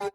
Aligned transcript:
It 0.00 0.12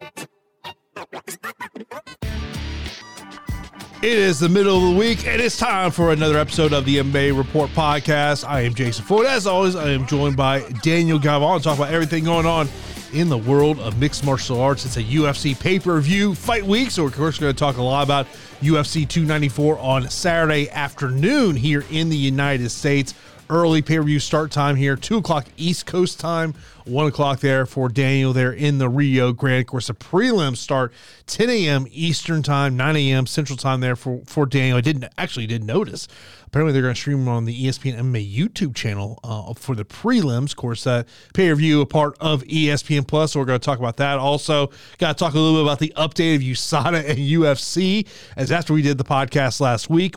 is 4.02 4.40
the 4.40 4.50
middle 4.50 4.78
of 4.78 4.94
the 4.94 5.00
week, 5.00 5.28
and 5.28 5.40
it's 5.40 5.58
time 5.58 5.92
for 5.92 6.12
another 6.12 6.40
episode 6.40 6.74
of 6.74 6.86
the 6.86 6.98
MMA 6.98 7.38
Report 7.38 7.70
podcast. 7.72 8.48
I 8.48 8.62
am 8.62 8.74
Jason 8.74 9.06
Floyd. 9.06 9.28
As 9.28 9.46
always, 9.46 9.76
I 9.76 9.90
am 9.90 10.08
joined 10.08 10.38
by 10.38 10.62
Daniel 10.82 11.20
Galvan 11.20 11.60
to 11.60 11.64
talk 11.64 11.78
about 11.78 11.92
everything 11.92 12.24
going 12.24 12.48
on 12.48 12.68
in 13.14 13.30
the 13.30 13.38
world 13.38 13.80
of 13.80 14.00
mixed 14.00 14.26
martial 14.26 14.60
arts. 14.60 14.86
It's 14.86 14.98
a 14.98 15.04
UFC 15.04 15.60
pay 15.60 15.80
per 15.80 16.00
view 16.00 16.34
fight 16.34 16.64
week, 16.64 16.90
so 16.90 17.04
we're 17.04 17.10
of 17.10 17.16
course 17.16 17.38
going 17.38 17.54
to 17.54 17.60
talk 17.60 17.78
a 17.78 17.84
lot 17.84 18.04
about 18.04 18.26
UFC 18.62 19.08
294 19.08 19.78
on 19.78 20.10
Saturday 20.10 20.68
afternoon 20.72 21.56
here 21.56 21.84
in 21.92 22.10
the 22.10 22.18
United 22.18 22.70
States 22.70 23.14
early 23.50 23.82
pay 23.82 23.98
per 23.98 24.04
view 24.04 24.20
start 24.20 24.52
time 24.52 24.76
here, 24.76 24.96
2 24.96 25.18
o'clock 25.18 25.46
East 25.58 25.86
Coast 25.86 26.20
time, 26.20 26.54
1 26.86 27.08
o'clock 27.08 27.40
there 27.40 27.66
for 27.66 27.90
Daniel 27.90 28.34
there 28.34 28.52
in 28.52 28.78
the 28.78 28.90
Rio 28.90 29.32
Grande. 29.32 29.62
Of 29.62 29.68
course, 29.68 29.88
the 29.88 29.94
prelims 29.94 30.58
start 30.58 30.94
10 31.28 31.50
a.m. 31.50 31.86
Eastern 31.92 32.44
time, 32.44 32.78
9 32.78 32.96
a.m. 32.96 33.26
Central 33.26 33.58
time 33.58 33.80
there 33.80 33.96
for, 33.96 34.22
for 34.26 34.46
Daniel. 34.46 34.78
I 34.78 34.82
didn't 34.82 35.06
actually 35.18 35.48
did 35.48 35.64
notice. 35.64 36.08
Apparently, 36.46 36.72
they're 36.72 36.84
going 36.84 36.94
to 36.94 37.00
stream 37.00 37.28
on 37.28 37.46
the 37.46 37.66
ESPN 37.66 37.98
MMA 37.98 38.34
YouTube 38.34 38.76
channel 38.76 39.20
uh, 39.24 39.54
for 39.56 39.76
the 39.76 39.84
prelims. 39.84 40.52
Of 40.52 40.58
course, 40.58 40.84
that 40.86 41.08
pay 41.34 41.50
per 41.50 41.56
view, 41.56 41.82
a 41.82 41.86
part 41.86 42.16
of 42.20 42.44
ESPN 42.44 43.06
Plus. 43.06 43.34
So 43.34 43.40
we're 43.40 43.46
going 43.46 43.60
to 43.60 43.66
talk 43.66 43.80
about 43.80 43.98
that. 43.98 44.20
Also, 44.20 44.72
got 44.98 45.18
to 45.18 45.24
talk 45.24 45.34
a 45.34 45.40
little 45.40 45.60
bit 45.60 45.64
about 45.64 45.80
the 45.80 45.94
update 45.98 46.36
of 46.36 46.42
USADA 46.42 47.10
and 47.10 47.20
UFC, 47.20 48.08
as 48.38 48.52
after 48.52 48.74
we 48.74 48.82
did 48.82 48.98
the 48.98 49.04
podcast 49.04 49.60
last 49.60 49.90
week 49.90 50.16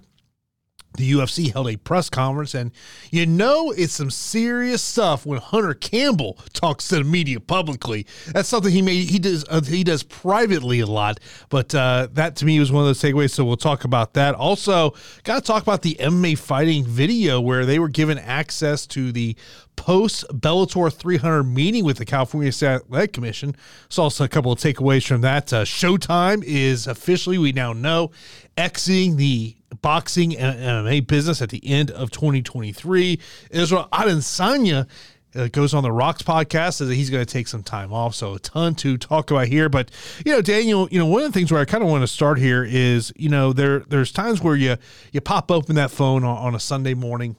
the 0.95 1.13
UFC 1.13 1.53
held 1.53 1.69
a 1.69 1.77
press 1.77 2.11
conference, 2.11 2.55
and 2.55 2.73
you 3.11 3.27
know 3.27 3.71
it's 3.73 3.95
some 3.95 4.11
serious 4.11 4.83
stuff 4.83 5.25
when 5.25 5.39
Hunter 5.39 5.75
Campbell 5.75 6.39
talks 6.53 6.89
to 6.89 6.97
the 6.97 7.05
media 7.05 7.41
publicly. 7.41 8.07
That's 8.29 8.49
something 8.49 8.73
he 8.73 8.83
made 8.83 9.09
he 9.09 9.19
does 9.19 9.45
uh, 9.49 9.61
he 9.61 9.85
does 9.85 10.03
privately 10.03 10.81
a 10.81 10.87
lot, 10.87 11.21
but 11.49 11.75
uh, 11.75 12.09
that 12.13 12.37
to 12.37 12.47
me 12.47 12.59
was 12.59 12.73
one 12.73 12.83
of 12.83 12.89
those 12.89 13.01
takeaways. 13.01 13.31
So 13.31 13.45
we'll 13.45 13.57
talk 13.57 13.85
about 13.85 14.15
that. 14.15 14.35
Also, 14.35 14.95
got 15.25 15.37
to 15.37 15.41
talk 15.41 15.63
about 15.63 15.83
the 15.83 15.97
MMA 16.01 16.37
fighting 16.39 16.85
video 16.85 17.41
where 17.41 17.65
they 17.65 17.79
were 17.79 17.89
given 17.89 18.19
access 18.19 18.87
to 18.89 19.13
the 19.13 19.37
post 19.79 20.25
Bellator 20.29 20.93
300 20.93 21.45
meeting 21.45 21.85
with 21.85 21.99
the 21.99 22.05
California 22.05 22.51
State 22.51 22.75
Athletic 22.75 23.13
Commission. 23.13 23.55
So 23.89 24.03
also 24.03 24.25
a 24.25 24.29
couple 24.29 24.51
of 24.51 24.59
takeaways 24.59 25.07
from 25.07 25.21
that. 25.23 25.53
Uh, 25.53 25.65
Showtime 25.65 26.43
is 26.45 26.89
officially 26.89 27.39
we 27.39 27.53
now 27.53 27.73
know 27.73 28.11
exiting 28.57 29.17
the 29.17 29.57
boxing 29.81 30.37
and 30.37 30.59
MMA 30.59 31.07
business 31.07 31.41
at 31.41 31.51
the 31.51 31.65
end 31.65 31.93
of 31.93 32.11
2023. 32.11 33.21
Israel 33.53 33.89
Adesanya 33.93 34.89
uh, 35.37 35.47
goes 35.49 35.75
on 35.75 35.85
the 35.85 35.93
Rocks 35.93 36.23
podcast 36.23 36.75
says 36.75 36.89
that 36.89 36.95
he's 36.97 37.09
going 37.09 37.25
to 37.25 37.33
take 37.33 37.47
some 37.47 37.63
time 37.63 37.93
off. 37.93 38.17
So 38.17 38.35
a 38.35 38.39
ton 38.41 38.75
to 38.77 38.99
talk 38.99 39.31
about 39.31 39.47
here. 39.47 39.69
But 39.69 39.93
you 40.27 40.33
know, 40.33 40.43
Daniel, 40.43 40.89
you 40.91 40.99
know, 40.99 41.07
one 41.07 41.23
of 41.23 41.33
the 41.33 41.39
things 41.39 41.53
where 41.53 41.61
I 41.61 41.65
kind 41.65 41.85
of 41.85 41.89
want 41.89 42.03
to 42.03 42.09
start 42.09 42.39
here 42.39 42.65
is 42.65 43.13
you 43.15 43.29
know 43.29 43.53
there 43.53 43.81
there's 43.81 44.11
times 44.11 44.43
where 44.43 44.57
you 44.57 44.77
you 45.13 45.21
pop 45.21 45.53
open 45.53 45.77
that 45.77 45.93
phone 45.93 46.25
on, 46.25 46.37
on 46.37 46.55
a 46.57 46.61
Sunday 46.61 46.95
morning. 46.95 47.37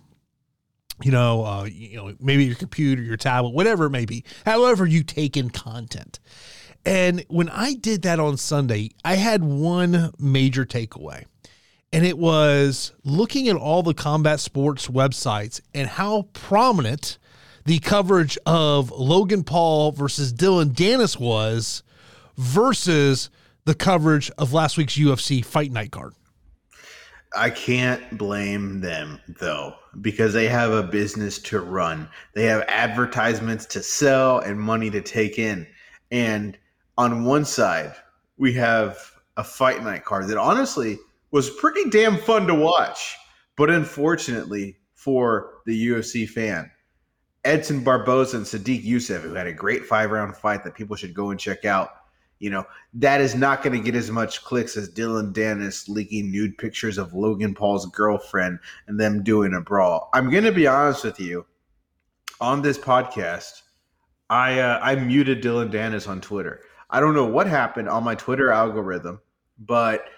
You 1.01 1.11
know, 1.11 1.45
uh, 1.45 1.63
you 1.65 1.95
know, 1.97 2.13
maybe 2.19 2.45
your 2.45 2.55
computer, 2.55 3.01
your 3.01 3.17
tablet, 3.17 3.53
whatever 3.53 3.85
it 3.85 3.91
may 3.91 4.05
be. 4.05 4.23
However, 4.45 4.85
you 4.85 5.03
take 5.03 5.37
in 5.37 5.49
content. 5.49 6.19
And 6.85 7.25
when 7.29 7.49
I 7.49 7.73
did 7.73 8.01
that 8.03 8.19
on 8.19 8.37
Sunday, 8.37 8.91
I 9.03 9.15
had 9.15 9.43
one 9.43 10.11
major 10.17 10.65
takeaway 10.65 11.25
and 11.91 12.05
it 12.05 12.17
was 12.17 12.93
looking 13.03 13.47
at 13.47 13.55
all 13.55 13.83
the 13.83 13.93
combat 13.93 14.39
sports 14.39 14.87
websites 14.87 15.59
and 15.73 15.87
how 15.87 16.23
prominent 16.33 17.17
the 17.65 17.79
coverage 17.79 18.37
of 18.45 18.91
Logan 18.91 19.43
Paul 19.43 19.91
versus 19.91 20.31
Dillon 20.31 20.71
Danis 20.71 21.19
was 21.19 21.83
versus 22.37 23.29
the 23.65 23.75
coverage 23.75 24.31
of 24.37 24.53
last 24.53 24.77
week's 24.77 24.97
UFC 24.97 25.43
fight 25.43 25.71
night 25.71 25.91
card. 25.91 26.13
I 27.35 27.49
can't 27.51 28.17
blame 28.17 28.81
them 28.81 29.19
though, 29.39 29.75
because 30.01 30.33
they 30.33 30.47
have 30.47 30.71
a 30.71 30.83
business 30.83 31.37
to 31.43 31.59
run. 31.59 32.09
They 32.33 32.45
have 32.45 32.65
advertisements 32.67 33.65
to 33.67 33.83
sell 33.83 34.39
and 34.39 34.59
money 34.59 34.89
to 34.89 35.01
take 35.01 35.37
in. 35.37 35.67
And 36.11 36.57
on 36.97 37.25
one 37.25 37.45
side, 37.45 37.93
we 38.37 38.53
have 38.53 38.97
a 39.37 39.43
fight 39.43 39.83
night 39.83 40.05
card 40.05 40.27
that 40.27 40.37
honestly 40.37 40.97
was 41.31 41.49
pretty 41.49 41.89
damn 41.89 42.17
fun 42.17 42.47
to 42.47 42.55
watch. 42.55 43.15
But 43.57 43.69
unfortunately 43.69 44.77
for 44.95 45.61
the 45.65 45.87
UFC 45.89 46.27
fan, 46.27 46.71
Edson 47.45 47.83
Barboza 47.83 48.37
and 48.37 48.45
Sadiq 48.45 48.85
Yusuff, 48.85 49.21
who 49.21 49.33
had 49.33 49.47
a 49.47 49.53
great 49.53 49.85
five 49.85 50.11
round 50.11 50.35
fight 50.35 50.63
that 50.63 50.75
people 50.75 50.95
should 50.95 51.13
go 51.13 51.29
and 51.29 51.39
check 51.39 51.63
out, 51.63 51.89
you 52.39 52.49
know, 52.49 52.65
that 52.93 53.21
is 53.21 53.35
not 53.35 53.63
going 53.63 53.77
to 53.77 53.83
get 53.83 53.95
as 53.95 54.09
much 54.09 54.43
clicks 54.43 54.77
as 54.77 54.89
Dillon 54.89 55.33
Danis 55.33 55.87
leaking 55.87 56.31
nude 56.31 56.57
pictures 56.57 56.97
of 56.97 57.13
Logan 57.13 57.53
Paul's 57.53 57.85
girlfriend 57.87 58.59
and 58.87 58.99
them 58.99 59.23
doing 59.23 59.53
a 59.53 59.61
brawl. 59.61 60.09
I'm 60.13 60.29
going 60.29 60.45
to 60.45 60.51
be 60.51 60.67
honest 60.67 61.03
with 61.03 61.19
you. 61.19 61.45
On 62.41 62.61
this 62.61 62.77
podcast, 62.77 63.63
I 64.29 64.59
uh, 64.59 64.79
I 64.81 64.95
muted 64.95 65.41
Dillon 65.41 65.69
Danis 65.69 66.07
on 66.07 66.21
Twitter. 66.21 66.61
I 66.89 66.99
don't 66.99 67.13
know 67.13 67.25
what 67.25 67.47
happened 67.47 67.89
on 67.89 68.03
my 68.03 68.15
Twitter 68.15 68.51
algorithm, 68.51 69.21
but– 69.59 70.05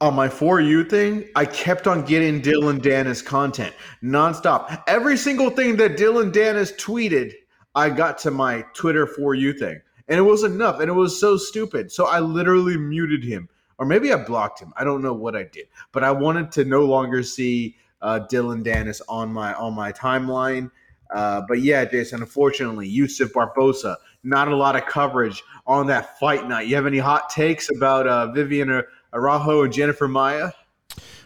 on 0.00 0.14
my 0.14 0.28
for 0.28 0.60
you 0.60 0.84
thing, 0.84 1.28
I 1.34 1.44
kept 1.44 1.86
on 1.86 2.04
getting 2.04 2.40
Dillon 2.40 2.80
Danis 2.80 3.24
content 3.24 3.74
nonstop. 4.02 4.82
Every 4.86 5.16
single 5.16 5.50
thing 5.50 5.76
that 5.76 5.96
Dillon 5.96 6.30
Danis 6.30 6.72
tweeted, 6.76 7.32
I 7.74 7.90
got 7.90 8.18
to 8.18 8.30
my 8.30 8.64
Twitter 8.74 9.06
for 9.06 9.34
you 9.34 9.52
thing. 9.52 9.80
And 10.08 10.18
it 10.18 10.22
was 10.22 10.44
enough. 10.44 10.80
And 10.80 10.88
it 10.88 10.94
was 10.94 11.18
so 11.20 11.36
stupid. 11.36 11.92
So 11.92 12.06
I 12.06 12.20
literally 12.20 12.76
muted 12.76 13.24
him. 13.24 13.48
Or 13.78 13.86
maybe 13.86 14.12
I 14.12 14.16
blocked 14.16 14.60
him. 14.60 14.72
I 14.76 14.84
don't 14.84 15.02
know 15.02 15.12
what 15.12 15.36
I 15.36 15.44
did. 15.44 15.66
But 15.92 16.02
I 16.02 16.10
wanted 16.10 16.50
to 16.52 16.64
no 16.64 16.84
longer 16.84 17.22
see 17.22 17.76
uh, 18.02 18.20
Dillon 18.20 18.64
Danis 18.64 19.00
on 19.08 19.32
my 19.32 19.54
on 19.54 19.74
my 19.74 19.92
timeline. 19.92 20.70
Uh, 21.14 21.42
but 21.48 21.60
yeah, 21.60 21.84
Jason, 21.84 22.20
unfortunately, 22.20 22.90
Yusuff 22.90 23.32
Barboza 23.32 23.96
not 24.24 24.48
a 24.48 24.56
lot 24.56 24.76
of 24.76 24.86
coverage 24.86 25.42
on 25.66 25.86
that 25.86 26.18
fight 26.18 26.48
night. 26.48 26.66
You 26.66 26.76
have 26.76 26.86
any 26.86 26.98
hot 26.98 27.30
takes 27.30 27.70
about 27.74 28.06
uh, 28.06 28.32
Viviane 28.34 28.82
Araujo 29.12 29.62
and 29.62 29.72
Jennifer 29.72 30.08
Maia. 30.08 30.50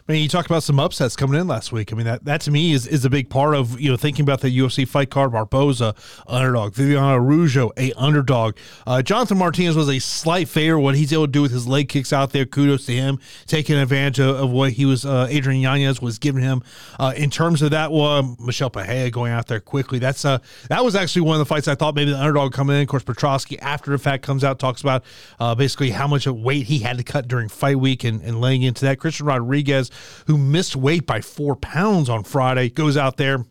I 0.09 0.13
mean, 0.13 0.23
you 0.25 0.29
talked 0.29 0.51
about 0.51 0.65
some 0.65 0.81
upsets 0.81 1.15
coming 1.15 1.41
in 1.41 1.47
last 1.47 1.71
week. 1.71 1.93
I 1.93 1.97
mean, 1.97 2.07
that, 2.07 2.25
that 2.25 2.41
to 2.43 2.51
me 2.51 2.73
is, 2.73 2.89
is 2.89 3.05
a 3.05 3.11
big 3.11 3.31
part 3.31 3.55
of, 3.55 3.81
you 3.81 3.89
know, 3.89 3.97
thinking 3.97 4.25
about 4.25 4.41
the 4.41 4.49
UFC 4.49 4.87
fight 4.87 5.11
card. 5.11 5.31
Barboza, 5.31 5.95
underdog. 6.27 6.75
Viviane 6.75 7.15
Araujo, 7.15 7.71
a 7.77 7.93
underdog. 7.93 8.57
Uh, 8.85 9.01
Jonathan 9.01 9.39
Martinez 9.39 9.77
was 9.77 9.89
a 9.89 10.01
slight 10.01 10.49
favorite. 10.49 10.81
What 10.81 10.97
he's 10.97 11.13
able 11.13 11.27
to 11.27 11.33
do 11.33 11.41
with 11.41 11.53
his 11.53 11.69
leg 11.69 11.89
kicks 11.89 12.13
out 12.13 12.33
there, 12.33 12.45
kudos 12.45 12.85
to 12.87 12.93
him, 12.93 13.21
taking 13.47 13.77
advantage 13.77 14.19
of, 14.19 14.35
of 14.41 14.51
what 14.51 14.73
he 14.73 14.87
was, 14.87 15.07
uh, 15.07 15.29
Adrian 15.31 15.61
Yanez 15.61 16.03
was 16.03 16.19
giving 16.19 16.43
him. 16.43 16.65
Uh, 16.99 17.13
in 17.17 17.31
terms 17.31 17.63
of 17.63 17.71
that 17.71 17.93
one, 17.93 18.37
Michel 18.41 18.71
Pereira 18.71 19.09
going 19.09 19.31
out 19.31 19.47
there 19.47 19.61
quickly. 19.61 20.01
That's 20.01 20.25
uh, 20.25 20.39
That 20.69 20.85
was 20.85 20.97
actually 20.97 21.23
one 21.23 21.37
of 21.37 21.39
the 21.39 21.47
fights 21.47 21.69
I 21.69 21.77
thought 21.77 21.95
maybe 21.95 22.11
the 22.11 22.19
underdog 22.19 22.53
coming 22.53 22.75
in. 22.75 22.83
Of 22.83 22.89
course, 22.89 23.05
Petroski, 23.05 23.57
after 23.63 23.93
the 23.93 23.99
fact, 23.99 24.25
comes 24.25 24.43
out, 24.43 24.59
talks 24.59 24.81
about 24.81 25.05
uh, 25.39 25.55
basically 25.55 25.91
how 25.91 26.09
much 26.09 26.27
weight 26.27 26.67
he 26.67 26.81
had 26.81 26.99
to 26.99 27.05
cut 27.05 27.29
during 27.29 27.49
fight 27.49 27.79
week 27.79 28.03
and, 28.03 28.21
and 28.23 28.41
laying 28.41 28.63
into 28.63 28.85
that. 28.85 28.99
Christian 28.99 29.27
Rodriguez 29.27 29.92
who 30.27 30.39
missed 30.39 30.77
weight 30.77 31.07
by 31.07 31.21
four 31.21 31.57
pounds 31.57 32.09
on 32.09 32.25
Friday, 32.25 32.69
goes 32.71 32.97
out 32.97 33.17
there. 33.17 33.45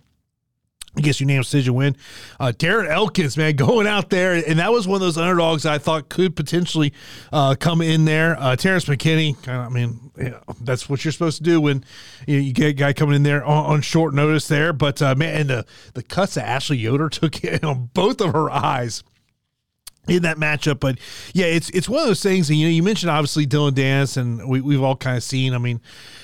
I 0.96 1.00
guess 1.00 1.22
you 1.22 1.26
name 1.26 1.42
decision 1.42 1.74
win. 1.74 1.96
Uh, 2.38 2.52
Darren 2.54 2.90
Elkins, 2.90 3.38
man, 3.38 3.56
going 3.56 3.88
out 3.88 4.10
there, 4.10 4.34
and 4.34 4.60
that 4.60 4.74
was 4.74 4.88
one 4.88 4.96
of 4.96 5.02
those 5.02 5.18
underdogs 5.18 5.66
I 5.66 5.78
thought 5.78 6.10
could 6.10 6.36
potentially 6.36 6.94
uh, 7.32 7.56
come 7.58 7.82
in 7.82 8.04
there. 8.04 8.38
Uh, 8.38 8.58
Terrence 8.58 8.86
McKinney, 8.86 9.48
I 9.48 9.70
mean, 9.70 10.12
that's 10.60 10.90
what 10.90 11.06
you're 11.06 11.14
supposed 11.14 11.38
to 11.38 11.44
do 11.44 11.62
when 11.62 11.86
you, 12.28 12.36
know, 12.36 12.42
you 12.44 12.52
get 12.52 12.68
a 12.68 12.74
guy 12.74 12.92
coming 12.92 13.16
in 13.16 13.24
there 13.24 13.44
on, 13.46 13.66
on 13.66 13.82
short 13.82 14.14
notice 14.14 14.50
there. 14.50 14.74
But 14.74 15.02
uh, 15.02 15.16
man, 15.16 15.42
and 15.42 15.50
the 15.50 15.66
the 15.94 16.04
cuts 16.04 16.34
that 16.34 16.46
Ashley 16.46 16.78
Yoder 16.78 17.08
took 17.10 17.36
on 17.64 17.90
both 17.94 18.20
of 18.20 18.34
her 18.34 18.50
eyes 18.50 19.04
in 20.08 20.24
that 20.24 20.38
matchup. 20.38 20.80
But 20.80 20.98
yeah, 21.34 21.46
it's 21.46 21.70
it's 21.70 21.88
one 21.88 22.02
of 22.02 22.08
those 22.08 22.24
things. 22.24 22.50
And 22.50 22.58
you 22.60 22.68
know, 22.68 22.72
you 22.72 22.84
mentioned 22.84 23.10
obviously 23.10 23.46
Dillon 23.46 23.74
Danis, 23.74 24.18
and 24.18 24.48
we, 24.48 24.62
we've 24.62 24.82
all 24.82 24.96
kind 24.96 25.18
of 25.18 25.24
seen. 25.24 25.54
I 25.54 25.58
mean, 25.58 25.82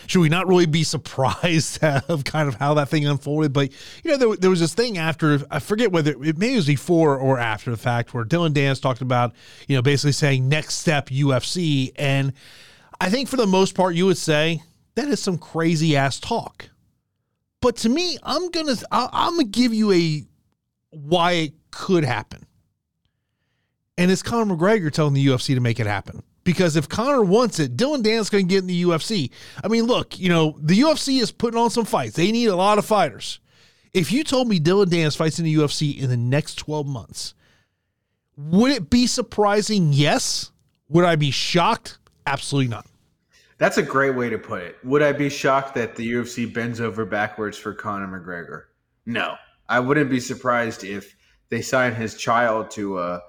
should 0.08 0.22
we 0.22 0.30
not 0.30 0.48
really 0.48 0.66
be 0.66 0.84
surprised 0.84 1.84
of 1.84 2.24
kind 2.24 2.48
of 2.48 2.56
how 2.56 2.74
that 2.76 2.90
thing 2.90 3.06
unfolded? 3.06 3.54
But 3.54 3.72
you 4.04 4.12
know, 4.12 4.18
there, 4.18 4.36
there 4.36 4.50
was 4.50 4.60
this 4.60 4.74
thing 4.74 4.98
after 4.98 5.40
I 5.52 5.60
forget 5.60 5.92
whether 5.92 6.12
it 6.12 6.38
maybe 6.38 6.54
it 6.54 6.58
was 6.58 6.68
before 6.68 7.18
or 7.18 7.40
after 7.40 7.72
the 7.72 7.78
fact 7.78 8.14
where 8.14 8.24
Dillon 8.24 8.54
Danis 8.54 8.82
talked 8.82 9.02
about 9.02 9.34
you 9.68 9.76
know 9.76 9.82
basically 9.82 10.14
saying 10.14 10.48
next 10.48 10.76
step 10.76 11.10
UFC, 11.10 11.92
and 11.96 12.34
I 13.00 13.10
think 13.10 13.30
for 13.30 13.38
the 13.38 13.48
most 13.48 13.76
part 13.76 13.96
you 13.96 14.06
would 14.06 14.18
say 14.18 14.64
that 14.96 15.08
is 15.08 15.22
some 15.22 15.38
crazy 15.38 15.96
ass 15.96 16.20
talk. 16.20 16.70
But 17.62 17.76
to 17.78 17.90
me, 17.90 18.18
I'm 18.24 18.50
gonna 18.50 18.76
I'm 18.92 19.32
gonna 19.34 19.44
give 19.46 19.74
you 19.74 19.92
a 19.92 20.26
why 20.90 21.32
it 21.34 21.54
could 21.70 22.04
happen 22.04 22.47
and 23.98 24.12
it's 24.12 24.22
Conor 24.24 24.56
McGregor 24.56 24.92
telling 24.92 25.14
the 25.14 25.26
UFC 25.26 25.56
to 25.56 25.60
make 25.60 25.80
it 25.80 25.88
happen. 25.88 26.24
Because 26.44 26.76
if 26.76 26.88
Conor 26.88 27.24
wants 27.24 27.60
it, 27.60 27.76
Dillon 27.76 28.04
Danis 28.04 28.32
going 28.32 28.48
to 28.48 28.50
get 28.50 28.60
in 28.60 28.68
the 28.68 28.84
UFC. 28.84 29.32
I 29.64 29.68
mean, 29.68 29.84
look, 29.86 30.18
you 30.18 30.30
know, 30.30 30.58
the 30.62 30.80
UFC 30.80 31.22
is 31.22 31.32
putting 31.32 31.60
on 31.60 31.70
some 31.70 31.84
fights. 31.84 32.16
They 32.16 32.32
need 32.32 32.46
a 32.48 32.56
lot 32.56 32.78
of 32.78 32.86
fighters. 32.86 33.40
If 33.94 34.12
you 34.12 34.24
told 34.24 34.48
me 34.48 34.60
Dillon 34.60 34.90
Danis 34.90 35.18
fights 35.18 35.40
in 35.40 35.46
the 35.46 35.56
UFC 35.56 35.98
in 35.98 36.10
the 36.10 36.18
next 36.18 36.56
12 36.56 36.88
months, 36.88 37.34
Would 38.38 38.72
it 38.72 38.90
be 38.90 39.08
surprising? 39.08 39.92
Yes. 39.94 40.52
Would 40.90 41.04
I 41.06 41.16
be 41.16 41.32
shocked? 41.32 41.98
Absolutely 42.28 42.70
not. 42.70 42.86
That's 43.58 43.80
a 43.80 43.84
great 43.84 44.16
way 44.16 44.30
to 44.30 44.38
put 44.38 44.62
it. 44.62 44.78
Would 44.84 45.02
I 45.02 45.12
be 45.12 45.30
shocked 45.30 45.74
that 45.76 45.96
the 45.96 46.14
UFC 46.14 46.52
bends 46.54 46.80
over 46.80 47.04
backwards 47.04 47.58
for 47.58 47.74
Conor 47.74 48.08
McGregor? 48.08 48.66
No. 49.08 49.36
I 49.68 49.80
wouldn't 49.80 50.12
be 50.12 50.20
surprised 50.20 50.84
if 50.84 51.16
they 51.50 51.62
sign 51.62 51.96
his 51.96 52.16
child 52.16 52.70
to 52.72 53.00
a 53.00 53.22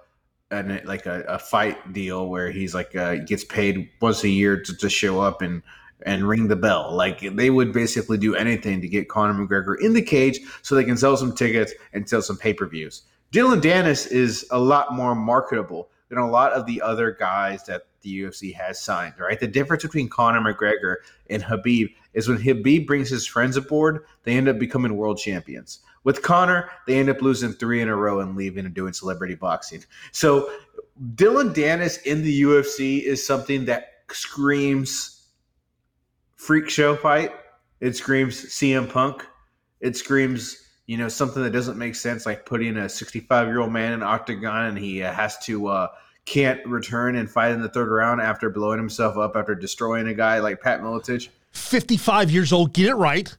an, 0.51 0.81
like 0.85 1.07
a, 1.07 1.23
a 1.29 1.39
fight 1.39 1.93
deal 1.93 2.29
where 2.29 2.51
he's 2.51 2.75
like 2.75 2.95
uh, 2.97 3.17
gets 3.17 3.45
paid 3.45 3.91
once 4.01 4.25
a 4.25 4.29
year 4.29 4.61
to, 4.61 4.77
to 4.77 4.89
show 4.89 5.21
up 5.21 5.43
and 5.43 5.63
and 6.07 6.29
ring 6.29 6.49
the 6.49 6.57
bell. 6.57 6.95
Like 6.95 7.21
they 7.21 7.51
would 7.51 7.73
basically 7.73 8.19
do 8.19 8.35
anything 8.35 8.81
to 8.81 8.89
get 8.89 9.09
Conor 9.09 9.35
McGregor 9.35 9.75
in 9.81 9.95
the 9.95 10.03
cage 10.03 10.39
so 10.63 10.75
they 10.75 10.85
can 10.85 10.97
sell 10.97 11.17
some 11.17 11.35
tickets 11.35 11.73
and 11.93 12.09
sell 12.09 12.23
some 12.23 12.37
pay 12.37 12.55
per 12.55 12.67
views. 12.67 13.03
Dillon 13.31 13.61
Danis 13.61 14.11
is 14.11 14.47
a 14.51 14.59
lot 14.59 14.95
more 14.95 15.15
marketable 15.15 15.91
than 16.09 16.19
a 16.19 16.31
lot 16.31 16.53
of 16.53 16.65
the 16.67 16.81
other 16.81 17.11
guys 17.13 17.65
that 17.65 17.83
the 18.01 18.23
UFC 18.23 18.55
has 18.55 18.81
signed, 18.81 19.15
right? 19.19 19.39
The 19.39 19.47
difference 19.47 19.83
between 19.83 20.09
Conor 20.09 20.41
McGregor 20.41 20.97
and 21.29 21.43
Habib 21.43 21.89
is 22.15 22.29
when 22.29 22.41
Habib 22.41 22.87
brings 22.87 23.11
his 23.11 23.27
friends 23.27 23.57
aboard, 23.57 24.05
they 24.23 24.37
end 24.37 24.49
up 24.49 24.59
becoming 24.59 24.97
world 24.97 25.19
champions. 25.19 25.81
With 26.05 26.23
Conor, 26.23 26.71
they 26.87 26.99
end 26.99 27.09
up 27.09 27.21
losing 27.23 27.53
three 27.53 27.81
in 27.81 27.89
a 27.89 27.97
row 27.97 28.21
and 28.21 28.37
leaving 28.37 28.65
and 28.65 28.75
doing 28.75 28.93
celebrity 28.93 29.35
boxing. 29.35 29.85
So 30.13 30.51
Dillon 31.15 31.53
Danis 31.53 32.03
in 32.05 32.23
the 32.23 32.43
UFC 32.43 33.03
is 33.03 33.27
something 33.27 33.65
that 33.67 33.89
screams 34.11 35.29
freak 36.37 36.69
show 36.69 36.97
fight. 36.97 37.33
It 37.81 37.97
screams 37.97 38.47
CM 38.47 38.91
Punk. 38.91 39.27
It 39.81 39.97
screams, 39.97 40.63
you 40.87 40.97
know, 40.97 41.09
something 41.09 41.43
that 41.43 41.51
doesn't 41.51 41.79
make 41.79 41.95
sense, 41.95 42.27
like 42.27 42.47
putting 42.47 42.77
a 42.77 42.89
65 42.89 43.47
year 43.47 43.61
old 43.61 43.73
man 43.73 43.93
in 43.93 44.03
octagon 44.03 44.67
and 44.67 44.79
he 44.79 45.03
uh, 45.03 45.13
has 45.13 45.39
to 45.41 45.69
uh, 45.69 45.89
can't 46.25 46.65
return 46.67 47.17
and 47.17 47.31
fight 47.31 47.53
in 47.53 47.63
the 47.63 47.69
third 47.69 47.89
round 47.89 48.21
after 48.21 48.51
blowing 48.51 48.79
himself 48.79 49.17
up 49.17 49.37
after 49.37 49.55
destroying 49.55 50.09
a 50.09 50.15
guy 50.15 50.41
like 50.41 50.61
Pat 50.61 50.81
Miletich. 50.81 51.29
55 51.53 52.31
years 52.31 52.53
old, 52.53 52.73
get 52.75 52.89
it 52.89 52.95
right. 52.95 53.35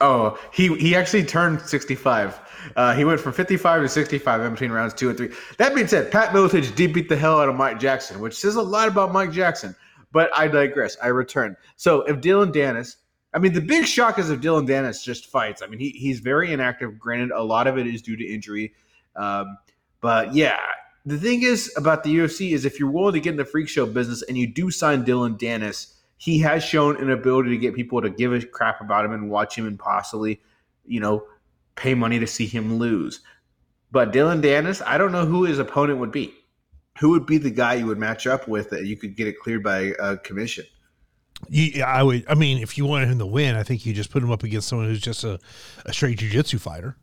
Oh, 0.00 0.38
he 0.52 0.74
he 0.76 0.94
actually 0.94 1.24
turned 1.24 1.60
65. 1.60 2.40
Uh, 2.74 2.94
he 2.94 3.04
went 3.04 3.20
from 3.20 3.32
55 3.32 3.82
to 3.82 3.88
65 3.88 4.40
in 4.42 4.52
between 4.52 4.72
rounds 4.72 4.92
two 4.92 5.08
and 5.08 5.16
three. 5.16 5.30
That 5.58 5.74
being 5.74 5.86
said, 5.86 6.10
Pat 6.10 6.30
Miletich 6.30 6.74
did 6.74 6.92
beat 6.92 7.08
the 7.08 7.16
hell 7.16 7.40
out 7.40 7.48
of 7.48 7.54
Mike 7.54 7.78
Jackson, 7.78 8.20
which 8.20 8.34
says 8.34 8.56
a 8.56 8.62
lot 8.62 8.88
about 8.88 9.12
Mike 9.12 9.32
Jackson. 9.32 9.74
But 10.12 10.30
I 10.36 10.48
digress. 10.48 10.96
I 11.02 11.08
return. 11.08 11.56
So 11.76 12.02
if 12.02 12.20
Dillon 12.20 12.52
Danis, 12.52 12.96
I 13.32 13.38
mean, 13.38 13.52
the 13.52 13.60
big 13.60 13.86
shock 13.86 14.18
is 14.18 14.30
if 14.30 14.40
Dillon 14.40 14.66
Danis 14.66 15.02
just 15.02 15.26
fights. 15.26 15.62
I 15.62 15.66
mean, 15.66 15.78
he, 15.78 15.90
he's 15.90 16.20
very 16.20 16.52
inactive. 16.52 16.98
Granted, 16.98 17.32
a 17.32 17.42
lot 17.42 17.66
of 17.66 17.78
it 17.78 17.86
is 17.86 18.02
due 18.02 18.16
to 18.16 18.24
injury. 18.24 18.74
Um, 19.14 19.58
but 20.00 20.34
yeah, 20.34 20.58
the 21.04 21.18
thing 21.18 21.42
is 21.42 21.72
about 21.76 22.02
the 22.02 22.14
UFC 22.14 22.52
is 22.52 22.64
if 22.64 22.80
you're 22.80 22.90
willing 22.90 23.14
to 23.14 23.20
get 23.20 23.30
in 23.30 23.36
the 23.36 23.44
freak 23.44 23.68
show 23.68 23.86
business 23.86 24.22
and 24.22 24.36
you 24.36 24.46
do 24.46 24.70
sign 24.70 25.04
Dillon 25.04 25.36
Danis, 25.36 25.94
he 26.16 26.38
has 26.38 26.64
shown 26.64 26.96
an 26.96 27.10
ability 27.10 27.50
to 27.50 27.58
get 27.58 27.74
people 27.74 28.00
to 28.00 28.10
give 28.10 28.32
a 28.32 28.44
crap 28.44 28.80
about 28.80 29.04
him 29.04 29.12
and 29.12 29.30
watch 29.30 29.56
him 29.56 29.66
and 29.66 29.78
possibly, 29.78 30.40
you 30.86 31.00
know, 31.00 31.24
pay 31.74 31.94
money 31.94 32.18
to 32.18 32.26
see 32.26 32.46
him 32.46 32.78
lose. 32.78 33.20
But 33.92 34.12
Dillon 34.12 34.42
Danis, 34.42 34.82
I 34.84 34.98
don't 34.98 35.12
know 35.12 35.26
who 35.26 35.44
his 35.44 35.58
opponent 35.58 35.98
would 35.98 36.12
be. 36.12 36.34
Who 36.98 37.10
would 37.10 37.26
be 37.26 37.36
the 37.36 37.50
guy 37.50 37.74
you 37.74 37.86
would 37.86 37.98
match 37.98 38.26
up 38.26 38.48
with 38.48 38.70
that 38.70 38.86
you 38.86 38.96
could 38.96 39.16
get 39.16 39.26
it 39.26 39.38
cleared 39.38 39.62
by 39.62 39.92
a 40.00 40.16
commission? 40.16 40.64
You, 41.50 41.82
I 41.82 42.02
would. 42.02 42.24
I 42.26 42.34
mean, 42.34 42.62
if 42.62 42.78
you 42.78 42.86
wanted 42.86 43.08
him 43.08 43.18
to 43.18 43.26
win, 43.26 43.54
I 43.54 43.62
think 43.62 43.84
you 43.84 43.92
just 43.92 44.10
put 44.10 44.22
him 44.22 44.30
up 44.30 44.42
against 44.42 44.68
someone 44.68 44.88
who's 44.88 45.02
just 45.02 45.22
a, 45.22 45.38
a 45.84 45.92
straight 45.92 46.18
jiu-jitsu 46.18 46.58
fighter. 46.58 46.96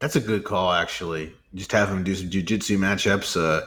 That's 0.00 0.16
a 0.16 0.20
good 0.20 0.42
call, 0.42 0.72
actually. 0.72 1.32
Just 1.54 1.70
have 1.70 1.88
him 1.88 2.02
do 2.02 2.16
some 2.16 2.28
jiu-jitsu 2.28 2.76
matchups. 2.78 3.40
Uh, 3.40 3.64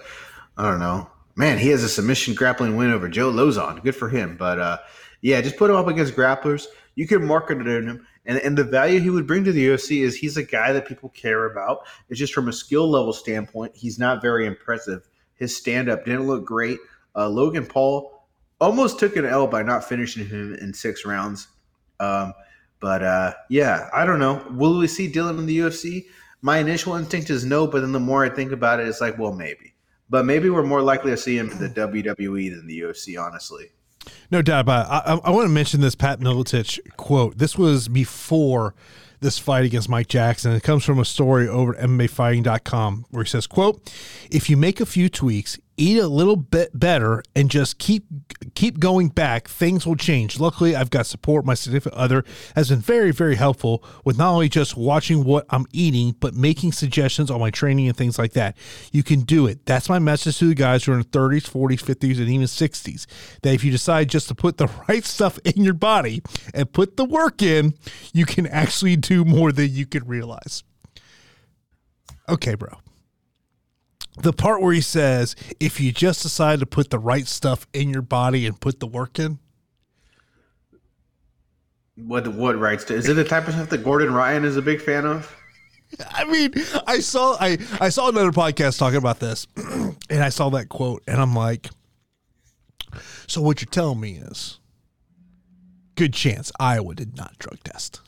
I 0.58 0.70
don't 0.70 0.80
know 0.80 1.10
man, 1.38 1.60
he 1.60 1.70
has 1.70 1.84
a 1.84 1.90
submission 1.90 2.34
grappling 2.34 2.76
win 2.76 2.92
over 2.92 3.08
Joe 3.08 3.32
Lauzon. 3.32 3.82
Good 3.84 3.96
for 3.96 4.10
him. 4.10 4.36
But 4.36 4.60
uh, 4.60 4.78
yeah, 5.22 5.40
just 5.40 5.56
put 5.56 5.70
him 5.70 5.78
up 5.78 5.88
against 5.88 6.16
grapplers. 6.16 6.66
You 6.96 7.08
can 7.08 7.26
market 7.26 7.62
it 7.62 7.68
in 7.68 7.88
him. 7.88 8.08
And, 8.26 8.40
and 8.40 8.58
the 8.58 8.64
value 8.64 9.00
he 9.00 9.12
would 9.12 9.28
bring 9.28 9.46
to 9.46 9.54
the 9.54 9.68
UFC 9.68 10.02
is 10.02 10.16
he's 10.16 10.36
a 10.36 10.44
guy 10.44 10.74
that 10.74 10.88
people 10.88 11.10
care 11.10 11.46
about. 11.46 11.86
It's 12.10 12.20
just 12.20 12.34
from 12.34 12.50
a 12.50 12.54
skill 12.54 12.90
level 12.90 13.14
standpoint, 13.14 13.76
he's 13.76 14.00
not 14.00 14.22
very 14.22 14.46
impressive. 14.46 15.08
His 15.36 15.56
stand 15.56 15.90
up 15.90 16.04
didn't 16.04 16.28
look 16.28 16.44
great. 16.44 16.80
Uh, 17.16 17.30
Logan 17.30 17.66
Paul 17.66 18.26
almost 18.60 19.00
took 19.00 19.16
an 19.16 19.26
L 19.26 19.48
by 19.48 19.62
not 19.62 19.88
finishing 19.88 20.28
him 20.28 20.56
in 20.56 20.74
six 20.74 21.06
rounds. 21.06 21.48
Um, 22.00 22.34
but 22.80 23.04
uh, 23.04 23.34
yeah, 23.50 23.90
I 23.94 24.06
don't 24.06 24.20
know. 24.20 24.44
Will 24.52 24.78
we 24.78 24.88
see 24.88 25.08
Dillon 25.08 25.38
in 25.38 25.46
the 25.46 25.60
UFC? 25.60 26.06
My 26.42 26.58
initial 26.58 26.96
instinct 26.96 27.30
is 27.30 27.46
no, 27.46 27.68
but 27.68 27.82
then 27.82 27.92
the 27.92 28.00
more 28.00 28.26
I 28.26 28.30
think 28.30 28.52
about 28.52 28.80
it, 28.80 28.88
it's 28.88 29.02
like, 29.02 29.18
well, 29.18 29.34
maybe. 29.34 29.74
But 30.10 30.26
maybe 30.26 30.50
we're 30.50 30.64
more 30.64 30.82
likely 30.82 31.12
to 31.12 31.18
see 31.18 31.38
him 31.38 31.50
in 31.52 31.60
the 31.60 31.70
WWE 31.70 32.56
than 32.56 32.68
the 32.68 32.80
UFC, 32.82 33.22
honestly. 33.22 33.72
No 34.32 34.42
doubt 34.42 34.62
about 34.62 34.86
it. 34.86 35.10
I, 35.10 35.30
I 35.30 35.32
want 35.32 35.46
to 35.46 35.54
mention 35.54 35.82
this 35.82 35.96
Pat 35.96 36.20
Miletich 36.20 36.80
quote. 36.96 37.38
This 37.38 37.58
was 37.58 37.88
before 37.88 38.74
this 39.20 39.40
fight 39.40 39.66
against 39.66 39.90
Mike 39.90 40.08
Jackson. 40.08 40.52
It 40.54 40.64
comes 40.64 40.84
from 40.84 41.00
a 41.00 41.06
story 41.06 41.48
over 41.48 41.76
at 41.76 41.90
MMAfighting.com 41.90 43.06
where 43.10 43.24
he 43.24 43.30
says, 43.30 43.48
quote, 43.48 43.92
if 44.30 44.50
you 44.50 44.58
make 44.58 44.80
a 44.80 44.86
few 44.86 45.10
tweaks, 45.10 45.60
eat 45.78 46.00
a 46.00 46.08
little 46.08 46.36
bit 46.36 46.78
better 46.78 47.24
and 47.36 47.50
just 47.50 47.78
keep 47.78 48.06
keep 48.56 48.80
going 48.80 49.10
back. 49.10 49.48
Things 49.48 49.86
will 49.86 49.96
change. 49.96 50.40
Luckily 50.40 50.76
i've 50.76 50.90
got 50.90 51.06
support. 51.06 51.46
My 51.46 51.54
significant 51.54 51.96
other 51.96 52.26
has 52.56 52.70
been 52.70 52.80
very 52.80 53.12
very 53.12 53.36
helpful 53.36 53.84
with 54.04 54.18
not 54.18 54.32
only 54.32 54.50
just 54.50 54.76
watching 54.76 55.24
what 55.24 55.46
i'm 55.52 55.66
eating 55.72 56.16
but 56.20 56.34
making 56.34 56.72
suggestions 56.72 57.30
on 57.30 57.40
my 57.40 57.52
training 57.52 57.88
and 57.88 57.96
things 57.96 58.18
like 58.18 58.34
that. 58.34 58.58
You 58.92 59.04
can 59.04 59.22
do 59.22 59.46
it. 59.46 59.66
That's 59.66 59.88
my 59.88 60.00
message 60.00 60.40
to 60.40 60.46
the 60.50 60.56
guys 60.56 60.84
who 60.84 60.94
are 60.94 60.98
in 60.98 61.04
30s 61.04 61.50
40s 61.50 61.84
50s 61.84 62.18
and 62.18 62.30
even 62.30 62.48
60s 62.48 63.06
that 63.44 63.54
if 63.54 63.64
you 63.64 63.72
decide 63.72 64.10
just 64.10 64.28
to 64.30 64.36
put 64.36 64.58
the 64.58 64.68
right 64.90 65.06
stuff 65.06 65.38
in 65.46 65.64
your 65.64 65.76
body 65.76 66.22
and 66.54 66.72
put 66.72 66.98
the 66.98 67.06
work 67.06 67.42
in 67.42 67.74
you 68.14 68.26
can 68.26 68.48
actually 68.48 68.96
do 68.96 69.24
more 69.24 69.52
than 69.52 69.70
you 69.70 69.86
can 69.86 70.06
realize. 70.06 70.64
Okay 72.28 72.56
bro 72.56 72.78
the 74.22 74.34
part 74.34 74.62
where 74.62 74.74
he 74.74 74.82
says, 74.82 75.36
if 75.60 75.80
you 75.80 75.92
just 75.92 76.24
decide 76.24 76.60
to 76.60 76.66
put 76.66 76.90
the 76.90 77.00
right 77.00 77.28
stuff 77.28 77.68
in 77.74 77.90
your 77.90 78.02
body 78.02 78.46
and 78.46 78.60
put 78.60 78.80
the 78.80 78.88
work 78.88 79.20
in. 79.20 79.40
What 81.96 82.28
what 82.28 82.60
rights 82.60 82.84
to, 82.86 82.94
is 82.94 83.10
it 83.10 83.16
the 83.16 83.24
type 83.24 83.48
of 83.48 83.56
stuff 83.56 83.70
that 83.70 83.84
Gordon 83.84 84.14
Ryan 84.14 84.46
is 84.46 84.56
a 84.56 84.62
big 84.62 84.82
fan 84.82 85.06
of? 85.06 85.36
I 86.12 86.26
mean, 86.26 86.54
I 86.86 87.00
saw 87.00 87.38
I 87.40 87.58
I 87.80 87.90
saw 87.90 88.10
another 88.10 88.32
podcast 88.32 88.78
talking 88.78 88.98
about 88.98 89.20
this, 89.20 89.48
and 89.58 90.24
I 90.24 90.30
saw 90.30 90.50
that 90.50 90.70
quote, 90.70 91.02
and 91.08 91.20
I'm 91.20 91.34
like, 91.34 91.70
so 93.26 93.42
what 93.42 93.62
you're 93.62 93.70
telling 93.72 94.00
me 94.00 94.18
is, 94.18 94.60
good 95.96 96.14
chance 96.14 96.52
Iowa 96.60 96.94
did 96.94 97.18
not 97.18 97.40
drug 97.40 97.64
test. 97.64 98.02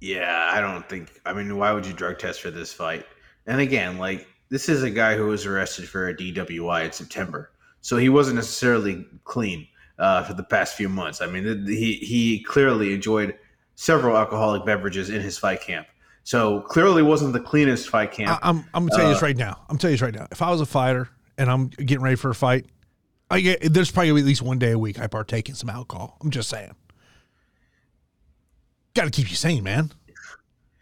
Yeah, 0.00 0.50
I 0.52 0.60
don't 0.60 0.88
think. 0.88 1.20
I 1.26 1.32
mean, 1.32 1.56
why 1.56 1.72
would 1.72 1.86
you 1.86 1.94
drug 1.94 2.18
test 2.20 2.42
for 2.42 2.50
this 2.50 2.72
fight? 2.72 3.06
And 3.46 3.60
again, 3.60 3.98
like 3.98 4.28
this 4.48 4.68
is 4.68 4.82
a 4.82 4.90
guy 4.90 5.16
who 5.16 5.26
was 5.26 5.46
arrested 5.46 5.88
for 5.88 6.08
a 6.08 6.16
DWI 6.16 6.84
in 6.84 6.92
September, 6.92 7.50
so 7.80 7.96
he 7.96 8.08
wasn't 8.08 8.36
necessarily 8.36 9.06
clean 9.24 9.66
uh, 9.98 10.22
for 10.22 10.34
the 10.34 10.42
past 10.42 10.76
few 10.76 10.88
months. 10.88 11.20
I 11.20 11.26
mean, 11.26 11.66
he 11.66 11.94
he 11.94 12.42
clearly 12.42 12.94
enjoyed 12.94 13.36
several 13.74 14.16
alcoholic 14.16 14.64
beverages 14.64 15.10
in 15.10 15.20
his 15.20 15.38
fight 15.38 15.60
camp. 15.60 15.86
So 16.24 16.62
clearly 16.62 17.02
wasn't 17.02 17.34
the 17.34 17.40
cleanest 17.40 17.88
fight 17.88 18.12
camp. 18.12 18.40
I, 18.42 18.48
am 18.48 18.58
I'm, 18.58 18.64
I'm 18.74 18.86
gonna 18.86 18.90
tell 18.90 19.00
you 19.00 19.10
uh, 19.10 19.12
this 19.14 19.22
right 19.22 19.36
now. 19.36 19.62
I'm 19.68 19.76
telling 19.76 19.92
you 19.92 19.98
this 19.98 20.02
right 20.02 20.14
now. 20.14 20.26
If 20.30 20.40
I 20.40 20.50
was 20.50 20.60
a 20.60 20.66
fighter 20.66 21.08
and 21.36 21.50
I'm 21.50 21.68
getting 21.68 22.02
ready 22.02 22.16
for 22.16 22.30
a 22.30 22.34
fight, 22.34 22.66
I 23.30 23.40
get 23.40 23.72
there's 23.72 23.90
probably 23.90 24.10
at 24.10 24.26
least 24.26 24.42
one 24.42 24.58
day 24.58 24.70
a 24.70 24.78
week 24.78 24.98
I 24.98 25.06
partake 25.06 25.48
in 25.48 25.54
some 25.54 25.68
alcohol. 25.68 26.16
I'm 26.22 26.30
just 26.30 26.48
saying. 26.48 26.74
Got 28.94 29.04
to 29.04 29.10
keep 29.10 29.28
you 29.28 29.36
sane, 29.36 29.64
man. 29.64 29.90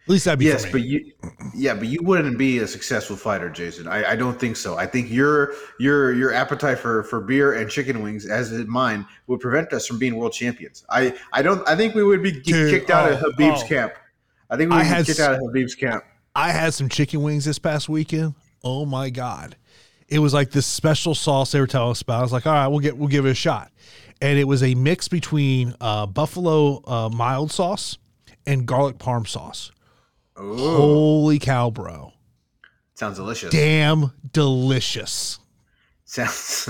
At 0.05 0.09
least 0.09 0.25
that'd 0.25 0.41
be 0.41 0.47
yes, 0.47 0.67
but 0.69 0.81
you, 0.83 1.13
yeah, 1.55 1.75
but 1.75 1.87
you 1.87 2.03
wouldn't 2.03 2.37
be 2.37 2.59
a 2.59 2.67
successful 2.67 3.15
fighter, 3.15 3.49
Jason. 3.49 3.87
I, 3.87 4.11
I 4.11 4.17
don't 4.17 4.39
think 4.39 4.57
so. 4.57 4.77
I 4.77 4.85
think 4.85 5.09
your 5.13 5.55
your 5.79 6.13
your 6.13 6.33
appetite 6.33 6.81
for 6.81 7.05
for 7.05 7.21
beer 7.21 7.53
and 7.53 7.71
chicken 7.71 8.03
wings, 8.03 8.27
as 8.27 8.51
in 8.51 8.69
mine, 8.69 9.07
would 9.29 9.39
prevent 9.39 9.73
us 9.73 9.87
from 9.87 10.01
being 10.01 10.17
world 10.17 10.33
champions. 10.33 10.85
I 10.91 11.15
I 11.33 11.43
don't. 11.43 11.67
I 11.69 11.77
think 11.77 11.95
we 11.95 12.03
would 12.03 12.21
be 12.21 12.33
Dude, 12.33 12.71
kicked 12.71 12.91
out 12.91 13.11
oh, 13.11 13.15
of 13.15 13.21
Habib's 13.21 13.63
oh. 13.63 13.67
camp. 13.69 13.93
I 14.51 14.57
think 14.57 14.73
we 14.73 14.79
would 14.79 14.89
be 14.89 15.05
kicked 15.05 15.21
out 15.21 15.35
of 15.35 15.41
Habib's 15.41 15.77
camp. 15.77 16.03
I 16.35 16.51
had 16.51 16.75
some 16.75 16.89
chicken 16.89 17.23
wings 17.23 17.45
this 17.45 17.61
past 17.61 17.89
weekend. 17.89 18.35
Oh 18.65 18.85
my 18.85 19.09
god, 19.09 19.55
it 20.09 20.19
was 20.19 20.35
like 20.35 20.51
this 20.51 20.67
special 20.67 21.15
sauce 21.15 21.53
they 21.53 21.61
were 21.61 21.69
telling 21.69 21.93
us 21.93 22.03
about. 22.03 22.19
I 22.19 22.23
was 22.23 22.33
like, 22.33 22.45
all 22.45 22.53
right, 22.53 22.67
we'll 22.67 22.81
get 22.81 22.99
we'll 22.99 23.07
give 23.07 23.25
it 23.25 23.31
a 23.31 23.35
shot, 23.37 23.71
and 24.21 24.37
it 24.37 24.49
was 24.49 24.65
a 24.65 24.75
mix 24.75 25.07
between 25.07 25.77
uh, 25.81 26.07
buffalo 26.07 26.83
uh, 26.89 27.09
mild 27.09 27.53
sauce 27.53 27.99
and 28.49 28.67
garlic 28.67 28.99
parm 28.99 29.29
sauce 29.29 29.71
Ooh. 30.43 30.57
Holy 30.57 31.39
cow, 31.39 31.71
bro. 31.71 32.13
Sounds 32.95 33.17
delicious. 33.17 33.53
Damn 33.53 34.13
delicious. 34.33 35.39
Sounds 36.05 36.69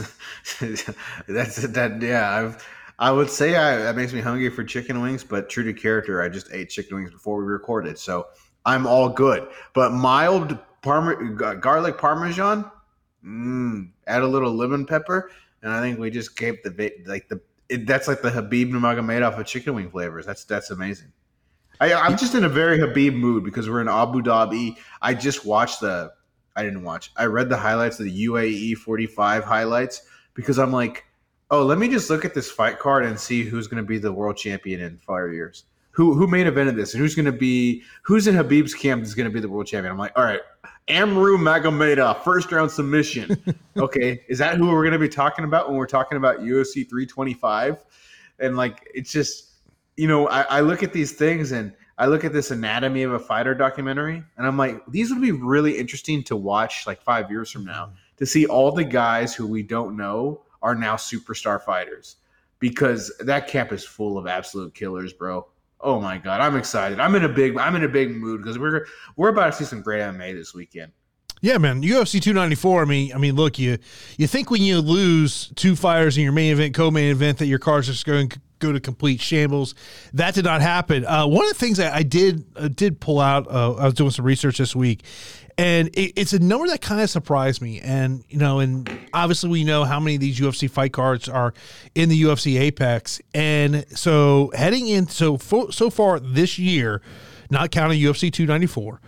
that's 1.28 1.56
that 1.56 2.00
yeah, 2.00 2.38
I've 2.38 2.66
I 2.98 3.10
would 3.10 3.30
say 3.30 3.56
I, 3.56 3.76
that 3.78 3.96
makes 3.96 4.12
me 4.12 4.20
hungry 4.20 4.50
for 4.50 4.62
chicken 4.62 5.00
wings, 5.00 5.24
but 5.24 5.48
true 5.48 5.64
to 5.64 5.72
character, 5.72 6.22
I 6.22 6.28
just 6.28 6.52
ate 6.52 6.70
chicken 6.70 6.96
wings 6.96 7.10
before 7.10 7.38
we 7.38 7.44
recorded. 7.44 7.98
So 7.98 8.28
I'm 8.64 8.86
all 8.86 9.08
good. 9.08 9.48
But 9.74 9.92
mild 9.92 10.56
parma, 10.82 11.56
garlic 11.56 11.98
parmesan. 11.98 12.70
Mm, 13.24 13.90
add 14.06 14.22
a 14.22 14.26
little 14.26 14.52
lemon 14.52 14.84
pepper, 14.84 15.30
and 15.62 15.72
I 15.72 15.80
think 15.80 15.98
we 15.98 16.10
just 16.10 16.36
gave 16.36 16.62
the 16.62 16.92
like 17.06 17.28
the 17.28 17.40
it, 17.68 17.86
that's 17.86 18.06
like 18.06 18.20
the 18.20 18.30
Khabib 18.30 18.70
Nurmagomedov 18.70 19.38
of 19.38 19.46
chicken 19.46 19.74
wing 19.74 19.90
flavors. 19.90 20.26
That's 20.26 20.44
that's 20.44 20.70
amazing. 20.70 21.12
I, 21.82 21.94
I'm 21.94 22.16
just 22.16 22.36
in 22.36 22.44
a 22.44 22.48
very 22.48 22.78
Habib 22.78 23.12
mood 23.14 23.42
because 23.42 23.68
we're 23.68 23.80
in 23.80 23.88
Abu 23.88 24.22
Dhabi. 24.22 24.76
I 25.00 25.14
just 25.14 25.44
watched 25.44 25.80
the. 25.80 26.12
I 26.54 26.62
didn't 26.62 26.84
watch. 26.84 27.10
I 27.16 27.24
read 27.24 27.48
the 27.48 27.56
highlights 27.56 27.98
of 27.98 28.04
the 28.04 28.26
UAE 28.26 28.76
45 28.76 29.42
highlights 29.42 30.02
because 30.34 30.60
I'm 30.60 30.70
like, 30.70 31.06
oh, 31.50 31.64
let 31.64 31.78
me 31.78 31.88
just 31.88 32.08
look 32.08 32.24
at 32.24 32.34
this 32.34 32.48
fight 32.48 32.78
card 32.78 33.04
and 33.04 33.18
see 33.18 33.42
who's 33.42 33.66
going 33.66 33.82
to 33.82 33.86
be 33.86 33.98
the 33.98 34.12
world 34.12 34.36
champion 34.36 34.80
in 34.80 34.96
five 34.98 35.32
years. 35.32 35.64
Who 35.90 36.14
who 36.14 36.28
made 36.28 36.46
event 36.46 36.68
of 36.68 36.76
this 36.76 36.94
and 36.94 37.00
who's 37.00 37.16
going 37.16 37.26
to 37.26 37.32
be 37.32 37.82
who's 38.02 38.28
in 38.28 38.36
Habib's 38.36 38.74
camp 38.74 39.02
is 39.02 39.16
going 39.16 39.28
to 39.28 39.34
be 39.34 39.40
the 39.40 39.48
world 39.48 39.66
champion. 39.66 39.90
I'm 39.90 39.98
like, 39.98 40.12
all 40.14 40.24
right, 40.24 40.40
Amru 40.86 41.36
Magomedov, 41.36 42.22
first 42.22 42.52
round 42.52 42.70
submission. 42.70 43.42
okay, 43.76 44.22
is 44.28 44.38
that 44.38 44.56
who 44.56 44.68
we're 44.68 44.82
going 44.82 44.92
to 44.92 45.00
be 45.00 45.08
talking 45.08 45.44
about 45.44 45.68
when 45.68 45.76
we're 45.76 45.86
talking 45.86 46.16
about 46.16 46.40
UFC 46.42 46.88
325? 46.88 47.84
And 48.38 48.56
like, 48.56 48.88
it's 48.94 49.10
just, 49.10 49.51
you 49.96 50.08
know, 50.08 50.28
I, 50.28 50.42
I 50.42 50.60
look 50.60 50.82
at 50.82 50.92
these 50.92 51.12
things 51.12 51.52
and 51.52 51.72
I 51.98 52.06
look 52.06 52.24
at 52.24 52.32
this 52.32 52.50
anatomy 52.50 53.02
of 53.02 53.12
a 53.12 53.18
fighter 53.18 53.54
documentary, 53.54 54.24
and 54.36 54.46
I'm 54.46 54.56
like, 54.56 54.82
these 54.88 55.10
would 55.10 55.20
be 55.20 55.32
really 55.32 55.78
interesting 55.78 56.22
to 56.24 56.36
watch 56.36 56.86
like 56.86 57.02
five 57.02 57.30
years 57.30 57.50
from 57.50 57.64
now 57.64 57.92
to 58.16 58.26
see 58.26 58.46
all 58.46 58.72
the 58.72 58.84
guys 58.84 59.34
who 59.34 59.46
we 59.46 59.62
don't 59.62 59.96
know 59.96 60.42
are 60.62 60.74
now 60.74 60.96
superstar 60.96 61.62
fighters 61.62 62.16
because 62.58 63.12
that 63.20 63.48
camp 63.48 63.72
is 63.72 63.84
full 63.84 64.16
of 64.16 64.26
absolute 64.26 64.74
killers, 64.74 65.12
bro. 65.12 65.46
Oh 65.80 66.00
my 66.00 66.16
god, 66.16 66.40
I'm 66.40 66.56
excited. 66.56 67.00
I'm 67.00 67.14
in 67.14 67.24
a 67.24 67.28
big 67.28 67.58
I'm 67.58 67.74
in 67.74 67.84
a 67.84 67.88
big 67.88 68.12
mood 68.12 68.40
because 68.40 68.58
we're 68.58 68.86
we're 69.16 69.28
about 69.28 69.46
to 69.46 69.52
see 69.52 69.64
some 69.64 69.82
great 69.82 70.00
MMA 70.00 70.34
this 70.34 70.54
weekend. 70.54 70.92
Yeah, 71.40 71.58
man. 71.58 71.82
UFC 71.82 72.22
294. 72.22 72.82
I 72.82 72.84
mean, 72.84 73.12
I 73.12 73.18
mean, 73.18 73.34
look, 73.34 73.58
you 73.58 73.78
you 74.16 74.28
think 74.28 74.50
when 74.50 74.62
you 74.62 74.80
lose 74.80 75.52
two 75.56 75.74
fighters 75.74 76.16
in 76.16 76.22
your 76.22 76.32
main 76.32 76.52
event, 76.52 76.74
co-main 76.74 77.10
event, 77.10 77.38
that 77.38 77.46
your 77.46 77.58
car's 77.58 77.88
just 77.88 78.06
going 78.06 78.30
go 78.62 78.72
to 78.72 78.80
complete 78.80 79.20
shambles. 79.20 79.74
That 80.14 80.34
did 80.34 80.44
not 80.44 80.62
happen. 80.62 81.04
Uh, 81.04 81.26
one 81.26 81.44
of 81.44 81.52
the 81.52 81.58
things 81.58 81.80
I, 81.80 81.96
I 81.96 82.02
did 82.02 82.44
uh, 82.56 82.68
did 82.68 83.00
pull 83.00 83.20
out. 83.20 83.50
Uh, 83.50 83.74
I 83.74 83.84
was 83.84 83.94
doing 83.94 84.10
some 84.10 84.24
research 84.24 84.58
this 84.58 84.74
week, 84.74 85.02
and 85.58 85.88
it, 85.88 86.12
it's 86.16 86.32
a 86.32 86.38
number 86.38 86.66
that 86.68 86.80
kind 86.80 87.00
of 87.00 87.10
surprised 87.10 87.60
me. 87.60 87.80
And 87.80 88.24
you 88.28 88.38
know, 88.38 88.60
and 88.60 88.88
obviously 89.12 89.50
we 89.50 89.64
know 89.64 89.84
how 89.84 90.00
many 90.00 90.14
of 90.14 90.20
these 90.20 90.38
UFC 90.38 90.70
fight 90.70 90.92
cards 90.92 91.28
are 91.28 91.52
in 91.94 92.08
the 92.08 92.22
UFC 92.22 92.58
Apex, 92.60 93.20
and 93.34 93.84
so 93.90 94.50
heading 94.54 94.88
in 94.88 95.08
so 95.08 95.36
so 95.36 95.90
far 95.90 96.20
this 96.20 96.58
year, 96.58 97.02
not 97.50 97.70
counting 97.70 98.00
UFC 98.00 98.32
294. 98.32 99.00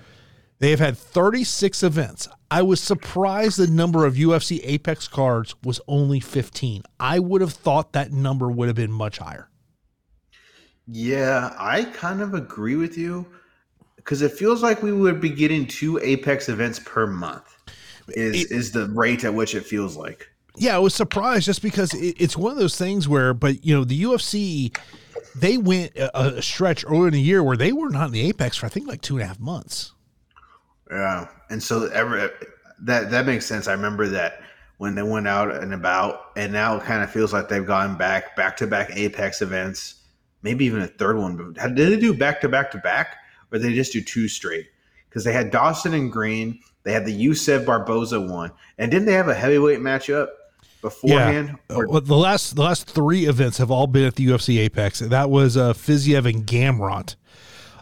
They 0.60 0.70
have 0.70 0.80
had 0.80 0.96
36 0.96 1.82
events. 1.82 2.28
I 2.54 2.62
was 2.62 2.80
surprised 2.80 3.58
the 3.58 3.66
number 3.66 4.06
of 4.06 4.14
UFC 4.14 4.60
Apex 4.62 5.08
cards 5.08 5.56
was 5.64 5.80
only 5.88 6.20
15. 6.20 6.84
I 7.00 7.18
would 7.18 7.40
have 7.40 7.52
thought 7.52 7.94
that 7.94 8.12
number 8.12 8.48
would 8.48 8.68
have 8.68 8.76
been 8.76 8.92
much 8.92 9.18
higher. 9.18 9.48
Yeah, 10.86 11.52
I 11.58 11.82
kind 11.82 12.20
of 12.20 12.32
agree 12.32 12.76
with 12.76 12.96
you 12.96 13.26
because 13.96 14.22
it 14.22 14.30
feels 14.30 14.62
like 14.62 14.84
we 14.84 14.92
would 14.92 15.20
be 15.20 15.30
getting 15.30 15.66
two 15.66 15.98
Apex 15.98 16.48
events 16.48 16.78
per 16.78 17.08
month. 17.08 17.56
Is 18.10 18.44
it, 18.44 18.50
is 18.52 18.70
the 18.70 18.86
rate 18.90 19.24
at 19.24 19.34
which 19.34 19.56
it 19.56 19.66
feels 19.66 19.96
like? 19.96 20.28
Yeah, 20.54 20.76
I 20.76 20.78
was 20.78 20.94
surprised 20.94 21.46
just 21.46 21.60
because 21.60 21.92
it, 21.92 22.14
it's 22.20 22.36
one 22.36 22.52
of 22.52 22.58
those 22.58 22.78
things 22.78 23.08
where, 23.08 23.34
but 23.34 23.64
you 23.64 23.74
know, 23.74 23.82
the 23.82 24.00
UFC 24.00 24.78
they 25.34 25.58
went 25.58 25.96
a, 25.96 26.36
a 26.36 26.40
stretch 26.40 26.84
earlier 26.86 27.08
in 27.08 27.14
the 27.14 27.20
year 27.20 27.42
where 27.42 27.56
they 27.56 27.72
were 27.72 27.90
not 27.90 28.06
in 28.06 28.12
the 28.12 28.28
Apex 28.28 28.58
for 28.58 28.66
I 28.66 28.68
think 28.68 28.86
like 28.86 29.00
two 29.00 29.14
and 29.14 29.24
a 29.24 29.26
half 29.26 29.40
months. 29.40 29.92
Yeah, 30.88 31.26
and 31.50 31.62
so 31.62 31.86
every 31.88 32.28
that 32.80 33.10
that 33.10 33.26
makes 33.26 33.46
sense. 33.46 33.68
I 33.68 33.72
remember 33.72 34.08
that 34.08 34.40
when 34.78 34.94
they 34.94 35.02
went 35.02 35.28
out 35.28 35.54
and 35.54 35.72
about, 35.72 36.32
and 36.36 36.52
now 36.52 36.76
it 36.76 36.84
kind 36.84 37.02
of 37.02 37.10
feels 37.10 37.32
like 37.32 37.48
they've 37.48 37.66
gone 37.66 37.96
back 37.96 38.36
back 38.36 38.56
to 38.58 38.66
back 38.66 38.90
Apex 38.94 39.42
events, 39.42 40.02
maybe 40.42 40.64
even 40.64 40.82
a 40.82 40.86
third 40.86 41.16
one. 41.16 41.36
But 41.36 41.74
did 41.74 41.92
they 41.92 42.00
do 42.00 42.14
back 42.14 42.40
to 42.42 42.48
back 42.48 42.70
to 42.72 42.78
back? 42.78 43.16
or 43.52 43.58
they 43.58 43.72
just 43.72 43.92
do 43.92 44.00
two 44.00 44.26
straight? 44.26 44.66
Because 45.08 45.22
they 45.22 45.32
had 45.32 45.52
Dawson 45.52 45.94
and 45.94 46.10
Green, 46.10 46.58
they 46.82 46.92
had 46.92 47.06
the 47.06 47.26
Yusuff 47.26 47.64
Barboza 47.64 48.20
one, 48.20 48.50
and 48.78 48.90
didn't 48.90 49.06
they 49.06 49.12
have 49.12 49.28
a 49.28 49.34
heavyweight 49.34 49.78
matchup? 49.78 50.28
beforehand? 50.84 51.58
Yeah. 51.70 51.76
Or- 51.76 51.88
well, 51.88 52.00
the 52.00 52.16
last 52.16 52.54
the 52.54 52.62
last 52.62 52.88
three 52.88 53.26
events 53.26 53.58
have 53.58 53.70
all 53.70 53.86
been 53.88 54.04
at 54.04 54.14
the 54.14 54.26
UFC 54.26 54.58
Apex. 54.58 55.00
That 55.00 55.30
was 55.30 55.56
uh, 55.56 55.72
Fiziev 55.72 56.28
and 56.28 56.46
Gamrot. 56.46 57.16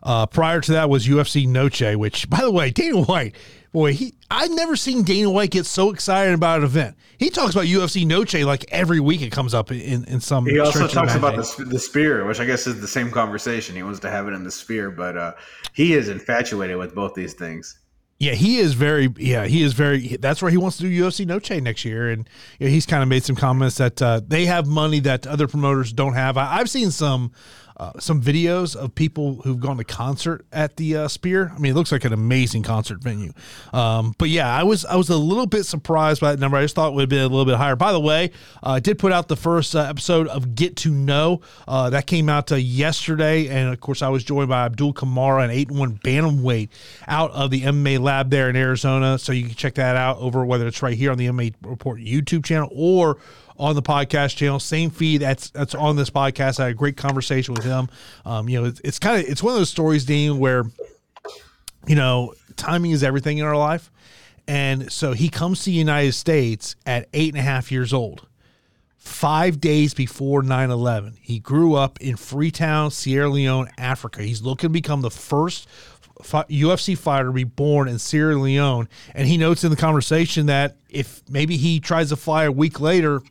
Uh, 0.02 0.26
prior 0.26 0.60
to 0.60 0.72
that 0.72 0.90
was 0.90 1.06
UFC 1.06 1.46
Noche, 1.46 1.96
which, 1.96 2.28
by 2.28 2.40
the 2.40 2.50
way, 2.50 2.70
Dana 2.70 3.02
White 3.02 3.34
boy, 3.72 3.94
he 3.94 4.14
I've 4.30 4.50
never 4.50 4.76
seen 4.76 5.02
Dana 5.02 5.30
White 5.30 5.50
get 5.50 5.66
so 5.66 5.90
excited 5.90 6.34
about 6.34 6.58
an 6.58 6.64
event. 6.64 6.96
He 7.18 7.30
talks 7.30 7.54
about 7.54 7.64
UFC 7.64 8.06
Noche 8.06 8.34
like 8.44 8.64
every 8.70 9.00
week 9.00 9.22
it 9.22 9.32
comes 9.32 9.54
up 9.54 9.70
in, 9.70 10.04
in 10.04 10.20
some. 10.20 10.46
He 10.46 10.58
also 10.58 10.86
talks 10.86 11.14
about 11.14 11.36
the, 11.36 11.64
the 11.64 11.78
Sphere, 11.78 12.24
which 12.26 12.40
I 12.40 12.44
guess 12.44 12.66
is 12.66 12.80
the 12.80 12.88
same 12.88 13.10
conversation. 13.10 13.74
He 13.74 13.82
wants 13.82 14.00
to 14.00 14.10
have 14.10 14.28
it 14.28 14.32
in 14.32 14.44
the 14.44 14.50
Sphere, 14.50 14.90
but 14.90 15.16
uh, 15.16 15.32
he 15.72 15.94
is 15.94 16.08
infatuated 16.08 16.76
with 16.76 16.94
both 16.94 17.14
these 17.14 17.34
things. 17.34 17.78
Yeah, 18.18 18.34
he 18.34 18.58
is 18.58 18.74
very. 18.74 19.12
Yeah, 19.16 19.46
he 19.46 19.62
is 19.62 19.72
very. 19.72 20.16
That's 20.16 20.40
where 20.40 20.50
he 20.50 20.56
wants 20.56 20.76
to 20.76 20.84
do 20.84 21.02
UFC 21.02 21.26
Noche 21.26 21.60
next 21.60 21.84
year, 21.84 22.08
and 22.08 22.28
you 22.60 22.66
know, 22.66 22.70
he's 22.70 22.86
kind 22.86 23.02
of 23.02 23.08
made 23.08 23.24
some 23.24 23.34
comments 23.34 23.78
that 23.78 24.00
uh, 24.00 24.20
they 24.24 24.46
have 24.46 24.66
money 24.66 25.00
that 25.00 25.26
other 25.26 25.48
promoters 25.48 25.92
don't 25.92 26.14
have. 26.14 26.36
I, 26.36 26.58
I've 26.58 26.70
seen 26.70 26.92
some 26.92 27.32
uh, 27.76 27.92
some 27.98 28.20
videos 28.20 28.76
of 28.76 28.94
people 28.94 29.36
who've 29.42 29.60
gone 29.60 29.76
to 29.76 29.84
concert 29.84 30.44
at 30.52 30.76
the 30.76 30.96
uh, 30.96 31.08
Sphere. 31.08 31.52
I 31.54 31.58
mean, 31.58 31.72
it 31.72 31.74
looks 31.74 31.92
like 31.92 32.04
an 32.04 32.12
amazing 32.12 32.62
concert 32.62 33.00
venue. 33.00 33.32
Um, 33.72 34.14
but 34.18 34.28
yeah, 34.28 34.54
I 34.54 34.62
was 34.62 34.84
I 34.84 34.96
was 34.96 35.10
a 35.10 35.16
little 35.16 35.46
bit 35.46 35.64
surprised 35.64 36.20
by 36.20 36.32
that 36.32 36.40
number. 36.40 36.56
I 36.56 36.62
just 36.62 36.74
thought 36.74 36.92
it 36.92 36.94
would 36.94 37.08
been 37.08 37.20
a 37.20 37.28
little 37.28 37.44
bit 37.44 37.56
higher. 37.56 37.76
By 37.76 37.92
the 37.92 38.00
way, 38.00 38.30
uh, 38.62 38.70
I 38.70 38.80
did 38.80 38.98
put 38.98 39.12
out 39.12 39.28
the 39.28 39.36
first 39.36 39.74
uh, 39.74 39.80
episode 39.80 40.28
of 40.28 40.54
Get 40.54 40.76
to 40.76 40.90
Know 40.90 41.40
uh, 41.66 41.90
that 41.90 42.06
came 42.06 42.28
out 42.28 42.50
yesterday, 42.50 43.48
and 43.48 43.72
of 43.72 43.80
course, 43.80 44.02
I 44.02 44.08
was 44.08 44.24
joined 44.24 44.48
by 44.48 44.66
Abdul 44.66 44.94
Kamara, 44.94 45.44
an 45.44 45.50
eight 45.50 45.70
one 45.70 45.98
bantamweight 45.98 46.68
out 47.06 47.30
of 47.32 47.50
the 47.50 47.62
MMA 47.62 48.00
lab 48.00 48.30
there 48.30 48.50
in 48.50 48.56
Arizona. 48.56 49.18
So 49.18 49.32
you 49.32 49.46
can 49.46 49.54
check 49.54 49.74
that 49.74 49.96
out 49.96 50.18
over 50.18 50.44
whether 50.44 50.66
it's 50.66 50.82
right 50.82 50.96
here 50.96 51.10
on 51.10 51.18
the 51.18 51.26
MMA 51.26 51.54
Report 51.62 52.00
YouTube 52.00 52.44
channel 52.44 52.68
or 52.72 53.18
on 53.62 53.76
the 53.76 53.82
podcast 53.82 54.34
channel. 54.34 54.58
Same 54.58 54.90
feed 54.90 55.18
that's 55.18 55.50
that's 55.50 55.74
on 55.74 55.94
this 55.94 56.10
podcast. 56.10 56.58
I 56.58 56.64
had 56.64 56.72
a 56.72 56.74
great 56.74 56.96
conversation 56.96 57.54
with 57.54 57.62
him. 57.62 57.88
Um, 58.26 58.48
you 58.48 58.60
know, 58.60 58.66
it's, 58.66 58.80
it's 58.80 58.98
kind 58.98 59.22
of 59.22 59.30
it's 59.30 59.40
one 59.40 59.54
of 59.54 59.60
those 59.60 59.70
stories, 59.70 60.04
Dean, 60.04 60.38
where 60.38 60.64
you 61.86 61.94
know 61.94 62.34
timing 62.56 62.90
is 62.90 63.04
everything 63.04 63.38
in 63.38 63.44
our 63.44 63.56
life, 63.56 63.90
and 64.48 64.90
so 64.90 65.12
he 65.12 65.28
comes 65.28 65.60
to 65.60 65.66
the 65.66 65.76
United 65.76 66.12
States 66.12 66.74
at 66.84 67.08
eight 67.12 67.32
and 67.32 67.38
a 67.38 67.42
half 67.42 67.70
years 67.70 67.92
old. 67.92 68.26
Five 68.98 69.60
days 69.60 69.94
before 69.94 70.44
9 70.44 70.70
11, 70.70 71.18
he 71.20 71.40
grew 71.40 71.74
up 71.74 72.00
in 72.00 72.16
Freetown, 72.16 72.92
Sierra 72.92 73.28
Leone, 73.28 73.68
Africa. 73.76 74.22
He's 74.22 74.42
looking 74.42 74.68
to 74.68 74.72
become 74.72 75.00
the 75.00 75.10
first 75.10 75.68
UFC 76.20 76.96
fighter 76.96 77.26
to 77.26 77.32
be 77.32 77.42
born 77.42 77.88
in 77.88 77.98
Sierra 77.98 78.36
Leone. 78.36 78.88
And 79.12 79.26
he 79.26 79.36
notes 79.36 79.64
in 79.64 79.70
the 79.70 79.76
conversation 79.76 80.46
that 80.46 80.76
if 80.88 81.20
maybe 81.28 81.56
he 81.56 81.80
tries 81.80 82.10
to 82.10 82.16
fly 82.16 82.44
a 82.44 82.52
week 82.52 82.78
later, 82.78 83.22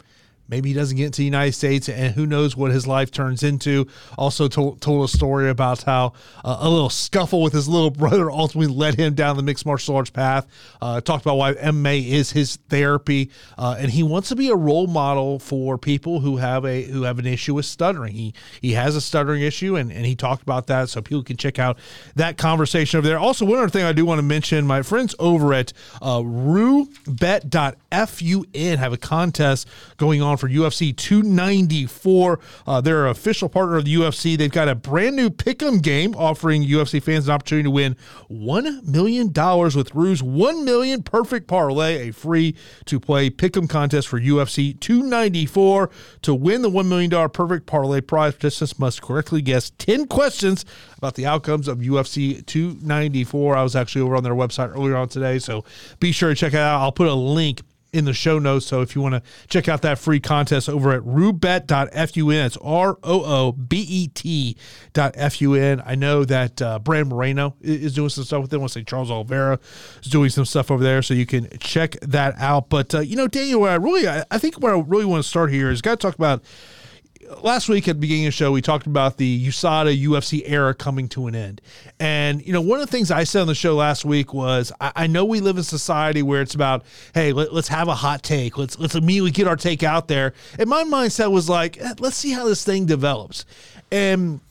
Maybe 0.52 0.70
he 0.70 0.76
doesn't 0.76 0.98
get 0.98 1.06
into 1.06 1.20
the 1.20 1.26
United 1.26 1.54
States, 1.54 1.88
and 1.88 2.14
who 2.14 2.26
knows 2.26 2.58
what 2.58 2.72
his 2.72 2.86
life 2.86 3.10
turns 3.10 3.42
into. 3.42 3.88
Also, 4.18 4.50
told, 4.50 4.82
told 4.82 5.06
a 5.06 5.08
story 5.08 5.50
about 5.50 5.84
how 5.84 6.12
uh, 6.44 6.58
a 6.60 6.70
little 6.70 6.90
scuffle 6.90 7.42
with 7.42 7.54
his 7.54 7.70
little 7.70 7.90
brother 7.90 8.30
ultimately 8.30 8.68
led 8.74 8.96
him 8.96 9.14
down 9.14 9.38
the 9.38 9.44
mixed 9.44 9.66
martial 9.66 9.96
arts 9.96 10.10
path. 10.10 10.46
Uh, 10.82 11.00
talked 11.00 11.24
about 11.26 11.38
why 11.38 11.54
MMA 11.54 12.06
is 12.10 12.32
his 12.32 12.58
therapy, 12.68 13.32
uh, 13.58 13.78
and 13.80 13.92
he 13.92 14.04
wants 14.04 14.28
to 14.28 14.36
be 14.36 14.50
a 14.50 14.56
role 14.56 14.88
model 14.88 15.40
for 15.40 15.78
people 15.78 16.20
who 16.20 16.36
have 16.36 16.66
a 16.66 16.84
who 16.84 17.04
have 17.04 17.18
an 17.18 17.26
issue 17.26 17.54
with 17.54 17.66
stuttering. 17.66 18.14
He 18.14 18.34
he 18.62 18.74
has 18.74 18.98
a 18.98 19.02
stuttering 19.02 19.44
issue, 19.44 19.78
and, 19.78 19.90
and 19.90 20.06
he 20.06 20.16
talked 20.16 20.44
about 20.44 20.68
that, 20.68 20.90
so 20.90 21.02
people 21.02 21.24
can 21.24 21.38
check 21.38 21.60
out 21.60 21.78
that 22.16 22.38
conversation 22.38 22.98
over 22.98 23.08
there. 23.08 23.18
Also, 23.18 23.46
one 23.46 23.60
other 23.60 23.70
thing 23.70 23.86
I 23.86 23.94
do 23.94 24.06
want 24.06 24.20
to 24.20 24.24
mention: 24.24 24.68
my 24.68 24.82
friends 24.82 25.16
over 25.18 25.54
at 25.54 25.72
uh, 26.02 26.18
Roobet.fun 26.18 27.72
have 28.82 28.94
a 28.94 28.98
contest 28.98 29.68
going 29.98 30.22
on 30.22 30.38
for 30.42 30.50
UFC 30.50 30.96
294. 30.98 32.40
Uh, 32.66 32.82
they're 32.82 33.06
an 33.06 33.12
official 33.12 33.48
partner 33.48 33.78
of 33.78 33.86
the 33.86 33.94
UFC. 33.94 34.36
They've 34.36 34.52
got 34.52 34.68
a 34.68 34.76
brand 34.76 35.16
new 35.16 35.30
pick'em 35.30 35.82
game 35.82 36.16
offering 36.16 36.64
UFC 36.64 37.02
fans 37.02 37.28
an 37.28 37.36
opportunity 37.36 37.66
to 37.66 37.72
win 37.72 37.96
$1 38.30 38.84
million 38.84 39.32
with 39.32 39.94
Rue's 39.94 40.24
1 40.24 40.66
million 40.66 41.04
perfect 41.04 41.48
parlay, 41.48 42.10
a 42.10 42.12
free 42.12 42.56
to 42.86 43.00
play 43.00 43.30
pick'em 43.30 43.70
contest 43.70 44.08
for 44.08 44.20
UFC 44.20 44.78
294. 44.80 45.92
To 46.24 46.34
win 46.34 46.64
the 46.64 46.70
$1 46.70 46.88
million 46.88 47.30
perfect 47.30 47.68
parlay 47.68 48.02
prize, 48.02 48.34
participants 48.34 48.80
must 48.80 49.02
correctly 49.02 49.44
guess 49.44 49.70
10 49.78 50.08
questions 50.08 50.66
about 50.98 51.14
the 51.14 51.28
outcomes 51.28 51.68
of 51.68 51.78
UFC 51.78 52.44
294. 52.48 53.56
I 53.56 53.64
was 53.64 53.76
actually 53.76 54.02
over 54.02 54.16
on 54.16 54.24
their 54.24 54.34
website 54.34 54.76
earlier 54.76 54.96
on 54.96 55.08
today, 55.08 55.38
so 55.38 55.64
be 56.00 56.12
sure 56.12 56.30
to 56.30 56.36
check 56.36 56.54
it 56.54 56.60
out. 56.60 56.82
I'll 56.82 56.92
put 56.92 57.08
a 57.08 57.14
link 57.14 57.62
in 57.94 58.06
the 58.06 58.14
show 58.14 58.40
notes. 58.40 58.66
So 58.66 58.82
if 58.82 58.96
you 58.96 59.02
want 59.02 59.16
to 59.16 59.22
check 59.48 59.68
out 59.68 59.82
that 59.82 60.00
free 60.00 60.20
contest 60.20 60.70
over 60.70 60.92
at 60.92 61.02
roobet.fun, 61.02 61.90
it's 61.92 62.58
R 62.58 62.98
O 63.04 63.24
O 63.24 63.52
B 63.52 63.86
E 63.88 64.08
T 64.08 64.56
dot. 64.94 65.16
I 65.18 65.96
know 65.96 66.26
that 66.26 66.62
uh, 66.62 66.80
Brandon 66.80 67.10
Moreno 67.10 67.56
is 67.62 67.94
doing 67.94 68.10
some 68.10 68.24
stuff 68.24 68.42
with 68.42 68.52
them. 68.52 68.60
I 68.60 68.62
want 68.62 68.74
to 68.74 68.80
say 68.80 68.84
Charles 68.84 69.12
Oliveira 69.12 69.60
is 70.02 70.10
doing 70.10 70.30
some 70.30 70.46
stuff 70.46 70.72
over 70.72 70.84
there. 70.84 71.02
So 71.02 71.14
you 71.14 71.26
can 71.26 71.50
check 71.60 72.00
that 72.02 72.36
out. 72.38 72.70
But, 72.70 72.96
uh, 72.96 73.00
you 73.00 73.16
know, 73.16 73.28
Daniel, 73.28 73.64
I 73.66 73.76
really, 73.76 74.08
I, 74.08 74.24
I 74.32 74.38
think 74.38 74.62
where 74.62 74.76
I 74.76 74.80
really 74.80 75.06
want 75.06 75.24
to 75.24 75.30
start 75.30 75.52
here 75.52 75.70
is 75.70 75.82
got 75.82 76.00
to 76.00 76.08
talk 76.08 76.16
about 76.16 76.44
last 77.42 77.70
week 77.70 77.88
at 77.88 77.96
the 77.96 78.00
beginning 78.00 78.26
of 78.26 78.30
the 78.30 78.38
show, 78.38 78.52
we 78.52 78.62
talked 78.62 78.88
about 78.88 79.18
the 79.18 79.48
USADA 79.48 80.04
UFC 80.04 80.44
era 80.46 80.74
coming 80.74 81.08
to 81.10 81.28
an 81.28 81.36
end. 81.36 81.62
And, 82.00 82.46
you 82.46 82.54
know, 82.54 82.62
one 82.62 82.80
of 82.80 82.86
the 82.86 82.92
things 82.92 83.12
I 83.12 83.24
said 83.24 83.42
on 83.42 83.48
the 83.48 83.56
show 83.56 83.76
last 83.76 84.06
week 84.06 84.34
was 84.34 84.72
I, 84.80 84.92
I 84.96 85.08
know 85.08 85.26
we 85.26 85.40
live 85.40 85.56
in 85.56 85.62
a 85.62 85.64
society 85.64 86.22
where 86.22 86.42
it's 86.42 86.56
about, 86.56 86.84
hey, 87.14 87.34
let, 87.34 87.52
us 87.52 87.68
have 87.68 87.88
a 87.88 87.96
hot 87.96 88.24
take. 88.24 88.58
Let's 88.58 88.80
let's 88.80 88.96
immediately 88.96 89.32
get 89.32 89.48
our 89.48 89.56
take 89.56 89.84
out 89.84 90.08
there. 90.08 90.34
And 90.60 90.70
my 90.70 90.84
mindset 90.84 91.32
was 91.32 91.50
like, 91.50 91.80
eh, 91.80 91.94
let's 92.00 92.16
see 92.16 92.32
how 92.32 92.46
this 92.46 92.64
thing 92.64 92.86
develops. 92.86 93.46
And 93.92 94.42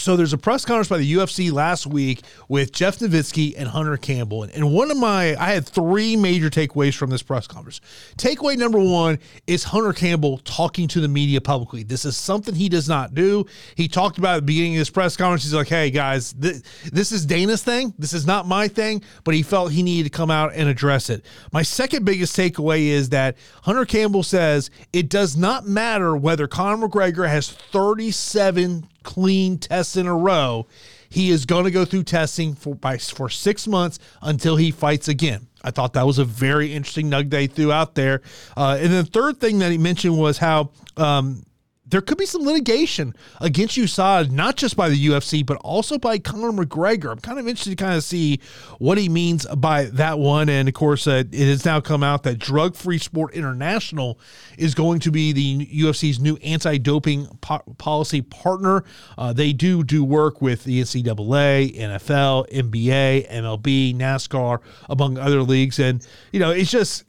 so 0.00 0.16
there's 0.16 0.32
a 0.32 0.38
press 0.38 0.64
conference 0.64 0.88
by 0.88 0.98
the 0.98 1.12
UFC 1.14 1.52
last 1.52 1.86
week 1.86 2.22
with 2.48 2.72
Jeff 2.72 2.98
Novitzky 2.98 3.54
and 3.56 3.68
Hunter 3.68 3.96
Campbell. 3.96 4.44
And 4.44 4.72
one 4.72 4.90
of 4.90 4.96
my, 4.96 5.36
I 5.36 5.52
had 5.52 5.66
three 5.66 6.16
major 6.16 6.48
takeaways 6.48 6.96
from 6.96 7.10
this 7.10 7.22
press 7.22 7.46
conference. 7.46 7.80
Takeaway 8.16 8.56
number 8.56 8.78
one 8.78 9.18
is 9.46 9.64
Hunter 9.64 9.92
Campbell 9.92 10.38
talking 10.38 10.88
to 10.88 11.00
the 11.00 11.08
media 11.08 11.40
publicly. 11.40 11.82
This 11.82 12.04
is 12.04 12.16
something 12.16 12.54
he 12.54 12.68
does 12.68 12.88
not 12.88 13.14
do. 13.14 13.44
He 13.74 13.88
talked 13.88 14.18
about 14.18 14.36
at 14.38 14.40
the 14.40 14.46
beginning 14.46 14.76
of 14.76 14.80
this 14.80 14.90
press 14.90 15.16
conference. 15.16 15.42
He's 15.42 15.54
like, 15.54 15.68
hey, 15.68 15.90
guys, 15.90 16.32
th- 16.32 16.62
this 16.90 17.12
is 17.12 17.26
Dana's 17.26 17.62
thing. 17.62 17.92
This 17.98 18.12
is 18.12 18.26
not 18.26 18.46
my 18.46 18.68
thing. 18.68 19.02
But 19.24 19.34
he 19.34 19.42
felt 19.42 19.72
he 19.72 19.82
needed 19.82 20.10
to 20.10 20.16
come 20.16 20.30
out 20.30 20.52
and 20.54 20.68
address 20.68 21.10
it. 21.10 21.24
My 21.52 21.62
second 21.62 22.04
biggest 22.04 22.36
takeaway 22.36 22.86
is 22.86 23.10
that 23.10 23.36
Hunter 23.62 23.84
Campbell 23.84 24.22
says 24.22 24.70
it 24.92 25.08
does 25.08 25.36
not 25.36 25.66
matter 25.66 26.16
whether 26.16 26.46
Conor 26.46 26.88
McGregor 26.88 27.28
has 27.28 27.50
37 27.50 28.86
clean 29.02 29.58
tests 29.58 29.96
in 29.96 30.06
a 30.06 30.14
row, 30.14 30.66
he 31.08 31.30
is 31.30 31.44
going 31.44 31.64
to 31.64 31.70
go 31.70 31.84
through 31.84 32.04
testing 32.04 32.54
for 32.54 32.74
by 32.74 32.98
for 32.98 33.28
six 33.28 33.66
months 33.66 33.98
until 34.22 34.56
he 34.56 34.70
fights 34.70 35.08
again. 35.08 35.48
I 35.62 35.70
thought 35.70 35.92
that 35.94 36.06
was 36.06 36.18
a 36.18 36.24
very 36.24 36.72
interesting 36.72 37.10
nugget 37.10 37.30
they 37.30 37.46
threw 37.46 37.72
out 37.72 37.94
there. 37.94 38.22
Uh, 38.56 38.78
and 38.80 38.92
the 38.92 39.04
third 39.04 39.38
thing 39.38 39.58
that 39.58 39.70
he 39.70 39.78
mentioned 39.78 40.18
was 40.18 40.38
how 40.38 40.70
um, 40.96 41.42
there 41.90 42.00
could 42.00 42.18
be 42.18 42.26
some 42.26 42.42
litigation 42.42 43.14
against 43.40 43.76
USADA, 43.76 44.30
not 44.30 44.56
just 44.56 44.76
by 44.76 44.88
the 44.88 45.06
UFC, 45.06 45.44
but 45.44 45.56
also 45.58 45.98
by 45.98 46.18
Conor 46.18 46.52
McGregor. 46.52 47.10
I'm 47.10 47.18
kind 47.18 47.38
of 47.38 47.46
interested 47.48 47.70
to 47.70 47.76
kind 47.76 47.96
of 47.96 48.04
see 48.04 48.40
what 48.78 48.96
he 48.96 49.08
means 49.08 49.46
by 49.46 49.84
that 49.84 50.18
one. 50.18 50.48
And 50.48 50.68
of 50.68 50.74
course, 50.74 51.06
uh, 51.06 51.24
it 51.30 51.48
has 51.48 51.64
now 51.64 51.80
come 51.80 52.02
out 52.02 52.22
that 52.22 52.38
Drug 52.38 52.76
Free 52.76 52.98
Sport 52.98 53.34
International 53.34 54.18
is 54.56 54.74
going 54.74 55.00
to 55.00 55.10
be 55.10 55.32
the 55.32 55.66
UFC's 55.66 56.20
new 56.20 56.36
anti 56.36 56.78
doping 56.78 57.26
po- 57.40 57.62
policy 57.78 58.22
partner. 58.22 58.84
Uh, 59.18 59.32
they 59.32 59.52
do 59.52 59.82
do 59.82 60.04
work 60.04 60.40
with 60.40 60.64
the 60.64 60.80
NCAA, 60.80 61.76
NFL, 61.76 62.50
NBA, 62.50 63.30
MLB, 63.30 63.96
NASCAR, 63.96 64.60
among 64.88 65.18
other 65.18 65.42
leagues. 65.42 65.78
And, 65.78 66.06
you 66.32 66.40
know, 66.40 66.50
it's 66.50 66.70
just 66.70 67.04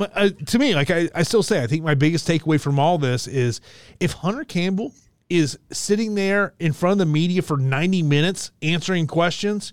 uh, 0.00 0.30
to 0.46 0.58
me, 0.58 0.74
like 0.74 0.90
I, 0.90 1.08
I 1.14 1.22
still 1.22 1.42
say, 1.42 1.62
I 1.62 1.66
think 1.66 1.82
my 1.82 1.94
biggest 1.94 2.26
takeaway 2.26 2.60
from 2.60 2.78
all 2.78 2.98
this 2.98 3.26
is 3.26 3.60
if 4.00 4.12
Hunter 4.12 4.44
Campbell 4.44 4.92
is 5.30 5.58
sitting 5.70 6.14
there 6.14 6.54
in 6.58 6.72
front 6.72 6.92
of 6.92 6.98
the 6.98 7.12
media 7.12 7.42
for 7.42 7.56
90 7.56 8.02
minutes 8.02 8.50
answering 8.62 9.06
questions, 9.06 9.72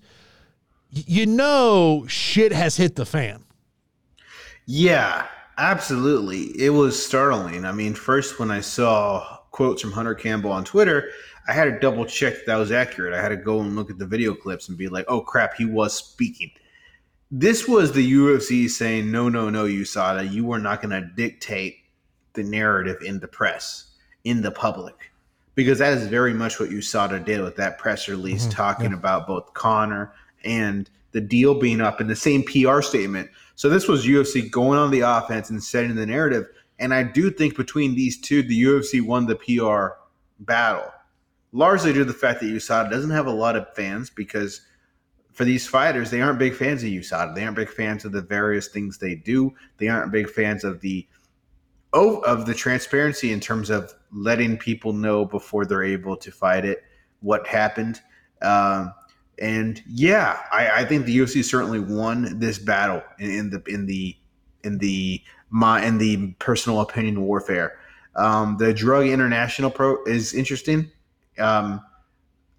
you 0.90 1.26
know 1.26 2.06
shit 2.08 2.52
has 2.52 2.78
hit 2.78 2.96
the 2.96 3.06
fan. 3.06 3.44
Yeah, 4.66 5.28
absolutely. 5.58 6.60
It 6.60 6.72
was 6.72 7.04
startling. 7.04 7.66
I 7.66 7.72
mean, 7.72 7.94
first 7.94 8.40
when 8.40 8.52
I 8.52 8.62
saw 8.62 9.40
quotes 9.52 9.82
from 9.82 9.92
Hunter 9.92 10.16
Campbell 10.16 10.52
on 10.52 10.66
Twitter, 10.66 11.10
I 11.48 11.54
had 11.54 11.66
to 11.66 11.80
double 11.80 12.06
check 12.06 12.34
that, 12.34 12.46
that 12.48 12.56
was 12.56 12.72
accurate. 12.72 13.14
I 13.14 13.22
had 13.22 13.30
to 13.30 13.36
go 13.36 13.62
and 13.62 13.76
look 13.76 13.92
at 13.92 14.00
the 14.00 14.08
video 14.08 14.34
clips 14.34 14.70
and 14.70 14.78
be 14.78 14.88
like, 14.88 15.06
"Oh 15.08 15.22
crap, 15.22 15.54
he 15.56 15.66
was 15.66 15.94
speaking." 15.94 16.52
This 17.32 17.68
was 17.68 17.92
the 17.92 18.14
UFC 18.14 18.70
saying, 18.70 19.12
no, 19.12 19.30
no, 19.30 19.50
no, 19.50 19.66
USADA, 19.66 20.32
you 20.32 20.52
are 20.52 20.60
not 20.60 20.82
going 20.82 20.92
to 20.92 21.10
dictate 21.16 21.78
the 22.34 22.44
narrative 22.44 22.98
in 23.04 23.20
the 23.20 23.28
press, 23.28 23.96
in 24.24 24.42
the 24.42 24.52
public. 24.52 25.12
Because 25.56 25.80
that 25.80 25.98
is 25.98 26.08
very 26.08 26.34
much 26.34 26.60
what 26.60 26.70
USADA 26.70 27.26
did 27.26 27.42
with 27.42 27.56
that 27.56 27.80
press 27.80 28.08
release, 28.08 28.44
mm-hmm. 28.44 28.52
talking 28.52 28.92
yeah. 28.92 28.98
about 28.98 29.26
both 29.26 29.54
Conor 29.54 30.14
and 30.44 30.90
the 31.14 31.22
deal 31.22 31.56
being 31.56 31.82
up 31.82 32.00
in 32.00 32.08
the 32.08 32.16
same 32.16 32.44
PR 32.44 32.82
statement. 32.82 33.30
So 33.56 33.70
this 33.70 33.88
was 33.88 34.06
UFC 34.06 34.52
going 34.52 34.78
on 34.78 34.92
the 34.92 35.00
offense 35.00 35.50
and 35.50 35.64
setting 35.64 35.96
the 35.96 36.06
narrative. 36.06 36.46
And 36.78 36.94
I 36.94 37.04
do 37.04 37.32
think 37.32 37.56
between 37.56 37.96
these 37.96 38.20
two, 38.20 38.44
the 38.44 38.64
UFC 38.64 39.02
won 39.02 39.26
the 39.26 39.36
PR 39.36 39.98
battle, 40.40 40.92
largely 41.54 41.94
due 41.94 42.00
to 42.00 42.06
the 42.06 42.14
fact 42.14 42.42
that 42.42 42.48
USADA 42.48 42.92
doesn't 42.92 43.12
have 43.12 43.26
a 43.26 43.32
lot 43.32 43.56
of 43.56 43.74
fans 43.74 44.12
because– 44.12 44.62
for 45.36 45.44
these 45.44 45.68
fighters, 45.68 46.10
they 46.10 46.22
aren't 46.22 46.40
big 46.40 46.56
fans 46.56 46.82
of 46.82 46.90
USADA. 46.90 47.36
They 47.36 47.44
aren't 47.44 47.58
big 47.58 47.70
fans 47.70 48.06
of 48.06 48.14
the 48.14 48.22
various 48.22 48.70
things 48.70 48.98
they 48.98 49.16
do. 49.16 49.54
They 49.78 49.90
aren't 49.90 50.12
big 50.12 50.30
fans 50.30 50.64
of 50.64 50.80
the 50.80 51.06
of 51.94 52.46
the 52.46 52.54
transparency 52.54 53.32
in 53.32 53.40
terms 53.40 53.70
of 53.70 53.94
letting 54.12 54.58
people 54.58 54.92
know 54.92 55.24
before 55.24 55.66
they're 55.66 55.84
able 55.84 56.18
to 56.18 56.30
fight 56.30 56.66
it 56.66 56.84
what 57.22 57.48
happened. 57.48 58.02
Um, 58.42 58.94
and 59.40 59.82
yeah, 59.88 60.40
I, 60.52 60.82
I, 60.82 60.86
think 60.86 61.06
the 61.06 61.18
UFC 61.18 61.42
certainly 61.42 61.80
won 61.80 62.38
this 62.38 62.60
battle 62.60 63.02
in, 63.18 63.32
in 63.32 63.50
the 63.50 63.64
in 63.68 63.86
the 63.86 64.18
in 64.66 64.78
the 64.78 65.22
my 65.50 65.86
in 65.86 65.98
the 65.98 66.34
personal 66.40 66.82
opinion 66.82 67.22
warfare. 67.22 67.78
Um, 68.18 68.58
the 68.58 68.74
drug 68.74 69.08
international 69.08 69.72
pro 69.72 70.04
is 70.04 70.34
interesting. 70.34 70.92
Um, 71.40 71.82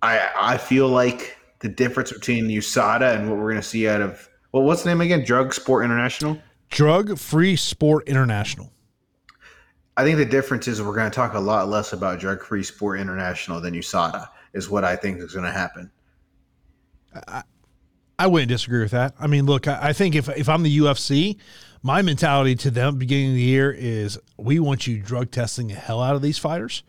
I 0.00 0.30
I 0.38 0.56
feel 0.56 0.88
like 0.88 1.35
the 1.60 1.68
difference 1.68 2.12
between 2.12 2.48
USADA 2.48 3.16
and 3.16 3.28
what 3.28 3.38
we're 3.38 3.50
going 3.50 3.56
to 3.56 3.62
see 3.62 3.88
out 3.88 4.00
of 4.00 4.28
well, 4.52 4.64
what's 4.64 4.84
the 4.84 4.88
name 4.88 5.02
again? 5.02 5.22
Drug 5.22 5.52
Sport 5.52 5.84
International. 5.84 6.40
Drug 6.70 7.18
Free 7.18 7.56
Sport 7.56 8.08
International. 8.08 8.72
I 9.98 10.04
think 10.04 10.18
the 10.18 10.24
difference 10.24 10.68
is 10.68 10.80
we're 10.80 10.94
going 10.94 11.10
to 11.10 11.14
talk 11.14 11.34
a 11.34 11.40
lot 11.40 11.68
less 11.68 11.92
about 11.92 12.20
Drug 12.20 12.42
Free 12.42 12.62
Sport 12.62 13.00
International 13.00 13.60
than 13.60 13.74
USADA 13.74 14.28
is 14.54 14.70
what 14.70 14.84
I 14.84 14.96
think 14.96 15.20
is 15.20 15.32
going 15.32 15.44
to 15.44 15.52
happen. 15.52 15.90
I, 17.28 17.42
I 18.18 18.26
wouldn't 18.26 18.48
disagree 18.48 18.80
with 18.80 18.92
that. 18.92 19.14
I 19.20 19.26
mean, 19.26 19.46
look, 19.46 19.68
I, 19.68 19.88
I 19.88 19.92
think 19.92 20.14
if 20.14 20.28
if 20.30 20.48
I'm 20.48 20.62
the 20.62 20.78
UFC, 20.78 21.36
my 21.82 22.02
mentality 22.02 22.54
to 22.56 22.70
them 22.70 22.98
beginning 22.98 23.30
of 23.30 23.34
the 23.36 23.42
year 23.42 23.70
is 23.70 24.18
we 24.36 24.58
want 24.58 24.86
you 24.86 24.98
drug 25.00 25.30
testing 25.30 25.68
the 25.68 25.74
hell 25.74 26.02
out 26.02 26.16
of 26.16 26.22
these 26.22 26.38
fighters 26.38 26.82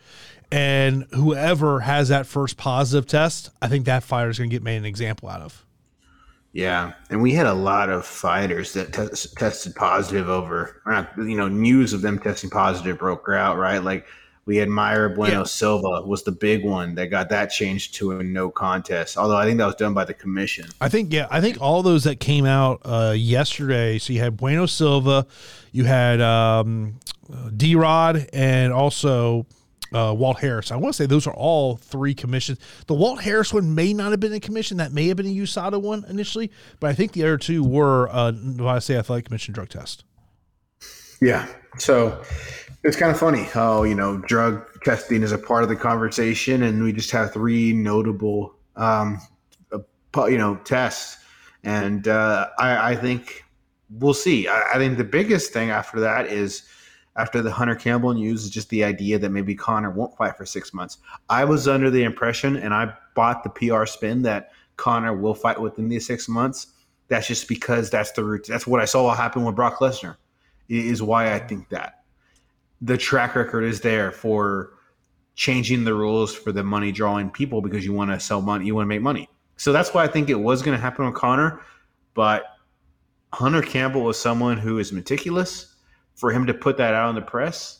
and 0.51 1.05
whoever 1.13 1.81
has 1.81 2.09
that 2.09 2.25
first 2.25 2.57
positive 2.57 3.07
test, 3.07 3.49
I 3.61 3.67
think 3.67 3.85
that 3.85 4.03
fighter 4.03 4.29
is 4.29 4.37
going 4.37 4.49
to 4.49 4.55
get 4.55 4.63
made 4.63 4.77
an 4.77 4.85
example 4.85 5.29
out 5.29 5.41
of. 5.41 5.65
Yeah, 6.53 6.93
and 7.09 7.21
we 7.21 7.33
had 7.33 7.45
a 7.45 7.53
lot 7.53 7.89
of 7.89 8.05
fighters 8.05 8.73
that 8.73 8.93
t- 8.93 9.29
tested 9.37 9.75
positive 9.75 10.29
over, 10.29 10.81
not, 10.87 11.11
you 11.17 11.37
know, 11.37 11.47
news 11.47 11.93
of 11.93 12.01
them 12.01 12.17
testing 12.17 12.49
positive 12.49 12.97
broke 12.97 13.27
out, 13.29 13.57
right? 13.57 13.83
Like 13.83 14.07
we 14.45 14.57
had 14.57 14.69
Mayra 14.69 15.13
Bueno 15.13 15.39
yeah. 15.39 15.43
Silva 15.43 16.01
was 16.03 16.23
the 16.23 16.31
big 16.31 16.63
one 16.65 16.95
that 16.95 17.07
got 17.07 17.29
that 17.29 17.51
changed 17.51 17.93
to 17.95 18.17
a 18.17 18.23
no 18.23 18.49
contest. 18.49 19.17
Although 19.17 19.35
I 19.35 19.45
think 19.45 19.57
that 19.57 19.65
was 19.65 19.75
done 19.75 19.93
by 19.93 20.05
the 20.05 20.13
commission. 20.13 20.69
I 20.79 20.87
think 20.87 21.13
yeah, 21.13 21.27
I 21.29 21.41
think 21.41 21.61
all 21.61 21.83
those 21.83 22.05
that 22.05 22.21
came 22.21 22.45
out 22.45 22.81
uh, 22.85 23.13
yesterday. 23.15 23.99
So 23.99 24.13
you 24.13 24.21
had 24.21 24.37
Bueno 24.37 24.65
Silva, 24.65 25.27
you 25.73 25.83
had 25.83 26.21
um, 26.21 26.95
D 27.55 27.75
Rod, 27.75 28.29
and 28.31 28.71
also 28.71 29.45
uh, 29.93 30.13
Walt 30.17 30.39
Harris. 30.39 30.71
I 30.71 30.75
want 30.75 30.93
to 30.95 30.97
say 30.97 31.05
those 31.05 31.27
are 31.27 31.33
all 31.33 31.77
three 31.77 32.13
commissions. 32.13 32.59
The 32.87 32.93
Walt 32.93 33.21
Harris 33.21 33.53
one 33.53 33.75
may 33.75 33.93
not 33.93 34.11
have 34.11 34.19
been 34.19 34.33
a 34.33 34.39
commission. 34.39 34.77
That 34.77 34.91
may 34.91 35.07
have 35.07 35.17
been 35.17 35.27
a 35.27 35.35
USADA 35.35 35.81
one 35.81 36.05
initially, 36.09 36.51
but 36.79 36.89
I 36.89 36.93
think 36.93 37.13
the 37.13 37.23
other 37.23 37.37
two 37.37 37.63
were 37.63 38.09
uh, 38.09 38.31
Nevada 38.31 38.81
State 38.81 38.97
Athletic 38.97 39.25
Commission 39.25 39.53
drug 39.53 39.69
test. 39.69 40.03
Yeah. 41.21 41.47
So 41.77 42.23
it's 42.83 42.97
kind 42.97 43.11
of 43.11 43.19
funny 43.19 43.43
how, 43.43 43.83
you 43.83 43.95
know, 43.95 44.17
drug 44.17 44.67
testing 44.83 45.23
is 45.23 45.31
a 45.31 45.37
part 45.37 45.63
of 45.63 45.69
the 45.69 45.75
conversation 45.75 46.63
and 46.63 46.83
we 46.83 46.93
just 46.93 47.11
have 47.11 47.33
three 47.33 47.73
notable, 47.73 48.55
um, 48.75 49.19
uh, 49.71 50.25
you 50.25 50.37
know, 50.37 50.55
tests. 50.63 51.17
And 51.63 52.07
uh, 52.07 52.49
I, 52.59 52.91
I 52.91 52.95
think 52.95 53.43
we'll 53.89 54.13
see. 54.13 54.47
I, 54.47 54.73
I 54.73 54.77
think 54.77 54.97
the 54.97 55.03
biggest 55.03 55.53
thing 55.53 55.69
after 55.69 55.99
that 56.01 56.27
is– 56.27 56.63
after 57.17 57.41
the 57.41 57.51
Hunter 57.51 57.75
Campbell 57.75 58.13
news 58.13 58.45
is 58.45 58.49
just 58.49 58.69
the 58.69 58.83
idea 58.83 59.17
that 59.17 59.29
maybe 59.29 59.55
Conor 59.55 59.89
won't 59.89 60.15
fight 60.15 60.37
for 60.37 60.45
six 60.45 60.73
months. 60.73 60.99
I 61.29 61.45
was 61.45 61.67
under 61.67 61.89
the 61.89 62.03
impression, 62.03 62.55
and 62.55 62.73
I 62.73 62.93
bought 63.15 63.43
the 63.43 63.49
PR 63.49 63.85
spin 63.85 64.21
that 64.21 64.51
Conor 64.77 65.15
will 65.15 65.33
fight 65.33 65.59
within 65.59 65.89
these 65.89 66.05
six 66.05 66.29
months. 66.29 66.67
That's 67.07 67.27
just 67.27 67.47
because 67.47 67.89
that's 67.89 68.11
the 68.11 68.23
route. 68.23 68.45
That's 68.47 68.67
what 68.67 68.81
I 68.81 68.85
saw 68.85 69.13
happen 69.15 69.43
with 69.43 69.55
Brock 69.55 69.79
Lesnar. 69.79 70.17
Is 70.69 71.01
why 71.01 71.33
I 71.33 71.39
think 71.39 71.69
that 71.69 72.03
the 72.81 72.97
track 72.97 73.35
record 73.35 73.63
is 73.63 73.81
there 73.81 74.11
for 74.11 74.73
changing 75.35 75.85
the 75.85 75.93
rules 75.93 76.35
for 76.35 76.51
the 76.51 76.63
money 76.63 76.91
drawing 76.91 77.29
people 77.29 77.61
because 77.61 77.85
you 77.85 77.93
want 77.93 78.11
to 78.11 78.19
sell 78.19 78.41
money, 78.41 78.65
you 78.65 78.75
want 78.75 78.85
to 78.85 78.89
make 78.89 79.01
money. 79.01 79.29
So 79.55 79.71
that's 79.71 79.93
why 79.93 80.03
I 80.03 80.07
think 80.07 80.29
it 80.29 80.39
was 80.39 80.61
going 80.61 80.77
to 80.77 80.81
happen 80.81 81.05
with 81.05 81.15
Conor, 81.15 81.61
But 82.13 82.43
Hunter 83.33 83.61
Campbell 83.61 84.01
was 84.01 84.19
someone 84.19 84.57
who 84.57 84.77
is 84.77 84.91
meticulous 84.91 85.75
for 86.17 86.31
him 86.31 86.47
to 86.47 86.53
put 86.53 86.77
that 86.77 86.93
out 86.93 87.09
in 87.09 87.15
the 87.15 87.21
press, 87.21 87.79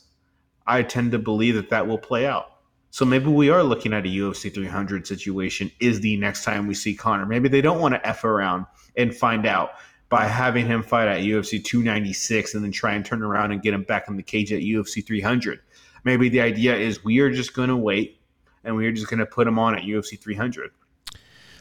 I 0.66 0.82
tend 0.82 1.12
to 1.12 1.18
believe 1.18 1.56
that 1.56 1.70
that 1.70 1.86
will 1.86 1.98
play 1.98 2.26
out. 2.26 2.52
So 2.90 3.04
maybe 3.04 3.26
we 3.26 3.50
are 3.50 3.62
looking 3.62 3.92
at 3.92 4.06
a 4.06 4.08
UFC 4.08 4.52
300 4.52 5.06
situation. 5.06 5.70
Is 5.80 6.00
the 6.00 6.16
next 6.16 6.44
time 6.44 6.66
we 6.66 6.74
see 6.74 6.94
Conor? 6.94 7.26
Maybe 7.26 7.48
they 7.48 7.60
don't 7.60 7.80
want 7.80 7.94
to 7.94 8.06
f 8.06 8.24
around 8.24 8.64
and 8.96 9.14
find 9.14 9.44
out 9.44 9.72
by 10.08 10.24
having 10.24 10.66
him 10.66 10.82
fight 10.82 11.08
at 11.08 11.20
UFC 11.20 11.62
296 11.62 12.54
and 12.54 12.64
then 12.64 12.72
try 12.72 12.94
and 12.94 13.04
turn 13.04 13.22
around 13.22 13.52
and 13.52 13.60
get 13.60 13.74
him 13.74 13.82
back 13.82 14.08
in 14.08 14.16
the 14.16 14.22
cage 14.22 14.52
at 14.52 14.60
UFC 14.60 15.04
300. 15.04 15.60
Maybe 16.04 16.28
the 16.28 16.40
idea 16.40 16.76
is 16.76 17.04
we 17.04 17.18
are 17.18 17.30
just 17.30 17.54
going 17.54 17.68
to 17.68 17.76
wait 17.76 18.20
and 18.64 18.74
we 18.76 18.86
are 18.86 18.92
just 18.92 19.10
going 19.10 19.18
to 19.18 19.26
put 19.26 19.46
him 19.46 19.58
on 19.58 19.76
at 19.76 19.82
UFC 19.82 20.18
300. 20.18 20.70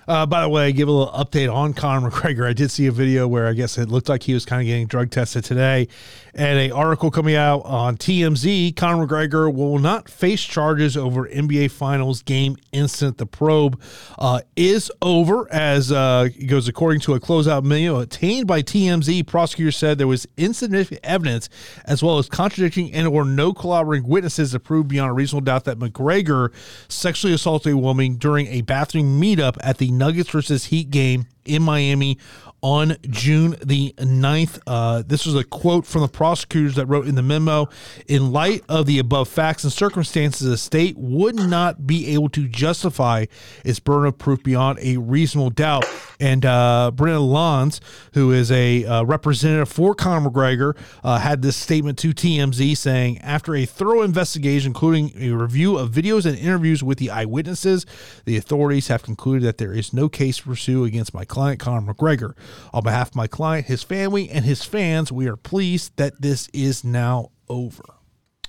Uh, 0.07 0.25
by 0.25 0.41
the 0.41 0.47
way, 0.47 0.71
give 0.71 0.87
a 0.87 0.91
little 0.91 1.13
update 1.13 1.53
on 1.53 1.73
Conor 1.73 2.09
McGregor. 2.09 2.47
I 2.47 2.53
did 2.53 2.71
see 2.71 2.85
a 2.85 2.93
video 2.93 3.27
where 3.27 3.47
I 3.47 3.53
guess 3.53 3.77
it 3.77 3.89
looked 3.89 4.07
like 4.07 4.23
he 4.23 4.33
was 4.33 4.45
kind 4.45 4.61
of 4.61 4.65
getting 4.65 4.87
drug 4.87 5.11
tested 5.11 5.43
today, 5.43 5.89
and 6.33 6.57
a 6.57 6.71
article 6.71 7.11
coming 7.11 7.35
out 7.35 7.65
on 7.65 7.97
TMZ. 7.97 8.73
Conor 8.77 9.05
McGregor 9.05 9.53
will 9.53 9.79
not 9.79 10.07
face 10.07 10.41
charges 10.41 10.95
over 10.95 11.27
NBA 11.27 11.71
Finals 11.71 12.21
game 12.21 12.55
incident. 12.71 13.17
The 13.17 13.25
probe 13.25 13.81
uh, 14.17 14.41
is 14.55 14.89
over, 15.01 15.51
as 15.51 15.91
uh, 15.91 16.29
it 16.33 16.45
goes 16.45 16.69
according 16.69 17.01
to 17.01 17.15
a 17.15 17.19
closeout 17.19 17.63
memo 17.63 17.99
obtained 17.99 18.47
by 18.47 18.61
TMZ. 18.61 19.27
Prosecutors 19.27 19.75
said 19.75 19.97
there 19.97 20.07
was 20.07 20.25
insignificant 20.37 21.01
evidence, 21.03 21.49
as 21.83 22.01
well 22.01 22.17
as 22.17 22.29
contradicting 22.29 22.93
and 22.93 23.07
or 23.07 23.25
no 23.25 23.53
corroborating 23.53 24.07
witnesses 24.07 24.51
to 24.51 24.59
prove 24.59 24.87
beyond 24.87 25.09
a 25.09 25.13
reasonable 25.13 25.43
doubt 25.43 25.65
that 25.65 25.79
McGregor 25.79 26.53
sexually 26.87 27.33
assaulted 27.33 27.73
a 27.73 27.77
woman 27.77 28.15
during 28.15 28.47
a 28.47 28.61
bathroom 28.61 29.19
meetup 29.19 29.57
at 29.59 29.79
the 29.79 29.96
Nuggets 29.97 30.29
versus 30.29 30.65
Heat 30.65 30.89
game 30.89 31.25
in 31.45 31.63
Miami 31.63 32.17
on 32.61 32.97
June 33.09 33.55
the 33.63 33.93
9th. 33.97 34.59
Uh, 34.65 35.03
this 35.05 35.25
was 35.25 35.35
a 35.35 35.43
quote 35.43 35.85
from 35.85 36.01
the 36.01 36.07
prosecutors 36.07 36.75
that 36.75 36.85
wrote 36.87 37.07
in 37.07 37.15
the 37.15 37.21
memo 37.21 37.69
In 38.07 38.31
light 38.31 38.63
of 38.67 38.85
the 38.85 38.99
above 38.99 39.27
facts 39.27 39.63
and 39.63 39.71
circumstances, 39.71 40.47
the 40.47 40.57
state 40.57 40.97
would 40.97 41.35
not 41.35 41.85
be 41.85 42.13
able 42.13 42.29
to 42.29 42.47
justify 42.47 43.25
its 43.63 43.79
burden 43.79 44.07
of 44.07 44.17
proof 44.17 44.43
beyond 44.43 44.79
a 44.81 44.97
reasonable 44.97 45.49
doubt. 45.49 45.85
And 46.19 46.45
uh, 46.45 46.91
Lons, 46.97 47.79
who 48.13 48.31
is 48.31 48.51
a 48.51 48.85
uh, 48.85 49.03
representative 49.03 49.69
for 49.69 49.93
Conor 49.93 50.29
McGregor, 50.29 50.75
uh, 51.03 51.19
had 51.19 51.41
this 51.41 51.55
statement 51.55 51.97
to 51.99 52.09
TMZ 52.09 52.75
saying, 52.75 53.19
after 53.19 53.55
a 53.55 53.65
thorough 53.65 54.01
investigation, 54.01 54.69
including 54.69 55.11
a 55.15 55.31
review 55.31 55.77
of 55.77 55.91
videos 55.91 56.25
and 56.25 56.37
interviews 56.37 56.83
with 56.83 56.97
the 56.97 57.11
eyewitnesses, 57.11 57.85
the 58.25 58.35
authorities 58.35 58.87
have 58.87 59.03
concluded 59.03 59.43
that 59.43 59.57
there 59.57 59.73
is 59.73 59.93
no 59.93 60.09
case 60.09 60.37
to 60.37 60.43
pursue 60.43 60.85
against 60.85 61.13
my 61.13 61.23
client, 61.23 61.59
Conor 61.59 61.93
McGregor. 61.93 62.33
On 62.73 62.83
behalf 62.83 63.09
of 63.09 63.15
my 63.15 63.27
client, 63.27 63.67
his 63.67 63.83
family, 63.83 64.29
and 64.29 64.45
his 64.45 64.63
fans, 64.63 65.11
we 65.11 65.27
are 65.27 65.35
pleased 65.37 65.93
that 65.97 66.21
this 66.21 66.49
is 66.53 66.83
now 66.83 67.31
over. 67.49 67.83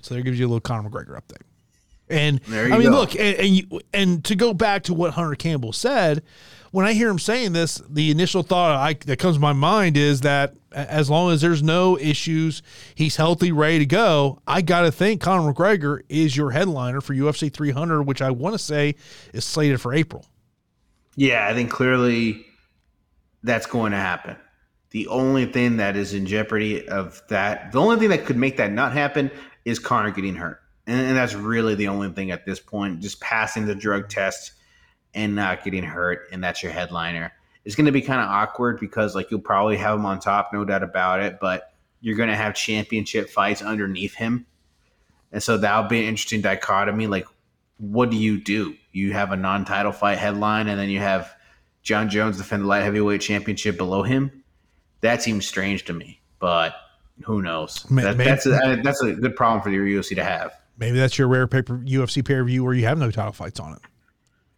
So 0.00 0.14
there 0.14 0.22
gives 0.22 0.38
you 0.38 0.46
a 0.46 0.48
little 0.48 0.60
Conor 0.60 0.88
McGregor 0.88 1.20
update. 1.20 1.42
And 2.10 2.40
I 2.48 2.78
mean, 2.78 2.84
go. 2.84 2.90
look, 2.90 3.14
and 3.14 3.36
and, 3.36 3.48
you, 3.48 3.80
and 3.92 4.24
to 4.24 4.34
go 4.34 4.54
back 4.54 4.84
to 4.84 4.94
what 4.94 5.12
Hunter 5.12 5.34
Campbell 5.34 5.72
said, 5.72 6.22
when 6.70 6.86
I 6.86 6.92
hear 6.92 7.08
him 7.08 7.18
saying 7.18 7.52
this, 7.52 7.82
the 7.88 8.10
initial 8.10 8.42
thought 8.42 8.76
I, 8.76 8.94
that 9.06 9.18
comes 9.18 9.36
to 9.36 9.40
my 9.40 9.52
mind 9.52 9.96
is 9.96 10.22
that 10.22 10.54
as 10.72 11.08
long 11.08 11.32
as 11.32 11.40
there's 11.40 11.62
no 11.62 11.98
issues, 11.98 12.62
he's 12.94 13.16
healthy, 13.16 13.52
ready 13.52 13.80
to 13.80 13.86
go. 13.86 14.40
I 14.46 14.62
got 14.62 14.82
to 14.82 14.92
think 14.92 15.20
Conor 15.20 15.52
McGregor 15.52 16.00
is 16.08 16.36
your 16.36 16.50
headliner 16.50 17.00
for 17.00 17.14
UFC 17.14 17.52
300, 17.52 18.02
which 18.02 18.20
I 18.20 18.30
want 18.30 18.54
to 18.54 18.58
say 18.58 18.94
is 19.32 19.44
slated 19.44 19.80
for 19.80 19.94
April. 19.94 20.26
Yeah, 21.16 21.46
I 21.48 21.54
think 21.54 21.70
clearly 21.70 22.46
that's 23.42 23.66
going 23.66 23.92
to 23.92 23.98
happen. 23.98 24.36
The 24.90 25.08
only 25.08 25.46
thing 25.46 25.76
that 25.76 25.96
is 25.96 26.14
in 26.14 26.26
jeopardy 26.26 26.88
of 26.88 27.22
that, 27.28 27.72
the 27.72 27.80
only 27.80 27.98
thing 27.98 28.08
that 28.08 28.24
could 28.24 28.36
make 28.36 28.56
that 28.56 28.72
not 28.72 28.92
happen 28.92 29.30
is 29.64 29.78
Conor 29.78 30.10
getting 30.10 30.34
hurt. 30.34 30.60
And, 30.86 31.00
and 31.00 31.16
that's 31.16 31.34
really 31.34 31.74
the 31.74 31.88
only 31.88 32.10
thing 32.10 32.30
at 32.30 32.46
this 32.46 32.58
point. 32.58 33.00
Just 33.00 33.20
passing 33.20 33.66
the 33.66 33.74
drug 33.74 34.08
test 34.08 34.52
and 35.14 35.34
not 35.34 35.64
getting 35.64 35.82
hurt, 35.82 36.28
and 36.32 36.42
that's 36.42 36.62
your 36.62 36.72
headliner. 36.72 37.32
It's 37.64 37.74
going 37.74 37.86
to 37.86 37.92
be 37.92 38.00
kind 38.00 38.20
of 38.20 38.28
awkward 38.28 38.80
because, 38.80 39.14
like, 39.14 39.30
you'll 39.30 39.40
probably 39.40 39.76
have 39.76 39.98
him 39.98 40.06
on 40.06 40.20
top, 40.20 40.50
no 40.52 40.64
doubt 40.64 40.82
about 40.82 41.20
it, 41.20 41.38
but 41.40 41.74
you're 42.00 42.16
going 42.16 42.30
to 42.30 42.36
have 42.36 42.54
championship 42.54 43.28
fights 43.28 43.60
underneath 43.60 44.14
him. 44.14 44.46
And 45.32 45.42
so 45.42 45.58
that'll 45.58 45.88
be 45.88 46.00
an 46.00 46.06
interesting 46.06 46.40
dichotomy. 46.40 47.06
Like, 47.06 47.26
what 47.76 48.10
do 48.10 48.16
you 48.16 48.40
do? 48.40 48.74
You 48.92 49.12
have 49.12 49.32
a 49.32 49.36
non 49.36 49.64
title 49.66 49.92
fight 49.92 50.18
headline, 50.18 50.68
and 50.68 50.80
then 50.80 50.88
you 50.88 51.00
have 51.00 51.30
Jon 51.82 52.08
Jones 52.08 52.38
defend 52.38 52.64
the 52.64 52.66
light 52.66 52.82
heavyweight 52.82 53.20
championship 53.20 53.76
below 53.76 54.02
him. 54.02 54.44
That 55.00 55.22
seems 55.22 55.46
strange 55.46 55.84
to 55.86 55.92
me, 55.92 56.20
but 56.38 56.74
who 57.24 57.42
knows? 57.42 57.84
That, 57.90 58.18
that's 58.18 58.46
a, 58.46 58.80
that's 58.82 59.02
a 59.02 59.12
good 59.12 59.36
problem 59.36 59.62
for 59.62 59.70
the 59.70 59.76
UFC 59.76 60.14
to 60.16 60.24
have. 60.24 60.52
Maybe 60.78 60.98
that's 60.98 61.18
your 61.18 61.28
rare 61.28 61.46
paper 61.46 61.78
UFC 61.78 62.24
pay 62.24 62.34
per 62.34 62.44
view 62.44 62.64
where 62.64 62.74
you 62.74 62.84
have 62.86 62.98
no 62.98 63.10
title 63.10 63.32
fights 63.32 63.60
on 63.60 63.74
it. 63.74 63.80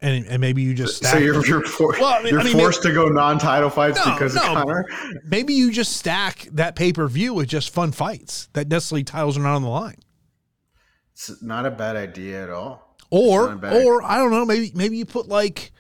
And, 0.02 0.26
and 0.26 0.40
maybe 0.40 0.62
you 0.62 0.72
just 0.72 1.04
so 1.04 1.18
you're, 1.18 1.44
you're, 1.46 1.62
for, 1.62 1.94
well, 2.00 2.18
I 2.18 2.22
mean, 2.22 2.32
you're 2.32 2.40
I 2.40 2.44
mean, 2.44 2.56
forced 2.56 2.82
maybe, 2.84 2.94
to 2.94 3.02
go 3.02 3.08
non-title 3.08 3.68
fights 3.68 3.98
no, 4.04 4.12
because 4.12 4.34
no, 4.34 4.40
of 4.40 4.56
Conor. 4.56 4.86
Maybe 5.24 5.52
you 5.52 5.70
just 5.70 5.98
stack 5.98 6.48
that 6.52 6.74
pay 6.74 6.92
per 6.92 7.06
view 7.06 7.34
with 7.34 7.48
just 7.48 7.68
fun 7.68 7.92
fights 7.92 8.48
that 8.54 8.68
necessarily 8.68 9.04
titles 9.04 9.36
are 9.36 9.42
not 9.42 9.56
on 9.56 9.62
the 9.62 9.68
line. 9.68 9.98
It's 11.12 11.42
not 11.42 11.66
a 11.66 11.70
bad 11.70 11.96
idea 11.96 12.42
at 12.44 12.50
all. 12.50 12.96
Or 13.10 13.52
or 13.52 13.56
idea. 13.58 13.98
I 14.04 14.16
don't 14.16 14.30
know. 14.30 14.46
Maybe 14.46 14.72
maybe 14.74 14.96
you 14.96 15.04
put 15.04 15.28
like 15.28 15.70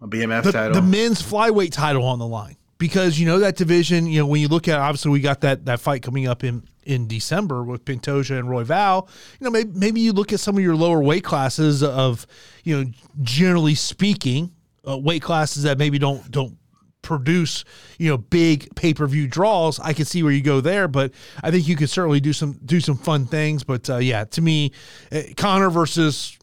a 0.00 0.08
BMF 0.08 0.44
the, 0.44 0.52
title, 0.52 0.74
the 0.74 0.82
men's 0.82 1.22
flyweight 1.22 1.72
title 1.72 2.04
on 2.04 2.18
the 2.18 2.26
line 2.26 2.56
because 2.78 3.18
you 3.18 3.26
know 3.26 3.38
that 3.38 3.56
division. 3.56 4.06
You 4.06 4.20
know 4.20 4.26
when 4.26 4.40
you 4.40 4.48
look 4.48 4.68
at 4.68 4.78
obviously 4.78 5.10
we 5.10 5.20
got 5.20 5.40
that 5.42 5.64
that 5.66 5.80
fight 5.80 6.02
coming 6.02 6.26
up 6.26 6.44
in 6.44 6.62
in 6.84 7.08
December 7.08 7.64
with 7.64 7.84
Pantoja 7.84 8.38
and 8.38 8.48
Royval. 8.48 9.08
You 9.40 9.44
know 9.44 9.50
maybe 9.50 9.70
maybe 9.74 10.00
you 10.00 10.12
look 10.12 10.32
at 10.32 10.40
some 10.40 10.56
of 10.56 10.62
your 10.62 10.76
lower 10.76 11.02
weight 11.02 11.24
classes 11.24 11.82
of 11.82 12.26
you 12.62 12.76
know 12.82 12.90
generally 13.22 13.74
speaking 13.74 14.52
uh, 14.88 14.98
weight 14.98 15.22
classes 15.22 15.62
that 15.62 15.78
maybe 15.78 15.98
don't 15.98 16.30
don't 16.30 16.56
produce 17.02 17.64
you 17.98 18.08
know 18.08 18.16
big 18.16 18.74
pay-per-view 18.76 19.28
draws 19.28 19.78
i 19.80 19.92
can 19.92 20.06
see 20.06 20.22
where 20.22 20.32
you 20.32 20.40
go 20.40 20.62
there 20.62 20.88
but 20.88 21.12
i 21.42 21.50
think 21.50 21.68
you 21.68 21.76
could 21.76 21.90
certainly 21.90 22.18
do 22.18 22.32
some 22.32 22.58
do 22.64 22.80
some 22.80 22.96
fun 22.96 23.26
things 23.26 23.62
but 23.62 23.90
uh, 23.90 23.98
yeah 23.98 24.24
to 24.24 24.40
me 24.40 24.72
uh, 25.12 25.20
conor 25.36 25.68
versus 25.68 26.38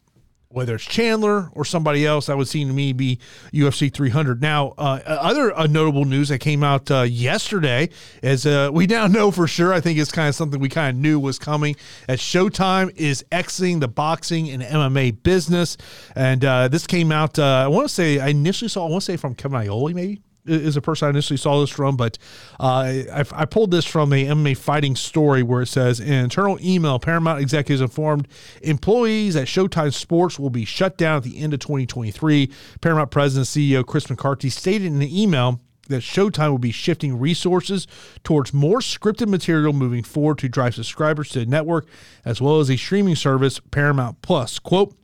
whether 0.52 0.74
it's 0.74 0.84
Chandler 0.84 1.50
or 1.54 1.64
somebody 1.64 2.06
else, 2.06 2.26
that 2.26 2.36
would 2.36 2.48
seem 2.48 2.68
to 2.68 2.74
me 2.74 2.92
be 2.92 3.18
UFC 3.52 3.92
300. 3.92 4.40
Now, 4.40 4.74
uh, 4.78 5.00
other 5.06 5.56
uh, 5.56 5.66
notable 5.66 6.04
news 6.04 6.28
that 6.28 6.38
came 6.38 6.62
out 6.62 6.90
uh, 6.90 7.02
yesterday 7.02 7.88
is 8.22 8.46
uh, 8.46 8.70
we 8.72 8.86
now 8.86 9.06
know 9.06 9.30
for 9.30 9.46
sure. 9.46 9.72
I 9.72 9.80
think 9.80 9.98
it's 9.98 10.12
kind 10.12 10.28
of 10.28 10.34
something 10.34 10.60
we 10.60 10.68
kind 10.68 10.96
of 10.96 11.00
knew 11.00 11.18
was 11.18 11.38
coming. 11.38 11.76
As 12.08 12.20
Showtime 12.20 12.94
is 12.96 13.24
exiting 13.32 13.80
the 13.80 13.88
boxing 13.88 14.50
and 14.50 14.62
MMA 14.62 15.22
business, 15.22 15.76
and 16.14 16.44
uh, 16.44 16.68
this 16.68 16.86
came 16.86 17.12
out. 17.12 17.38
Uh, 17.38 17.62
I 17.64 17.68
want 17.68 17.88
to 17.88 17.94
say 17.94 18.18
I 18.18 18.28
initially 18.28 18.68
saw. 18.68 18.86
I 18.86 18.90
want 18.90 19.02
to 19.02 19.06
say 19.06 19.16
from 19.16 19.34
Kevin 19.34 19.58
Iole, 19.58 19.94
maybe 19.94 20.22
is 20.44 20.76
a 20.76 20.80
person 20.80 21.06
I 21.06 21.10
initially 21.10 21.36
saw 21.36 21.60
this 21.60 21.70
from, 21.70 21.96
but 21.96 22.18
uh, 22.58 22.64
I, 23.12 23.24
I, 23.32 23.44
pulled 23.44 23.70
this 23.70 23.84
from 23.84 24.12
a 24.12 24.24
MMA 24.26 24.56
fighting 24.56 24.96
story 24.96 25.42
where 25.42 25.62
it 25.62 25.68
says 25.68 26.00
in 26.00 26.12
internal 26.12 26.58
email, 26.60 26.98
Paramount 26.98 27.40
executives 27.40 27.80
informed 27.80 28.28
employees 28.62 29.36
at 29.36 29.46
Showtime 29.46 29.92
Sports 29.92 30.38
will 30.38 30.50
be 30.50 30.64
shut 30.64 30.96
down 30.96 31.18
at 31.18 31.22
the 31.22 31.38
end 31.38 31.54
of 31.54 31.60
2023. 31.60 32.50
Paramount 32.80 33.10
President 33.10 33.46
CEO 33.46 33.86
Chris 33.86 34.10
McCarthy 34.10 34.50
stated 34.50 34.86
in 34.86 35.00
an 35.00 35.08
email 35.08 35.60
that 35.88 36.02
Showtime 36.02 36.50
will 36.50 36.58
be 36.58 36.72
shifting 36.72 37.18
resources 37.18 37.86
towards 38.24 38.52
more 38.52 38.78
scripted 38.78 39.28
material 39.28 39.72
moving 39.72 40.02
forward 40.02 40.38
to 40.38 40.48
drive 40.48 40.74
subscribers 40.74 41.28
to 41.30 41.40
the 41.40 41.46
network, 41.46 41.86
as 42.24 42.40
well 42.40 42.60
as 42.60 42.70
a 42.70 42.76
streaming 42.76 43.16
service, 43.16 43.60
Paramount 43.70 44.22
Plus. 44.22 44.58
Quote, 44.58 44.94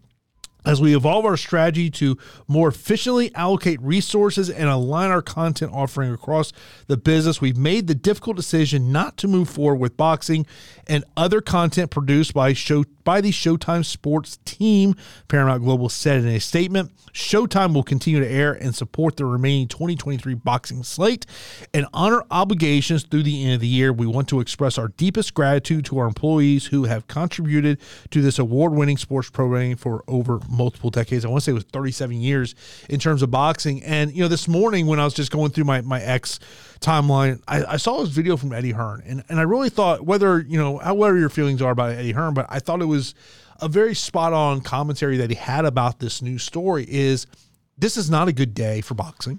as 0.64 0.80
we 0.80 0.94
evolve 0.94 1.24
our 1.24 1.36
strategy 1.36 1.90
to 1.90 2.18
more 2.46 2.68
efficiently 2.68 3.34
allocate 3.34 3.80
resources 3.80 4.50
and 4.50 4.68
align 4.68 5.10
our 5.10 5.22
content 5.22 5.72
offering 5.72 6.12
across 6.12 6.52
the 6.88 6.96
business, 6.96 7.40
we've 7.40 7.56
made 7.56 7.86
the 7.86 7.94
difficult 7.94 8.36
decision 8.36 8.92
not 8.92 9.16
to 9.18 9.28
move 9.28 9.48
forward 9.48 9.76
with 9.76 9.96
boxing 9.96 10.46
and 10.86 11.04
other 11.16 11.40
content 11.40 11.90
produced 11.90 12.34
by 12.34 12.52
show 12.52 12.84
by 13.04 13.22
the 13.22 13.30
Showtime 13.30 13.86
Sports 13.86 14.38
team, 14.44 14.94
Paramount 15.28 15.62
Global 15.62 15.88
said 15.88 16.20
in 16.20 16.28
a 16.28 16.38
statement. 16.38 16.92
Showtime 17.14 17.72
will 17.72 17.82
continue 17.82 18.20
to 18.20 18.30
air 18.30 18.52
and 18.52 18.74
support 18.74 19.16
the 19.16 19.24
remaining 19.24 19.66
2023 19.66 20.34
boxing 20.34 20.82
slate 20.82 21.24
and 21.72 21.86
honor 21.94 22.22
obligations 22.30 23.04
through 23.04 23.22
the 23.22 23.44
end 23.44 23.54
of 23.54 23.60
the 23.60 23.66
year. 23.66 23.94
We 23.94 24.06
want 24.06 24.28
to 24.28 24.40
express 24.40 24.76
our 24.76 24.88
deepest 24.88 25.32
gratitude 25.32 25.86
to 25.86 25.98
our 25.98 26.06
employees 26.06 26.66
who 26.66 26.84
have 26.84 27.08
contributed 27.08 27.78
to 28.10 28.20
this 28.20 28.38
award 28.38 28.74
winning 28.74 28.98
sports 28.98 29.30
programming 29.30 29.76
for 29.76 30.04
over 30.06 30.38
multiple 30.48 30.90
decades. 30.90 31.24
I 31.24 31.28
want 31.28 31.42
to 31.42 31.44
say 31.44 31.52
it 31.52 31.54
was 31.54 31.64
37 31.64 32.20
years 32.20 32.54
in 32.88 32.98
terms 32.98 33.22
of 33.22 33.30
boxing. 33.30 33.82
And, 33.84 34.12
you 34.12 34.22
know, 34.22 34.28
this 34.28 34.48
morning 34.48 34.86
when 34.86 34.98
I 34.98 35.04
was 35.04 35.14
just 35.14 35.30
going 35.30 35.50
through 35.50 35.64
my, 35.64 35.80
my 35.82 36.00
ex 36.00 36.40
timeline, 36.80 37.42
I, 37.46 37.64
I, 37.64 37.76
saw 37.76 38.00
this 38.00 38.10
video 38.10 38.36
from 38.36 38.52
Eddie 38.52 38.72
Hearn, 38.72 39.02
and, 39.04 39.24
and 39.28 39.38
I 39.38 39.42
really 39.42 39.68
thought 39.68 40.06
whether 40.06 40.40
you 40.40 40.58
know 40.58 40.78
whatever 40.94 41.18
your 41.18 41.28
feelings 41.28 41.60
are 41.60 41.72
about 41.72 41.90
Eddie 41.90 42.12
Hearn, 42.12 42.34
but 42.34 42.46
I 42.48 42.60
thought 42.60 42.80
it 42.80 42.86
was 42.86 43.14
a 43.60 43.68
very 43.68 43.94
spot 43.94 44.32
on 44.32 44.60
commentary 44.60 45.16
that 45.16 45.30
he 45.30 45.36
had 45.36 45.64
about 45.64 45.98
this 45.98 46.22
new 46.22 46.38
story. 46.38 46.86
Is 46.88 47.26
this 47.76 47.96
is 47.96 48.10
not 48.10 48.28
a 48.28 48.32
good 48.32 48.54
day 48.54 48.80
for 48.80 48.94
boxing, 48.94 49.38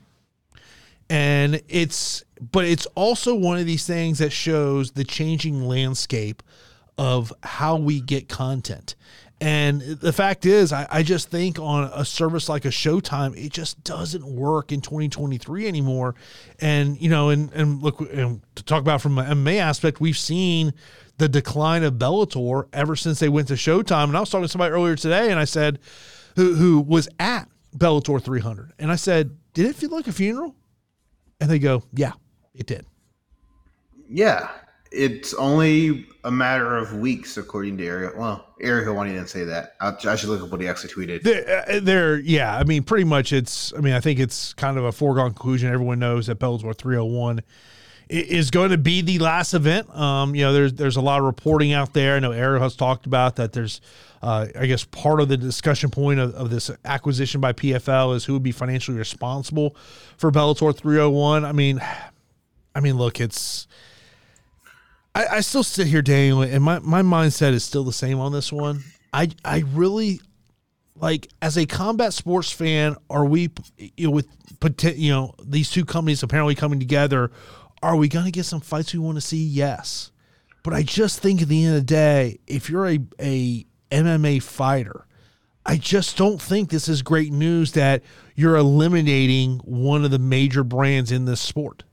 And 1.10 1.62
it's, 1.68 2.24
but 2.52 2.66
it's 2.66 2.86
also 2.96 3.36
one 3.36 3.58
of 3.58 3.66
these 3.66 3.86
things 3.86 4.20
that 4.20 4.32
shows 4.32 4.92
the 4.92 5.04
changing 5.04 5.64
landscape 5.64 6.42
of 6.98 7.34
how 7.44 7.76
we 7.76 8.02
get 8.02 8.30
content. 8.30 8.96
And 9.42 9.82
the 9.82 10.12
fact 10.12 10.46
is, 10.46 10.74
I, 10.74 10.86
I, 10.90 11.02
just 11.02 11.32
think 11.32 11.60
on 11.60 11.90
a 11.94 12.04
service 12.04 12.50
like 12.50 12.66
a 12.66 12.70
Showtime, 12.70 13.38
it 13.38 13.54
just 13.54 13.82
doesn't 13.86 14.26
work 14.26 14.74
in 14.74 14.82
2023 14.82 15.66
anymore. 15.66 16.16
And, 16.60 17.02
you 17.02 17.10
know, 17.10 17.30
and, 17.30 17.50
and 17.54 17.82
look, 17.82 18.02
and 18.02 18.42
to 18.56 18.64
talk 18.64 18.82
about 18.82 19.02
from 19.02 19.18
an 19.18 19.26
MMA 19.26 19.60
aspect, 19.60 20.02
we've 20.02 20.18
seen 20.18 20.74
the 21.20 21.30
decline 21.30 21.84
of 21.84 21.94
Bellator 21.94 22.68
ever 22.74 22.98
since 22.98 23.20
they 23.20 23.30
went 23.30 23.48
to 23.48 23.54
Showtime. 23.54 24.06
And 24.06 24.18
I 24.18 24.20
was 24.20 24.30
talking 24.30 24.44
to 24.44 24.50
somebody 24.50 24.74
earlier 24.74 24.98
today, 24.98 25.32
and 25.32 25.40
I 25.40 25.46
said, 25.46 25.80
who, 26.36 26.56
who 26.56 26.82
was 26.82 27.08
at 27.20 27.48
Bellator 27.76 28.22
300. 28.22 28.74
And 28.80 28.92
I 28.92 28.96
said, 28.96 29.38
Did 29.54 29.68
it 29.68 29.76
feel 29.76 29.90
like 29.90 30.08
a 30.08 30.12
funeral? 30.12 30.56
And 31.40 31.50
they 31.50 31.60
go, 31.60 31.84
Yeah, 31.94 32.14
it 32.54 32.68
did. 32.68 32.86
Yeah. 34.08 34.50
It's 34.92 35.34
only 35.36 36.08
a 36.24 36.32
matter 36.32 36.76
of 36.76 36.96
weeks, 36.96 37.38
according 37.38 37.78
to 37.78 37.86
Ariel. 37.86 38.14
Well, 38.18 38.46
Ariel 38.60 38.94
Helwani 38.94 39.10
didn't 39.10 39.30
say 39.30 39.44
that. 39.46 39.76
I, 39.80 39.94
I, 40.06 40.16
should 40.16 40.30
look 40.30 40.42
up 40.42 40.50
what 40.50 40.62
he 40.62 40.68
actually 40.68 40.94
tweeted. 40.94 41.88
Uh, 41.88 42.22
yeah. 42.24 42.58
I 42.58 42.64
mean, 42.64 42.84
pretty 42.84 43.04
much 43.06 43.32
it's, 43.32 43.74
I 43.74 43.82
mean, 43.82 43.94
I 43.94 44.00
think 44.00 44.20
it's 44.20 44.54
kind 44.54 44.78
of 44.78 44.84
a 44.86 44.92
foregone 44.92 45.32
conclusion. 45.32 45.72
Everyone 45.72 46.00
knows 46.00 46.28
that 46.28 46.40
Bellator 46.40 46.76
301 46.76 47.42
is 48.10 48.50
going 48.50 48.72
to 48.72 48.78
be 48.78 49.02
the 49.02 49.20
last 49.20 49.54
event. 49.54 49.96
Um, 49.96 50.34
you 50.34 50.44
know, 50.44 50.52
there's 50.52 50.74
there's 50.74 50.96
a 50.96 51.02
lot 51.02 51.20
of 51.20 51.26
reporting 51.26 51.74
out 51.74 51.94
there. 51.94 52.16
I 52.16 52.20
know 52.20 52.32
Ariel 52.32 52.62
has 52.62 52.76
talked 52.76 53.06
about 53.06 53.36
that. 53.36 53.54
There's, 53.54 53.82
uh, 54.24 54.48
I 54.60 54.66
guess, 54.66 54.84
part 54.84 55.22
of 55.22 55.30
the 55.30 55.38
discussion 55.38 55.92
point 55.92 56.20
of, 56.20 56.34
of 56.34 56.50
this 56.50 56.72
acquisition 56.84 57.40
by 57.40 57.54
PFL 57.54 58.16
is 58.16 58.26
who 58.26 58.34
would 58.34 58.44
be 58.44 58.52
financially 58.52 58.98
responsible 58.98 59.76
for 60.18 60.32
Bellator 60.32 60.76
301. 60.76 61.46
I 61.46 61.52
mean, 61.52 61.82
I 62.76 62.80
mean, 62.80 62.98
look, 62.98 63.20
it's. 63.22 63.68
I, 65.16 65.26
I 65.28 65.40
still 65.42 65.64
sit 65.64 65.88
here, 65.88 66.02
Daniel, 66.02 66.42
and 66.42 66.64
my, 66.64 66.80
my 66.80 67.02
mindset 67.02 67.54
is 67.54 67.64
still 67.64 67.84
the 67.84 67.94
same 67.94 68.20
on 68.20 68.32
this 68.32 68.52
one. 68.52 68.84
I 69.12 69.30
I 69.44 69.64
really 69.74 70.22
like 70.96 71.30
as 71.42 71.58
a 71.58 71.66
combat 71.66 72.14
sports 72.14 72.52
fan, 72.52 72.96
are 73.10 73.26
we 73.26 73.50
you 73.98 74.08
know 74.08 74.12
with 74.12 74.28
you 74.98 75.12
know 75.12 75.34
these 75.44 75.70
two 75.70 75.86
companies 75.86 76.24
apparently 76.24 76.56
coming 76.56 76.80
together? 76.80 77.32
Are 77.82 77.96
we 77.96 78.10
going 78.10 78.26
to 78.26 78.32
get 78.32 78.46
some 78.46 78.60
fights 78.60 78.94
we 78.94 79.00
want 79.00 79.16
to 79.16 79.22
see? 79.22 79.42
Yes. 79.42 80.12
But 80.64 80.74
I 80.74 80.84
just 80.84 81.20
think 81.20 81.42
at 81.42 81.48
the 81.48 81.64
end 81.64 81.76
of 81.76 81.82
the 81.82 81.86
day, 81.86 82.40
if 82.46 82.70
you're 82.70 82.88
a, 82.88 83.00
a 83.22 83.66
MMA 83.90 84.44
fighter, 84.44 85.06
I 85.66 85.78
just 85.78 86.18
don't 86.18 86.42
think 86.42 86.70
this 86.70 86.90
is 86.90 87.02
great 87.02 87.32
news 87.32 87.72
that 87.74 88.04
you're 88.36 88.58
eliminating 88.58 89.60
one 89.60 90.04
of 90.04 90.12
the 90.12 90.20
major 90.20 90.66
brands 90.66 91.12
in 91.12 91.24
this 91.24 91.40
sport. 91.40 91.84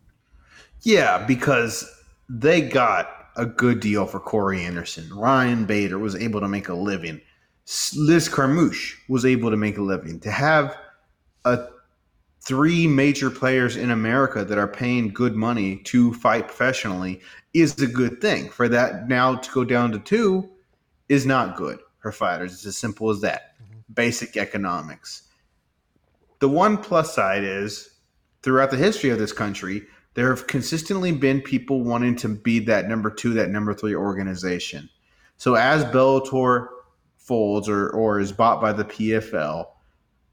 Yeah, 0.83 1.25
because 1.25 1.89
they 2.29 2.61
got 2.61 3.09
a 3.37 3.47
good 3.47 3.81
deal 3.81 4.07
for 4.07 4.19
Corey 4.19 4.65
Anderson. 4.65 5.09
Ryan 5.13 5.67
Bader 5.67 5.99
was 5.99 6.15
able 6.15 6.41
to 6.41 6.49
make 6.49 6.69
a 6.69 6.75
living. 6.75 7.21
Liz 7.97 8.29
Carmouche 8.29 8.95
was 9.09 9.25
able 9.25 9.51
to 9.51 9.57
make 9.57 9.79
a 9.79 9.83
living. 9.83 10.21
To 10.21 10.31
have 10.31 10.77
a 11.45 11.67
three 12.41 12.87
major 12.87 13.29
players 13.29 13.77
in 13.77 13.91
America 13.91 14.45
that 14.45 14.57
are 14.57 14.69
paying 14.69 15.13
good 15.13 15.35
money 15.35 15.79
to 15.79 16.15
fight 16.15 16.47
professionally 16.47 17.21
is 17.55 17.81
a 17.83 17.87
good 17.87 18.21
thing. 18.21 18.49
For 18.51 18.69
that 18.69 19.09
now 19.09 19.35
to 19.35 19.51
go 19.53 19.65
down 19.65 19.93
to 19.93 19.99
two 19.99 20.49
is 21.09 21.27
not 21.27 21.57
good 21.57 21.79
for 21.99 22.13
fighters. 22.13 22.53
It's 22.53 22.67
as 22.67 22.79
simple 22.79 23.11
as 23.11 23.21
that. 23.21 23.57
Mm-hmm. 23.63 23.93
Basic 23.95 24.37
economics. 24.37 25.25
The 26.39 26.49
one 26.49 26.77
plus 26.77 27.15
side 27.15 27.43
is 27.43 27.91
throughout 28.43 28.71
the 28.71 28.77
history 28.77 29.11
of 29.11 29.19
this 29.19 29.33
country, 29.33 29.83
there 30.17 30.35
have 30.35 30.47
consistently 30.47 31.13
been 31.13 31.43
people 31.43 31.85
wanting 31.85 32.17
to 32.17 32.29
be 32.29 32.59
that 32.61 32.89
number 32.89 33.11
two, 33.11 33.35
that 33.35 33.51
number 33.51 33.75
three 33.75 33.95
organization. 33.95 34.89
So 35.37 35.55
as 35.55 35.85
Bellator 35.85 36.69
folds 37.19 37.69
or, 37.69 37.91
or 37.91 38.19
is 38.19 38.33
bought 38.33 38.61
by 38.61 38.73
the 38.73 38.87
PFL, 38.87 39.67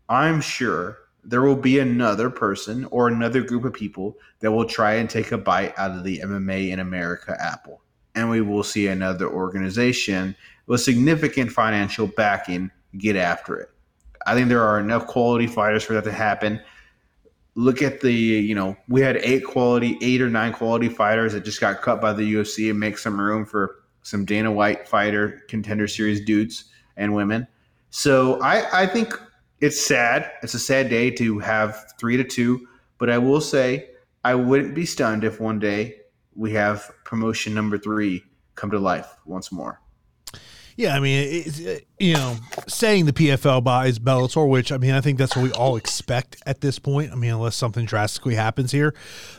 I'm 0.07 0.39
sure 0.39 0.99
there 1.25 1.41
will 1.41 1.57
be 1.57 1.79
another 1.79 2.29
person 2.29 2.85
or 2.85 3.09
another 3.09 3.41
group 3.41 3.65
of 3.65 3.73
people 3.73 4.17
that 4.39 4.53
will 4.53 4.65
try 4.65 4.93
and 4.93 5.09
take 5.09 5.33
a 5.33 5.37
bite 5.37 5.77
out 5.77 5.91
of 5.91 6.05
the 6.05 6.19
MMA 6.19 6.69
in 6.69 6.79
America 6.79 7.35
apple. 7.41 7.81
And 8.15 8.29
we 8.29 8.39
will 8.39 8.63
see 8.63 8.87
another 8.87 9.27
organization 9.27 10.33
with 10.65 10.79
significant 10.79 11.51
financial 11.51 12.07
backing 12.07 12.71
get 12.97 13.17
after 13.17 13.57
it. 13.57 13.69
I 14.25 14.33
think 14.33 14.47
there 14.47 14.63
are 14.63 14.79
enough 14.79 15.07
quality 15.07 15.47
fighters 15.47 15.83
for 15.83 15.93
that 15.93 16.05
to 16.05 16.11
happen. 16.13 16.61
Look 17.55 17.81
at 17.81 18.01
the, 18.01 18.13
you 18.13 18.55
know, 18.55 18.75
we 18.87 19.01
had 19.01 19.17
eight 19.17 19.43
quality, 19.43 19.97
eight 20.01 20.21
or 20.21 20.29
nine 20.29 20.53
quality 20.53 20.89
fighters 20.89 21.33
that 21.33 21.45
just 21.45 21.61
got 21.61 21.81
cut 21.81 22.01
by 22.01 22.13
the 22.13 22.33
UFC 22.33 22.69
and 22.69 22.79
make 22.79 22.97
some 22.97 23.19
room 23.19 23.45
for 23.45 23.83
some 24.01 24.25
Dana 24.25 24.51
White 24.51 24.87
fighter 24.87 25.43
contender 25.47 25.87
series 25.87 26.21
dudes 26.21 26.65
and 26.97 27.13
women. 27.13 27.47
So 27.89 28.41
I, 28.41 28.81
I 28.83 28.87
think 28.87 29.13
it's 29.61 29.79
sad. 29.79 30.31
It's 30.41 30.55
a 30.55 30.59
sad 30.59 30.89
day 30.89 31.11
to 31.11 31.39
have 31.39 31.93
three 31.99 32.17
to 32.17 32.23
two, 32.23 32.67
but 32.97 33.09
I 33.09 33.17
will 33.17 33.41
say 33.41 33.89
I 34.23 34.35
wouldn't 34.35 34.73
be 34.73 34.85
stunned 34.85 35.23
if 35.23 35.39
one 35.39 35.59
day 35.59 35.97
we 36.35 36.51
have 36.53 36.91
promotion 37.05 37.53
number 37.53 37.77
three 37.77 38.23
come 38.55 38.71
to 38.71 38.79
life 38.79 39.15
once 39.25 39.51
more. 39.51 39.79
Yeah, 40.75 40.95
I 40.95 40.99
mean, 40.99 41.45
it, 41.45 41.87
you 42.03 42.15
know, 42.15 42.35
saying 42.67 43.05
the 43.05 43.13
PFL 43.13 43.63
buys 43.63 43.97
Bellator, 43.97 44.47
which 44.47 44.73
I 44.73 44.77
mean, 44.77 44.91
I 44.91 44.99
think 44.99 45.17
that's 45.17 45.37
what 45.37 45.43
we 45.43 45.51
all 45.53 45.77
expect 45.77 46.35
at 46.45 46.59
this 46.59 46.77
point. 46.77 47.13
I 47.13 47.15
mean, 47.15 47.31
unless 47.31 47.55
something 47.55 47.85
drastically 47.85 48.35
happens 48.35 48.73
here, 48.73 48.93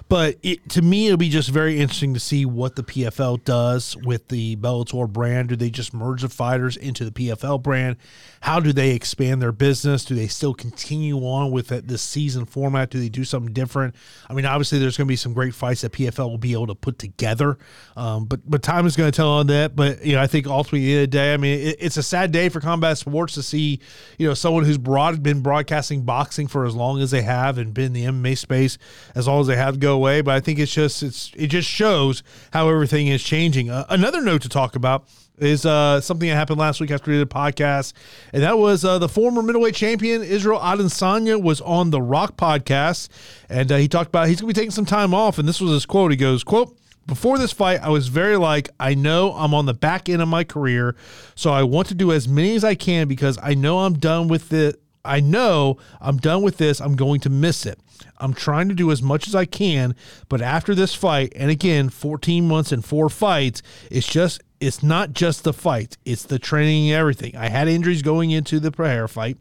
but 0.09 0.37
it, 0.43 0.67
to 0.71 0.81
me, 0.81 1.07
it'll 1.07 1.19
be 1.19 1.29
just 1.29 1.51
very 1.51 1.79
interesting 1.79 2.15
to 2.15 2.21
see 2.21 2.47
what 2.47 2.77
the 2.77 2.83
PFL 2.83 3.45
does 3.45 3.99
with 3.99 4.29
the 4.29 4.57
Bellator 4.57 5.07
brand. 5.07 5.51
Do 5.51 5.57
they 5.57 5.69
just 5.69 5.93
merge 5.93 6.23
the 6.23 6.31
fighters 6.31 6.79
into 6.79 7.05
the 7.05 7.11
PFL 7.11 7.63
brand? 7.63 7.97
How 8.41 8.61
do 8.61 8.73
they 8.73 8.93
expand 8.93 9.43
their 9.43 9.53
business? 9.53 10.05
Do 10.07 10.15
they 10.15 10.27
still 10.27 10.55
continue 10.55 11.19
on 11.19 11.51
with 11.51 11.69
this 11.69 12.01
season 12.01 12.47
format? 12.47 12.89
Do 12.89 12.99
they 12.99 13.11
do 13.11 13.25
something 13.25 13.53
different? 13.53 13.95
I 14.31 14.33
mean, 14.33 14.47
obviously, 14.47 14.79
there's 14.79 14.97
going 14.97 15.07
to 15.07 15.13
be 15.13 15.17
some 15.17 15.35
great 15.35 15.55
fights 15.55 15.83
that 15.83 15.93
PFL 15.93 16.31
will 16.31 16.39
be 16.39 16.55
able 16.55 16.69
to 16.69 16.75
put 16.75 16.99
together, 16.99 17.59
um, 17.95 18.25
but 18.25 18.41
but 18.49 18.63
time 18.63 18.87
is 18.87 18.97
going 18.97 19.11
to 19.11 19.17
tell 19.17 19.29
on 19.29 19.49
that. 19.49 19.77
But 19.77 20.05
you 20.05 20.15
know, 20.15 20.23
I 20.23 20.27
think 20.27 20.47
ultimately, 20.47 20.95
the, 20.95 21.01
the 21.01 21.07
day, 21.09 21.35
I 21.35 21.37
mean, 21.37 21.59
it, 21.59 21.77
it's 21.79 21.97
a 21.99 22.03
sad 22.03 22.33
day 22.33 22.49
for 22.55 22.61
combat 22.61 22.97
sports 22.97 23.35
to 23.35 23.43
see, 23.43 23.81
you 24.17 24.27
know, 24.27 24.33
someone 24.33 24.65
who's 24.65 24.79
broad 24.79 25.23
been 25.23 25.43
broadcasting 25.43 26.03
boxing 26.03 26.47
for 26.47 26.65
as 26.65 26.75
long 26.75 27.03
as 27.03 27.11
they 27.11 27.21
have 27.21 27.59
and 27.59 27.75
been 27.75 27.87
in 27.87 27.93
the 27.93 28.05
MMA 28.05 28.39
space 28.39 28.79
as 29.15 29.29
long 29.29 29.43
as 29.43 29.47
they 29.47 29.57
have 29.57 29.79
go 29.79 29.95
away. 29.95 30.23
But 30.23 30.35
I 30.35 30.41
think 30.41 30.59
it's 30.59 30.73
just 30.73 31.03
it's 31.03 31.31
it 31.37 31.49
just 31.49 31.69
shows 31.69 32.23
how 32.53 32.71
everything 32.71 33.09
is 33.09 33.23
changing. 33.23 33.69
Uh, 33.69 33.85
another 33.91 34.23
note 34.23 34.41
to 34.43 34.49
talk 34.49 34.77
about 34.77 35.07
is 35.39 35.67
uh, 35.67 36.01
something 36.01 36.29
that 36.29 36.37
happened 36.37 36.59
last 36.59 36.81
week 36.81 36.91
after 36.91 37.11
we 37.11 37.19
did 37.19 37.27
a 37.27 37.31
podcast, 37.31 37.93
and 38.33 38.43
that 38.43 38.57
was 38.57 38.85
uh, 38.85 38.99
the 38.99 39.09
former 39.09 39.43
middleweight 39.43 39.75
champion 39.75 40.23
Israel 40.23 40.61
Adesanya 40.61 41.43
was 41.43 41.61
on 41.61 41.91
the 41.91 42.01
Rock 42.01 42.37
podcast, 42.37 43.09
and 43.49 43.71
uh, 43.71 43.77
he 43.77 43.89
talked 43.89 44.09
about 44.09 44.29
he's 44.29 44.41
going 44.41 44.53
to 44.53 44.55
be 44.55 44.61
taking 44.61 44.71
some 44.71 44.87
time 44.87 45.13
off, 45.13 45.39
and 45.39 45.49
this 45.49 45.61
was 45.61 45.73
his 45.73 45.87
quote. 45.87 46.11
He 46.11 46.17
goes, 46.17 46.45
"quote." 46.45 46.79
Before 47.07 47.39
this 47.39 47.53
fight, 47.53 47.81
I 47.83 47.91
was 47.91 48.09
very 48.09 48.37
like, 48.37 48.71
I 48.81 48.95
know 48.95 49.33
I'm 49.33 49.55
on 49.55 49.67
the 49.67 49.75
back 49.75 50.09
end 50.09 50.23
of 50.23 50.29
my 50.29 50.45
career, 50.45 50.97
so 51.35 51.53
I 51.53 51.63
want 51.63 51.89
to 51.89 51.95
do 51.95 52.13
as 52.13 52.29
many 52.29 52.57
as 52.57 52.65
I 52.65 52.75
can 52.75 53.09
because 53.09 53.39
I 53.43 53.55
know 53.55 53.81
I'm 53.81 53.95
done 53.95 54.29
with 54.29 54.53
it. 54.53 54.81
I 55.05 55.21
know 55.21 55.77
I'm 56.01 56.17
done 56.17 56.43
with 56.43 56.57
this. 56.57 56.81
I'm 56.81 56.97
going 56.97 57.21
to 57.21 57.31
miss 57.31 57.67
it. 57.67 57.79
I'm 58.19 58.33
trying 58.33 58.69
to 58.71 58.75
do 58.75 58.91
as 58.91 59.03
much 59.03 59.29
as 59.29 59.35
I 59.35 59.45
can, 59.45 59.95
but 60.29 60.41
after 60.41 60.75
this 60.75 60.95
fight, 60.95 61.33
and 61.37 61.51
again, 61.51 61.91
14 61.91 62.49
months 62.49 62.73
and 62.73 62.85
four 62.85 63.11
fights, 63.11 63.61
it's 63.91 64.07
just 64.07 64.41
it's 64.65 64.83
not 64.83 65.13
just 65.13 65.45
the 65.45 65.53
fight, 65.53 65.99
it's 66.07 66.23
the 66.23 66.39
training 66.39 66.91
and 66.91 66.99
everything. 66.99 67.37
I 67.37 67.51
had 67.51 67.69
injuries 67.69 68.01
going 68.01 68.31
into 68.31 68.59
the 68.59 68.73
Pereira 68.73 69.09
fight. 69.09 69.37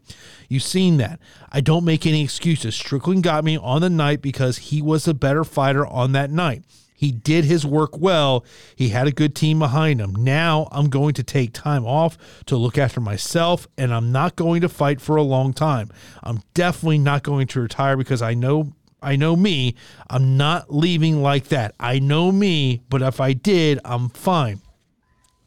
You've 0.50 0.62
seen 0.62 0.98
that. 0.98 1.18
I 1.50 1.62
don't 1.62 1.84
make 1.84 2.06
any 2.06 2.22
excuses. 2.22 2.74
Strickland 2.74 3.22
got 3.22 3.42
me 3.42 3.56
on 3.56 3.80
the 3.80 3.88
night 3.88 4.20
because 4.20 4.58
he 4.58 4.82
was 4.82 5.06
the 5.06 5.14
better 5.14 5.42
fighter 5.42 5.86
on 5.86 6.12
that 6.12 6.30
night. 6.30 6.64
He 6.94 7.10
did 7.10 7.46
his 7.46 7.64
work 7.64 7.98
well. 7.98 8.44
He 8.76 8.90
had 8.90 9.06
a 9.06 9.12
good 9.12 9.34
team 9.34 9.58
behind 9.58 9.98
him. 9.98 10.14
Now 10.14 10.68
I'm 10.70 10.90
going 10.90 11.14
to 11.14 11.22
take 11.22 11.54
time 11.54 11.86
off 11.86 12.18
to 12.44 12.56
look 12.56 12.76
after 12.76 13.00
myself, 13.00 13.66
and 13.78 13.94
I'm 13.94 14.12
not 14.12 14.36
going 14.36 14.60
to 14.60 14.68
fight 14.68 15.00
for 15.00 15.16
a 15.16 15.22
long 15.22 15.54
time. 15.54 15.90
I'm 16.22 16.42
definitely 16.52 16.98
not 16.98 17.22
going 17.22 17.46
to 17.48 17.62
retire 17.62 17.96
because 17.96 18.20
I 18.20 18.34
know 18.34 18.74
I 19.02 19.16
know 19.16 19.36
me. 19.36 19.74
I'm 20.08 20.36
not 20.36 20.74
leaving 20.74 21.22
like 21.22 21.48
that. 21.48 21.74
I 21.80 21.98
know 21.98 22.30
me, 22.32 22.82
but 22.88 23.02
if 23.02 23.20
I 23.20 23.34
did, 23.34 23.80
I'm 23.84 24.08
fine. 24.10 24.60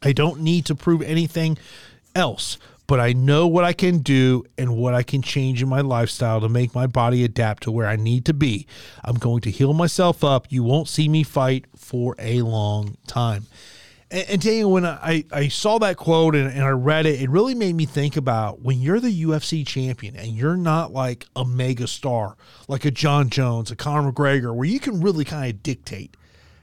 I 0.02 0.12
don't 0.12 0.40
need 0.40 0.66
to 0.66 0.74
prove 0.74 1.02
anything 1.02 1.58
else 2.14 2.58
but 2.88 3.00
I 3.00 3.12
know 3.12 3.46
what 3.46 3.64
I 3.64 3.74
can 3.74 3.98
do 3.98 4.44
and 4.56 4.74
what 4.74 4.94
I 4.94 5.02
can 5.02 5.20
change 5.20 5.62
in 5.62 5.68
my 5.68 5.82
lifestyle 5.82 6.40
to 6.40 6.48
make 6.48 6.74
my 6.74 6.86
body 6.86 7.22
adapt 7.22 7.64
to 7.64 7.70
where 7.70 7.86
I 7.86 7.96
need 7.96 8.24
to 8.24 8.34
be. 8.34 8.66
I'm 9.04 9.16
going 9.16 9.42
to 9.42 9.50
heal 9.50 9.74
myself 9.74 10.24
up. 10.24 10.46
You 10.48 10.64
won't 10.64 10.88
see 10.88 11.06
me 11.06 11.22
fight 11.22 11.66
for 11.76 12.16
a 12.18 12.40
long 12.40 12.96
time. 13.06 13.44
And, 14.10 14.24
and 14.30 14.40
Daniel, 14.40 14.72
when 14.72 14.86
I, 14.86 15.24
I 15.30 15.48
saw 15.48 15.76
that 15.80 15.98
quote 15.98 16.34
and, 16.34 16.50
and 16.50 16.62
I 16.62 16.70
read 16.70 17.04
it, 17.04 17.20
it 17.20 17.28
really 17.28 17.54
made 17.54 17.74
me 17.74 17.84
think 17.84 18.16
about 18.16 18.62
when 18.62 18.80
you're 18.80 19.00
the 19.00 19.22
UFC 19.24 19.66
champion 19.66 20.16
and 20.16 20.28
you're 20.28 20.56
not 20.56 20.90
like 20.90 21.26
a 21.36 21.44
mega 21.44 21.86
star, 21.86 22.38
like 22.68 22.86
a 22.86 22.90
Jon 22.90 23.28
Jones, 23.28 23.70
a 23.70 23.76
Conor 23.76 24.12
McGregor, 24.12 24.54
where 24.54 24.66
you 24.66 24.80
can 24.80 25.02
really 25.02 25.26
kind 25.26 25.52
of 25.52 25.62
dictate 25.62 26.16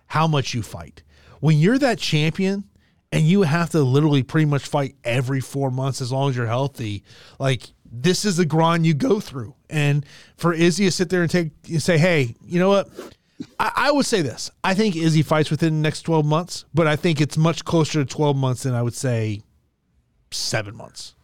how 0.07 0.25
much 0.25 0.55
you 0.55 0.63
fight. 0.63 1.03
When 1.39 1.59
you're 1.59 1.77
that 1.77 1.99
champion 1.99 2.63
and 3.15 3.23
you 3.25 3.43
have 3.43 3.69
to 3.69 3.81
literally 3.81 4.23
pretty 4.23 4.45
much 4.45 4.67
fight 4.67 4.95
every 5.05 5.39
four 5.39 5.71
months 5.71 6.01
as 6.01 6.11
long 6.11 6.29
as 6.29 6.35
you're 6.35 6.47
healthy, 6.47 7.01
like 7.39 7.71
this 7.89 8.25
is 8.25 8.35
the 8.35 8.45
grind 8.45 8.85
you 8.85 8.93
go 8.93 9.21
through. 9.21 9.55
And 9.69 10.05
for 10.35 10.51
Izzy 10.51 10.83
to 10.83 10.91
sit 10.91 11.09
there 11.09 11.21
and 11.21 11.31
take 11.31 11.51
and 11.69 11.81
say, 11.81 11.97
hey, 11.97 12.35
you 12.45 12.59
know 12.59 12.67
what? 12.67 12.89
I, 13.57 13.71
I, 13.73 13.91
would 13.91 14.05
say 14.05 14.21
this. 14.21 14.51
I 14.65 14.73
think 14.73 14.97
Izzy 14.97 15.21
fights 15.21 15.49
within 15.49 15.75
the 15.75 15.79
next 15.79 16.01
12 16.01 16.25
months, 16.25 16.65
but 16.73 16.87
I 16.87 16.97
think 16.97 17.21
it's 17.21 17.37
much 17.37 17.63
closer 17.63 18.03
to 18.03 18.05
12 18.05 18.35
months 18.35 18.63
than 18.63 18.73
I 18.73 18.81
would 18.81 18.93
say 18.93 19.39
seven 20.31 20.75
months. 20.75 21.15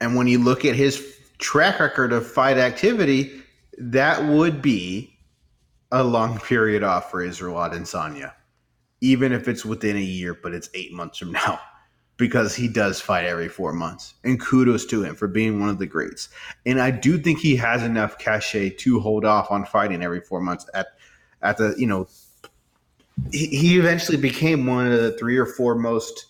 And 0.00 0.16
when 0.16 0.28
you 0.28 0.38
look 0.38 0.64
at 0.64 0.74
his 0.74 1.18
track 1.36 1.80
record 1.80 2.14
of 2.14 2.26
fight 2.26 2.56
activity, 2.56 3.42
that 3.76 4.24
would 4.24 4.62
be 4.62 5.14
a 5.92 6.02
long 6.02 6.38
period 6.48 6.82
off 6.82 7.10
for 7.10 7.22
Israel 7.22 7.56
Adesanya, 7.56 8.32
even 9.00 9.32
if 9.32 9.48
it's 9.48 9.64
within 9.64 9.96
a 9.96 10.00
year, 10.00 10.34
but 10.34 10.54
it's 10.54 10.70
eight 10.74 10.92
months 10.92 11.18
from 11.18 11.32
now 11.32 11.60
because 12.16 12.54
he 12.54 12.68
does 12.68 13.00
fight 13.00 13.24
every 13.24 13.48
four 13.48 13.72
months. 13.72 14.14
And 14.24 14.40
kudos 14.40 14.86
to 14.86 15.02
him 15.02 15.14
for 15.14 15.28
being 15.28 15.60
one 15.60 15.68
of 15.68 15.78
the 15.78 15.86
greats. 15.86 16.28
And 16.64 16.80
I 16.80 16.90
do 16.90 17.18
think 17.18 17.38
he 17.38 17.56
has 17.56 17.82
enough 17.82 18.18
cachet 18.18 18.70
to 18.70 19.00
hold 19.00 19.24
off 19.24 19.50
on 19.50 19.64
fighting 19.64 20.02
every 20.02 20.20
four 20.20 20.40
months 20.40 20.66
at 20.74 20.88
at 21.42 21.58
the 21.58 21.74
you 21.76 21.86
know 21.86 22.08
he, 23.30 23.46
he 23.46 23.78
eventually 23.78 24.16
became 24.16 24.66
one 24.66 24.90
of 24.90 25.00
the 25.00 25.12
three 25.12 25.36
or 25.36 25.46
four 25.46 25.74
most 25.74 26.26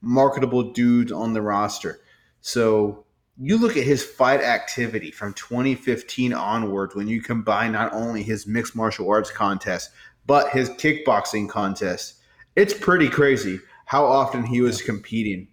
marketable 0.00 0.72
dudes 0.72 1.12
on 1.12 1.32
the 1.32 1.42
roster. 1.42 2.00
So 2.40 3.04
you 3.38 3.58
look 3.58 3.76
at 3.76 3.84
his 3.84 4.04
fight 4.04 4.40
activity 4.40 5.10
from 5.10 5.34
2015 5.34 6.32
onwards 6.32 6.94
when 6.94 7.08
you 7.08 7.20
combine 7.20 7.72
not 7.72 7.92
only 7.92 8.22
his 8.22 8.46
mixed 8.46 8.74
martial 8.74 9.10
arts 9.10 9.30
contest 9.30 9.90
but 10.26 10.50
his 10.50 10.70
kickboxing 10.70 11.48
contest. 11.48 12.14
It's 12.56 12.74
pretty 12.74 13.08
crazy 13.08 13.60
how 13.84 14.04
often 14.04 14.44
he 14.44 14.60
was 14.60 14.82
competing. 14.82 15.48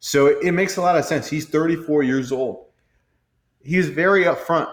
So 0.00 0.26
it, 0.26 0.38
it 0.42 0.52
makes 0.52 0.76
a 0.76 0.82
lot 0.82 0.96
of 0.96 1.04
sense. 1.04 1.28
He's 1.28 1.46
34 1.46 2.02
years 2.02 2.32
old. 2.32 2.66
He's 3.62 3.88
very 3.88 4.24
upfront 4.24 4.72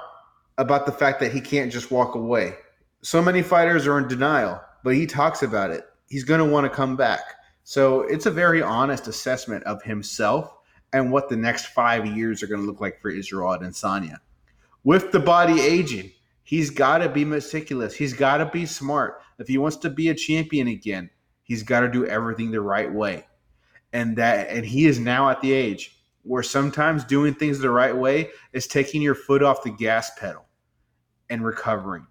about 0.58 0.86
the 0.86 0.92
fact 0.92 1.20
that 1.20 1.32
he 1.32 1.42
can't 1.42 1.72
just 1.72 1.92
walk 1.92 2.16
away. 2.16 2.56
So 3.02 3.22
many 3.22 3.42
fighters 3.42 3.86
are 3.86 4.00
in 4.00 4.08
denial, 4.08 4.62
but 4.84 4.96
he 4.96 5.06
talks 5.06 5.44
about 5.44 5.72
it. 5.72 5.86
He's 6.10 6.24
going 6.24 6.40
to 6.40 6.46
want 6.46 6.66
to 6.66 6.70
come 6.70 6.96
back. 6.96 7.22
So 7.64 8.02
it's 8.02 8.26
a 8.26 8.32
very 8.32 8.62
honest 8.62 9.08
assessment 9.08 9.64
of 9.66 9.84
himself 9.84 10.54
and 10.94 11.12
what 11.12 11.30
the 11.30 11.36
next 11.36 11.68
five 11.68 12.06
years 12.06 12.42
are 12.42 12.48
going 12.48 12.62
to 12.62 12.68
look 12.68 12.82
like 12.82 13.02
for 13.02 13.10
Israel 13.10 13.50
Adesanya. 13.50 14.20
With 14.84 15.12
the 15.12 15.20
body 15.20 15.60
aging, 15.60 16.12
he's 16.48 16.70
got 16.70 17.00
to 17.00 17.10
be 17.10 17.26
meticulous. 17.26 17.94
He's 17.94 18.14
got 18.14 18.38
to 18.38 18.46
be 18.46 18.66
smart. 18.66 19.22
If 19.38 19.48
he 19.48 19.58
wants 19.58 19.78
to 19.78 19.90
be 19.90 20.08
a 20.08 20.16
champion 20.16 20.68
again, 20.68 21.10
He's 21.48 21.64
got 21.64 21.80
to 21.80 21.90
do 21.90 22.06
everything 22.06 22.52
the 22.52 22.60
right 22.62 22.92
way. 22.92 23.26
And 23.94 24.18
that 24.18 24.50
and 24.50 24.66
he 24.66 24.86
is 24.86 25.00
now 25.00 25.30
at 25.30 25.42
the 25.42 25.54
age 25.54 25.98
where 26.24 26.44
sometimes 26.44 27.06
doing 27.06 27.34
things 27.34 27.60
the 27.60 27.70
right 27.70 27.96
way 27.96 28.32
is 28.52 28.68
taking 28.68 29.02
your 29.02 29.16
foot 29.16 29.42
off 29.42 29.64
the 29.64 29.70
gas 29.70 30.12
pedal 30.20 30.46
and 31.30 31.44
recovering 31.44 32.06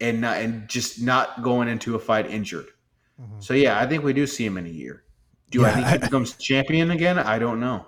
and 0.00 0.20
not, 0.20 0.38
and 0.38 0.68
just 0.68 1.00
not 1.00 1.40
going 1.40 1.68
into 1.68 1.94
a 1.94 2.00
fight 2.00 2.28
injured. 2.28 2.66
Mm-hmm. 3.20 3.38
So 3.38 3.54
yeah, 3.54 3.78
I 3.78 3.86
think 3.86 4.02
we 4.02 4.12
do 4.12 4.26
see 4.26 4.44
him 4.44 4.58
in 4.58 4.66
a 4.66 4.70
year. 4.70 5.04
Do 5.52 5.60
yeah, 5.60 5.68
I 5.68 5.72
think 5.72 5.86
he 5.86 5.98
becomes 5.98 6.32
champion 6.32 6.90
again? 6.90 7.16
I 7.16 7.38
don't 7.38 7.60
know. 7.60 7.86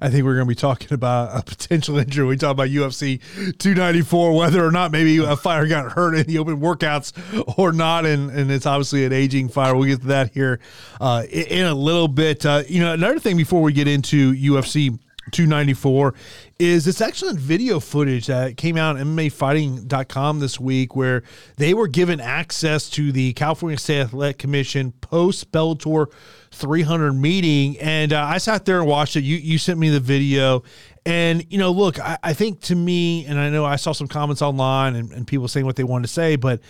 I 0.00 0.10
think 0.10 0.24
we're 0.24 0.34
going 0.34 0.46
to 0.46 0.48
be 0.48 0.54
talking 0.54 0.92
about 0.92 1.36
a 1.38 1.42
potential 1.42 1.98
injury. 1.98 2.26
We 2.26 2.36
talk 2.36 2.52
about 2.52 2.68
UFC 2.68 3.20
294, 3.58 4.36
whether 4.36 4.64
or 4.64 4.70
not 4.70 4.92
maybe 4.92 5.18
a 5.18 5.36
fighter 5.36 5.66
got 5.66 5.92
hurt 5.92 6.14
in 6.14 6.26
the 6.26 6.38
open 6.38 6.60
workouts 6.60 7.12
or 7.58 7.72
not, 7.72 8.06
and 8.06 8.30
and 8.30 8.50
it's 8.50 8.66
obviously 8.66 9.04
an 9.04 9.12
aging 9.12 9.48
fighter. 9.48 9.76
We'll 9.76 9.88
get 9.88 10.00
to 10.02 10.08
that 10.08 10.32
here 10.32 10.60
uh, 11.00 11.24
in 11.30 11.66
a 11.66 11.74
little 11.74 12.08
bit. 12.08 12.44
Uh, 12.44 12.62
you 12.68 12.80
know, 12.80 12.92
another 12.92 13.18
thing 13.18 13.36
before 13.36 13.62
we 13.62 13.72
get 13.72 13.88
into 13.88 14.32
UFC 14.34 14.98
294 15.30 16.14
is 16.58 16.84
this 16.84 17.00
excellent 17.00 17.38
video 17.38 17.80
footage 17.80 18.26
that 18.26 18.56
came 18.56 18.76
out 18.76 18.96
on 18.96 19.16
MMAfighting.com 19.16 20.40
this 20.40 20.60
week 20.60 20.94
where 20.94 21.22
they 21.56 21.72
were 21.74 21.88
given 21.88 22.20
access 22.20 22.90
to 22.90 23.12
the 23.12 23.32
California 23.32 23.78
State 23.78 24.00
Athletic 24.00 24.38
Commission 24.38 24.92
post 25.00 25.50
Bellator 25.52 26.06
300 26.50 27.12
meeting. 27.12 27.78
And 27.78 28.12
uh, 28.12 28.22
I 28.22 28.38
sat 28.38 28.64
there 28.64 28.78
and 28.78 28.86
watched 28.86 29.16
it. 29.16 29.24
You, 29.24 29.36
you 29.36 29.58
sent 29.58 29.78
me 29.78 29.88
the 29.88 30.00
video. 30.00 30.62
And, 31.06 31.46
you 31.50 31.58
know, 31.58 31.70
look, 31.70 31.98
I, 31.98 32.18
I 32.22 32.32
think 32.34 32.60
to 32.62 32.74
me, 32.74 33.24
and 33.24 33.38
I 33.38 33.48
know 33.48 33.64
I 33.64 33.76
saw 33.76 33.92
some 33.92 34.08
comments 34.08 34.42
online 34.42 34.96
and, 34.96 35.12
and 35.12 35.26
people 35.26 35.48
saying 35.48 35.64
what 35.64 35.76
they 35.76 35.84
wanted 35.84 36.08
to 36.08 36.12
say, 36.12 36.36
but 36.36 36.60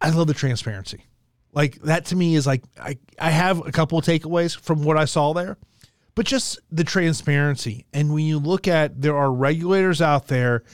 I 0.00 0.10
love 0.10 0.26
the 0.26 0.34
transparency. 0.34 1.04
Like 1.52 1.80
that 1.82 2.04
to 2.06 2.16
me 2.16 2.36
is 2.36 2.46
like, 2.46 2.62
I, 2.80 2.98
I 3.18 3.30
have 3.30 3.66
a 3.66 3.72
couple 3.72 3.98
of 3.98 4.04
takeaways 4.04 4.56
from 4.56 4.84
what 4.84 4.96
I 4.96 5.06
saw 5.06 5.32
there 5.32 5.56
but 6.18 6.26
just 6.26 6.58
the 6.72 6.82
transparency. 6.82 7.86
And 7.94 8.12
when 8.12 8.24
you 8.24 8.40
look 8.40 8.66
at 8.66 9.00
there 9.00 9.16
are 9.16 9.32
regulators 9.32 10.02
out 10.02 10.26
there 10.26 10.64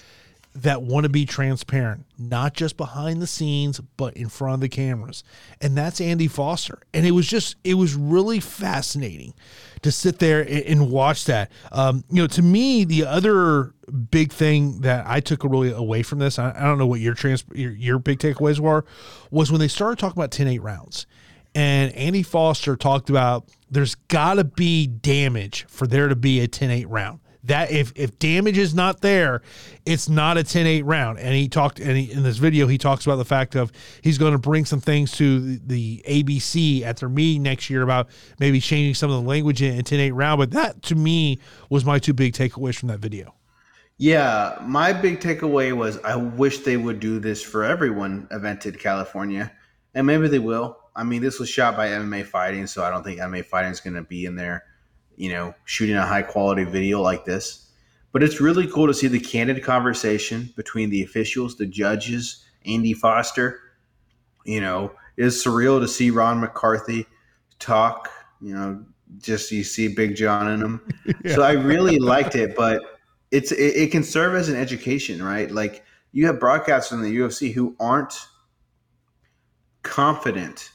that 0.55 0.81
want 0.81 1.05
to 1.05 1.11
be 1.11 1.27
transparent, 1.27 2.07
not 2.17 2.55
just 2.55 2.79
behind 2.79 3.21
the 3.21 3.27
scenes, 3.27 3.79
but 3.99 4.17
in 4.17 4.31
front 4.31 4.55
of 4.55 4.61
the 4.63 4.71
cameras. 4.71 5.23
And 5.61 5.77
that's 5.77 6.01
Andy 6.01 6.29
Foster. 6.29 6.79
And 6.95 7.05
it 7.05 7.11
was 7.11 7.27
just, 7.27 7.57
it 7.63 7.75
was 7.75 7.95
really 7.95 8.41
fascinating 8.41 9.35
to 9.83 9.93
sit 9.93 10.19
there 10.19 10.41
and, 10.49 10.91
watch 10.91 11.27
that. 11.27 11.53
Um, 11.73 12.05
you 12.09 12.23
know, 12.23 12.27
to 12.29 12.41
me, 12.41 12.85
the 12.85 13.05
other 13.05 13.75
big 14.11 14.33
thing 14.33 14.81
that 14.81 15.05
I 15.07 15.21
took 15.21 15.45
really 15.45 15.73
away 15.73 16.03
from 16.03 16.21
this, 16.21 16.39
I, 16.39 16.55
I 16.57 16.63
don't 16.63 16.79
know 16.79 16.87
what 16.87 17.01
your, 17.01 17.13
trans, 17.13 17.45
your, 17.53 17.73
your 17.73 17.99
big 17.99 18.19
takeaways 18.19 18.61
were, 18.61 18.87
was 19.31 19.53
when 19.53 19.61
they 19.61 19.69
started 19.69 19.99
talking 19.99 20.19
about 20.19 20.31
10 20.31 20.49
8 20.49 20.63
rounds. 20.63 21.07
And 21.55 21.93
Andy 21.93 22.23
Foster 22.23 22.77
talked 22.77 23.11
about 23.11 23.47
there's 23.71 23.95
got 23.95 24.35
to 24.35 24.45
be 24.45 24.87
damage 24.87 25.65
for 25.69 25.87
there 25.87 26.09
to 26.09 26.17
be 26.17 26.41
a 26.41 26.49
10-8 26.49 26.87
round. 26.89 27.21
That 27.45 27.71
if 27.71 27.93
if 27.95 28.19
damage 28.19 28.57
is 28.57 28.75
not 28.75 29.03
there, 29.03 29.43
it's 29.85 30.09
not 30.09 30.39
a 30.39 30.41
10-8 30.41 30.81
round. 30.85 31.19
And 31.19 31.35
he 31.35 31.47
talked 31.47 31.79
and 31.79 31.95
he, 31.95 32.11
in 32.11 32.23
this 32.23 32.39
video 32.39 32.67
he 32.67 32.79
talks 32.79 33.05
about 33.05 33.17
the 33.17 33.25
fact 33.27 33.55
of 33.55 33.71
he's 34.01 34.17
going 34.17 34.33
to 34.33 34.39
bring 34.39 34.65
some 34.65 34.81
things 34.81 35.13
to 35.19 35.59
the, 35.59 36.03
ABC 36.09 36.83
at 36.83 36.97
their 36.97 37.11
meeting 37.11 37.43
next 37.43 37.69
year 37.69 37.83
about 37.83 38.09
maybe 38.41 38.61
changing 38.61 38.95
some 38.95 39.11
of 39.11 39.23
the 39.23 39.29
language 39.29 39.61
in, 39.61 39.75
in 39.75 39.83
10-8 39.85 40.13
round. 40.15 40.39
But 40.39 40.53
that 40.53 40.83
to 40.85 40.95
me 40.95 41.39
was 41.69 41.85
my 41.85 41.99
two 41.99 42.15
big 42.15 42.33
takeaways 42.33 42.77
from 42.77 42.89
that 42.89 43.01
video. 43.01 43.35
Yeah, 43.99 44.59
my 44.63 44.93
big 44.93 45.21
takeaway 45.21 45.73
was 45.73 45.99
I 45.99 46.17
wish 46.17 46.61
they 46.61 46.79
would 46.79 46.99
do 46.99 47.21
this 47.21 47.43
for 47.43 47.63
everyone 47.63 48.27
evented 48.33 48.81
California, 48.81 49.53
and 49.95 50.07
maybe 50.07 50.29
they 50.29 50.39
will. 50.41 50.79
I 50.97 51.05
mean, 51.05 51.23
this 51.23 51.39
was 51.39 51.49
shot 51.49 51.77
by 51.77 51.89
MMA 51.89 52.27
Fighting, 52.27 52.67
so 52.67 52.85
I 52.85 52.91
don't 52.91 53.03
think 53.03 53.21
MMA 53.21 53.45
Fighting 53.45 53.73
is 53.73 53.81
going 53.81 53.95
to 53.95 54.03
be 54.03 54.27
in 54.27 54.37
there, 54.37 54.65
you 55.17 55.31
know, 55.31 55.55
shooting 55.65 55.97
a 55.97 56.07
high 56.07 56.23
quality 56.23 56.65
video 56.65 57.01
like 57.01 57.25
this. 57.25 57.71
But 58.13 58.23
it's 58.23 58.41
really 58.41 58.69
cool 58.69 58.87
to 58.87 58.95
see 58.95 59.09
the 59.09 59.19
candid 59.19 59.63
conversation 59.65 60.53
between 60.57 60.91
the 60.91 61.03
officials, 61.03 61.57
the 61.57 61.67
judges, 61.67 62.45
Andy 62.65 62.93
Foster. 62.93 63.61
You 64.45 64.61
know, 64.61 64.93
it's 65.17 65.45
surreal 65.45 65.81
to 65.81 65.89
see 65.89 66.11
Ron 66.11 66.41
McCarthy 66.41 67.07
talk. 67.59 68.11
You 68.41 68.55
know, 68.55 68.85
just 69.19 69.51
you 69.51 69.65
see 69.65 69.89
Big 69.89 70.15
John 70.15 70.49
in 70.49 70.61
him. 70.61 70.89
yeah. 71.25 71.35
So 71.35 71.43
I 71.43 71.53
really 71.53 71.99
liked 71.99 72.37
it, 72.37 72.55
but 72.55 72.83
it's 73.33 73.51
it, 73.51 73.77
it 73.77 73.91
can 73.91 74.05
serve 74.05 74.37
as 74.37 74.49
an 74.49 74.55
education, 74.55 75.21
right? 75.21 75.51
Like 75.51 75.85
you 76.13 76.27
have 76.27 76.37
broadcasters 76.37 76.93
in 76.93 77.03
the 77.03 77.17
UFC 77.17 77.53
who 77.53 77.75
aren't 77.81 78.15
confident 79.83 80.71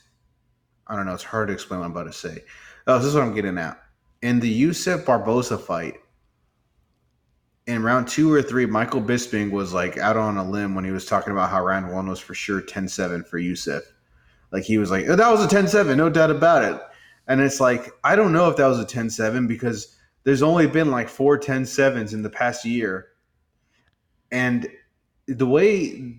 I 0.89 0.95
don't 0.95 1.05
know. 1.05 1.13
It's 1.13 1.23
hard 1.23 1.47
to 1.47 1.53
explain 1.53 1.79
what 1.79 1.85
I'm 1.85 1.91
about 1.91 2.05
to 2.05 2.13
say. 2.13 2.43
Oh, 2.87 2.97
this 2.97 3.07
is 3.07 3.13
what 3.13 3.23
I'm 3.23 3.35
getting 3.35 3.57
at. 3.57 3.79
In 4.21 4.39
the 4.39 4.63
Yusuff 4.63 5.05
Barboza 5.05 5.57
fight, 5.57 5.95
in 7.67 7.83
round 7.83 8.07
two 8.07 8.33
or 8.33 8.41
three, 8.41 8.65
Michael 8.65 9.01
Bisping 9.01 9.51
was 9.51 9.71
like 9.71 9.99
out 9.99 10.17
on 10.17 10.37
a 10.37 10.49
limb 10.49 10.73
when 10.73 10.83
he 10.83 10.91
was 10.91 11.05
talking 11.05 11.31
about 11.31 11.51
how 11.51 11.63
round 11.63 11.93
one 11.93 12.09
was 12.09 12.19
for 12.19 12.33
sure 12.33 12.59
10 12.59 12.87
7 12.87 13.23
for 13.23 13.39
Yusuff. 13.39 13.83
Like 14.51 14.63
he 14.63 14.79
was 14.79 14.89
like, 14.89 15.05
oh, 15.07 15.15
that 15.15 15.31
was 15.31 15.45
a 15.45 15.47
10 15.47 15.67
7, 15.67 15.95
no 15.95 16.09
doubt 16.09 16.31
about 16.31 16.63
it. 16.63 16.81
And 17.27 17.39
it's 17.39 17.59
like, 17.59 17.91
I 18.03 18.15
don't 18.15 18.33
know 18.33 18.49
if 18.49 18.57
that 18.57 18.65
was 18.65 18.79
a 18.79 18.85
10 18.85 19.11
7 19.11 19.45
because 19.45 19.95
there's 20.23 20.41
only 20.41 20.65
been 20.65 20.89
like 20.89 21.07
four 21.07 21.37
10 21.37 21.63
7s 21.63 22.13
in 22.13 22.23
the 22.23 22.29
past 22.29 22.65
year. 22.65 23.09
And 24.31 24.67
the 25.27 25.45
way 25.45 26.17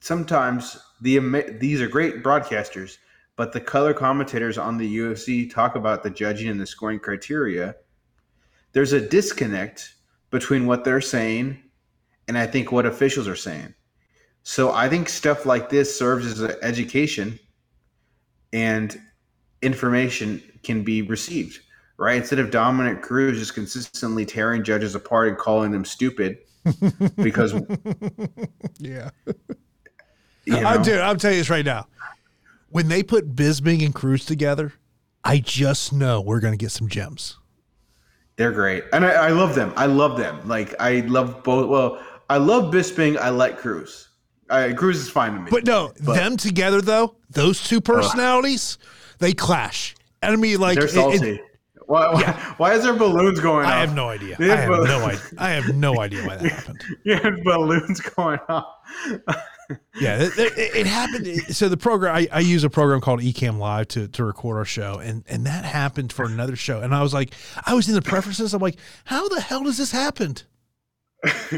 sometimes 0.00 0.76
the 1.00 1.18
these 1.60 1.80
are 1.80 1.88
great 1.88 2.24
broadcasters 2.24 2.98
but 3.38 3.52
the 3.52 3.60
color 3.60 3.94
commentators 3.94 4.58
on 4.58 4.76
the 4.76 4.98
UFC 4.98 5.48
talk 5.48 5.76
about 5.76 6.02
the 6.02 6.10
judging 6.10 6.48
and 6.48 6.60
the 6.60 6.66
scoring 6.66 6.98
criteria. 6.98 7.76
There's 8.72 8.92
a 8.92 9.00
disconnect 9.00 9.94
between 10.30 10.66
what 10.66 10.82
they're 10.84 11.00
saying 11.00 11.62
and 12.26 12.36
I 12.36 12.48
think 12.48 12.72
what 12.72 12.84
officials 12.84 13.28
are 13.28 13.36
saying. 13.36 13.74
So 14.42 14.72
I 14.72 14.88
think 14.88 15.08
stuff 15.08 15.46
like 15.46 15.70
this 15.70 15.96
serves 15.96 16.26
as 16.26 16.40
an 16.40 16.56
education. 16.62 17.38
And 18.52 19.00
information 19.62 20.42
can 20.64 20.82
be 20.82 21.02
received, 21.02 21.60
right? 21.96 22.16
Instead 22.16 22.40
of 22.40 22.50
Dominic 22.50 23.02
Cruz 23.02 23.38
just 23.38 23.54
consistently 23.54 24.26
tearing 24.26 24.64
judges 24.64 24.96
apart 24.96 25.28
and 25.28 25.38
calling 25.38 25.70
them 25.70 25.84
stupid 25.84 26.38
because 27.16 27.52
yeah. 28.78 29.10
you 30.44 30.54
know, 30.54 30.64
I'm, 30.64 30.82
dude, 30.82 30.98
I'm 30.98 31.18
telling 31.18 31.36
you 31.36 31.40
this 31.40 31.50
right 31.50 31.64
now. 31.64 31.86
When 32.70 32.88
they 32.88 33.02
put 33.02 33.34
Bisping 33.34 33.84
and 33.84 33.94
Cruz 33.94 34.24
together, 34.24 34.74
I 35.24 35.38
just 35.38 35.92
know 35.92 36.20
we're 36.20 36.40
going 36.40 36.52
to 36.52 36.58
get 36.58 36.70
some 36.70 36.88
gems. 36.88 37.36
they're 38.36 38.52
great, 38.52 38.84
and 38.92 39.04
I, 39.04 39.10
I 39.10 39.28
love 39.30 39.54
them. 39.54 39.72
I 39.76 39.86
love 39.86 40.16
them. 40.18 40.46
Like 40.46 40.74
I 40.80 41.00
love 41.00 41.42
both. 41.42 41.68
Well, 41.68 42.02
I 42.30 42.36
love 42.38 42.72
Bisping. 42.72 43.16
I 43.18 43.30
like 43.30 43.58
Cruz. 43.58 44.08
I, 44.50 44.72
Cruz 44.72 44.98
is 45.00 45.10
fine 45.10 45.34
to 45.34 45.40
me. 45.40 45.50
But 45.50 45.66
no, 45.66 45.92
But- 46.04 46.14
them 46.14 46.36
together 46.36 46.80
though, 46.80 47.16
those 47.30 47.62
two 47.66 47.80
personalities, 47.80 48.78
they 49.18 49.32
clash. 49.32 49.94
And 50.22 50.32
I 50.32 50.36
mean, 50.36 50.58
like, 50.60 50.76
they're 50.76 50.84
it- 50.84 50.90
it- 50.90 50.94
salty. 50.94 51.40
why, 51.86 52.12
why, 52.12 52.22
why 52.58 52.74
is 52.74 52.82
there 52.82 52.94
balloons 52.94 53.40
going 53.40 53.66
I 53.66 53.72
off? 53.82 53.88
have 53.88 53.94
no 53.94 54.08
idea. 54.08 54.36
I 54.40 54.44
have 54.44 54.68
no 54.70 55.04
idea. 55.06 55.20
I 55.38 55.50
have 55.50 55.74
no 55.74 56.00
idea 56.00 56.26
why 56.26 56.36
that 56.36 56.50
happened. 56.52 56.82
Yeah, 57.04 57.30
balloons 57.44 58.00
going 58.00 58.38
off. 58.48 58.66
Yeah, 60.00 60.22
it, 60.22 60.38
it, 60.38 60.76
it 60.76 60.86
happened. 60.86 61.26
So 61.54 61.68
the 61.68 61.76
program, 61.76 62.14
I, 62.14 62.28
I 62.32 62.40
use 62.40 62.64
a 62.64 62.70
program 62.70 63.00
called 63.00 63.20
Ecamm 63.20 63.58
Live 63.58 63.88
to, 63.88 64.08
to 64.08 64.24
record 64.24 64.56
our 64.56 64.64
show, 64.64 64.98
and 64.98 65.24
and 65.28 65.44
that 65.46 65.64
happened 65.64 66.12
for 66.12 66.24
another 66.24 66.56
show. 66.56 66.80
And 66.80 66.94
I 66.94 67.02
was 67.02 67.12
like, 67.12 67.34
I 67.66 67.74
was 67.74 67.88
in 67.88 67.94
the 67.94 68.02
preferences. 68.02 68.54
I'm 68.54 68.62
like, 68.62 68.78
how 69.04 69.28
the 69.28 69.40
hell 69.40 69.64
does 69.64 69.76
this 69.76 69.92
happen? 69.92 70.36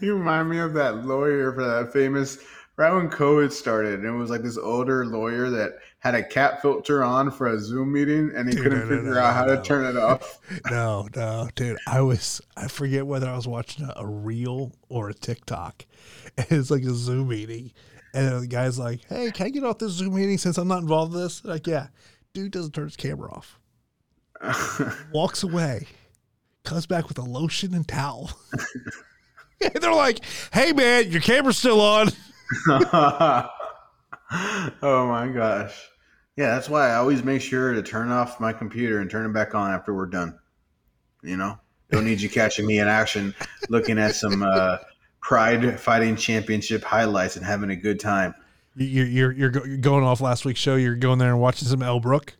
you 0.00 0.16
remind 0.16 0.50
me 0.50 0.58
of 0.58 0.74
that 0.74 1.04
lawyer 1.04 1.52
for 1.52 1.64
that 1.64 1.92
famous 1.92 2.38
right 2.76 2.92
when 2.92 3.08
COVID 3.08 3.52
started, 3.52 4.00
and 4.00 4.08
it 4.08 4.18
was 4.18 4.30
like 4.30 4.42
this 4.42 4.58
older 4.58 5.06
lawyer 5.06 5.50
that 5.50 5.78
had 5.98 6.14
a 6.14 6.22
cat 6.22 6.62
filter 6.62 7.02
on 7.02 7.30
for 7.30 7.48
a 7.48 7.58
Zoom 7.58 7.92
meeting, 7.92 8.30
and 8.34 8.48
he 8.48 8.54
Dude, 8.54 8.62
couldn't 8.64 8.88
no, 8.88 8.96
figure 8.96 9.14
no, 9.14 9.20
out 9.20 9.34
how 9.34 9.44
no. 9.44 9.56
to 9.56 9.62
turn 9.62 9.84
it 9.86 9.96
off. 10.00 10.38
No, 10.70 11.08
no, 11.14 11.48
dude. 11.54 11.78
I 11.86 12.00
was 12.00 12.40
I 12.56 12.68
forget 12.68 13.06
whether 13.06 13.28
I 13.28 13.34
was 13.36 13.48
watching 13.48 13.84
a, 13.84 13.92
a 13.96 14.06
reel 14.06 14.72
or 14.88 15.10
a 15.10 15.14
TikTok. 15.14 15.84
And 16.38 16.46
it's 16.50 16.70
like 16.70 16.82
a 16.82 16.92
Zoom 16.92 17.28
meeting. 17.28 17.72
And 18.12 18.42
the 18.42 18.46
guy's 18.46 18.78
like, 18.78 19.00
Hey, 19.08 19.30
can 19.30 19.46
I 19.46 19.50
get 19.50 19.64
off 19.64 19.78
this 19.78 19.92
Zoom 19.92 20.14
meeting 20.14 20.36
since 20.36 20.58
I'm 20.58 20.68
not 20.68 20.82
involved 20.82 21.14
in 21.14 21.20
this? 21.20 21.42
Like, 21.44 21.66
yeah. 21.66 21.86
Dude 22.34 22.52
doesn't 22.52 22.72
turn 22.72 22.84
his 22.84 22.96
camera 22.96 23.32
off. 23.32 23.58
Walks 25.12 25.42
away. 25.42 25.86
Comes 26.64 26.86
back 26.86 27.08
with 27.08 27.18
a 27.18 27.22
lotion 27.22 27.74
and 27.74 27.88
towel. 27.88 28.30
and 29.62 29.72
they're 29.80 29.94
like, 29.94 30.20
Hey 30.52 30.72
man, 30.72 31.10
your 31.10 31.22
camera's 31.22 31.56
still 31.56 31.80
on. 31.80 32.10
oh 34.82 35.06
my 35.08 35.28
gosh. 35.28 35.88
Yeah, 36.36 36.54
that's 36.54 36.68
why 36.68 36.90
I 36.90 36.96
always 36.96 37.22
make 37.22 37.40
sure 37.40 37.72
to 37.72 37.82
turn 37.82 38.10
off 38.10 38.40
my 38.40 38.52
computer 38.52 39.00
and 39.00 39.10
turn 39.10 39.24
it 39.24 39.32
back 39.32 39.54
on 39.54 39.70
after 39.70 39.94
we're 39.94 40.06
done. 40.06 40.38
You 41.22 41.36
know, 41.36 41.58
don't 41.90 42.04
need 42.04 42.20
you 42.20 42.28
catching 42.28 42.66
me 42.66 42.78
in 42.78 42.88
action 42.88 43.34
looking 43.70 43.98
at 43.98 44.14
some 44.14 44.42
uh, 44.42 44.78
Pride 45.20 45.80
Fighting 45.80 46.14
Championship 46.14 46.84
highlights 46.84 47.36
and 47.36 47.44
having 47.44 47.70
a 47.70 47.76
good 47.76 47.98
time. 47.98 48.34
You're 48.76 49.06
you're 49.06 49.32
you're, 49.32 49.66
you're 49.66 49.76
going 49.78 50.04
off 50.04 50.20
last 50.20 50.44
week's 50.44 50.60
show. 50.60 50.76
You're 50.76 50.94
going 50.96 51.18
there 51.18 51.30
and 51.30 51.40
watching 51.40 51.66
some 51.68 51.82
Elle 51.82 52.00
Brooke. 52.00 52.34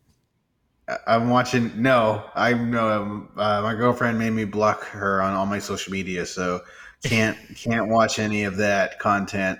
I- 0.87 0.97
I'm 1.07 1.29
watching. 1.29 1.71
No, 1.81 2.23
I 2.35 2.53
know 2.53 3.27
uh, 3.35 3.61
my 3.63 3.73
girlfriend 3.73 4.19
made 4.19 4.29
me 4.29 4.45
block 4.45 4.83
her 4.85 5.21
on 5.21 5.33
all 5.33 5.47
my 5.47 5.59
social 5.59 5.91
media, 5.91 6.25
so 6.25 6.61
can't 7.03 7.37
can't 7.55 7.87
watch 7.87 8.19
any 8.19 8.43
of 8.43 8.57
that 8.57 8.99
content. 8.99 9.59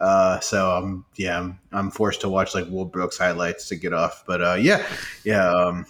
Uh, 0.00 0.38
so 0.40 0.76
um, 0.76 1.04
yeah, 1.16 1.38
I'm, 1.38 1.58
I'm 1.72 1.90
forced 1.90 2.20
to 2.20 2.28
watch 2.28 2.54
like 2.54 2.66
Will 2.68 2.84
Brooks 2.84 3.18
highlights 3.18 3.68
to 3.68 3.76
get 3.76 3.92
off. 3.92 4.24
But 4.26 4.42
uh, 4.42 4.54
yeah, 4.54 4.86
yeah, 5.24 5.48
um, 5.48 5.86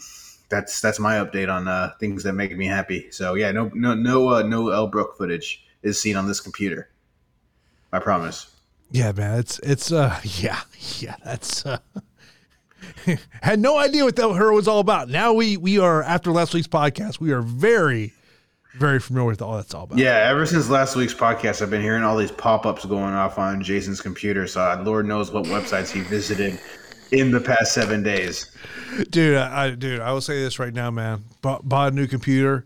that's 0.48 0.80
that's 0.80 0.98
my 0.98 1.16
update 1.16 1.52
on 1.52 1.68
uh, 1.68 1.92
things 2.00 2.22
that 2.24 2.32
make 2.32 2.56
me 2.56 2.66
happy. 2.66 3.10
So 3.10 3.34
yeah, 3.34 3.52
no 3.52 3.70
no 3.74 3.94
no 3.94 4.28
uh, 4.28 4.42
no 4.42 4.70
Elle 4.70 4.88
Brooke 4.88 5.16
footage 5.16 5.64
is 5.82 6.00
seen 6.00 6.16
on 6.16 6.26
this 6.26 6.40
computer. 6.40 6.88
I 7.92 7.98
promise. 7.98 8.54
Yeah, 8.90 9.12
man, 9.12 9.38
it's 9.38 9.58
it's 9.60 9.92
uh 9.92 10.18
yeah 10.24 10.60
yeah 10.98 11.16
that's 11.24 11.66
uh 11.66 11.78
had 13.42 13.58
no 13.58 13.78
idea 13.78 14.04
what 14.04 14.16
that 14.16 14.32
her 14.34 14.52
was 14.52 14.68
all 14.68 14.80
about. 14.80 15.08
Now 15.08 15.32
we 15.32 15.56
we 15.56 15.78
are 15.78 16.02
after 16.02 16.32
last 16.32 16.54
week's 16.54 16.68
podcast, 16.68 17.20
we 17.20 17.32
are 17.32 17.42
very 17.42 18.14
very 18.78 19.00
familiar 19.00 19.28
with 19.28 19.42
all 19.42 19.56
that's 19.56 19.74
all 19.74 19.84
about. 19.84 19.98
Yeah, 19.98 20.28
ever 20.28 20.46
since 20.46 20.68
last 20.68 20.96
week's 20.96 21.14
podcast, 21.14 21.60
I've 21.62 21.70
been 21.70 21.82
hearing 21.82 22.02
all 22.02 22.16
these 22.16 22.30
pop 22.30 22.64
ups 22.66 22.84
going 22.84 23.14
off 23.14 23.38
on 23.38 23.62
Jason's 23.62 24.00
computer. 24.00 24.46
So 24.46 24.82
Lord 24.84 25.06
knows 25.06 25.30
what 25.30 25.44
websites 25.44 25.90
he 25.90 26.00
visited 26.00 26.60
in 27.10 27.30
the 27.30 27.40
past 27.40 27.72
seven 27.72 28.02
days. 28.02 28.50
dude, 29.10 29.36
I, 29.36 29.66
I 29.66 29.70
dude, 29.70 30.00
I 30.00 30.12
will 30.12 30.20
say 30.20 30.40
this 30.40 30.58
right 30.58 30.72
now, 30.72 30.90
man. 30.90 31.24
Bought, 31.42 31.68
bought 31.68 31.92
a 31.92 31.94
new 31.94 32.06
computer. 32.06 32.64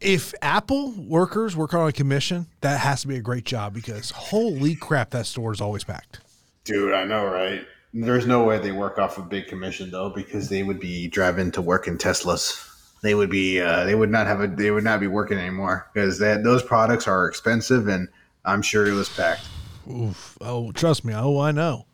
If 0.00 0.34
Apple 0.40 0.92
workers 0.92 1.56
work 1.56 1.74
on 1.74 1.88
a 1.88 1.92
commission, 1.92 2.46
that 2.60 2.80
has 2.80 3.02
to 3.02 3.08
be 3.08 3.16
a 3.16 3.20
great 3.20 3.44
job 3.44 3.74
because 3.74 4.10
holy 4.10 4.74
crap, 4.74 5.10
that 5.10 5.26
store 5.26 5.52
is 5.52 5.60
always 5.60 5.84
packed. 5.84 6.20
Dude, 6.64 6.94
I 6.94 7.04
know, 7.04 7.26
right? 7.26 7.66
There's 7.92 8.26
no 8.26 8.42
way 8.44 8.58
they 8.58 8.72
work 8.72 8.98
off 8.98 9.18
a 9.18 9.22
big 9.22 9.46
commission 9.46 9.90
though, 9.90 10.10
because 10.10 10.48
they 10.48 10.62
would 10.62 10.80
be 10.80 11.06
driving 11.08 11.50
to 11.52 11.62
work 11.62 11.86
in 11.86 11.98
Teslas. 11.98 12.73
They 13.04 13.14
would 13.14 13.28
be, 13.28 13.60
uh, 13.60 13.84
they 13.84 13.94
would 13.94 14.10
not 14.10 14.26
have 14.26 14.40
a, 14.40 14.46
they 14.46 14.70
would 14.70 14.82
not 14.82 14.98
be 14.98 15.08
working 15.08 15.36
anymore 15.36 15.90
because 15.92 16.18
that 16.20 16.42
those 16.42 16.62
products 16.62 17.06
are 17.06 17.28
expensive, 17.28 17.86
and 17.86 18.08
I'm 18.46 18.62
sure 18.62 18.86
it 18.86 18.94
was 18.94 19.10
packed. 19.10 19.46
Oof. 19.92 20.38
Oh, 20.40 20.72
trust 20.72 21.04
me. 21.04 21.12
Oh, 21.14 21.38
I 21.38 21.52
know. 21.52 21.84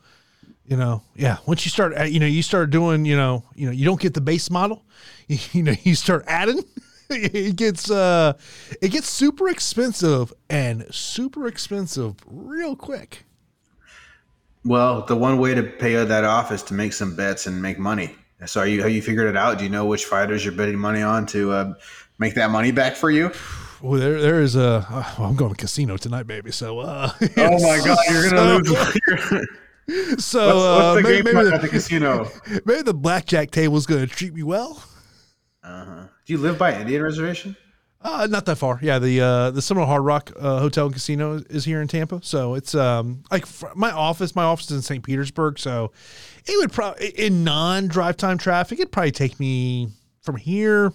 You 0.67 0.77
know, 0.77 1.03
yeah. 1.17 1.39
Once 1.47 1.67
you 1.67 1.71
start, 1.71 1.99
uh, 1.99 2.05
you 2.05 2.21
know, 2.21 2.27
you 2.27 2.45
start 2.45 2.71
doing, 2.71 3.05
you 3.05 3.17
know, 3.17 3.43
you 3.57 3.67
know, 3.67 3.73
you 3.73 3.85
don't 3.85 4.01
get 4.01 4.15
the 4.15 4.21
base 4.21 4.51
model. 4.51 4.85
You, 5.27 5.39
you 5.53 5.63
know, 5.65 5.75
you 5.83 5.97
start 5.97 6.25
adding. 6.29 6.65
It 7.13 7.57
gets, 7.57 7.91
uh, 7.91 8.35
it 8.81 8.91
gets 8.91 9.11
super 9.11 9.49
expensive 9.49 10.33
and 10.49 10.87
super 10.95 11.49
expensive 11.49 12.15
real 12.25 12.77
quick. 12.77 13.25
Well, 14.65 15.05
the 15.07 15.17
one 15.17 15.39
way 15.39 15.57
to 15.57 15.65
pay 15.65 15.97
that 16.05 16.23
off 16.23 16.53
is 16.53 16.63
to 16.63 16.75
make 16.75 16.93
some 16.93 17.17
bets 17.17 17.49
and 17.49 17.61
make 17.61 17.81
money. 17.81 18.15
So, 18.47 18.61
are 18.61 18.67
you 18.67 18.83
have 18.83 18.91
you 18.91 19.03
figured 19.03 19.29
it 19.29 19.37
out? 19.37 19.59
Do 19.59 19.65
you 19.65 19.71
know 19.71 19.85
which 19.87 20.05
fighters 20.07 20.45
you're 20.45 20.55
betting 20.55 20.79
money 20.79 21.03
on 21.03 21.27
to 21.27 21.53
uh, 21.53 21.75
make 22.19 22.35
that 22.35 22.51
money 22.51 22.73
back 22.73 22.97
for 22.97 23.11
you? 23.11 23.33
Well, 23.83 23.99
there, 23.99 24.21
there 24.21 24.41
is 24.41 24.57
a. 24.57 24.87
Uh, 24.91 25.05
well, 25.19 25.29
I'm 25.29 25.37
going 25.37 25.55
to 25.55 25.57
casino 25.57 25.97
tonight, 25.97 26.27
baby. 26.27 26.53
So, 26.53 26.81
uh, 26.81 27.11
Oh 27.37 27.59
my 27.61 27.81
god, 27.85 27.99
you're 28.11 28.31
gonna 28.31 28.59
lose. 28.65 29.47
So, 30.19 30.47
what's 30.47 30.85
uh, 30.85 30.95
the 30.95 31.03
maybe, 31.03 31.33
maybe, 31.33 31.51
the, 31.51 31.59
the 31.59 31.69
casino? 31.69 32.31
maybe 32.65 32.83
the 32.83 32.95
blackjack 32.95 33.51
table 33.51 33.77
is 33.77 33.87
going 33.87 34.01
to 34.01 34.07
treat 34.07 34.33
me 34.33 34.45
well. 34.45 34.85
Uh-huh. 35.65 36.05
Do 36.25 36.33
you 36.33 36.39
live 36.39 36.59
by 36.59 36.79
Indian 36.79 37.03
Reservation? 37.03 37.57
Uh, 38.01 38.29
not 38.31 38.47
that 38.47 38.57
far. 38.57 38.79
Yeah, 38.81 38.99
the 38.99 39.21
uh, 39.21 39.51
the 39.51 39.61
Seminole 39.61 39.89
Hard 39.89 40.05
Rock 40.05 40.33
uh, 40.39 40.61
Hotel 40.61 40.87
and 40.87 40.95
Casino 40.95 41.43
is 41.51 41.65
here 41.65 41.83
in 41.83 41.89
Tampa. 41.89 42.21
So 42.23 42.55
it's 42.55 42.75
um 42.75 43.25
like 43.31 43.45
my 43.77 43.91
office. 43.91 44.35
My 44.35 44.45
office 44.45 44.71
is 44.71 44.77
in 44.77 44.83
St. 44.83 45.05
Petersburg. 45.05 45.59
So 45.59 45.93
it 46.47 46.59
would 46.59 46.73
probably 46.73 47.09
in 47.09 47.45
non 47.45 47.89
drive 47.89 48.17
time 48.17 48.39
traffic, 48.39 48.79
it'd 48.79 48.93
probably 48.93 49.13
take 49.13 49.39
me 49.41 49.89
from 50.23 50.37
here 50.37 50.93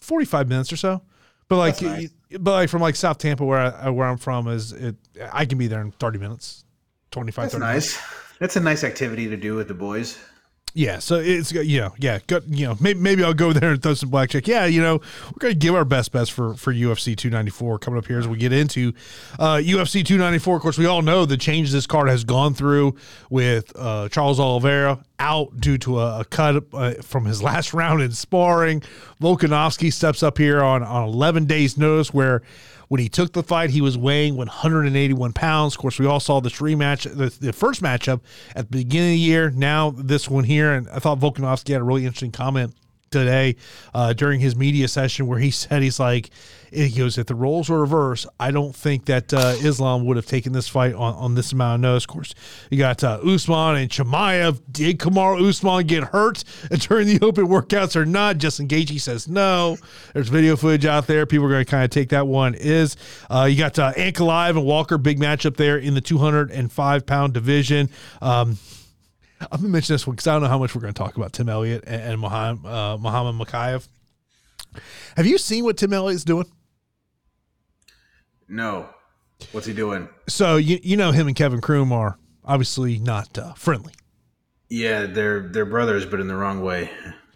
forty 0.00 0.24
five 0.24 0.48
minutes 0.48 0.72
or 0.72 0.76
so. 0.76 1.02
But 1.48 1.56
like, 1.56 1.82
nice. 1.82 2.10
but 2.40 2.52
like 2.52 2.68
from 2.70 2.80
like 2.80 2.96
South 2.96 3.18
Tampa, 3.18 3.44
where 3.44 3.58
I 3.58 3.90
where 3.90 4.06
I'm 4.06 4.16
from, 4.16 4.48
is 4.48 4.72
it? 4.72 4.96
I 5.32 5.44
can 5.44 5.58
be 5.58 5.66
there 5.66 5.80
in 5.80 5.90
thirty 5.92 6.18
minutes, 6.18 6.64
25, 7.10 7.44
That's 7.44 7.54
30 7.54 7.64
minutes. 7.64 7.96
nice. 7.96 8.18
That's 8.38 8.56
a 8.56 8.60
nice 8.60 8.84
activity 8.84 9.28
to 9.28 9.36
do 9.36 9.54
with 9.54 9.68
the 9.68 9.74
boys. 9.74 10.18
Yeah, 10.74 11.00
so 11.00 11.16
it's 11.16 11.52
you 11.52 11.80
know, 11.80 11.94
yeah, 11.98 12.20
go, 12.26 12.40
you 12.46 12.66
know, 12.66 12.76
maybe, 12.80 12.98
maybe 12.98 13.22
I'll 13.22 13.34
go 13.34 13.52
there 13.52 13.72
and 13.72 13.82
throw 13.82 13.92
some 13.92 14.08
blackjack. 14.08 14.48
Yeah, 14.48 14.64
you 14.64 14.80
know, 14.80 15.02
we're 15.26 15.38
gonna 15.38 15.54
give 15.54 15.74
our 15.74 15.84
best 15.84 16.12
best 16.12 16.32
for 16.32 16.54
for 16.54 16.72
UFC 16.72 17.14
294 17.14 17.78
coming 17.78 17.98
up 17.98 18.06
here 18.06 18.18
as 18.18 18.26
we 18.26 18.38
get 18.38 18.54
into 18.54 18.94
uh, 19.38 19.56
UFC 19.56 20.04
294. 20.04 20.56
Of 20.56 20.62
course, 20.62 20.78
we 20.78 20.86
all 20.86 21.02
know 21.02 21.26
the 21.26 21.36
change 21.36 21.72
this 21.72 21.86
card 21.86 22.08
has 22.08 22.24
gone 22.24 22.54
through 22.54 22.96
with 23.28 23.70
uh, 23.76 24.08
Charles 24.08 24.40
Oliveira 24.40 25.04
out 25.18 25.60
due 25.60 25.76
to 25.78 26.00
a, 26.00 26.20
a 26.20 26.24
cut 26.24 26.64
uh, 26.72 26.94
from 27.02 27.26
his 27.26 27.42
last 27.42 27.74
round 27.74 28.00
in 28.00 28.12
sparring. 28.12 28.82
Volkanovski 29.20 29.92
steps 29.92 30.22
up 30.22 30.38
here 30.38 30.62
on 30.62 30.82
on 30.82 31.04
11 31.04 31.44
days 31.44 31.76
notice 31.76 32.14
where. 32.14 32.42
When 32.92 33.00
he 33.00 33.08
took 33.08 33.32
the 33.32 33.42
fight, 33.42 33.70
he 33.70 33.80
was 33.80 33.96
weighing 33.96 34.36
181 34.36 35.32
pounds. 35.32 35.74
Of 35.74 35.78
course, 35.80 35.98
we 35.98 36.04
all 36.04 36.20
saw 36.20 36.42
this 36.42 36.58
rematch, 36.58 37.04
the, 37.04 37.34
the 37.40 37.54
first 37.54 37.82
matchup 37.82 38.20
at 38.54 38.70
the 38.70 38.76
beginning 38.84 39.12
of 39.12 39.14
the 39.14 39.18
year. 39.18 39.50
Now 39.50 39.94
this 39.96 40.28
one 40.28 40.44
here, 40.44 40.74
and 40.74 40.86
I 40.90 40.98
thought 40.98 41.18
Volkanovski 41.18 41.72
had 41.72 41.80
a 41.80 41.84
really 41.84 42.04
interesting 42.04 42.32
comment 42.32 42.74
today 43.10 43.56
uh, 43.94 44.12
during 44.12 44.40
his 44.40 44.54
media 44.54 44.88
session 44.88 45.26
where 45.26 45.38
he 45.38 45.50
said 45.50 45.80
he's 45.80 45.98
like 45.98 46.28
he 46.72 46.90
goes 46.90 47.18
if 47.18 47.26
the 47.26 47.34
roles 47.34 47.68
were 47.68 47.80
reversed 47.80 48.26
i 48.40 48.50
don't 48.50 48.74
think 48.74 49.04
that 49.06 49.32
uh, 49.32 49.54
islam 49.60 50.04
would 50.04 50.16
have 50.16 50.26
taken 50.26 50.52
this 50.52 50.68
fight 50.68 50.94
on, 50.94 51.14
on 51.14 51.34
this 51.34 51.52
amount 51.52 51.76
of 51.76 51.80
notice. 51.80 52.04
Of 52.04 52.08
course 52.08 52.34
you 52.70 52.78
got 52.78 53.02
uh, 53.04 53.20
usman 53.24 53.76
and 53.76 53.90
chimaev 53.90 54.60
did 54.70 54.98
kamaru 54.98 55.48
usman 55.48 55.86
get 55.86 56.04
hurt 56.04 56.44
during 56.70 57.06
the 57.06 57.18
open 57.24 57.46
workouts 57.46 57.96
or 57.96 58.04
not? 58.04 58.38
Justin 58.38 58.68
Gaethje 58.68 59.00
says 59.00 59.28
no. 59.28 59.76
There's 60.14 60.28
video 60.28 60.56
footage 60.56 60.86
out 60.86 61.06
there. 61.06 61.26
People 61.26 61.46
are 61.46 61.50
going 61.50 61.64
to 61.64 61.70
kind 61.70 61.84
of 61.84 61.90
take 61.90 62.10
that 62.10 62.26
one 62.26 62.54
is 62.54 62.96
uh, 63.30 63.46
you 63.50 63.56
got 63.56 63.78
uh, 63.78 63.92
Ankalaev 63.94 64.50
and 64.50 64.64
walker 64.64 64.98
big 64.98 65.18
matchup 65.18 65.56
there 65.56 65.78
in 65.78 65.94
the 65.94 66.00
205 66.00 67.06
pound 67.06 67.32
division. 67.32 67.88
Um, 68.20 68.58
I'm 69.40 69.60
gonna 69.60 69.68
mention 69.68 69.94
this 69.94 70.06
one 70.06 70.14
because 70.14 70.26
I 70.26 70.34
don't 70.34 70.42
know 70.42 70.48
how 70.48 70.58
much 70.58 70.74
we're 70.74 70.82
going 70.82 70.94
to 70.94 70.98
talk 70.98 71.16
about 71.16 71.32
Tim 71.32 71.48
Elliott 71.48 71.84
and, 71.86 72.02
and 72.02 72.20
Muhammad, 72.20 72.64
uh, 72.64 72.96
Muhammad 72.98 73.34
Mokaev. 73.34 73.88
Have 75.16 75.26
you 75.26 75.36
seen 75.38 75.64
what 75.64 75.76
Tim 75.76 75.92
Elliott's 75.92 76.24
doing? 76.24 76.46
No. 78.52 78.88
What's 79.52 79.66
he 79.66 79.72
doing? 79.72 80.08
So 80.28 80.56
you 80.56 80.78
you 80.82 80.96
know 80.96 81.10
him 81.10 81.26
and 81.26 81.34
Kevin 81.34 81.60
Croom 81.60 81.90
are 81.90 82.18
obviously 82.44 82.98
not 82.98 83.36
uh, 83.38 83.54
friendly. 83.54 83.94
Yeah, 84.68 85.06
they're 85.06 85.40
they're 85.48 85.64
brothers, 85.64 86.06
but 86.06 86.20
in 86.20 86.28
the 86.28 86.36
wrong 86.36 86.60
way. 86.60 86.90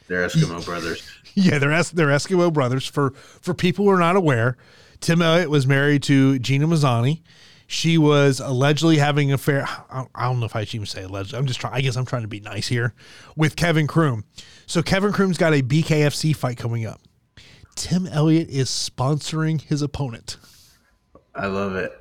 They're 0.09 0.25
Eskimo 0.27 0.65
brothers. 0.65 1.03
Yeah, 1.39 1.59
they're 1.59 1.73
es- 1.73 1.91
they're 1.91 2.07
Eskimo 2.07 2.51
brothers. 2.51 2.87
For 2.87 3.11
for 3.43 3.53
people 3.53 3.85
who 3.85 3.91
are 3.91 3.99
not 3.99 4.17
aware, 4.17 4.57
Tim 5.01 5.21
Elliott 5.21 5.51
was 5.51 5.67
married 5.67 6.03
to 6.05 6.39
Gina 6.39 6.67
Mazany. 6.67 7.21
She 7.67 7.99
was 7.99 8.41
allegedly 8.41 8.97
having 8.97 9.29
an 9.29 9.35
affair. 9.35 9.67
I 9.91 10.07
I 10.15 10.25
don't 10.25 10.41
know 10.41 10.47
if 10.47 10.57
I 10.57 10.65
should 10.65 10.77
even 10.77 10.87
say 10.87 11.03
allegedly. 11.03 11.39
I'm 11.39 11.45
just 11.47 11.61
trying. 11.61 11.75
I 11.75 11.83
guess 11.83 11.95
I'm 11.97 12.07
trying 12.07 12.23
to 12.23 12.29
be 12.29 12.41
nice 12.41 12.69
here 12.69 12.95
with 13.37 13.55
Kevin 13.57 13.87
Croom. 13.87 14.25
So 14.65 14.83
Kevin 14.83 15.13
Croom's 15.13 15.37
got 15.37 15.53
a 15.53 15.63
BKFC 15.63 16.35
fight 16.35 16.57
coming 16.57 16.87
up. 16.87 17.01
Tim 17.75 18.07
Elliott 18.07 18.49
is 18.49 18.71
sponsoring 18.71 19.61
his 19.61 19.83
opponent. 19.83 20.39
I 21.37 21.47
love 21.47 21.75
it. 21.77 21.93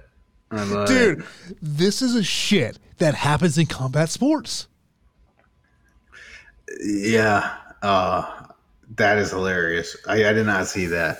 I 0.52 0.64
love 0.64 0.88
Dude, 0.88 1.20
it. 1.20 1.26
this 1.62 2.02
is 2.02 2.16
a 2.16 2.24
shit 2.24 2.80
that 2.98 3.16
happens 3.16 3.58
in 3.58 3.66
combat 3.66 4.10
sports. 4.10 4.68
Yeah. 6.84 7.58
Uh, 7.82 8.46
that 8.96 9.18
is 9.18 9.32
hilarious. 9.32 9.96
I, 10.08 10.26
I 10.26 10.34
did 10.34 10.46
not 10.46 10.68
see 10.68 10.86
that. 10.88 11.20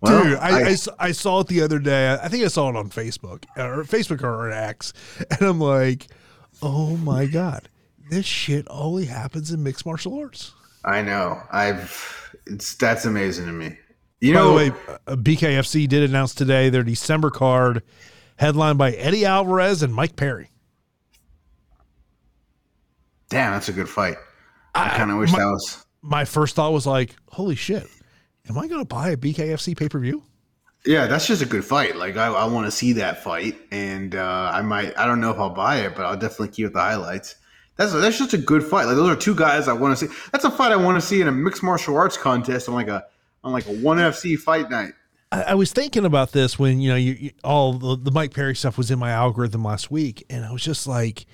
Well, 0.00 0.24
Dude, 0.24 0.38
I 0.38 1.12
saw 1.12 1.40
it 1.40 1.48
the 1.48 1.62
other 1.62 1.78
day. 1.78 2.12
I 2.12 2.28
think 2.28 2.44
I 2.44 2.48
saw 2.48 2.68
it 2.68 2.76
on 2.76 2.90
Facebook 2.90 3.44
or 3.56 3.82
Facebook 3.84 4.22
or 4.22 4.50
X, 4.50 4.92
and 5.30 5.42
I'm 5.42 5.58
like, 5.60 6.08
oh 6.62 6.96
my 6.98 7.26
god, 7.26 7.68
this 8.10 8.26
shit 8.26 8.66
only 8.68 9.06
happens 9.06 9.50
in 9.50 9.62
mixed 9.62 9.86
martial 9.86 10.18
arts. 10.18 10.52
I 10.84 11.02
know. 11.02 11.40
I've 11.50 12.30
it's 12.46 12.74
that's 12.76 13.06
amazing 13.06 13.46
to 13.46 13.52
me. 13.52 13.78
You 14.20 14.32
By 14.32 14.40
know, 14.40 14.48
the 14.50 14.56
way, 14.56 14.70
uh, 15.06 15.16
BKFC 15.16 15.86
did 15.88 16.08
announce 16.08 16.34
today 16.34 16.68
their 16.70 16.82
December 16.82 17.30
card, 17.30 17.82
headlined 18.36 18.78
by 18.78 18.92
Eddie 18.92 19.24
Alvarez 19.26 19.82
and 19.82 19.94
Mike 19.94 20.16
Perry. 20.16 20.50
damn, 23.28 23.52
that's 23.52 23.68
a 23.68 23.72
good 23.72 23.88
fight. 23.88 24.16
I, 24.74 24.88
kind 24.90 25.10
of 25.10 25.18
wish 25.18 25.32
my- 25.32 25.38
that 25.40 25.46
was. 25.46 25.84
My 26.02 26.24
first 26.24 26.54
thought 26.54 26.72
was 26.72 26.86
like, 26.86 27.16
holy 27.30 27.56
shit, 27.56 27.86
am 28.48 28.56
I 28.56 28.68
going 28.68 28.80
to 28.80 28.84
buy 28.86 29.10
a 29.10 29.16
BKFC 29.16 29.76
pay 29.76 29.88
per 29.88 29.98
view? 29.98 30.22
Yeah, 30.84 31.06
that's 31.08 31.26
just 31.26 31.42
a 31.42 31.46
good 31.46 31.64
fight. 31.64 31.96
Like 31.96 32.16
I, 32.16 32.28
I 32.28 32.44
want 32.44 32.66
to 32.66 32.70
see 32.70 32.92
that 32.92 33.24
fight, 33.24 33.56
and 33.72 34.14
uh, 34.14 34.50
I 34.54 34.62
might. 34.62 34.96
I 34.96 35.04
don't 35.06 35.20
know 35.20 35.30
if 35.32 35.38
I'll 35.38 35.50
buy 35.50 35.78
it, 35.80 35.96
but 35.96 36.04
I'll 36.06 36.16
definitely 36.16 36.48
keep 36.48 36.72
the 36.72 36.78
highlights. 36.78 37.34
That's 37.76 37.92
that's 37.92 38.18
just 38.18 38.34
a 38.34 38.38
good 38.38 38.62
fight. 38.62 38.84
Like 38.84 38.94
those 38.94 39.10
are 39.10 39.16
two 39.16 39.34
guys 39.34 39.66
I 39.66 39.72
want 39.72 39.98
to 39.98 40.06
see. 40.08 40.14
That's 40.30 40.44
a 40.44 40.50
fight 40.50 40.70
I 40.70 40.76
want 40.76 41.00
to 41.00 41.04
see 41.04 41.20
in 41.20 41.26
a 41.26 41.32
mixed 41.32 41.64
martial 41.64 41.96
arts 41.96 42.16
contest 42.16 42.68
on 42.68 42.76
like 42.76 42.86
a 42.86 43.04
on 43.46 43.52
like 43.52 43.66
a 43.66 43.74
one 43.76 43.98
FC 43.98 44.36
fight 44.36 44.68
night. 44.68 44.92
I, 45.32 45.42
I 45.42 45.54
was 45.54 45.72
thinking 45.72 46.04
about 46.04 46.32
this 46.32 46.58
when 46.58 46.80
you 46.80 46.90
know 46.90 46.96
you, 46.96 47.12
you 47.12 47.30
all 47.44 47.74
the, 47.74 47.96
the 47.96 48.10
Mike 48.10 48.34
Perry 48.34 48.54
stuff 48.54 48.76
was 48.76 48.90
in 48.90 48.98
my 48.98 49.10
algorithm 49.10 49.64
last 49.64 49.90
week, 49.90 50.26
and 50.28 50.44
I 50.44 50.52
was 50.52 50.62
just 50.62 50.86
like, 50.86 51.26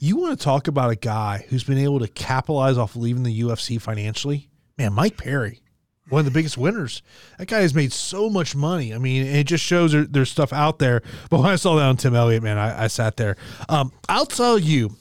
you 0.00 0.16
want 0.16 0.38
to 0.38 0.44
talk 0.44 0.68
about 0.68 0.90
a 0.90 0.96
guy 0.96 1.46
who's 1.48 1.64
been 1.64 1.78
able 1.78 2.00
to 2.00 2.08
capitalize 2.08 2.76
off 2.76 2.96
leaving 2.96 3.22
the 3.22 3.40
UFC 3.42 3.80
financially? 3.80 4.50
Man, 4.76 4.92
Mike 4.92 5.16
Perry, 5.16 5.60
one 6.08 6.20
of 6.20 6.24
the 6.24 6.30
biggest 6.32 6.58
winners. 6.58 7.02
That 7.38 7.46
guy 7.46 7.60
has 7.60 7.74
made 7.74 7.92
so 7.92 8.28
much 8.28 8.56
money. 8.56 8.92
I 8.92 8.98
mean, 8.98 9.24
it 9.24 9.44
just 9.44 9.64
shows 9.64 9.92
there, 9.92 10.04
there's 10.04 10.30
stuff 10.30 10.52
out 10.52 10.80
there. 10.80 11.02
But 11.30 11.40
when 11.40 11.50
I 11.50 11.56
saw 11.56 11.76
that 11.76 11.84
on 11.84 11.96
Tim 11.96 12.16
Elliott, 12.16 12.42
man, 12.42 12.58
I, 12.58 12.84
I 12.84 12.86
sat 12.88 13.16
there. 13.16 13.36
Um, 13.68 13.92
I'll 14.08 14.26
tell 14.26 14.58
you 14.58 14.96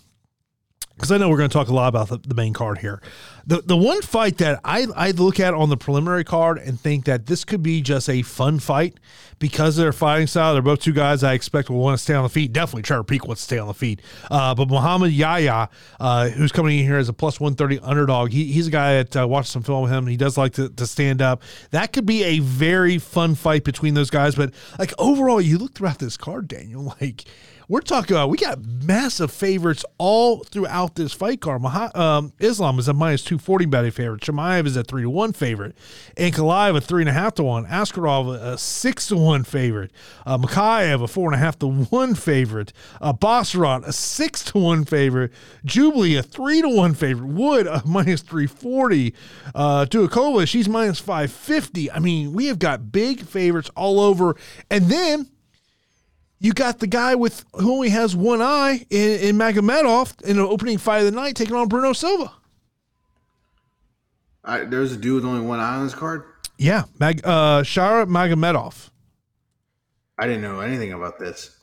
because 1.02 1.12
I 1.12 1.18
know 1.18 1.30
we're 1.30 1.38
going 1.38 1.50
to 1.50 1.54
talk 1.54 1.68
a 1.68 1.74
lot 1.74 1.88
about 1.88 2.10
the, 2.10 2.20
the 2.20 2.36
main 2.36 2.54
card 2.54 2.78
here. 2.78 3.02
The 3.48 3.64
the 3.64 3.76
one 3.76 4.04
fight 4.04 4.38
that 4.38 4.60
I 4.64 4.86
I 4.96 5.10
look 5.12 5.40
at 5.40 5.56
on 5.56 5.70
the 5.70 5.78
preliminary 5.78 6.24
card 6.24 6.60
and 6.60 6.80
think 6.80 7.06
that 7.06 7.26
this 7.26 7.44
could 7.44 7.64
be 7.64 7.82
just 7.82 8.08
a 8.08 8.22
fun 8.22 8.60
fight 8.60 9.00
because 9.40 9.80
of 9.80 9.84
their 9.84 9.94
fighting 9.94 10.28
style. 10.28 10.54
They're 10.54 10.62
both 10.62 10.82
two 10.82 10.94
guys 10.94 11.24
I 11.24 11.34
expect 11.34 11.72
will 11.72 11.80
want 11.80 11.98
to 11.98 12.04
stay 12.04 12.14
on 12.14 12.22
the 12.22 12.30
feet. 12.30 12.54
Definitely 12.54 12.84
Trevor 12.84 13.04
Peek 13.04 13.26
wants 13.26 13.42
to 13.42 13.46
stay 13.46 13.58
on 13.58 13.68
the 13.68 13.74
feet. 13.74 14.00
Uh, 14.30 14.54
but 14.54 14.70
Muhammad 14.70 15.12
Yahya, 15.12 15.70
uh, 16.00 16.30
who's 16.30 16.52
coming 16.52 16.78
in 16.78 16.86
here 16.86 16.98
as 16.98 17.10
a 17.10 17.14
plus 17.14 17.40
one 17.40 17.56
thirty 17.56 17.80
underdog, 17.80 18.30
he, 18.30 18.46
he's 18.46 18.68
a 18.68 18.72
guy 18.72 19.02
that 19.02 19.24
uh, 19.24 19.28
watched 19.28 19.50
some 19.50 19.64
film 19.64 19.82
with 19.82 19.92
him. 19.92 20.06
He 20.06 20.18
does 20.18 20.38
like 20.38 20.54
to, 20.54 20.70
to 20.70 20.86
stand 20.86 21.20
up. 21.20 21.42
That 21.72 21.94
could 21.94 22.06
be 22.06 22.24
a 22.24 22.40
very 22.40 23.00
fun 23.00 23.34
fight 23.34 23.64
between 23.64 23.96
those 23.96 24.12
guys. 24.12 24.36
But 24.36 24.54
like 24.78 24.94
overall, 25.00 25.42
you 25.42 25.58
look 25.58 25.74
throughout 25.74 25.98
this 25.98 26.16
card, 26.16 26.48
Daniel, 26.48 26.96
like 27.02 27.26
we're 27.72 27.80
talking 27.80 28.18
about 28.18 28.30
we 28.30 28.38
got 28.38 28.60
massive 28.84 29.32
favorites 29.32 29.86
all 29.98 30.40
throughout 30.44 30.96
this 30.96 31.14
fight 31.14 31.40
card. 31.40 31.62
Maha, 31.62 31.98
um, 31.98 32.34
Islam 32.38 32.78
is 32.80 32.90
a 32.90 32.94
minus 32.94 33.24
two 33.24 33.38
forty 33.38 33.66
betting 33.66 33.92
favorite. 33.92 34.20
Chimaev 34.20 34.66
is 34.66 34.76
a 34.76 34.84
three 34.84 35.04
to 35.04 35.10
one 35.10 35.32
favorite. 35.32 35.78
Ankalaev 36.18 36.76
a 36.76 36.82
three 36.82 37.02
and 37.02 37.08
a 37.08 37.14
half 37.14 37.34
to 37.36 37.44
one. 37.44 37.66
Askarov 37.68 38.36
a 38.36 38.58
six 38.58 39.08
to 39.08 39.16
one 39.16 39.46
favorite. 39.46 39.92
Uh, 40.26 40.38
Mokaev 40.38 41.02
a 41.02 41.08
four 41.08 41.32
and 41.32 41.36
a 41.36 41.38
half 41.38 41.58
to 41.60 41.68
one 41.68 42.14
favorite. 42.14 42.74
Uh, 43.00 43.14
a 43.22 43.94
six 43.94 44.44
to 44.44 44.58
one 44.58 44.84
favorite. 44.84 45.32
Jubli 45.66 46.20
a 46.20 46.24
three 46.24 46.62
to 46.62 46.68
one 46.68 46.94
favorite. 46.94 47.30
Wood 47.30 47.68
a 47.68 47.82
minus 47.86 48.22
three 48.22 48.48
forty. 48.48 49.16
Uh, 49.56 49.86
Dudakova 49.86 50.46
she's 50.46 50.68
minus 50.68 51.00
five 51.00 51.32
fifty. 51.32 51.90
I 51.90 52.00
mean 52.00 52.34
we 52.34 52.48
have 52.48 52.60
got 52.60 52.92
big 52.92 53.22
favorites 53.22 53.72
all 53.78 54.02
over, 54.02 54.36
and 54.70 54.88
then 54.88 55.30
you 56.42 56.54
got 56.54 56.80
the 56.80 56.88
guy 56.88 57.14
with 57.14 57.46
who 57.54 57.72
only 57.72 57.90
has 57.90 58.16
one 58.16 58.42
eye 58.42 58.84
in, 58.90 59.20
in 59.20 59.38
Magomedov 59.38 60.20
in 60.24 60.38
the 60.38 60.48
opening 60.48 60.80
fight 60.80 61.00
of 61.00 61.06
the 61.06 61.12
night 61.12 61.36
taking 61.36 61.56
on 61.56 61.68
Bruno 61.68 61.94
Silva. 61.94 62.34
I, 64.44 64.62
there's 64.62 64.92
a 64.92 64.98
dude 64.98 65.16
with 65.16 65.26
only 65.26 65.46
one 65.46 65.60
eye 65.60 65.76
on 65.76 65.84
this 65.84 65.94
card. 65.94 66.24
Yeah, 66.58 66.86
Mag, 67.00 67.22
uh, 67.24 67.62
Shara 67.62 68.08
Magomedov. 68.08 68.90
I 70.18 70.26
didn't 70.26 70.42
know 70.42 70.62
anything 70.62 70.94
about 70.94 71.20
this. 71.20 71.58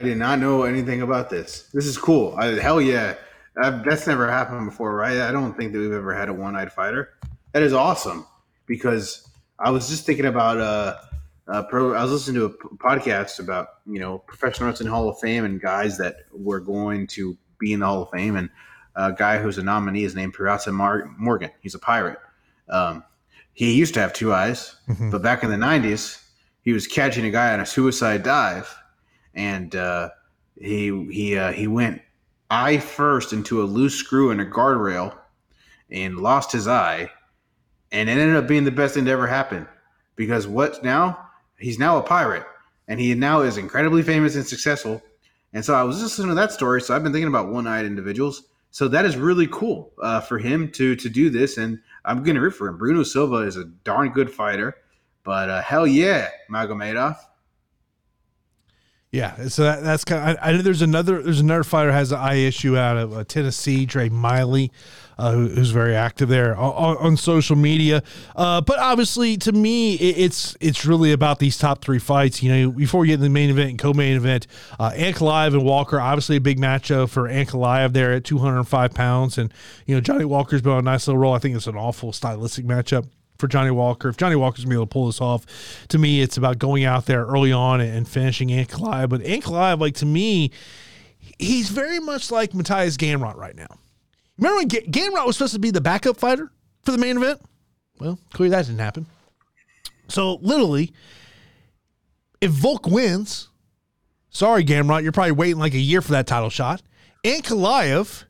I 0.00 0.04
did 0.04 0.16
not 0.16 0.38
know 0.38 0.62
anything 0.62 1.02
about 1.02 1.28
this. 1.28 1.68
This 1.74 1.84
is 1.84 1.98
cool. 1.98 2.34
I, 2.38 2.46
hell 2.46 2.80
yeah. 2.80 3.16
Uh, 3.62 3.82
that's 3.82 4.06
never 4.06 4.30
happened 4.30 4.70
before, 4.70 4.94
right? 4.96 5.20
I 5.20 5.32
don't 5.32 5.54
think 5.54 5.74
that 5.74 5.78
we've 5.78 5.92
ever 5.92 6.14
had 6.14 6.30
a 6.30 6.32
one-eyed 6.32 6.72
fighter. 6.72 7.10
That 7.52 7.62
is 7.62 7.74
awesome 7.74 8.26
because 8.64 9.28
I 9.58 9.70
was 9.70 9.90
just 9.90 10.06
thinking 10.06 10.24
about 10.24 10.58
uh, 10.58 10.96
uh 11.48 11.62
pro. 11.64 11.94
I 11.94 12.02
was 12.02 12.12
listening 12.12 12.36
to 12.36 12.44
a 12.46 12.50
podcast 12.76 13.38
about 13.40 13.68
you 13.86 13.98
know 14.00 14.18
professional 14.18 14.68
wrestling 14.68 14.88
Hall 14.90 15.08
of 15.08 15.18
Fame 15.18 15.44
and 15.44 15.60
guys 15.60 15.98
that 15.98 16.16
were 16.32 16.60
going 16.60 17.06
to 17.08 17.36
be 17.58 17.72
in 17.72 17.80
the 17.80 17.86
Hall 17.86 18.02
of 18.02 18.10
Fame, 18.10 18.36
and 18.36 18.48
a 18.94 19.12
guy 19.12 19.38
who's 19.38 19.58
a 19.58 19.62
nominee 19.62 20.04
is 20.04 20.14
named 20.14 20.34
Pirata 20.34 20.72
Mar- 20.72 21.10
Morgan. 21.18 21.50
He's 21.60 21.74
a 21.74 21.78
pirate. 21.78 22.18
Um, 22.68 23.02
he 23.54 23.72
used 23.74 23.94
to 23.94 24.00
have 24.00 24.12
two 24.12 24.32
eyes, 24.32 24.76
Mhm. 24.88 25.10
but 25.10 25.22
back 25.22 25.42
in 25.42 25.50
the 25.50 25.56
'90s, 25.56 26.22
he 26.62 26.72
was 26.72 26.86
catching 26.86 27.24
a 27.24 27.30
guy 27.30 27.52
on 27.52 27.60
a 27.60 27.66
suicide 27.66 28.22
dive, 28.22 28.74
and 29.34 29.74
uh, 29.74 30.10
he 30.58 31.06
he 31.10 31.36
uh, 31.36 31.52
he 31.52 31.66
went 31.66 32.02
eye 32.50 32.78
first 32.78 33.32
into 33.32 33.62
a 33.62 33.64
loose 33.64 33.94
screw 33.94 34.30
in 34.30 34.38
a 34.40 34.44
guardrail, 34.46 35.14
and 35.90 36.18
lost 36.18 36.52
his 36.52 36.68
eye, 36.68 37.10
and 37.90 38.08
it 38.08 38.12
ended 38.18 38.36
up 38.36 38.46
being 38.46 38.64
the 38.64 38.70
best 38.70 38.94
thing 38.94 39.04
to 39.06 39.10
ever 39.10 39.26
happen, 39.26 39.66
because 40.16 40.46
what 40.46 40.82
now? 40.84 41.18
He's 41.62 41.78
now 41.78 41.96
a 41.96 42.02
pirate, 42.02 42.44
and 42.88 43.00
he 43.00 43.14
now 43.14 43.40
is 43.40 43.56
incredibly 43.56 44.02
famous 44.02 44.34
and 44.36 44.46
successful. 44.46 45.02
And 45.52 45.64
so 45.64 45.74
I 45.74 45.82
was 45.82 46.02
listening 46.02 46.28
to 46.28 46.34
that 46.34 46.52
story, 46.52 46.80
so 46.80 46.94
I've 46.94 47.02
been 47.02 47.12
thinking 47.12 47.28
about 47.28 47.48
one-eyed 47.48 47.84
individuals. 47.84 48.44
So 48.70 48.88
that 48.88 49.04
is 49.04 49.16
really 49.16 49.46
cool 49.48 49.92
uh, 50.02 50.20
for 50.20 50.38
him 50.38 50.70
to 50.72 50.96
to 50.96 51.08
do 51.10 51.28
this, 51.28 51.58
and 51.58 51.78
I'm 52.04 52.22
going 52.22 52.36
to 52.36 52.40
root 52.40 52.52
for 52.54 52.68
him. 52.68 52.78
Bruno 52.78 53.02
Silva 53.02 53.36
is 53.36 53.56
a 53.56 53.64
darn 53.84 54.10
good 54.10 54.30
fighter, 54.30 54.76
but 55.24 55.50
uh, 55.50 55.62
hell 55.62 55.86
yeah, 55.86 56.28
Magomedov. 56.50 57.16
Yeah, 59.12 59.48
so 59.48 59.64
that, 59.64 59.82
that's 59.82 60.06
kind. 60.06 60.30
Of, 60.30 60.42
I, 60.42 60.48
I 60.48 60.52
know 60.52 60.62
there's 60.62 60.80
another 60.80 61.22
there's 61.22 61.40
another 61.40 61.64
fighter 61.64 61.92
has 61.92 62.12
an 62.12 62.18
eye 62.18 62.36
issue 62.36 62.78
out 62.78 62.96
of 62.96 63.12
uh, 63.12 63.24
Tennessee, 63.24 63.84
Dre 63.84 64.08
Miley, 64.08 64.72
uh, 65.18 65.32
who, 65.32 65.48
who's 65.48 65.70
very 65.70 65.94
active 65.94 66.30
there 66.30 66.56
on, 66.56 66.96
on 66.96 67.16
social 67.18 67.54
media. 67.54 68.02
Uh, 68.34 68.62
but 68.62 68.78
obviously, 68.78 69.36
to 69.36 69.52
me, 69.52 69.96
it, 69.96 70.16
it's 70.16 70.56
it's 70.62 70.86
really 70.86 71.12
about 71.12 71.40
these 71.40 71.58
top 71.58 71.84
three 71.84 71.98
fights. 71.98 72.42
You 72.42 72.52
know, 72.52 72.70
before 72.70 73.02
we 73.02 73.08
get 73.08 73.16
to 73.16 73.22
the 73.22 73.28
main 73.28 73.50
event 73.50 73.68
and 73.68 73.78
co-main 73.78 74.16
event, 74.16 74.46
uh, 74.80 74.92
Ankalaev 74.92 75.48
and 75.48 75.62
Walker, 75.62 76.00
obviously 76.00 76.36
a 76.36 76.40
big 76.40 76.58
matchup 76.58 77.10
for 77.10 77.28
Ankalaev 77.28 77.92
there 77.92 78.14
at 78.14 78.24
205 78.24 78.94
pounds, 78.94 79.36
and 79.36 79.52
you 79.84 79.94
know 79.94 80.00
Johnny 80.00 80.24
Walker's 80.24 80.62
been 80.62 80.72
on 80.72 80.78
a 80.78 80.82
nice 80.82 81.06
little 81.06 81.20
roll. 81.20 81.34
I 81.34 81.38
think 81.38 81.54
it's 81.54 81.66
an 81.66 81.76
awful 81.76 82.14
stylistic 82.14 82.64
matchup 82.64 83.06
for 83.42 83.48
Johnny 83.48 83.72
Walker. 83.72 84.08
If 84.08 84.16
Johnny 84.16 84.36
Walker's 84.36 84.64
gonna 84.64 84.70
be 84.70 84.76
able 84.76 84.86
to 84.86 84.92
pull 84.92 85.06
this 85.06 85.20
off, 85.20 85.44
to 85.88 85.98
me, 85.98 86.20
it's 86.20 86.36
about 86.36 86.60
going 86.60 86.84
out 86.84 87.06
there 87.06 87.26
early 87.26 87.50
on 87.50 87.80
and 87.80 88.08
finishing 88.08 88.50
Ankalaev. 88.50 89.08
But 89.08 89.22
Ankalaev, 89.22 89.80
like 89.80 89.96
to 89.96 90.06
me, 90.06 90.52
he's 91.40 91.68
very 91.68 91.98
much 91.98 92.30
like 92.30 92.52
Mateusz 92.52 92.96
Gamrot 92.96 93.34
right 93.34 93.56
now. 93.56 93.66
Remember 94.38 94.58
when 94.58 94.68
Gamrot 94.68 95.26
was 95.26 95.36
supposed 95.36 95.54
to 95.54 95.58
be 95.58 95.72
the 95.72 95.80
backup 95.80 96.18
fighter 96.18 96.52
for 96.84 96.92
the 96.92 96.98
main 96.98 97.16
event? 97.16 97.40
Well, 97.98 98.16
clearly 98.32 98.50
that 98.50 98.66
didn't 98.66 98.78
happen. 98.78 99.06
So 100.06 100.34
literally, 100.36 100.92
if 102.40 102.52
Volk 102.52 102.86
wins, 102.86 103.48
sorry 104.30 104.64
Gamrot, 104.64 105.02
you're 105.02 105.10
probably 105.10 105.32
waiting 105.32 105.58
like 105.58 105.74
a 105.74 105.80
year 105.80 106.00
for 106.00 106.12
that 106.12 106.28
title 106.28 106.48
shot. 106.48 106.80
Ankalaev 107.24 108.24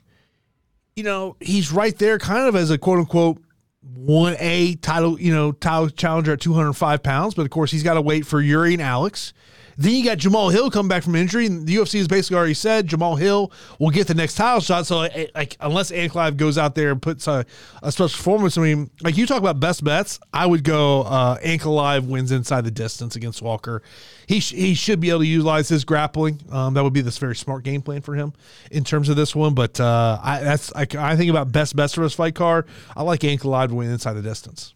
you 0.97 1.05
know, 1.05 1.37
he's 1.41 1.73
right 1.73 1.97
there 1.97 2.19
kind 2.19 2.49
of 2.49 2.57
as 2.57 2.71
a 2.71 2.79
quote 2.79 2.99
unquote 2.99 3.43
1A 3.85 4.80
title, 4.80 5.20
you 5.20 5.33
know, 5.33 5.53
title 5.53 5.89
challenger 5.89 6.33
at 6.33 6.41
205 6.41 7.03
pounds. 7.03 7.35
But 7.35 7.43
of 7.43 7.51
course, 7.51 7.70
he's 7.70 7.83
got 7.83 7.95
to 7.95 8.03
wait 8.03 8.26
for 8.26 8.41
Yuri 8.41 8.74
and 8.74 8.83
Alex. 8.83 9.33
Then 9.77 9.93
you 9.93 10.05
got 10.05 10.18
Jamahal 10.18 10.53
Hill 10.53 10.70
come 10.70 10.89
back 10.89 11.03
from 11.03 11.14
injury, 11.14 11.47
and 11.47 11.66
the 11.66 11.77
UFC 11.77 11.99
has 11.99 12.09
basically 12.09 12.37
already 12.37 12.55
said 12.55 12.89
Jamahal 12.89 13.18
Hill 13.18 13.53
will 13.79 13.91
get 13.91 14.07
the 14.07 14.14
next 14.14 14.35
title 14.35 14.61
shot. 14.61 14.87
So, 14.87 15.09
like, 15.35 15.57
unless 15.61 15.91
Ankalaev 15.91 16.37
goes 16.37 16.59
out 16.59 16.75
there 16.75 16.91
and 16.93 17.01
puts 17.01 17.27
a, 17.27 17.47
a 17.83 17.93
special 17.93 18.16
performance, 18.16 18.59
I 18.59 18.62
mean, 18.62 18.91
like 19.03 19.16
you 19.16 19.27
talk 19.27 19.39
about 19.39 19.61
best 19.61 19.85
bets, 19.85 20.20
I 20.33 20.47
would 20.47 20.64
go 20.64 21.03
uh, 21.03 21.39
Ankalaev 21.39 22.07
wins 22.07 22.33
inside 22.33 22.64
the 22.64 22.70
distance 22.70 23.16
against 23.16 23.43
Walker. 23.43 23.83
He 24.27 24.41
sh- 24.41 24.53
he 24.53 24.75
should 24.75 25.01
be 25.01 25.11
able 25.11 25.20
to 25.20 25.27
utilize 25.27 25.68
his 25.68 25.85
grappling. 25.85 26.41
Um, 26.51 26.75
that 26.75 26.83
would 26.83 26.93
be 26.93 27.01
this 27.01 27.18
very 27.18 27.37
smart 27.37 27.64
game 27.64 27.83
plan 27.83 28.03
for 28.03 28.14
him 28.14 28.33
in 28.70 28.85
terms 28.85 29.09
of 29.09 29.16
this 29.16 29.35
one. 29.35 29.55
But 29.55 29.81
uh, 29.81 30.18
I 30.23 30.41
that's 30.41 30.73
I, 30.75 30.87
I 30.99 31.16
think 31.16 31.31
about 31.31 31.53
best 31.53 31.77
bets 31.77 31.95
for 31.95 32.03
this 32.03 32.14
fight 32.14 32.35
card. 32.35 32.66
I 32.97 33.03
like 33.03 33.20
Ankalaev 33.20 33.68
to 33.68 33.75
win 33.75 33.91
inside 33.91 34.14
the 34.14 34.23
distance. 34.23 34.75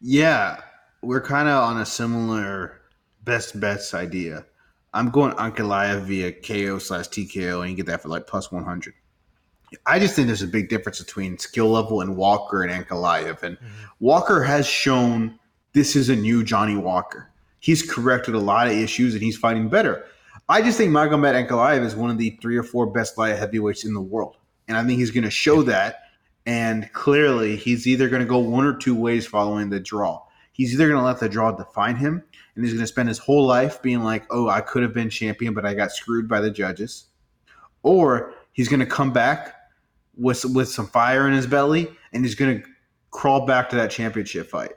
Yeah, 0.00 0.60
we're 1.02 1.22
kind 1.22 1.48
of 1.48 1.62
on 1.64 1.80
a 1.80 1.86
similar 1.86 2.80
best 3.24 3.58
bets 3.60 3.94
idea. 3.94 4.44
I'm 4.92 5.10
going 5.10 5.32
Ankalaev 5.32 6.02
via 6.02 6.32
KO 6.32 6.78
slash 6.78 7.08
TKO, 7.08 7.62
and 7.62 7.70
you 7.70 7.76
get 7.76 7.86
that 7.86 8.02
for 8.02 8.08
like 8.08 8.26
plus 8.26 8.52
100. 8.52 8.94
I 9.86 9.98
just 9.98 10.14
think 10.14 10.28
there's 10.28 10.42
a 10.42 10.46
big 10.46 10.68
difference 10.68 11.00
between 11.00 11.38
skill 11.38 11.68
level 11.68 12.00
and 12.00 12.16
Walker 12.16 12.62
and 12.62 12.70
Ankalaev. 12.70 13.42
And 13.42 13.56
mm-hmm. 13.56 13.84
Walker 13.98 14.42
has 14.42 14.66
shown 14.66 15.38
this 15.72 15.96
is 15.96 16.08
a 16.08 16.16
new 16.16 16.44
Johnny 16.44 16.76
Walker. 16.76 17.30
He's 17.58 17.82
corrected 17.82 18.34
a 18.34 18.38
lot 18.38 18.68
of 18.68 18.74
issues 18.74 19.14
and 19.14 19.22
he's 19.22 19.36
fighting 19.36 19.68
better. 19.68 20.06
I 20.48 20.62
just 20.62 20.76
think 20.76 20.92
Magomed 20.92 21.48
Ankalaev 21.48 21.82
is 21.84 21.96
one 21.96 22.10
of 22.10 22.18
the 22.18 22.38
three 22.42 22.56
or 22.56 22.62
four 22.62 22.86
best 22.86 23.16
light 23.16 23.36
heavyweights 23.36 23.84
in 23.84 23.94
the 23.94 24.00
world. 24.00 24.36
And 24.68 24.76
I 24.76 24.84
think 24.84 24.98
he's 24.98 25.10
going 25.10 25.24
to 25.24 25.30
show 25.30 25.62
that. 25.62 26.02
And 26.46 26.92
clearly, 26.92 27.56
he's 27.56 27.86
either 27.86 28.08
going 28.08 28.20
to 28.20 28.28
go 28.28 28.38
one 28.38 28.66
or 28.66 28.76
two 28.76 28.94
ways 28.94 29.26
following 29.26 29.70
the 29.70 29.80
draw. 29.80 30.22
He's 30.52 30.74
either 30.74 30.88
going 30.88 31.00
to 31.00 31.04
let 31.04 31.18
the 31.18 31.28
draw 31.28 31.52
define 31.52 31.96
him, 31.96 32.22
and 32.54 32.64
he's 32.64 32.74
going 32.74 32.82
to 32.82 32.86
spend 32.86 33.08
his 33.08 33.18
whole 33.18 33.46
life 33.46 33.82
being 33.82 34.02
like, 34.02 34.24
"Oh, 34.30 34.48
I 34.48 34.60
could 34.60 34.82
have 34.82 34.94
been 34.94 35.10
champion, 35.10 35.54
but 35.54 35.66
I 35.66 35.74
got 35.74 35.92
screwed 35.92 36.28
by 36.28 36.40
the 36.40 36.50
judges," 36.50 37.06
or 37.82 38.34
he's 38.52 38.68
going 38.68 38.80
to 38.80 38.86
come 38.86 39.12
back 39.12 39.54
with 40.16 40.44
with 40.44 40.68
some 40.68 40.86
fire 40.86 41.26
in 41.26 41.34
his 41.34 41.46
belly, 41.46 41.88
and 42.12 42.24
he's 42.24 42.34
going 42.34 42.62
to 42.62 42.68
crawl 43.10 43.46
back 43.46 43.70
to 43.70 43.76
that 43.76 43.90
championship 43.90 44.48
fight. 44.48 44.72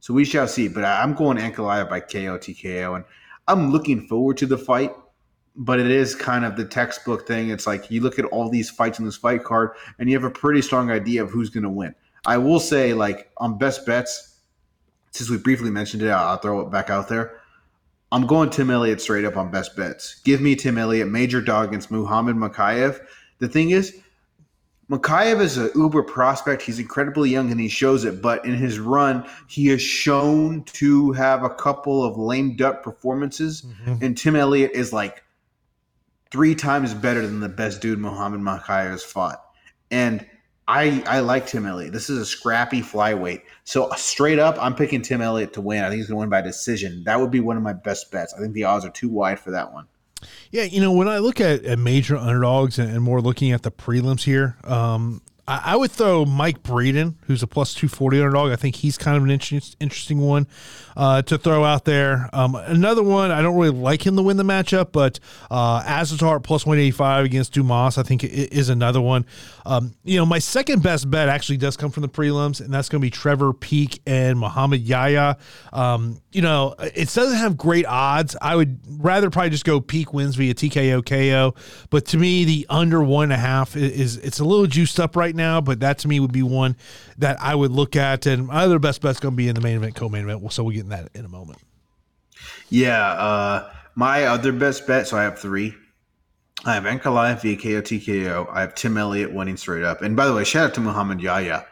So 0.00 0.14
we 0.14 0.24
shall 0.24 0.48
see. 0.48 0.68
But 0.68 0.84
I'm 0.84 1.14
going 1.14 1.38
Ankalaev 1.38 1.88
by 1.88 2.00
KO 2.00 2.38
TKO, 2.38 2.96
and 2.96 3.04
I'm 3.48 3.70
looking 3.70 4.06
forward 4.06 4.36
to 4.38 4.46
the 4.46 4.58
fight. 4.58 4.92
But 5.56 5.80
it 5.80 5.90
is 5.90 6.14
kind 6.14 6.44
of 6.44 6.56
the 6.56 6.64
textbook 6.64 7.26
thing. 7.26 7.50
It's 7.50 7.66
like 7.66 7.90
you 7.90 8.00
look 8.00 8.18
at 8.18 8.24
all 8.26 8.48
these 8.48 8.70
fights 8.70 8.98
in 8.98 9.04
this 9.04 9.16
fight 9.16 9.44
card, 9.44 9.70
and 9.98 10.08
you 10.08 10.16
have 10.16 10.24
a 10.24 10.30
pretty 10.30 10.62
strong 10.62 10.90
idea 10.90 11.22
of 11.22 11.30
who's 11.30 11.50
going 11.50 11.64
to 11.64 11.70
win. 11.70 11.94
I 12.24 12.38
will 12.38 12.60
say, 12.60 12.94
like 12.94 13.30
on 13.38 13.58
best 13.58 13.84
bets, 13.84 14.29
since 15.10 15.30
we 15.30 15.38
briefly 15.38 15.70
mentioned 15.70 16.02
it, 16.02 16.10
I'll 16.10 16.36
throw 16.36 16.60
it 16.60 16.70
back 16.70 16.90
out 16.90 17.08
there. 17.08 17.40
I'm 18.12 18.26
going 18.26 18.50
Tim 18.50 18.70
Elliott 18.70 19.00
straight 19.00 19.24
up 19.24 19.36
on 19.36 19.50
best 19.50 19.76
bets. 19.76 20.20
Give 20.24 20.40
me 20.40 20.56
Tim 20.56 20.78
Elliott, 20.78 21.08
major 21.08 21.40
dog 21.40 21.68
against 21.68 21.90
Muhammad 21.90 22.36
Mokaev. 22.36 23.00
The 23.38 23.48
thing 23.48 23.70
is, 23.70 24.00
Mokaev 24.90 25.40
is 25.40 25.56
an 25.56 25.70
uber 25.76 26.02
prospect. 26.02 26.62
He's 26.62 26.80
incredibly 26.80 27.30
young 27.30 27.52
and 27.52 27.60
he 27.60 27.68
shows 27.68 28.04
it, 28.04 28.20
but 28.20 28.44
in 28.44 28.54
his 28.54 28.80
run, 28.80 29.24
he 29.48 29.68
has 29.68 29.80
shown 29.80 30.64
to 30.64 31.12
have 31.12 31.44
a 31.44 31.50
couple 31.50 32.02
of 32.02 32.18
lame 32.18 32.56
duck 32.56 32.82
performances. 32.82 33.62
Mm-hmm. 33.62 34.04
And 34.04 34.18
Tim 34.18 34.34
Elliott 34.34 34.72
is 34.72 34.92
like 34.92 35.22
three 36.32 36.56
times 36.56 36.92
better 36.92 37.24
than 37.24 37.38
the 37.38 37.48
best 37.48 37.80
dude 37.80 38.00
Muhammad 38.00 38.40
Mokaev 38.40 38.90
has 38.90 39.04
fought. 39.04 39.40
And 39.92 40.26
I 40.70 41.02
I 41.06 41.18
like 41.20 41.48
Tim 41.48 41.66
Elliott. 41.66 41.92
This 41.92 42.08
is 42.08 42.18
a 42.18 42.24
scrappy 42.24 42.80
flyweight. 42.80 43.42
So 43.64 43.90
straight 43.96 44.38
up, 44.38 44.56
I'm 44.60 44.74
picking 44.74 45.02
Tim 45.02 45.20
Elliott 45.20 45.52
to 45.54 45.60
win. 45.60 45.82
I 45.82 45.88
think 45.88 45.98
he's 45.98 46.06
going 46.06 46.16
to 46.16 46.20
win 46.20 46.30
by 46.30 46.42
decision. 46.42 47.02
That 47.04 47.18
would 47.18 47.32
be 47.32 47.40
one 47.40 47.56
of 47.56 47.62
my 47.64 47.72
best 47.72 48.12
bets. 48.12 48.32
I 48.34 48.40
think 48.40 48.54
the 48.54 48.64
odds 48.64 48.84
are 48.84 48.90
too 48.90 49.08
wide 49.08 49.40
for 49.40 49.50
that 49.50 49.72
one. 49.72 49.86
Yeah, 50.52 50.64
you 50.64 50.80
know, 50.80 50.92
when 50.92 51.08
I 51.08 51.18
look 51.18 51.40
at, 51.40 51.64
at 51.64 51.78
major 51.78 52.16
underdogs 52.16 52.78
and, 52.78 52.90
and, 52.92 53.02
more 53.02 53.20
looking 53.20 53.52
at 53.52 53.62
the 53.62 53.70
prelims 53.70 54.22
here, 54.24 54.56
um, 54.64 55.22
I, 55.50 55.72
I, 55.72 55.76
would 55.76 55.90
throw 55.90 56.24
Mike 56.24 56.62
Breeden, 56.62 57.16
who's 57.26 57.42
a 57.42 57.46
plus 57.48 57.74
240 57.74 58.18
underdog. 58.18 58.52
I 58.52 58.56
think 58.56 58.76
he's 58.76 58.96
kind 58.96 59.16
of 59.16 59.24
an 59.24 59.30
interesting, 59.30 60.20
one 60.20 60.46
uh, 60.96 61.22
to 61.22 61.38
throw 61.38 61.64
out 61.64 61.84
there. 61.84 62.30
Um, 62.32 62.54
another 62.54 63.02
one, 63.02 63.32
I 63.32 63.42
don't 63.42 63.56
really 63.56 63.76
like 63.76 64.06
him 64.06 64.14
to 64.14 64.22
win 64.22 64.36
the 64.36 64.44
matchup, 64.44 64.92
but 64.92 65.18
uh, 65.50 65.82
Azaitar 65.82 66.40
plus 66.40 66.64
185 66.64 67.24
against 67.24 67.52
Dumas, 67.52 67.98
I 67.98 68.04
think 68.04 68.22
is 68.22 68.68
another 68.68 69.00
one. 69.00 69.26
Um, 69.66 69.94
you 70.04 70.18
know, 70.18 70.26
my 70.26 70.38
second 70.38 70.84
best 70.84 71.10
bet 71.10 71.28
actually 71.28 71.56
does 71.56 71.76
come 71.76 71.90
from 71.90 72.02
the 72.02 72.08
prelims, 72.08 72.60
and 72.60 72.72
that's 72.72 72.88
going 72.88 73.00
to 73.00 73.04
be 73.04 73.10
Trevor 73.10 73.52
Peek 73.52 74.00
and 74.06 74.38
Muhammad 74.38 74.82
Yahya. 74.82 75.36
Um, 75.72 76.20
you 76.32 76.42
know, 76.42 76.74
it 76.78 77.12
doesn't 77.12 77.38
have 77.38 77.56
great 77.56 77.86
odds. 77.86 78.36
I 78.40 78.54
would 78.54 78.78
rather 78.86 79.30
probably 79.30 79.50
just 79.50 79.64
go 79.64 79.80
Peek 79.80 80.12
wins 80.12 80.36
via 80.36 80.54
TKO 80.54 81.04
KO, 81.04 81.54
but 81.90 82.06
to 82.06 82.18
me, 82.18 82.44
the 82.44 82.66
under 82.70 83.02
one 83.02 83.24
and 83.24 83.32
a 83.32 83.36
half 83.36 83.76
is, 83.76 84.16
it's 84.18 84.38
a 84.38 84.44
little 84.44 84.66
juiced 84.66 85.00
up 85.00 85.16
right 85.16 85.34
now, 85.34 85.60
but 85.60 85.80
that 85.80 85.98
to 85.98 86.08
me 86.08 86.20
would 86.20 86.32
be 86.32 86.42
one 86.42 86.76
that 87.18 87.40
I 87.40 87.54
would 87.54 87.72
look 87.72 87.96
at. 87.96 88.26
And 88.26 88.46
my 88.46 88.62
other 88.62 88.78
best 88.78 89.02
bet's 89.02 89.18
going 89.18 89.32
to 89.32 89.36
be 89.36 89.48
in 89.48 89.56
the 89.56 89.60
main 89.60 89.76
event, 89.76 89.96
co-main 89.96 90.28
event. 90.28 90.52
So 90.52 90.62
we'll 90.62 90.74
get 90.74 90.84
in 90.84 90.90
that 90.90 91.08
in 91.14 91.24
a 91.24 91.28
moment. 91.28 91.58
Yeah, 92.68 93.02
uh, 93.02 93.72
my 93.96 94.24
other 94.24 94.52
best 94.52 94.86
bet. 94.86 95.08
So 95.08 95.16
I 95.16 95.24
have 95.24 95.38
three. 95.38 95.74
I 96.64 96.74
have 96.74 96.84
Ankalaev 96.84 97.40
via 97.40 97.56
KO 97.56 97.82
TKO. 97.82 98.48
I 98.52 98.60
have 98.60 98.74
Tim 98.74 98.96
Elliott 98.96 99.32
winning 99.32 99.56
straight 99.56 99.82
up. 99.82 100.02
And 100.02 100.14
by 100.14 100.26
the 100.26 100.34
way, 100.34 100.44
shout 100.44 100.68
out 100.68 100.74
to 100.74 100.80
Muhammad 100.80 101.20
Yahya. 101.20 101.66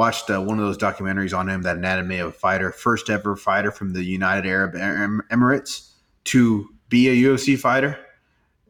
Watched 0.00 0.30
uh, 0.30 0.40
one 0.40 0.58
of 0.58 0.64
those 0.64 0.78
documentaries 0.78 1.36
on 1.36 1.46
him, 1.46 1.60
that 1.60 1.76
anatomy 1.76 2.20
of 2.20 2.28
a 2.28 2.32
fighter, 2.32 2.72
first 2.72 3.10
ever 3.10 3.36
fighter 3.36 3.70
from 3.70 3.92
the 3.92 4.02
United 4.02 4.48
Arab 4.48 4.72
Emirates 4.72 5.90
to 6.24 6.70
be 6.88 7.08
a 7.08 7.28
UFC 7.28 7.58
fighter. 7.58 7.98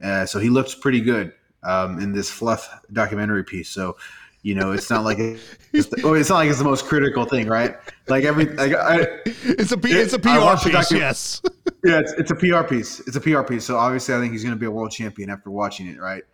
Uh, 0.02 0.26
so 0.26 0.40
he 0.40 0.50
looks 0.50 0.74
pretty 0.74 1.00
good 1.00 1.32
um, 1.62 2.00
in 2.00 2.10
this 2.10 2.28
fluff 2.28 2.68
documentary 2.92 3.44
piece. 3.44 3.68
So 3.68 3.96
you 4.42 4.56
know, 4.56 4.72
it's 4.72 4.90
not 4.90 5.04
like 5.04 5.18
it's, 5.20 5.88
oh, 6.02 6.14
it's 6.14 6.30
not 6.30 6.38
like 6.38 6.50
it's 6.50 6.58
the 6.58 6.64
most 6.64 6.86
critical 6.86 7.26
thing, 7.26 7.46
right? 7.46 7.76
Like 8.08 8.24
every, 8.24 8.46
like 8.46 8.74
I, 8.74 9.06
it's 9.24 9.70
a 9.70 9.78
it's 9.84 10.14
a 10.14 10.18
PR 10.18 10.68
piece, 10.68 10.90
yes. 10.90 11.42
yeah, 11.84 12.00
it's, 12.00 12.12
it's 12.14 12.32
a 12.32 12.34
PR 12.34 12.64
piece. 12.64 12.98
It's 13.06 13.14
a 13.14 13.20
PR 13.20 13.42
piece. 13.42 13.64
So 13.64 13.76
obviously, 13.76 14.16
I 14.16 14.18
think 14.18 14.32
he's 14.32 14.42
going 14.42 14.56
to 14.56 14.58
be 14.58 14.66
a 14.66 14.70
world 14.72 14.90
champion 14.90 15.30
after 15.30 15.52
watching 15.52 15.86
it, 15.86 16.00
right? 16.00 16.24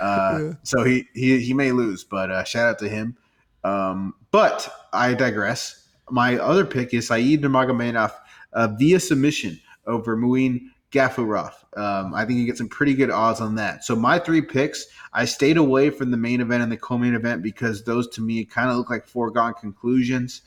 Uh, 0.00 0.38
yeah. 0.40 0.52
So 0.62 0.82
he 0.82 1.08
he 1.12 1.40
he 1.40 1.52
may 1.52 1.72
lose, 1.72 2.04
but 2.04 2.30
uh, 2.30 2.44
shout 2.44 2.70
out 2.70 2.78
to 2.78 2.88
him. 2.88 3.18
Um, 3.66 4.14
but 4.30 4.72
I 4.92 5.14
digress. 5.14 5.88
My 6.08 6.36
other 6.36 6.64
pick 6.64 6.94
is 6.94 7.08
Saeed 7.08 7.42
Nurmagomedov 7.42 8.12
uh, 8.52 8.68
via 8.78 9.00
submission 9.00 9.60
over 9.88 10.16
Muin 10.16 10.70
Gafurov. 10.92 11.52
Um, 11.76 12.14
I 12.14 12.24
think 12.24 12.38
you 12.38 12.46
get 12.46 12.58
some 12.58 12.68
pretty 12.68 12.94
good 12.94 13.10
odds 13.10 13.40
on 13.40 13.56
that. 13.56 13.82
So 13.82 13.96
my 13.96 14.20
three 14.20 14.40
picks, 14.40 14.86
I 15.12 15.24
stayed 15.24 15.56
away 15.56 15.90
from 15.90 16.12
the 16.12 16.16
main 16.16 16.40
event 16.40 16.62
and 16.62 16.70
the 16.70 16.76
co-main 16.76 17.14
event 17.14 17.42
because 17.42 17.82
those 17.82 18.06
to 18.10 18.20
me 18.20 18.44
kind 18.44 18.70
of 18.70 18.76
look 18.76 18.88
like 18.88 19.04
foregone 19.04 19.54
conclusions, 19.54 20.42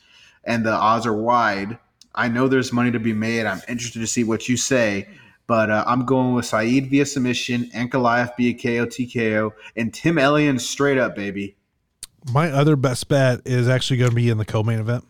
and 0.46 0.66
the 0.66 0.72
odds 0.72 1.06
are 1.06 1.14
wide. 1.14 1.78
I 2.16 2.30
know 2.30 2.48
there's 2.48 2.72
money 2.72 2.92
to 2.92 3.00
be 3.00 3.14
made. 3.14 3.46
I'm 3.46 3.62
interested 3.68 4.00
to 4.00 4.08
see 4.08 4.24
what 4.24 4.48
you 4.48 4.56
say, 4.56 5.10
but 5.46 5.70
uh, 5.70 5.84
I'm 5.86 6.06
going 6.06 6.36
with 6.36 6.46
Saeed 6.46 6.90
via 6.90 7.06
submission, 7.06 7.66
Ankalaev 7.76 8.38
via 8.38 8.54
KO 8.54 8.86
TKO, 8.88 9.52
and 9.76 9.94
Tim 9.94 10.18
Elliott 10.18 10.62
straight 10.62 10.98
up, 10.98 11.16
baby. 11.16 11.58
My 12.32 12.52
other 12.52 12.76
best 12.76 13.08
bet 13.08 13.42
is 13.46 13.68
actually 13.70 13.98
going 13.98 14.12
to 14.12 14.16
be 14.16 14.30
in 14.30 14.38
the 14.38 14.46
co-main 14.46 14.80
event. 14.80 15.06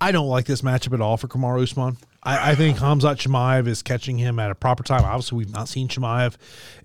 I 0.00 0.10
don't 0.10 0.28
like 0.28 0.46
this 0.46 0.62
matchup 0.62 0.94
at 0.94 1.00
all 1.00 1.16
for 1.16 1.28
Kamaru 1.28 1.62
Usman. 1.62 1.96
I, 2.22 2.50
I, 2.50 2.54
think 2.54 2.78
Hamzat 2.78 3.16
Chimaev 3.16 3.68
is 3.68 3.82
catching 3.82 4.18
him 4.18 4.38
at 4.38 4.50
a 4.50 4.54
proper 4.54 4.82
time. 4.82 5.04
Obviously, 5.04 5.38
we've 5.38 5.52
not 5.52 5.68
seen 5.68 5.88
Chimaev 5.88 6.36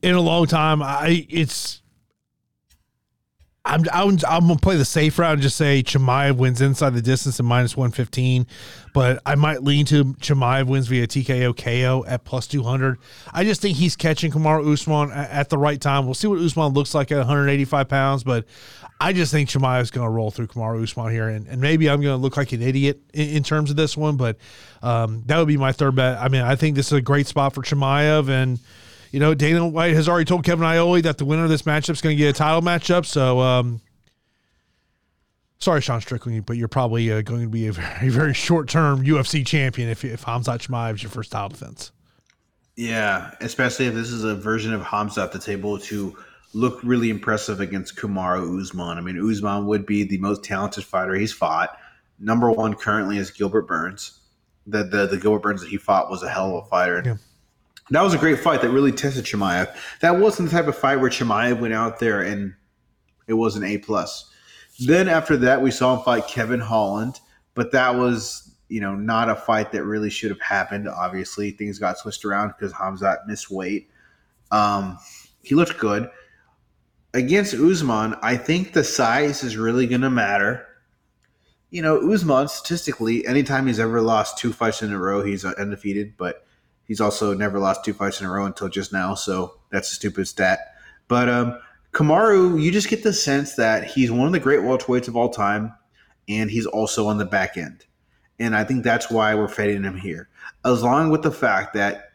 in 0.01 0.13
a 0.13 0.21
long 0.21 0.45
time. 0.45 0.83
I 0.83 1.25
it's 1.29 1.81
I'm 3.67 3.83
I'm, 3.91 4.17
I'm 4.27 4.47
gonna 4.47 4.55
play 4.55 4.77
the 4.77 4.85
safe 4.85 5.19
route 5.19 5.33
and 5.33 5.41
just 5.41 5.57
say 5.57 5.83
Chimaev 5.83 6.37
wins 6.37 6.61
inside 6.61 6.91
the 6.91 7.01
distance 7.01 7.39
at 7.39 7.45
minus 7.45 7.75
one 7.75 7.91
fifteen, 7.91 8.47
but 8.93 9.21
I 9.25 9.35
might 9.35 9.61
lean 9.63 9.85
to 9.87 10.05
Chimaev 10.05 10.67
wins 10.67 10.87
via 10.87 11.05
TKO 11.05 11.55
KO 11.55 12.05
at 12.07 12.23
plus 12.23 12.47
two 12.47 12.63
hundred. 12.63 12.97
I 13.33 13.43
just 13.43 13.61
think 13.61 13.77
he's 13.77 13.95
catching 13.95 14.31
Kamaru 14.31 14.71
Usman 14.71 15.11
at, 15.11 15.49
the 15.49 15.57
right 15.57 15.79
time. 15.79 16.05
We'll 16.05 16.13
see 16.13 16.27
what 16.27 16.39
Usman 16.39 16.73
looks 16.73 16.93
like 16.95 17.11
at 17.11 17.17
185 17.17 17.87
pounds, 17.87 18.23
but 18.23 18.45
I 18.99 19.13
just 19.13 19.31
think 19.31 19.51
going 19.91 20.05
to 20.05 20.09
roll 20.09 20.31
through 20.31 20.47
Kamaru 20.47 20.83
Usman 20.83 21.11
here, 21.11 21.27
and, 21.29 21.47
and 21.47 21.61
maybe 21.61 21.89
I'm 21.89 22.01
to 22.01 22.17
look 22.17 22.37
like 22.37 22.51
an 22.51 22.61
idiot 22.61 22.99
in, 23.13 23.29
in 23.29 23.43
terms 23.43 23.69
of 23.69 23.75
this 23.75 23.95
one, 23.95 24.17
but 24.17 24.37
um, 24.81 25.23
that 25.27 25.37
would 25.37 25.47
be 25.47 25.57
my 25.57 25.71
third 25.71 25.95
bet. 25.95 26.19
I 26.19 26.29
mean, 26.29 26.41
I 26.41 26.55
think 26.55 26.75
this 26.75 26.87
is 26.87 26.93
a 26.93 27.01
great 27.01 27.27
spot 27.27 27.53
for 27.53 27.61
Chimaev, 27.61 28.29
and 28.29 28.59
you 29.11 29.19
know, 29.19 29.33
Dana 29.33 29.67
White 29.67 29.93
has 29.93 30.07
already 30.09 30.25
told 30.25 30.43
Kevin 30.43 30.65
Iole 30.65 31.01
that 31.03 31.17
the 31.17 31.25
winner 31.25 31.43
of 31.43 31.49
this 31.49 31.63
matchup 31.63 31.91
is 31.91 32.01
going 32.01 32.15
to 32.15 32.21
get 32.21 32.29
a 32.29 32.37
title 32.37 32.61
matchup. 32.61 33.05
So, 33.05 33.39
um, 33.39 33.81
sorry, 35.59 35.81
Sean 35.81 36.01
Strickland, 36.01 36.45
but 36.45 36.57
you're 36.57 36.67
probably 36.67 37.11
uh, 37.11 37.21
going 37.21 37.41
to 37.41 37.47
be 37.47 37.67
a 37.67 37.71
very, 37.71 38.09
very 38.09 38.33
short 38.33 38.69
term 38.69 39.03
UFC 39.03 39.45
champion 39.45 39.89
if 39.89 40.03
if 40.03 40.25
Hamzat 40.25 40.67
Chimaev 40.67 40.95
is 40.95 41.03
your 41.03 41.11
first 41.11 41.31
title 41.31 41.49
defense. 41.49 41.91
Yeah, 42.75 43.31
especially 43.41 43.87
if 43.87 43.95
this 43.95 44.11
is 44.11 44.23
a 44.23 44.35
version 44.35 44.71
of 44.73 44.83
Hamza 44.83 45.23
at 45.23 45.31
the 45.31 45.39
table 45.39 45.79
to 45.79 46.15
look 46.53 46.79
really 46.83 47.09
impressive 47.09 47.59
against 47.59 47.95
Kamaru 47.95 48.61
Usman. 48.61 48.97
I 48.97 49.01
mean, 49.01 49.17
Usman 49.17 49.65
would 49.65 49.85
be 49.85 50.03
the 50.03 50.19
most 50.19 50.43
talented 50.43 50.83
fighter 50.83 51.15
he's 51.15 51.33
fought. 51.33 51.77
Number 52.19 52.51
one 52.51 52.75
currently 52.75 53.17
is 53.17 53.31
Gilbert 53.31 53.67
Burns. 53.67 54.19
The 54.67 54.83
the, 54.83 55.07
the 55.07 55.17
Gilbert 55.17 55.41
Burns 55.41 55.61
that 55.61 55.69
he 55.69 55.77
fought 55.77 56.09
was 56.09 56.23
a 56.23 56.29
hell 56.29 56.57
of 56.57 56.65
a 56.65 56.67
fighter. 56.67 57.01
Yeah. 57.03 57.15
That 57.91 58.01
was 58.01 58.13
a 58.13 58.17
great 58.17 58.39
fight 58.39 58.61
that 58.61 58.69
really 58.69 58.91
tested 58.91 59.25
Chimaev. 59.25 59.73
That 60.01 60.17
wasn't 60.17 60.49
the 60.49 60.57
type 60.57 60.67
of 60.67 60.77
fight 60.77 60.97
where 60.97 61.09
Chimaev 61.09 61.59
went 61.59 61.73
out 61.73 61.99
there 61.99 62.21
and 62.21 62.53
it 63.27 63.33
was 63.33 63.55
an 63.55 63.63
A 63.63 63.77
plus. 63.77 64.29
Then 64.79 65.07
after 65.07 65.37
that, 65.37 65.61
we 65.61 65.71
saw 65.71 65.95
him 65.95 66.03
fight 66.03 66.27
Kevin 66.27 66.59
Holland, 66.59 67.19
but 67.55 67.71
that 67.71 67.95
was 67.95 68.55
you 68.69 68.81
know 68.81 68.95
not 68.95 69.29
a 69.29 69.35
fight 69.35 69.71
that 69.71 69.83
really 69.83 70.09
should 70.09 70.29
have 70.29 70.41
happened. 70.41 70.87
Obviously, 70.87 71.51
things 71.51 71.79
got 71.79 71.97
switched 71.97 72.25
around 72.25 72.49
because 72.49 72.73
Hamzat 72.73 73.25
missed 73.25 73.49
weight. 73.49 73.89
Um, 74.51 74.99
he 75.43 75.55
looked 75.55 75.77
good 75.79 76.09
against 77.13 77.53
Usman. 77.53 78.15
I 78.21 78.37
think 78.37 78.73
the 78.73 78.83
size 78.83 79.43
is 79.43 79.57
really 79.57 79.87
going 79.87 80.01
to 80.01 80.09
matter. 80.09 80.65
You 81.69 81.81
know, 81.81 82.11
Usman 82.11 82.47
statistically, 82.47 83.25
anytime 83.25 83.67
he's 83.67 83.79
ever 83.79 84.01
lost 84.01 84.37
two 84.37 84.53
fights 84.53 84.81
in 84.81 84.93
a 84.93 84.99
row, 84.99 85.23
he's 85.23 85.43
undefeated. 85.43 86.15
But 86.17 86.45
he's 86.87 87.01
also 87.01 87.33
never 87.33 87.59
lost 87.59 87.85
two 87.85 87.93
fights 87.93 88.19
in 88.19 88.27
a 88.27 88.31
row 88.31 88.45
until 88.45 88.69
just 88.69 88.93
now, 88.93 89.15
so 89.15 89.59
that's 89.71 89.91
a 89.91 89.95
stupid 89.95 90.27
stat. 90.27 90.59
But 91.07 91.29
um, 91.29 91.59
Kamaru, 91.93 92.61
you 92.61 92.71
just 92.71 92.89
get 92.89 93.03
the 93.03 93.13
sense 93.13 93.55
that 93.55 93.85
he's 93.85 94.11
one 94.11 94.27
of 94.27 94.33
the 94.33 94.39
great 94.39 94.61
welterweights 94.61 95.07
of 95.07 95.15
all 95.15 95.29
time, 95.29 95.73
and 96.27 96.49
he's 96.49 96.65
also 96.65 97.07
on 97.07 97.17
the 97.17 97.25
back 97.25 97.57
end. 97.57 97.85
And 98.39 98.55
I 98.55 98.63
think 98.63 98.83
that's 98.83 99.09
why 99.09 99.33
we're 99.35 99.47
fading 99.47 99.83
him 99.83 99.97
here, 99.97 100.29
along 100.63 101.09
with 101.09 101.23
the 101.23 101.31
fact 101.31 101.73
that 101.73 102.11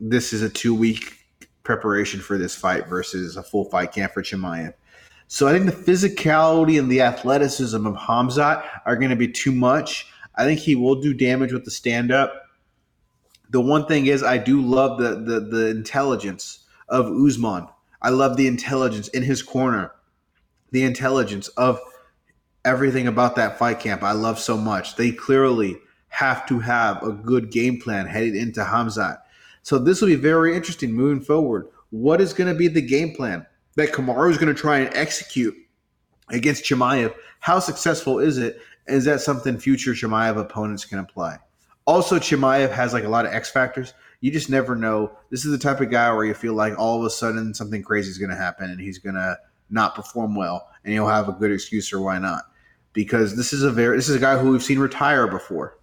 this 0.00 0.32
is 0.32 0.42
a 0.42 0.48
two 0.48 0.74
week 0.74 1.18
preparation 1.62 2.20
for 2.20 2.38
this 2.38 2.54
fight 2.54 2.88
versus 2.88 3.36
a 3.36 3.42
full 3.42 3.66
fight 3.66 3.92
camp 3.92 4.12
for 4.12 4.22
Chimaev. 4.22 4.72
So 5.28 5.46
I 5.46 5.52
think 5.52 5.66
the 5.66 5.92
physicality 5.92 6.78
and 6.78 6.90
the 6.90 7.02
athleticism 7.02 7.86
of 7.86 7.94
Hamzat 7.94 8.66
are 8.86 8.96
going 8.96 9.10
to 9.10 9.16
be 9.16 9.28
too 9.28 9.52
much. 9.52 10.06
I 10.34 10.44
think 10.44 10.58
he 10.58 10.74
will 10.74 11.00
do 11.00 11.14
damage 11.14 11.52
with 11.52 11.64
the 11.64 11.70
stand 11.70 12.10
up. 12.10 12.46
The 13.50 13.60
one 13.60 13.86
thing 13.86 14.06
is, 14.06 14.22
I 14.22 14.38
do 14.38 14.62
love 14.62 14.98
the 14.98 15.16
the, 15.16 15.40
the 15.40 15.68
intelligence 15.68 16.60
of 16.88 17.06
Usman. 17.06 17.66
I 18.02 18.10
love 18.10 18.36
the 18.36 18.46
intelligence 18.46 19.08
in 19.08 19.22
his 19.22 19.42
corner, 19.42 19.92
the 20.70 20.84
intelligence 20.84 21.48
of 21.48 21.80
everything 22.64 23.06
about 23.06 23.36
that 23.36 23.58
fight 23.58 23.80
camp. 23.80 24.02
I 24.02 24.12
love 24.12 24.38
so 24.38 24.56
much. 24.56 24.96
They 24.96 25.12
clearly 25.12 25.76
have 26.08 26.46
to 26.46 26.58
have 26.58 27.02
a 27.02 27.12
good 27.12 27.50
game 27.50 27.80
plan 27.80 28.06
headed 28.06 28.34
into 28.36 28.62
Hamzat. 28.62 29.18
So 29.62 29.78
this 29.78 30.00
will 30.00 30.08
be 30.08 30.14
very 30.14 30.56
interesting 30.56 30.92
moving 30.92 31.22
forward. 31.22 31.68
What 31.90 32.20
is 32.20 32.32
going 32.32 32.52
to 32.52 32.58
be 32.58 32.68
the 32.68 32.82
game 32.82 33.14
plan 33.14 33.46
that 33.76 33.92
Kamaru 33.92 34.30
is 34.30 34.38
going 34.38 34.54
to 34.54 34.60
try 34.60 34.78
and 34.78 34.94
execute 34.94 35.54
against 36.28 36.64
Chimaev? 36.64 37.14
How 37.40 37.58
successful 37.58 38.18
is 38.18 38.38
it? 38.38 38.60
Is 38.86 39.04
that 39.04 39.20
something 39.20 39.58
future 39.58 39.92
Chimaev 39.92 40.38
opponents 40.38 40.84
can 40.84 40.98
apply? 40.98 41.38
Also, 41.90 42.20
Chimaev 42.20 42.70
has 42.70 42.92
like 42.92 43.02
a 43.02 43.08
lot 43.08 43.26
of 43.26 43.32
X 43.32 43.50
factors. 43.50 43.94
You 44.20 44.30
just 44.30 44.48
never 44.48 44.76
know. 44.76 45.10
This 45.30 45.44
is 45.44 45.50
the 45.50 45.58
type 45.58 45.80
of 45.80 45.90
guy 45.90 46.12
where 46.12 46.24
you 46.24 46.34
feel 46.34 46.54
like 46.54 46.78
all 46.78 47.00
of 47.00 47.04
a 47.04 47.10
sudden 47.10 47.52
something 47.52 47.82
crazy 47.82 48.10
is 48.10 48.16
going 48.16 48.30
to 48.30 48.36
happen 48.36 48.70
and 48.70 48.80
he's 48.80 48.98
going 48.98 49.16
to 49.16 49.36
not 49.70 49.96
perform 49.96 50.36
well, 50.36 50.68
and 50.84 50.92
he'll 50.92 51.08
have 51.08 51.28
a 51.28 51.32
good 51.32 51.50
excuse 51.50 51.88
for 51.88 52.00
why 52.00 52.20
not. 52.20 52.44
Because 52.92 53.36
this 53.36 53.52
is 53.52 53.64
a 53.64 53.72
very 53.72 53.96
this 53.96 54.08
is 54.08 54.14
a 54.14 54.20
guy 54.20 54.38
who 54.38 54.52
we've 54.52 54.62
seen 54.62 54.78
retire 54.78 55.26
before. 55.26 55.80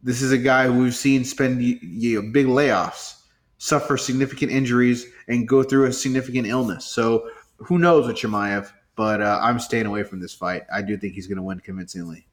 This 0.00 0.22
is 0.22 0.30
a 0.30 0.38
guy 0.38 0.66
who 0.66 0.84
we've 0.84 0.94
seen 0.94 1.24
spend 1.24 1.60
you 1.60 2.22
know, 2.22 2.30
big 2.30 2.46
layoffs, 2.46 3.20
suffer 3.58 3.96
significant 3.96 4.52
injuries, 4.52 5.06
and 5.26 5.48
go 5.48 5.64
through 5.64 5.86
a 5.86 5.92
significant 5.92 6.46
illness. 6.46 6.84
So 6.84 7.28
who 7.56 7.80
knows 7.80 8.06
with 8.06 8.14
Chimaev? 8.14 8.70
But 8.94 9.22
uh, 9.22 9.40
I'm 9.42 9.58
staying 9.58 9.86
away 9.86 10.04
from 10.04 10.20
this 10.20 10.34
fight. 10.34 10.62
I 10.72 10.82
do 10.82 10.96
think 10.96 11.14
he's 11.14 11.26
going 11.26 11.38
to 11.38 11.42
win 11.42 11.58
convincingly. 11.58 12.28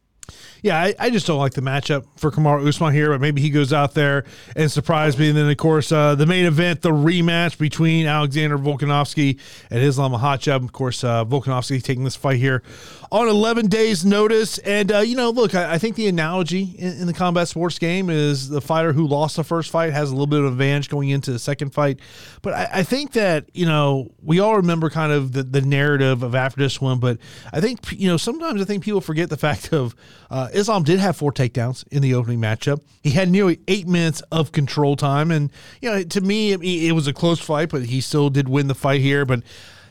Yeah, 0.61 0.81
I, 0.81 0.93
I, 0.99 1.09
just 1.09 1.27
don't 1.27 1.37
like 1.37 1.53
the 1.53 1.61
matchup 1.61 2.05
for 2.17 2.31
Kamaru 2.31 2.67
Usman 2.67 2.93
here, 2.93 3.11
but 3.11 3.21
maybe 3.21 3.41
he 3.41 3.49
goes 3.49 3.71
out 3.71 3.93
there 3.93 4.25
and 4.55 4.71
surprise 4.71 5.17
me. 5.17 5.29
And 5.29 5.37
then, 5.37 5.49
of 5.49 5.57
course, 5.57 5.91
uh, 5.91 6.15
the 6.15 6.25
main 6.25 6.45
event, 6.45 6.81
the 6.81 6.89
rematch 6.89 7.57
between 7.57 8.07
Alexander 8.07 8.57
Volkanovski 8.57 9.39
and 9.69 9.81
Islam 9.81 10.13
Makhachev. 10.13 10.63
Of 10.63 10.73
course, 10.73 11.03
uh, 11.03 11.23
Volkanovski 11.25 11.81
taking 11.81 12.03
this 12.03 12.15
fight 12.15 12.37
here 12.37 12.63
on 13.11 13.27
11 13.27 13.67
days' 13.67 14.03
notice. 14.03 14.57
And, 14.59 14.91
uh, 14.91 14.99
you 14.99 15.15
know, 15.15 15.29
look, 15.29 15.55
I, 15.55 15.73
I 15.73 15.77
think 15.77 15.95
the 15.95 16.07
analogy 16.07 16.75
in, 16.77 17.01
in, 17.01 17.07
the 17.07 17.13
combat 17.13 17.47
sports 17.47 17.79
game 17.79 18.09
is 18.09 18.49
the 18.49 18.61
fighter 18.61 18.93
who 18.93 19.07
lost 19.07 19.35
the 19.35 19.43
first 19.43 19.71
fight 19.71 19.93
has 19.93 20.09
a 20.09 20.13
little 20.13 20.27
bit 20.27 20.39
of 20.39 20.45
advantage 20.47 20.89
going 20.89 21.09
into 21.09 21.31
the 21.31 21.39
second 21.39 21.73
fight. 21.73 21.99
But 22.41 22.53
I, 22.53 22.69
I 22.73 22.83
think 22.83 23.13
that, 23.13 23.45
you 23.53 23.65
know, 23.65 24.11
we 24.21 24.39
all 24.39 24.57
remember 24.57 24.89
kind 24.89 25.11
of 25.11 25.33
the, 25.33 25.43
the 25.43 25.61
narrative 25.61 26.23
of 26.23 26.35
after 26.35 26.59
this 26.59 26.81
one. 26.81 26.99
But 26.99 27.19
I 27.53 27.61
think, 27.61 27.79
you 27.91 28.07
know, 28.07 28.17
sometimes 28.17 28.61
I 28.61 28.65
think 28.65 28.83
people 28.83 29.01
forget 29.01 29.29
the 29.29 29.37
fact 29.37 29.71
of 29.71 29.95
uh, 30.29 30.49
Islam 30.53 30.83
did 30.83 30.99
have 30.99 31.15
four 31.15 31.31
takedowns 31.31 31.87
in 31.89 32.01
the 32.01 32.13
opening 32.13 32.39
matchup. 32.39 32.81
He 33.03 33.11
had 33.11 33.29
nearly 33.29 33.59
eight 33.67 33.87
minutes 33.87 34.21
of 34.31 34.51
control 34.51 34.95
time. 34.95 35.31
And, 35.31 35.51
you 35.81 35.89
know, 35.89 36.03
to 36.03 36.21
me, 36.21 36.51
it, 36.51 36.61
it 36.61 36.91
was 36.93 37.07
a 37.07 37.13
close 37.13 37.39
fight, 37.39 37.69
but 37.69 37.83
he 37.83 38.01
still 38.01 38.29
did 38.29 38.49
win 38.49 38.67
the 38.67 38.75
fight 38.75 39.01
here. 39.01 39.25
But, 39.25 39.43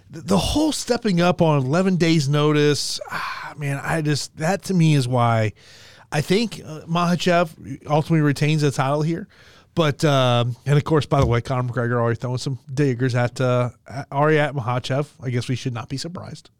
the 0.09 0.39
whole 0.39 0.73
stepping 0.73 1.21
up 1.21 1.43
on 1.43 1.65
11 1.65 1.97
days 1.97 2.29
notice, 2.29 3.01
ah, 3.11 3.55
man, 3.57 3.81
I 3.83 4.03
just, 4.03 4.37
that 4.37 4.63
to 4.65 4.75
me 4.75 4.95
is 4.95 5.09
why 5.09 5.53
I 6.13 6.21
think 6.21 6.61
uh, 6.65 6.83
Makhachev 6.83 7.87
ultimately 7.87 8.21
retains 8.21 8.63
the 8.63 8.71
title 8.71 9.03
here. 9.03 9.29
But, 9.75 10.05
uh, 10.05 10.47
and 10.65 10.79
of 10.79 10.85
course, 10.85 11.05
by 11.05 11.21
the 11.21 11.27
way, 11.27 11.43
Conor 11.43 11.71
McGregor 11.71 12.01
already 12.01 12.19
throwing 12.19 12.39
some 12.39 12.59
diggers 12.73 13.15
at, 13.15 13.41
uh, 13.41 13.71
already 14.11 14.39
at 14.39 14.55
Makhachev. 14.55 15.09
I 15.21 15.31
guess 15.31 15.49
we 15.49 15.57
should 15.57 15.75
not 15.75 15.89
be 15.89 15.99
surprised. 15.99 16.51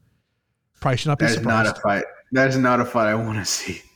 Probably 0.81 0.99
should 0.99 1.09
not 1.09 1.19
be 1.19 1.27
that 1.27 1.35
surprised. 1.35 1.67
not 1.67 1.79
a 1.79 1.81
fight. 1.81 2.05
That 2.33 2.49
is 2.49 2.57
not 2.57 2.81
a 2.81 2.85
fight 2.85 3.09
I 3.09 3.15
want 3.15 3.39
to 3.39 3.45
see. 3.45 3.83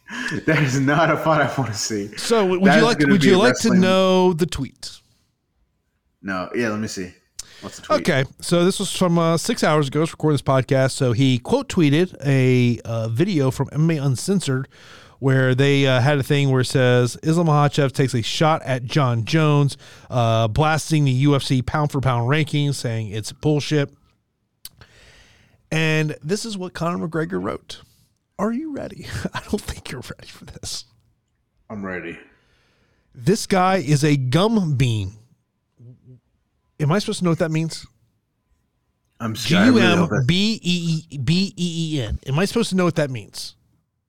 That 0.46 0.64
is 0.64 0.80
not 0.80 1.08
a 1.08 1.16
fight 1.16 1.40
I 1.40 1.54
want 1.56 1.72
to 1.72 1.78
see. 1.78 2.08
So, 2.16 2.44
would 2.44 2.64
that 2.64 2.78
you 2.78 2.84
like, 2.84 2.98
would 2.98 3.22
you 3.22 3.38
like 3.38 3.56
to 3.60 3.72
know 3.72 4.32
the 4.32 4.44
tweet? 4.44 4.90
No. 6.20 6.50
Yeah, 6.52 6.70
let 6.70 6.80
me 6.80 6.88
see. 6.88 7.12
What's 7.60 7.76
the 7.76 7.82
tweet? 7.82 8.00
Okay, 8.00 8.24
so 8.40 8.64
this 8.64 8.80
was 8.80 8.90
from 8.90 9.20
uh, 9.20 9.36
six 9.36 9.62
hours 9.62 9.86
ago. 9.86 10.02
It's 10.02 10.10
recording 10.10 10.34
this 10.34 10.42
podcast. 10.42 10.92
So 10.92 11.12
he 11.12 11.38
quote 11.38 11.68
tweeted 11.68 12.16
a 12.24 12.80
uh, 12.84 13.08
video 13.08 13.52
from 13.52 13.68
MMA 13.68 14.04
Uncensored 14.04 14.66
where 15.20 15.54
they 15.54 15.86
uh, 15.86 16.00
had 16.00 16.18
a 16.18 16.22
thing 16.22 16.50
where 16.50 16.62
it 16.62 16.66
says 16.66 17.16
Islam 17.22 17.46
Makhachev 17.46 17.92
takes 17.92 18.14
a 18.14 18.22
shot 18.22 18.62
at 18.62 18.84
Jon 18.84 19.24
Jones, 19.24 19.76
uh, 20.08 20.48
blasting 20.48 21.04
the 21.04 21.24
UFC 21.24 21.64
pound 21.64 21.92
for 21.92 22.00
pound 22.00 22.28
rankings, 22.28 22.74
saying 22.74 23.08
it's 23.10 23.30
bullshit. 23.30 23.90
And 25.70 26.16
this 26.22 26.44
is 26.44 26.58
what 26.58 26.72
Conor 26.72 27.06
McGregor 27.06 27.40
wrote. 27.40 27.82
Are 28.40 28.52
you 28.52 28.72
ready? 28.72 29.06
I 29.34 29.42
don't 29.50 29.60
think 29.60 29.90
you're 29.90 30.00
ready 30.00 30.28
for 30.28 30.46
this. 30.46 30.86
I'm 31.68 31.84
ready. 31.84 32.18
This 33.14 33.46
guy 33.46 33.76
is 33.76 34.02
a 34.02 34.16
gombeen 34.16 35.12
Am 36.80 36.90
I 36.90 36.98
supposed 36.98 37.18
to 37.18 37.24
know 37.24 37.30
what 37.30 37.38
that 37.40 37.50
means? 37.50 37.86
I'm 39.20 39.34
G 39.34 39.54
U 39.54 39.78
M 39.78 40.08
B 40.26 40.58
E 40.62 41.02
E 41.10 41.18
B 41.18 41.52
E 41.54 41.96
E 41.96 42.00
N. 42.00 42.18
Am 42.26 42.38
I 42.38 42.46
supposed 42.46 42.70
to 42.70 42.76
know 42.76 42.86
what 42.86 42.96
that 42.96 43.10
means? 43.10 43.54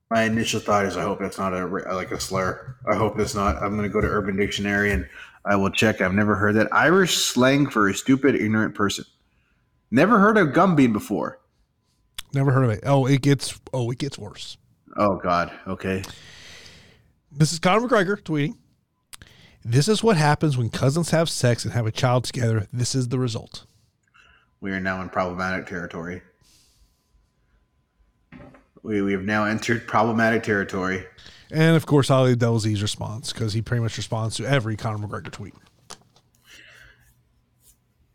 My 0.09 0.23
initial 0.23 0.61
thought 0.61 0.85
is 0.85 0.95
I 0.95 1.01
hope 1.03 1.19
that's 1.19 1.37
not 1.37 1.53
a 1.53 1.65
like 1.67 2.11
a 2.11 2.19
slur. 2.19 2.77
I 2.89 2.95
hope 2.95 3.19
it's 3.19 3.35
not. 3.35 3.61
I'm 3.61 3.75
going 3.75 3.83
to 3.83 3.89
go 3.89 3.99
to 3.99 4.07
Urban 4.07 4.37
Dictionary 4.37 4.93
and 4.93 5.05
I 5.43 5.57
will 5.57 5.69
check. 5.69 5.99
I've 5.99 6.13
never 6.13 6.35
heard 6.35 6.55
that 6.55 6.73
Irish 6.73 7.17
slang 7.17 7.69
for 7.69 7.89
a 7.89 7.93
stupid, 7.93 8.35
ignorant 8.35 8.73
person. 8.75 9.03
Never 9.89 10.17
heard 10.17 10.37
of 10.37 10.49
gombeen 10.49 10.93
before. 10.93 11.40
Never 12.33 12.51
heard 12.51 12.63
of 12.63 12.69
it. 12.69 12.83
Oh, 12.85 13.05
it 13.05 13.21
gets. 13.21 13.59
Oh, 13.73 13.91
it 13.91 13.97
gets 13.97 14.17
worse. 14.17 14.57
Oh 14.97 15.17
God. 15.17 15.51
Okay. 15.67 16.03
This 17.31 17.53
is 17.53 17.59
Conor 17.59 17.87
McGregor 17.87 18.21
tweeting. 18.21 18.55
This 19.63 19.87
is 19.87 20.03
what 20.03 20.17
happens 20.17 20.57
when 20.57 20.69
cousins 20.69 21.11
have 21.11 21.29
sex 21.29 21.63
and 21.63 21.73
have 21.73 21.85
a 21.85 21.91
child 21.91 22.23
together. 22.23 22.67
This 22.73 22.95
is 22.95 23.09
the 23.09 23.19
result. 23.19 23.65
We 24.59 24.71
are 24.71 24.79
now 24.79 25.01
in 25.01 25.09
problematic 25.09 25.67
territory. 25.67 26.21
We, 28.83 29.01
we 29.01 29.11
have 29.11 29.23
now 29.23 29.45
entered 29.45 29.87
problematic 29.87 30.43
territory. 30.43 31.05
And 31.51 31.75
of 31.75 31.85
course, 31.85 32.09
Ali 32.09 32.31
Abdelaziz 32.31 32.81
response 32.81 33.31
because 33.31 33.53
he 33.53 33.61
pretty 33.61 33.83
much 33.83 33.97
responds 33.97 34.35
to 34.37 34.45
every 34.45 34.75
Conor 34.75 35.07
McGregor 35.07 35.31
tweet. 35.31 35.53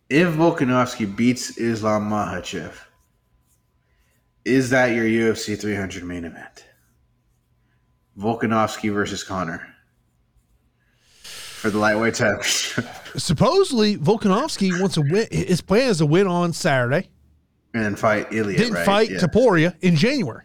If 0.08 0.28
Volkanovski 0.34 1.14
beats 1.14 1.58
Islam 1.58 2.10
Makhachev, 2.10 2.74
is 4.46 4.70
that 4.70 4.94
your 4.94 5.04
UFC 5.04 5.60
300 5.60 6.04
main 6.04 6.24
event? 6.24 6.64
Volkanovski 8.16 8.92
versus 8.92 9.24
Conor 9.24 9.66
for 11.22 11.68
the 11.68 11.78
lightweight 11.78 12.14
championship. 12.14 12.86
Supposedly, 13.16 13.96
Volkanovski 13.96 14.80
wants 14.80 14.94
to 14.94 15.02
win. 15.02 15.26
His 15.30 15.60
plan 15.60 15.90
is 15.90 15.98
to 15.98 16.06
win 16.06 16.28
on 16.28 16.52
Saturday 16.52 17.10
and 17.74 17.98
fight 17.98 18.32
Ilya. 18.32 18.56
Didn't 18.56 18.74
right? 18.74 18.86
fight 18.86 19.10
Topuria 19.10 19.74
in 19.80 19.96
January. 19.96 20.44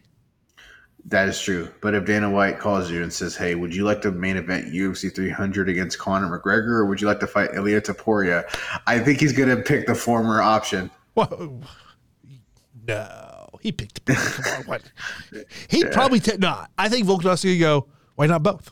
That 1.06 1.30
is 1.30 1.39
true. 1.39 1.70
But 1.82 1.93
if 1.93 2.06
Dana 2.06 2.30
White 2.30 2.60
calls 2.60 2.89
you 2.89 3.04
and 3.04 3.14
says, 3.14 3.36
"Hey, 3.36 3.56
would 3.56 3.74
you 3.74 3.84
like 3.84 4.02
to 4.02 4.12
main 4.12 4.36
event 4.38 4.74
UFC 4.74 5.14
300 5.14 5.70
against 5.70 5.99
Conor 5.99 6.28
McGregor, 6.28 6.80
or 6.80 6.86
would 6.86 6.99
you 6.99 7.08
like 7.08 7.20
to 7.20 7.28
fight 7.28 7.52
Ilya 7.54 7.82
Topuria?" 7.82 8.43
I 8.88 8.99
think 8.99 9.20
he's 9.20 9.34
going 9.34 9.49
to 9.49 9.62
pick 9.62 9.86
the 9.88 9.95
former 9.95 10.41
option. 10.41 10.89
Well, 11.16 11.62
no, 12.88 13.31
he 13.62 13.72
picked. 13.72 14.05
Come 14.05 14.16
on, 14.57 14.64
what? 14.66 14.82
He'd 15.70 15.91
probably 15.91 16.20
take. 16.20 16.39
No, 16.39 16.66
I 16.78 16.89
think 16.89 17.07
Volkanovski 17.07 17.51
would 17.53 17.59
go. 17.59 17.88
Why 18.16 18.28
not 18.28 18.43
both? 18.43 18.72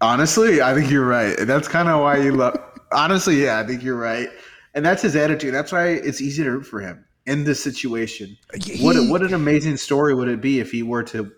Honestly, 0.00 0.60
I 0.62 0.74
think 0.74 0.90
you're 0.90 1.06
right. 1.06 1.36
That's 1.40 1.68
kind 1.68 1.88
of 1.88 2.00
why 2.00 2.16
you 2.18 2.32
love. 2.32 2.58
Honestly, 2.92 3.42
yeah, 3.42 3.58
I 3.58 3.66
think 3.66 3.82
you're 3.82 3.96
right, 3.96 4.28
and 4.74 4.84
that's 4.84 5.02
his 5.02 5.16
attitude. 5.16 5.54
That's 5.54 5.72
why 5.72 5.88
it's 5.88 6.20
easy 6.20 6.42
to 6.44 6.50
root 6.50 6.64
for 6.66 6.80
him 6.80 7.04
in 7.26 7.44
this 7.44 7.62
situation. 7.62 8.36
He- 8.54 8.84
what 8.84 8.96
what 9.08 9.22
an 9.22 9.34
amazing 9.34 9.76
story 9.76 10.14
would 10.14 10.28
it 10.28 10.40
be 10.40 10.60
if 10.60 10.70
he 10.72 10.82
were 10.82 11.02
to? 11.04 11.30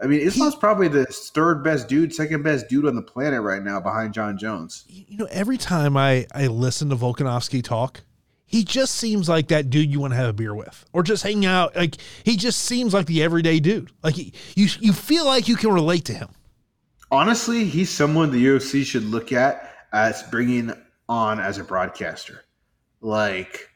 I 0.00 0.06
mean, 0.06 0.20
Islam's 0.20 0.54
probably 0.54 0.86
the 0.86 1.06
third 1.06 1.64
best 1.64 1.88
dude, 1.88 2.14
second 2.14 2.42
best 2.42 2.68
dude 2.68 2.86
on 2.86 2.94
the 2.94 3.02
planet 3.02 3.42
right 3.42 3.62
now, 3.62 3.80
behind 3.80 4.14
Jon 4.14 4.38
Jones. 4.38 4.84
You 4.88 5.16
know, 5.18 5.28
every 5.30 5.56
time 5.56 5.96
I 5.96 6.26
I 6.34 6.46
listen 6.48 6.88
to 6.90 6.96
Volkanovski 6.96 7.62
talk, 7.62 8.02
he 8.48 8.64
just 8.64 8.94
seems 8.94 9.28
like 9.28 9.48
that 9.48 9.68
dude 9.68 9.92
you 9.92 10.00
want 10.00 10.14
to 10.14 10.16
have 10.16 10.30
a 10.30 10.32
beer 10.32 10.54
with, 10.54 10.84
or 10.94 11.02
just 11.02 11.22
hang 11.22 11.44
out. 11.44 11.76
Like 11.76 11.96
he 12.24 12.34
just 12.34 12.62
seems 12.62 12.94
like 12.94 13.06
the 13.06 13.22
everyday 13.22 13.60
dude. 13.60 13.92
Like 14.02 14.14
he, 14.14 14.32
you 14.56 14.68
you 14.80 14.92
feel 14.94 15.26
like 15.26 15.48
you 15.48 15.54
can 15.54 15.70
relate 15.70 16.06
to 16.06 16.14
him. 16.14 16.30
Honestly, 17.10 17.64
he's 17.64 17.90
someone 17.90 18.32
the 18.32 18.44
UFC 18.44 18.84
should 18.84 19.04
look 19.04 19.32
at 19.32 19.70
as 19.92 20.22
bringing 20.24 20.72
on 21.10 21.38
as 21.38 21.58
a 21.58 21.64
broadcaster. 21.64 22.44
Like 23.02 23.68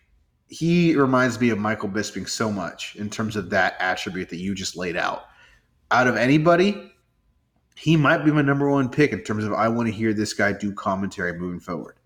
he 0.48 0.96
reminds 0.96 1.38
me 1.38 1.50
of 1.50 1.58
Michael 1.58 1.90
Bisping 1.90 2.26
so 2.26 2.50
much 2.50 2.96
in 2.96 3.10
terms 3.10 3.36
of 3.36 3.50
that 3.50 3.76
attribute 3.78 4.30
that 4.30 4.38
you 4.38 4.54
just 4.54 4.74
laid 4.74 4.96
out. 4.96 5.24
Out 5.90 6.06
of 6.06 6.16
anybody, 6.16 6.92
he 7.76 7.96
might 7.96 8.24
be 8.24 8.32
my 8.32 8.42
number 8.42 8.70
one 8.70 8.88
pick 8.88 9.12
in 9.12 9.22
terms 9.22 9.44
of 9.44 9.52
I 9.52 9.68
want 9.68 9.88
to 9.88 9.92
hear 9.92 10.14
this 10.14 10.32
guy 10.32 10.52
do 10.52 10.72
commentary 10.72 11.38
moving 11.38 11.60
forward. 11.60 11.96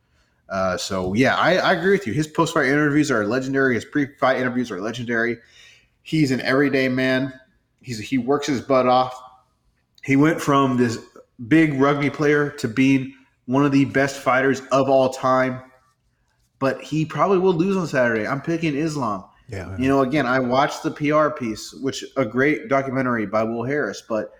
Uh, 0.48 0.76
so 0.76 1.14
yeah, 1.14 1.36
I, 1.36 1.56
I 1.56 1.72
agree 1.72 1.92
with 1.92 2.06
you. 2.06 2.12
His 2.12 2.26
post 2.26 2.54
fight 2.54 2.66
interviews 2.66 3.10
are 3.10 3.26
legendary. 3.26 3.74
His 3.74 3.84
pre 3.84 4.06
fight 4.18 4.38
interviews 4.38 4.70
are 4.70 4.80
legendary. 4.80 5.38
He's 6.02 6.30
an 6.30 6.40
everyday 6.42 6.88
man. 6.88 7.32
He's 7.80 7.98
he 7.98 8.18
works 8.18 8.46
his 8.46 8.60
butt 8.60 8.86
off. 8.86 9.20
He 10.04 10.16
went 10.16 10.40
from 10.40 10.76
this 10.76 10.98
big 11.48 11.74
rugby 11.80 12.10
player 12.10 12.50
to 12.50 12.68
being 12.68 13.12
one 13.46 13.64
of 13.64 13.72
the 13.72 13.86
best 13.86 14.18
fighters 14.18 14.62
of 14.70 14.88
all 14.88 15.10
time. 15.10 15.62
But 16.58 16.80
he 16.80 17.04
probably 17.04 17.38
will 17.38 17.52
lose 17.52 17.76
on 17.76 17.86
Saturday. 17.86 18.26
I'm 18.26 18.40
picking 18.40 18.76
Islam. 18.76 19.24
Yeah, 19.48 19.76
You 19.78 19.88
know, 19.88 20.00
again, 20.00 20.26
I 20.26 20.40
watched 20.40 20.82
the 20.82 20.90
PR 20.90 21.28
piece, 21.28 21.72
which 21.74 22.04
a 22.16 22.24
great 22.24 22.68
documentary 22.68 23.26
by 23.26 23.44
Will 23.44 23.62
Harris, 23.62 24.02
but 24.08 24.32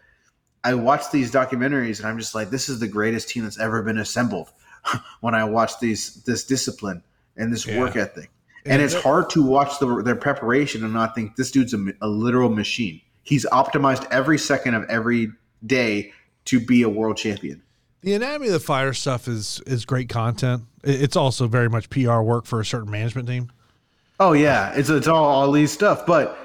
I 0.65 0.75
watched 0.75 1.13
these 1.13 1.31
documentaries 1.31 2.01
and 2.01 2.09
I'm 2.09 2.19
just 2.19 2.35
like, 2.35 2.51
this 2.51 2.69
is 2.69 2.81
the 2.81 2.89
greatest 2.89 3.29
team 3.29 3.45
that's 3.45 3.61
ever 3.61 3.83
been 3.83 3.99
assembled 3.99 4.51
when 5.21 5.35
I 5.35 5.45
watch 5.45 5.79
these 5.81 6.23
this 6.25 6.45
discipline 6.45 7.03
and 7.37 7.53
this 7.53 7.67
Yeah. 7.67 7.81
work 7.81 7.97
ethic. 7.97 8.31
And 8.69 8.83
it's 8.83 8.95
hard 8.95 9.31
to 9.31 9.45
watch 9.45 9.79
the, 9.79 10.03
their 10.03 10.17
preparation 10.17 10.83
and 10.83 10.93
not 10.93 11.15
think 11.15 11.37
this 11.37 11.53
dude's 11.53 11.73
a, 11.73 11.87
a 12.01 12.09
literal 12.09 12.49
machine. 12.49 13.01
He's 13.23 13.47
optimized 13.47 14.09
every 14.11 14.39
second 14.39 14.75
of 14.75 14.83
every 14.89 15.31
day 15.65 16.13
to 16.47 16.59
be 16.59 16.83
a 16.83 16.89
world 16.89 17.17
champion. 17.17 17.63
The 18.03 18.15
anatomy 18.15 18.49
of 18.49 18.53
the 18.53 18.61
fire 18.61 18.93
stuff 18.93 19.29
is 19.29 19.61
is 19.67 19.85
great 19.85 20.09
content. 20.09 20.65
It's 20.83 21.17
also 21.17 21.47
very 21.47 21.69
much 21.69 21.91
PR 21.91 22.21
work 22.21 22.45
for 22.47 22.61
a 22.61 22.65
certain 22.65 22.91
management 22.91 23.29
team. 23.29 23.51
Oh 24.19 24.33
yeah, 24.33 24.73
it's 24.75 24.89
it's 24.89 25.09
all 25.09 25.25
all 25.25 25.53
these 25.53 25.71
stuff, 25.73 26.07
but 26.07 26.37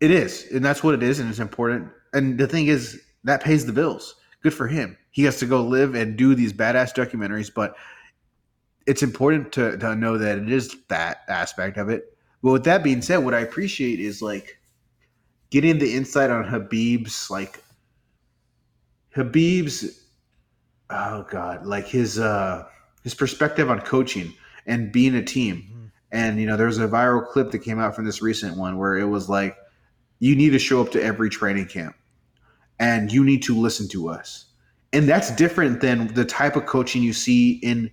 it 0.00 0.10
is, 0.10 0.46
and 0.52 0.64
that's 0.64 0.82
what 0.82 0.94
it 0.94 1.02
is, 1.02 1.20
and 1.20 1.28
it's 1.28 1.38
important. 1.38 1.90
And 2.12 2.38
the 2.38 2.46
thing 2.46 2.66
is, 2.66 3.00
that 3.24 3.42
pays 3.42 3.66
the 3.66 3.72
bills. 3.72 4.16
Good 4.42 4.54
for 4.54 4.68
him. 4.68 4.96
He 5.10 5.24
has 5.24 5.38
to 5.38 5.46
go 5.46 5.62
live 5.62 5.94
and 5.94 6.16
do 6.16 6.34
these 6.34 6.52
badass 6.52 6.94
documentaries, 6.94 7.52
but 7.52 7.76
it's 8.86 9.02
important 9.02 9.52
to 9.52 9.76
to 9.78 9.94
know 9.94 10.18
that 10.18 10.38
it 10.38 10.50
is 10.50 10.76
that 10.88 11.22
aspect 11.28 11.76
of 11.76 11.88
it. 11.88 12.16
But 12.42 12.52
with 12.52 12.64
that 12.64 12.82
being 12.82 13.02
said, 13.02 13.18
what 13.18 13.34
I 13.34 13.40
appreciate 13.40 14.00
is 14.00 14.20
like 14.20 14.58
getting 15.50 15.78
the 15.78 15.94
insight 15.94 16.30
on 16.30 16.44
Khabib's 16.44 17.30
like 17.30 17.62
Khabib's 19.14 20.00
oh 20.90 21.26
god, 21.30 21.66
like 21.66 21.86
his 21.86 22.18
uh 22.18 22.64
his 23.04 23.14
perspective 23.14 23.70
on 23.70 23.80
coaching 23.80 24.32
and 24.66 24.92
being 24.92 25.14
a 25.14 25.22
team. 25.22 25.90
And 26.10 26.40
you 26.40 26.46
know, 26.46 26.56
there 26.56 26.66
was 26.66 26.78
a 26.78 26.88
viral 26.88 27.26
clip 27.26 27.50
that 27.52 27.60
came 27.60 27.78
out 27.78 27.94
from 27.94 28.04
this 28.04 28.20
recent 28.22 28.56
one 28.56 28.76
where 28.76 28.96
it 28.96 29.06
was 29.06 29.28
like, 29.28 29.56
you 30.18 30.36
need 30.36 30.50
to 30.50 30.58
show 30.58 30.80
up 30.80 30.92
to 30.92 31.02
every 31.02 31.30
training 31.30 31.66
camp, 31.66 31.96
and 32.78 33.12
you 33.12 33.24
need 33.24 33.42
to 33.44 33.56
listen 33.56 33.88
to 33.88 34.08
us. 34.08 34.46
And 34.92 35.08
that's 35.08 35.34
different 35.36 35.80
than 35.80 36.12
the 36.14 36.24
type 36.24 36.56
of 36.56 36.66
coaching 36.66 37.02
you 37.02 37.12
see 37.12 37.52
in 37.62 37.90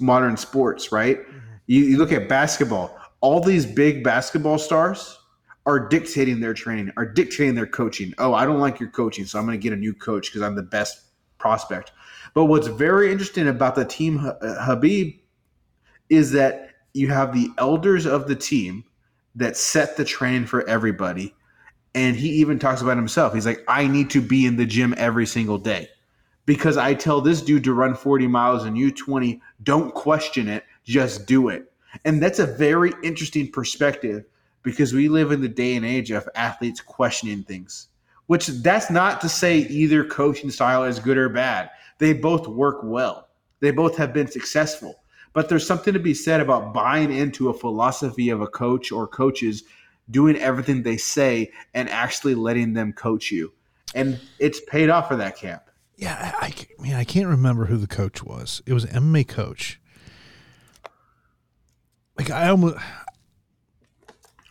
modern 0.00 0.36
sports, 0.36 0.90
right? 0.90 1.20
You, 1.66 1.82
you 1.82 1.98
look 1.98 2.12
at 2.12 2.28
basketball. 2.28 2.96
All 3.20 3.40
these 3.40 3.66
big 3.66 4.02
basketball 4.02 4.58
stars 4.58 5.18
are 5.66 5.80
dictating 5.80 6.40
their 6.40 6.54
training, 6.54 6.92
are 6.96 7.06
dictating 7.06 7.54
their 7.54 7.66
coaching. 7.66 8.14
Oh, 8.18 8.34
I 8.34 8.44
don't 8.44 8.60
like 8.60 8.78
your 8.78 8.88
coaching, 8.88 9.24
so 9.24 9.38
I'm 9.38 9.46
going 9.46 9.58
to 9.58 9.62
get 9.62 9.72
a 9.72 9.76
new 9.76 9.92
coach 9.92 10.28
because 10.28 10.42
I'm 10.42 10.54
the 10.54 10.62
best 10.62 11.00
prospect. 11.38 11.92
But 12.34 12.46
what's 12.46 12.68
very 12.68 13.10
interesting 13.10 13.48
about 13.48 13.74
the 13.74 13.84
team 13.84 14.18
uh, 14.18 14.34
Khabib 14.42 15.18
is 16.08 16.32
that 16.32 16.70
you 16.94 17.08
have 17.08 17.34
the 17.34 17.50
elders 17.58 18.06
of 18.06 18.26
the 18.28 18.36
team 18.36 18.84
that 19.34 19.56
set 19.56 19.96
the 19.96 20.04
training 20.04 20.46
for 20.46 20.66
everybody. 20.68 21.34
And 21.96 22.14
he 22.14 22.28
even 22.28 22.58
talks 22.58 22.82
about 22.82 22.98
himself. 22.98 23.32
He's 23.32 23.46
like, 23.46 23.64
I 23.66 23.86
need 23.86 24.10
to 24.10 24.20
be 24.20 24.44
in 24.44 24.56
the 24.56 24.66
gym 24.66 24.94
every 24.98 25.24
single 25.26 25.56
day 25.56 25.88
because 26.44 26.76
I 26.76 26.92
tell 26.92 27.22
this 27.22 27.40
dude 27.40 27.64
to 27.64 27.72
run 27.72 27.94
40 27.94 28.26
miles 28.26 28.64
and 28.64 28.76
you 28.76 28.92
20. 28.92 29.40
Don't 29.62 29.94
question 29.94 30.46
it, 30.46 30.64
just 30.84 31.26
do 31.26 31.48
it. 31.48 31.72
And 32.04 32.22
that's 32.22 32.38
a 32.38 32.46
very 32.46 32.92
interesting 33.02 33.50
perspective 33.50 34.26
because 34.62 34.92
we 34.92 35.08
live 35.08 35.32
in 35.32 35.40
the 35.40 35.48
day 35.48 35.74
and 35.74 35.86
age 35.86 36.10
of 36.10 36.28
athletes 36.34 36.82
questioning 36.82 37.42
things, 37.42 37.88
which 38.26 38.48
that's 38.48 38.90
not 38.90 39.22
to 39.22 39.28
say 39.28 39.60
either 39.60 40.04
coaching 40.04 40.50
style 40.50 40.84
is 40.84 40.98
good 40.98 41.16
or 41.16 41.30
bad. 41.30 41.70
They 41.96 42.12
both 42.12 42.46
work 42.46 42.80
well, 42.82 43.28
they 43.60 43.70
both 43.70 43.96
have 43.96 44.12
been 44.12 44.28
successful. 44.28 45.00
But 45.32 45.48
there's 45.48 45.66
something 45.66 45.94
to 45.94 46.00
be 46.00 46.14
said 46.14 46.40
about 46.40 46.74
buying 46.74 47.12
into 47.12 47.48
a 47.48 47.54
philosophy 47.54 48.28
of 48.30 48.40
a 48.40 48.46
coach 48.46 48.90
or 48.92 49.06
coaches 49.06 49.64
doing 50.10 50.36
everything 50.36 50.82
they 50.82 50.96
say 50.96 51.50
and 51.74 51.88
actually 51.90 52.34
letting 52.34 52.72
them 52.72 52.92
coach 52.92 53.30
you. 53.30 53.52
And 53.94 54.20
it's 54.38 54.60
paid 54.60 54.90
off 54.90 55.08
for 55.08 55.16
that 55.16 55.36
camp. 55.36 55.62
Yeah, 55.96 56.32
I, 56.40 56.54
I 56.78 56.82
mean, 56.82 56.94
I 56.94 57.04
can't 57.04 57.26
remember 57.26 57.66
who 57.66 57.78
the 57.78 57.86
coach 57.86 58.22
was. 58.22 58.62
It 58.66 58.74
was 58.74 58.84
an 58.84 59.02
MMA 59.02 59.26
coach. 59.26 59.80
Like 62.18 62.30
I 62.30 62.48
almost, 62.48 62.76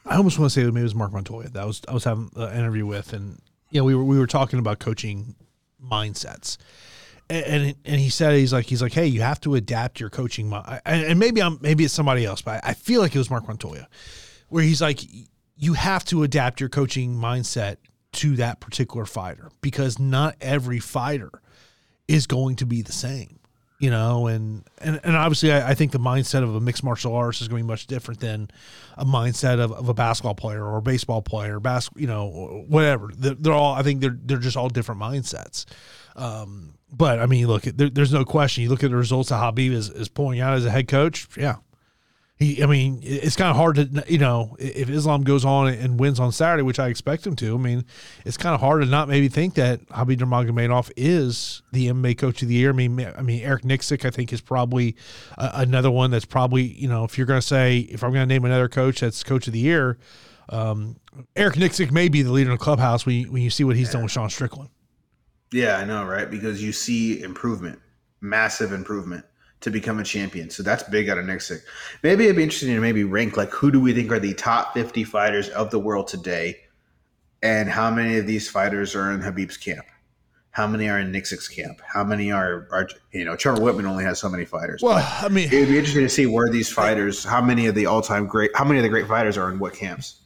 I 0.06 0.16
almost 0.16 0.39
want 0.39 0.51
to 0.51 0.60
say 0.60 0.66
maybe 0.66 0.82
it 0.82 0.84
was 0.84 0.95
Mark 0.95 1.12
Montoya 1.12 1.49
that 1.49 1.62
I 1.62 1.66
was 1.66 1.82
I 1.88 1.93
was 1.93 2.03
having 2.03 2.30
an 2.36 2.58
interview 2.58 2.86
with, 2.86 3.14
and 3.14 3.41
you 3.72 3.80
know 3.80 3.86
we 3.86 3.95
were 3.95 4.03
we 4.03 4.20
were 4.20 4.28
talking 4.28 4.60
about 4.60 4.80
coaching 4.80 5.36
mindsets, 5.84 6.58
and 7.28 7.45
and, 7.45 7.76
and 7.86 7.99
he 7.99 8.10
said 8.10 8.36
he's 8.36 8.53
like 8.53 8.66
he's 8.66 8.84
like 8.84 8.93
hey 8.93 9.08
you 9.08 9.22
have 9.22 9.41
to 9.41 9.56
adapt 9.56 9.99
your 9.99 10.12
coaching 10.12 10.47
mi-" 10.47 10.62
and, 10.86 11.03
and 11.06 11.20
maybe 11.20 11.41
I'm 11.41 11.58
maybe 11.60 11.84
it's 11.84 11.93
somebody 11.93 12.24
else, 12.24 12.41
but 12.43 12.64
I, 12.64 12.70
I 12.70 12.74
feel 12.76 13.01
like 13.01 13.16
it 13.16 13.18
was 13.18 13.32
Mark 13.32 13.47
Montoya, 13.47 13.88
where 14.49 14.64
he's 14.64 14.82
like 14.82 15.01
you 15.58 15.74
have 15.74 16.03
to 16.06 16.24
adapt 16.24 16.60
your 16.60 16.70
coaching 16.70 17.16
mindset 17.16 17.78
to 18.14 18.36
that 18.38 18.60
particular 18.60 19.06
fighter 19.06 19.49
because 19.62 19.99
not 19.99 20.36
every 20.39 20.80
fighter 20.80 21.32
is 22.08 22.28
going 22.28 22.56
to 22.56 22.66
be 22.66 22.82
the 22.82 22.91
same 22.91 23.39
you 23.80 23.89
know 23.89 24.28
and 24.28 24.64
and, 24.80 24.99
and 25.03 25.16
obviously 25.16 25.51
I, 25.51 25.72
I 25.72 25.74
think 25.74 25.91
the 25.91 25.99
mindset 25.99 26.43
of 26.43 26.56
a 26.56 26.62
mixed 26.62 26.84
martial 26.84 27.14
artist 27.14 27.41
is 27.41 27.47
going 27.47 27.62
to 27.62 27.64
be 27.66 27.68
much 27.68 27.88
different 27.88 28.20
than 28.20 28.49
a 28.97 29.06
mindset 29.06 29.60
of, 29.60 29.72
of 29.72 29.89
a 29.89 29.93
basketball 29.93 30.36
player 30.36 30.64
or 30.64 30.78
a 30.78 30.82
baseball 30.82 31.22
player 31.22 31.60
bas- 31.60 31.89
you 31.95 32.08
know 32.08 32.64
whatever. 32.68 33.10
They're, 33.16 33.36
they're 33.36 33.53
all 33.53 33.74
i 33.74 33.84
think 33.84 34.01
they're 34.01 34.18
they're 34.24 34.38
just 34.38 34.58
all 34.58 34.70
different 34.70 35.01
mindsets. 35.01 35.66
Um, 36.16 36.76
but 36.91 37.20
i 37.20 37.26
mean 37.26 37.47
look 37.47 37.64
there, 37.64 37.89
there's 37.89 38.14
no 38.14 38.24
question. 38.24 38.64
You 38.64 38.70
look 38.70 38.84
at 38.84 38.91
the 38.91 38.95
results 38.95 39.30
that 39.30 39.41
khabib 39.41 39.72
is, 39.72 39.89
is 39.89 40.08
pulling 40.08 40.39
out 40.39 40.53
as 40.53 40.66
a 40.66 40.72
head 40.72 40.88
coach. 40.88 41.28
Yeah 41.38 41.56
he, 42.38 42.62
I 42.62 42.66
mean, 42.66 43.00
it's 43.02 43.38
kind 43.38 43.50
of 43.50 43.56
hard 43.56 43.78
to, 43.78 44.04
you 44.10 44.18
know, 44.18 44.58
if 44.60 44.90
Islam 44.90 45.24
goes 45.24 45.46
on 45.46 45.68
and 45.70 45.98
wins 45.98 46.20
on 46.20 46.34
Saturday, 46.34 46.64
which 46.64 46.80
I 46.80 46.90
expect 46.90 47.26
him 47.26 47.34
to. 47.38 47.56
I 47.56 47.58
mean, 47.58 47.86
it's 48.26 48.36
kind 48.36 48.54
of 48.54 48.60
hard 48.60 48.82
to 48.82 48.88
not 48.88 49.08
maybe 49.08 49.30
think 49.30 49.54
that 49.54 49.86
Khabib 49.88 50.18
Nurmagomedov 50.18 50.92
is 50.98 51.62
the 51.72 51.88
MMA 51.88 52.18
Coach 52.18 52.42
of 52.42 52.50
the 52.50 52.56
Year. 52.56 52.72
I 52.72 52.74
mean, 52.74 53.00
I 53.18 53.22
mean, 53.22 53.42
Eric 53.42 53.64
Nicksick, 53.64 54.04
I 54.04 54.10
think, 54.10 54.34
is 54.34 54.42
probably 54.42 54.98
another 55.38 55.90
one 55.90 56.12
that's 56.12 56.26
probably, 56.26 56.64
you 56.64 56.90
know, 56.90 57.06
if 57.06 57.18
you're 57.18 57.28
going 57.28 57.40
to 57.40 57.48
say, 57.48 57.80
if 57.80 58.04
I'm 58.04 58.12
going 58.12 58.28
to 58.28 58.34
name 58.34 58.44
another 58.44 58.68
coach 58.68 59.00
that's 59.00 59.24
Coach 59.24 59.48
of 59.48 59.54
the 59.54 59.60
Year, 59.60 59.98
um, 60.50 60.98
Eric 61.38 61.56
Nicksick 61.56 61.92
may 61.92 62.10
be 62.10 62.22
the 62.22 62.34
leader 62.34 62.52
in 62.52 62.58
the 62.58 62.64
clubhouse 62.64 63.06
when 63.06 63.16
you, 63.16 63.32
when 63.32 63.44
you 63.44 63.50
see 63.50 63.64
what 63.64 63.78
he's 63.78 63.92
done 63.92 64.04
with 64.04 64.12
Sean 64.12 64.30
Strickland. 64.30 64.70
Yeah, 65.54 65.78
I 65.78 65.86
know, 65.86 66.04
right? 66.04 66.30
Because 66.30 66.62
you 66.62 66.74
see 66.74 67.22
improvement, 67.22 67.80
massive 68.20 68.74
improvement 68.74 69.24
to 69.62 69.72
become 69.72 69.99
a 69.99 70.03
champion. 70.03 70.49
So 70.49 70.64
that's 70.64 70.84
big 70.84 71.10
out 71.10 71.18
of 71.18 71.26
Nicksick. 71.26 71.62
Maybe 72.03 72.26
it'd 72.26 72.36
be 72.36 72.43
interesting 72.43 72.74
to 72.76 72.82
maybe 72.82 73.03
rank 73.03 73.38
like 73.38 73.51
who 73.51 73.72
do 73.72 73.80
we 73.80 73.93
think 73.93 74.12
are 74.12 74.20
the 74.20 74.34
top 74.34 74.74
50 74.74 75.03
fighters 75.03 75.49
of 75.49 75.72
the 75.72 75.80
world 75.80 76.08
today 76.08 76.60
and 77.41 77.70
how 77.70 77.91
many 77.91 78.18
of 78.18 78.26
these 78.26 78.49
fighters 78.49 78.95
are 78.95 79.12
in 79.12 79.22
Khabib's 79.22 79.58
camp? 79.58 79.86
How 80.51 80.68
many 80.68 80.89
are 80.89 80.99
in 80.99 81.12
Nicksick's 81.12 81.49
camp? 81.49 81.82
How 81.86 82.03
many 82.03 82.32
are 82.32 82.68
are 82.72 82.88
you 83.12 83.26
know? 83.26 83.36
Trevor 83.36 83.60
Wittman 83.60 83.86
only 83.86 84.06
has 84.06 84.20
so 84.20 84.30
many 84.30 84.45
fighters. 84.45 84.82
Well, 84.82 85.06
I 85.22 85.28
mean, 85.28 85.49
it 85.51 85.60
would 85.60 85.68
be 85.68 85.78
interesting 85.78 86.03
to 86.03 86.10
see 86.10 86.28
where 86.28 86.49
these 86.49 86.72
fighters, 86.72 87.26
how 87.26 87.41
many 87.41 87.68
of 87.68 87.76
the 87.76 87.88
all 87.88 88.01
time 88.01 88.26
great, 88.26 88.51
how 88.56 88.64
many 88.64 88.80
of 88.80 88.84
the 88.84 88.89
great 88.89 89.06
fighters 89.06 89.38
are 89.38 89.51
in 89.51 89.60
what 89.60 89.74
camps. 89.74 90.22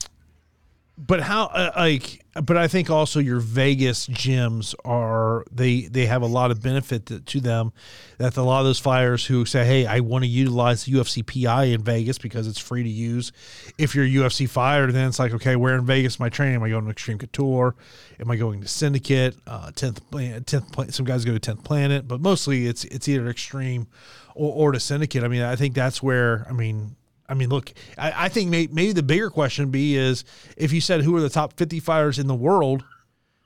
But 1.00 1.22
how 1.22 1.45
uh, 1.45 1.72
like 1.78 2.26
but 2.43 2.58
i 2.58 2.68
think 2.68 2.89
also 2.89 3.20
your 3.20 3.39
vegas 3.39 4.06
gyms 4.08 4.76
are 4.84 5.45
they 5.50 5.82
they 5.84 6.06
have 6.06 6.22
a 6.22 6.28
lot 6.28 6.52
of 6.52 6.62
benefit 6.62 7.06
to, 7.06 7.20
to 7.22 7.39
them. 7.39 7.72
That 8.18 8.36
a 8.36 8.43
lot 8.43 8.60
of 8.60 8.66
those 8.66 8.80
fighters 8.80 9.26
who 9.26 9.45
say 9.45 9.66
hey 9.66 9.86
i 9.86 10.02
want 10.02 10.26
to 10.26 10.28
utilize 10.28 10.84
the 10.84 10.91
ufc 10.93 11.26
pi 11.26 11.66
in 11.66 11.82
vegas 11.82 12.18
because 12.18 12.47
it's 12.47 12.60
free 12.60 12.84
to 12.84 12.89
use. 12.89 13.32
If 13.78 13.95
you're 13.95 14.06
a 14.06 14.10
ufc 14.10 14.50
fighter 14.50 14.91
then 14.91 15.08
it's 15.08 15.20
like 15.20 15.34
okay 15.36 15.56
where 15.56 15.76
in 15.76 15.86
vegas 15.86 16.20
i 16.20 16.28
training? 16.28 16.56
Am 16.56 16.64
i 16.64 16.70
going 16.70 16.84
to 16.84 16.91
extreme 16.91 17.18
couture? 17.18 17.76
Am 18.20 18.30
i 18.30 18.36
going 18.36 18.60
to 18.62 18.68
syndicate 18.68 19.36
uh 19.47 19.72
10th 19.72 20.02
planet 20.12 20.45
10th 20.45 20.72
planet 20.74 20.93
some 20.93 21.06
guys 21.06 21.24
go 21.24 21.38
to 21.38 21.56
10th 21.56 21.64
planet 21.64 22.08
but 22.08 22.20
mostly 22.20 22.68
it's 22.68 22.84
it's 22.86 23.08
either 23.08 23.30
extreme 23.30 23.88
or, 24.36 24.54
or 24.54 24.72
to 24.74 24.80
syndicate. 24.80 25.24
I 25.24 25.30
mean 25.30 25.43
i 25.43 25.56
think 25.56 25.76
that's 25.76 26.04
where 26.04 26.45
i 26.50 26.52
mean 26.52 26.97
I 27.30 27.36
mean, 27.36 27.49
look, 27.49 27.71
I, 27.97 28.25
I 28.25 28.30
think 28.30 28.49
may, 28.49 28.67
maybe 28.71 28.91
the 28.91 29.03
bigger 29.03 29.30
question 29.30 29.69
be 29.69 29.95
is 29.95 30.25
if 30.57 30.73
you 30.73 30.82
said 30.82 31.01
who 31.01 31.15
are 31.15 31.21
the 31.21 31.30
top 31.30 31.53
50 31.53 31.80
fighters 31.80 32.17
in 32.17 32.25
the 32.27 32.36
world, 32.36 32.84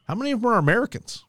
how 0.07 0.15
many 0.15 0.31
of 0.31 0.41
them 0.41 0.51
are 0.51 0.57
Americans? 0.57 1.25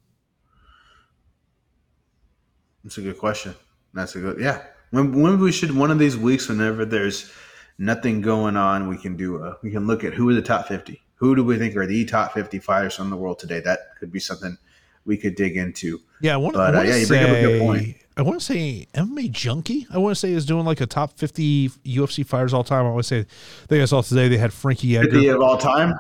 That's 2.85 2.97
a 2.99 3.03
good 3.03 3.19
question. 3.19 3.55
That's 3.93 4.15
a 4.15 4.21
good 4.21 4.41
yeah. 4.41 4.63
When 4.91 5.21
when 5.21 5.41
we 5.41 5.51
should 5.51 5.75
one 5.75 5.91
of 5.91 5.99
these 5.99 6.17
weeks, 6.17 6.49
whenever 6.49 6.85
there's 6.85 7.33
nothing 7.79 8.21
going 8.21 8.57
on, 8.57 8.89
we 8.89 8.99
can 8.99 9.17
do 9.17 9.43
a 9.43 9.57
we 9.63 9.71
can 9.71 9.87
look 9.87 10.05
at 10.05 10.13
who 10.13 10.29
are 10.29 10.35
the 10.35 10.43
top 10.43 10.69
fifty. 10.69 11.01
Who 11.17 11.35
do 11.35 11.43
we 11.43 11.57
think 11.57 11.75
are 11.77 11.87
the 11.87 12.05
top 12.05 12.33
fifty 12.35 12.59
fighters 12.59 12.95
from 12.95 13.11
the 13.11 13.17
world 13.17 13.39
today? 13.39 13.61
That 13.61 13.97
could 13.99 14.13
be 14.13 14.21
something 14.21 14.59
we 15.07 15.17
could 15.17 15.35
dig 15.35 15.57
into. 15.57 16.01
Yeah, 16.21 16.35
I 16.35 16.37
want, 16.37 16.55
But, 16.55 16.75
I 16.75 16.81
uh, 16.81 16.83
yeah, 16.83 16.97
you 16.97 17.07
bring 17.07 17.23
up 17.23 17.31
a 17.31 17.41
good 17.41 17.61
point. 17.61 17.97
I 18.17 18.23
want 18.23 18.39
to 18.39 18.45
say 18.45 18.87
MMA 18.95 19.31
Junkie. 19.33 19.87
I 19.93 19.99
want 19.99 20.15
to 20.15 20.21
say 20.21 20.33
is 20.33 20.47
doing 20.47 20.65
like 20.65 20.81
a 20.81 20.87
top 20.87 21.19
50 21.19 21.69
UFC 21.69 22.25
fighters 22.25 22.55
all 22.55 22.63
time. 22.63 22.87
I 22.87 22.91
want 22.91 23.05
to 23.05 23.09
say, 23.09 23.21
I 23.21 23.67
think 23.67 23.83
I 23.83 23.85
saw 23.87 24.03
today 24.03 24.29
they 24.29 24.39
had 24.39 24.53
Frankie 24.53 24.97
Edgar, 24.97 25.11
Fifty 25.11 25.29
of 25.29 25.41
all 25.41 25.59
time. 25.59 25.95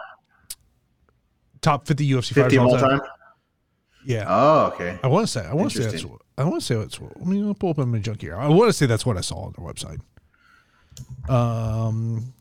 top 1.60 1.86
50 1.86 2.08
UFC 2.08 2.32
Fifty 2.34 2.56
fighters 2.56 2.58
of 2.58 2.66
all 2.66 2.78
time. 2.78 3.00
Yeah. 4.06 4.26
Oh, 4.28 4.66
okay. 4.74 4.98
I 5.02 5.08
want 5.08 5.26
to 5.26 5.32
say, 5.32 5.44
I 5.44 5.54
want 5.54 5.72
to 5.72 5.82
say 5.82 5.90
that's, 5.90 6.04
I 6.38 6.44
want 6.44 6.60
to 6.60 6.66
say 6.66 6.74
that's 6.76 7.00
what, 7.00 7.16
let 7.18 7.26
me 7.26 7.54
pull 7.54 7.70
up 7.70 7.78
MMA 7.78 8.02
Junkie. 8.02 8.30
I 8.30 8.46
want 8.48 8.68
to 8.68 8.72
say 8.72 8.86
that's 8.86 9.04
what 9.06 9.16
I 9.16 9.20
saw 9.20 9.46
on 9.46 9.54
their 9.58 9.66
website. 9.66 10.00
Um, 11.28 12.32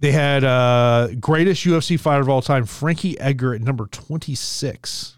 they 0.00 0.12
had 0.12 0.44
uh 0.44 1.08
greatest 1.18 1.64
UFC 1.64 1.98
fighter 1.98 2.20
of 2.20 2.28
all 2.28 2.42
time, 2.42 2.66
Frankie 2.66 3.18
Edgar 3.18 3.54
at 3.54 3.62
number 3.62 3.86
26. 3.86 5.15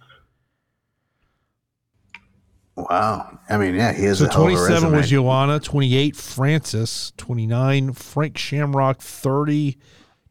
Wow. 2.89 3.39
I 3.51 3.57
mean, 3.57 3.75
yeah, 3.75 3.93
he 3.93 4.05
has 4.05 4.19
So 4.19 4.27
a 4.27 4.29
hell 4.33 4.47
of 4.47 4.53
a 4.53 4.57
27 4.57 4.93
was. 4.93 5.11
Joanna, 5.11 5.59
28 5.59 6.15
Francis, 6.15 7.13
29 7.17 7.93
Frank 7.93 8.39
Shamrock, 8.39 9.01
30 9.01 9.77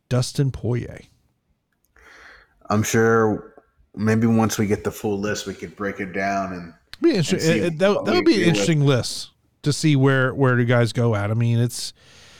Dustin 0.08 0.52
Poirier. 0.52 1.02
I'm 2.70 2.84
sure 2.84 3.54
maybe 3.96 4.28
once 4.28 4.58
we 4.58 4.68
get 4.68 4.84
the 4.84 4.92
full 4.92 5.20
list, 5.20 5.46
we 5.48 5.54
could 5.54 5.76
break 5.76 6.00
it 6.00 6.14
down 6.14 6.54
and 6.54 6.74
Be 7.02 7.16
interesting. 7.16 7.40
see 7.40 7.60
that, 7.70 7.78
that 7.80 8.06
would 8.06 8.06
be 8.06 8.18
an 8.20 8.26
feel 8.26 8.38
with- 8.40 8.48
interesting 8.48 8.82
list 8.82 9.32
to 9.64 9.74
see 9.74 9.96
where 9.96 10.34
where 10.34 10.56
the 10.56 10.66
guys 10.66 10.94
go 10.94 11.16
at. 11.16 11.32
I 11.32 11.34
mean, 11.34 11.60
it's 11.60 11.94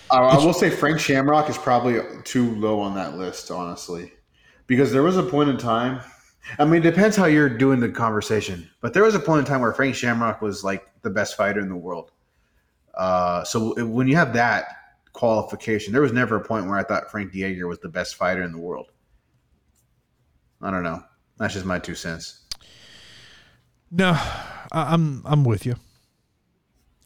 Uh, 0.10 0.16
I 0.16 0.38
will 0.38 0.54
say 0.54 0.70
Frank 0.70 1.00
Shamrock 1.00 1.50
is 1.50 1.58
probably 1.58 2.00
too 2.24 2.56
low 2.56 2.80
on 2.80 2.96
that 2.96 3.18
list, 3.18 3.52
honestly, 3.52 4.14
because 4.68 4.92
there 4.94 5.04
was 5.04 5.18
a 5.18 5.24
point 5.24 5.50
in 5.50 5.58
time. 5.58 6.00
I 6.60 6.66
mean, 6.66 6.82
it 6.82 6.90
depends 6.90 7.16
how 7.16 7.26
you're 7.26 7.50
doing 7.50 7.80
the 7.80 7.90
conversation, 7.90 8.70
but 8.82 8.94
there 8.94 9.04
was 9.04 9.16
a 9.16 9.20
point 9.20 9.40
in 9.40 9.46
time 9.46 9.62
where 9.62 9.74
Frank 9.74 9.96
Shamrock 9.96 10.42
was 10.42 10.64
like 10.64 10.88
the 11.02 11.10
best 11.10 11.36
fighter 11.36 11.60
in 11.60 11.70
the 11.70 11.76
world. 11.76 12.12
Uh, 12.96 13.44
so 13.44 13.76
when 13.86 14.08
you 14.08 14.16
have 14.16 14.34
that 14.34 14.66
qualification, 15.14 15.94
there 15.94 16.02
was 16.02 16.14
never 16.14 16.36
a 16.38 16.44
point 16.44 16.66
where 16.68 16.78
I 16.78 16.84
thought 16.84 17.12
Frankie 17.12 17.44
Edgar 17.44 17.68
was 17.68 17.80
the 17.80 17.90
best 17.90 18.16
fighter 18.16 18.44
in 18.44 18.52
the 18.52 18.58
world. 18.58 18.92
I 20.62 20.72
don't 20.72 20.84
know. 20.84 21.04
That's 21.38 21.54
just 21.54 21.66
my 21.66 21.80
two 21.80 21.96
cents. 21.96 22.42
no, 23.92 24.18
I'm 24.72 25.22
I'm 25.26 25.44
with 25.44 25.66
you. 25.66 25.76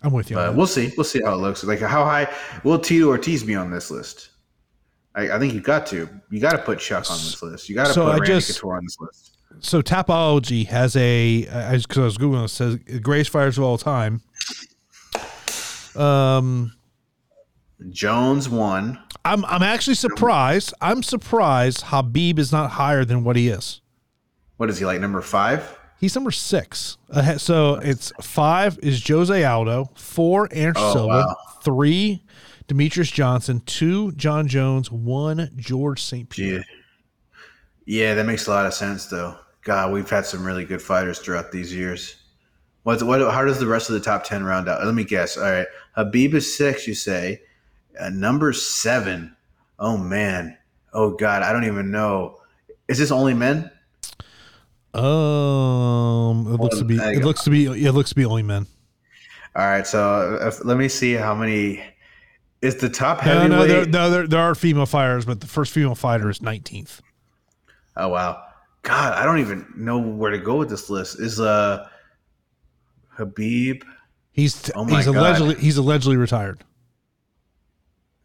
I'm 0.04 0.14
with 0.14 0.32
you. 0.32 0.38
We'll 0.38 0.66
see. 0.68 0.92
We'll 0.98 1.04
see 1.04 1.22
how 1.24 1.34
it 1.34 1.38
looks. 1.38 1.64
Like 1.64 1.80
how 1.80 2.04
high 2.06 2.28
will 2.64 2.80
Tito 2.80 3.08
Ortiz 3.08 3.44
be 3.44 3.56
on 3.56 3.70
this 3.70 3.92
list? 3.92 4.31
I, 5.16 5.32
I 5.32 5.40
think 5.40 5.54
you 5.54 5.60
got 5.62 5.86
to. 5.88 6.08
You 6.30 6.40
got 6.40 6.52
to 6.52 6.58
put 6.60 6.80
Chuck 6.80 7.10
on 7.12 7.18
this 7.18 7.42
list. 7.44 7.68
You 7.70 7.76
got 7.76 7.88
to 7.88 7.94
So 7.94 8.04
put 8.06 8.10
I 8.10 8.18
Randy 8.18 8.28
just- 8.28 8.56
Couture 8.56 8.78
on 8.78 8.84
this 8.86 8.98
list. 9.00 9.38
so 9.60 9.82
Tapology 9.82 10.66
has 10.68 10.96
a 10.96 11.42
because 11.42 11.98
I 11.98 12.02
was 12.04 12.18
googling 12.18 12.46
it 12.46 12.50
says 12.50 12.78
greatest 13.02 13.30
fighters 13.32 13.58
of 13.58 13.64
all 13.64 13.78
time. 13.78 14.22
Um, 15.96 16.74
Jones 17.90 18.48
won. 18.48 19.00
I'm 19.26 19.44
I'm 19.46 19.62
actually 19.62 19.96
surprised. 19.96 20.74
I'm 20.82 21.04
surprised 21.04 21.84
Khabib 21.86 22.40
is 22.40 22.52
not 22.52 22.72
higher 22.72 23.04
than 23.06 23.24
what 23.24 23.36
he 23.36 23.50
is. 23.50 23.82
What 24.58 24.70
is 24.70 24.78
he 24.80 24.86
like? 24.86 25.02
Number 25.02 25.22
five. 25.22 25.78
He's 26.00 26.16
number 26.16 26.32
six. 26.32 26.98
Uh, 27.12 27.38
so 27.38 27.76
it's 27.76 28.12
five 28.22 28.80
is 28.82 29.06
Jose 29.08 29.44
Aldo, 29.44 29.90
four 29.96 30.48
Anderson 30.52 30.84
Oh, 30.88 30.94
Silva, 30.94 31.08
wow. 31.28 31.36
three 31.64 32.24
Demetrius 32.72 33.12
Johnson, 33.12 33.62
two 33.66 34.14
Jon 34.14 34.48
Jones, 34.48 34.90
one 34.90 35.50
George 35.58 36.02
St. 36.02 36.30
Pierre. 36.30 36.60
Yeah. 36.60 36.64
Yeah, 37.86 38.14
that 38.14 38.26
makes 38.26 38.48
a 38.48 38.50
lot 38.50 38.66
of 38.66 38.74
sense, 38.74 39.08
though. 39.08 39.36
God, 39.66 39.92
we've 39.92 40.10
had 40.10 40.26
some 40.26 40.46
really 40.46 40.64
good 40.64 40.82
fighters 40.82 41.20
throughout 41.20 41.52
these 41.52 41.76
years. 41.76 42.16
What's 42.84 43.04
what? 43.04 43.20
How 43.20 43.44
does 43.44 43.60
the 43.60 43.68
rest 43.68 43.90
of 43.90 43.96
the 43.96 44.00
top 44.00 44.24
ten 44.24 44.46
round 44.46 44.70
out? 44.70 44.86
Let 44.86 44.96
me 44.96 45.04
guess. 45.04 45.36
All 45.36 45.52
right, 45.52 45.68
Khabib 45.98 46.34
is 46.34 46.56
six. 46.56 46.88
You 46.88 46.94
say, 46.94 47.42
uh, 48.00 48.08
number 48.08 48.54
seven. 48.54 49.36
Oh 49.78 49.98
man. 49.98 50.58
Oh 50.94 51.12
God, 51.18 51.44
I 51.44 51.52
don't 51.52 51.66
even 51.66 51.92
know. 51.92 52.38
Is 52.88 52.98
this 52.98 53.12
only 53.12 53.34
men? 53.34 53.70
Um, 54.94 56.54
it 56.54 56.58
looks 56.58 56.78
to 56.78 56.86
be. 56.86 56.96
It 56.96 57.20
go. 57.20 57.26
looks 57.28 57.44
to 57.44 57.50
be. 57.50 57.66
It 57.66 57.92
looks 57.92 58.12
to 58.12 58.16
be 58.16 58.24
only 58.24 58.44
men. 58.44 58.66
All 59.58 59.66
right, 59.66 59.86
so 59.86 60.40
uh, 60.42 60.52
let 60.64 60.78
me 60.78 60.88
see 60.88 61.16
how 61.16 61.36
many. 61.36 61.84
Is 62.62 62.76
the 62.78 62.90
top 62.90 63.26
No, 63.26 63.32
heavyweight? 63.40 63.50
no, 63.50 63.66
there, 63.68 63.86
no, 63.86 64.10
there, 64.10 64.28
there 64.28 64.40
are 64.40 64.54
female 64.54 64.86
fighters, 64.86 65.26
but 65.26 65.40
the 65.42 65.48
first 65.48 65.72
female 65.74 65.96
fighter 65.96 66.30
is 66.30 66.40
19th. 66.40 67.00
Oh 67.98 68.10
wow, 68.10 68.44
God, 68.84 69.14
I 69.14 69.24
don't 69.26 69.40
even 69.40 69.66
know 69.76 69.98
where 70.00 70.32
to 70.32 70.38
go 70.38 70.56
with 70.58 70.70
this 70.70 70.90
list. 70.90 71.20
Is 71.20 71.40
uh 71.40 71.88
Khabib? 73.18 73.84
He's 74.32 74.72
Oh 74.76 74.86
my 74.86 74.98
he's 74.98 75.06
God. 75.08 75.16
allegedly 75.18 75.56
he's 75.56 75.78
allegedly 75.78 76.18
retired. 76.18 76.64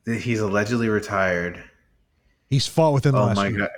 He's 0.05 0.39
allegedly 0.41 0.89
retired. 0.89 1.63
He's 2.49 2.67
fought 2.67 2.93
within 2.93 3.13
the 3.13 3.21
Oh 3.21 3.27
last 3.27 3.37
my 3.37 3.49
year. 3.49 3.59
god. 3.59 3.71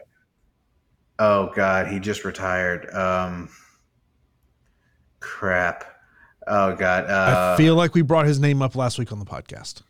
Oh 1.20 1.52
god, 1.54 1.86
he 1.88 1.98
just 2.00 2.24
retired. 2.24 2.92
Um 2.94 3.48
crap. 5.20 5.84
Oh 6.46 6.74
god. 6.74 7.04
Uh 7.08 7.54
I 7.54 7.56
feel 7.56 7.76
like 7.76 7.94
we 7.94 8.02
brought 8.02 8.26
his 8.26 8.38
name 8.40 8.60
up 8.60 8.76
last 8.76 8.98
week 8.98 9.10
on 9.12 9.18
the 9.18 9.24
podcast. 9.24 9.82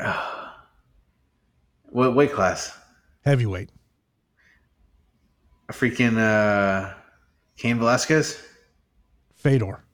what 1.90 2.14
weight 2.14 2.32
class? 2.32 2.76
Heavyweight. 3.24 3.70
A 5.68 5.72
freaking 5.72 6.18
uh 6.18 6.92
Cain 7.56 7.78
Velasquez? 7.78 8.42
Fedor. 9.36 9.84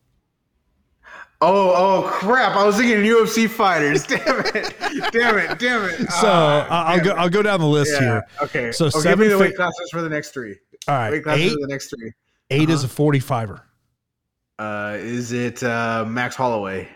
Oh, 1.42 1.72
oh 1.74 2.08
crap. 2.08 2.56
I 2.56 2.64
was 2.64 2.76
thinking 2.78 2.98
UFC 3.04 3.48
fighters. 3.48 4.06
Damn 4.06 4.20
it. 4.46 4.74
Damn 5.12 5.38
it. 5.38 5.58
Damn 5.58 5.84
it. 5.84 6.10
So 6.20 6.28
I- 6.28 6.94
I'll 6.94 7.00
go. 7.04 7.10
it. 7.10 7.16
I'll 7.18 7.28
go 7.28 7.42
down 7.42 7.60
the 7.60 7.66
list 7.66 7.92
Yeah, 7.92 8.00
here. 8.00 8.22
Okay. 8.42 8.72
So 8.72 8.88
So 8.88 9.02
give 9.02 9.18
me 9.18 9.26
the 9.28 9.34
fa- 9.36 9.40
weight 9.40 9.56
classes 9.56 9.90
for 9.90 10.00
the 10.00 10.08
next 10.08 10.30
three. 10.30 10.56
All 10.88 11.10
Weight 11.10 11.22
classes 11.24 11.44
eight. 11.44 11.52
for 11.54 11.60
the 11.60 11.66
next 11.66 11.90
three. 11.90 12.12
8 12.48 12.70
is 12.70 12.84
a 12.84 12.86
45er. 12.88 13.60
Uh, 14.58 14.94
is 15.00 15.32
it 15.32 15.62
uh, 15.64 16.04
Max 16.06 16.36
Holloway? 16.36 16.88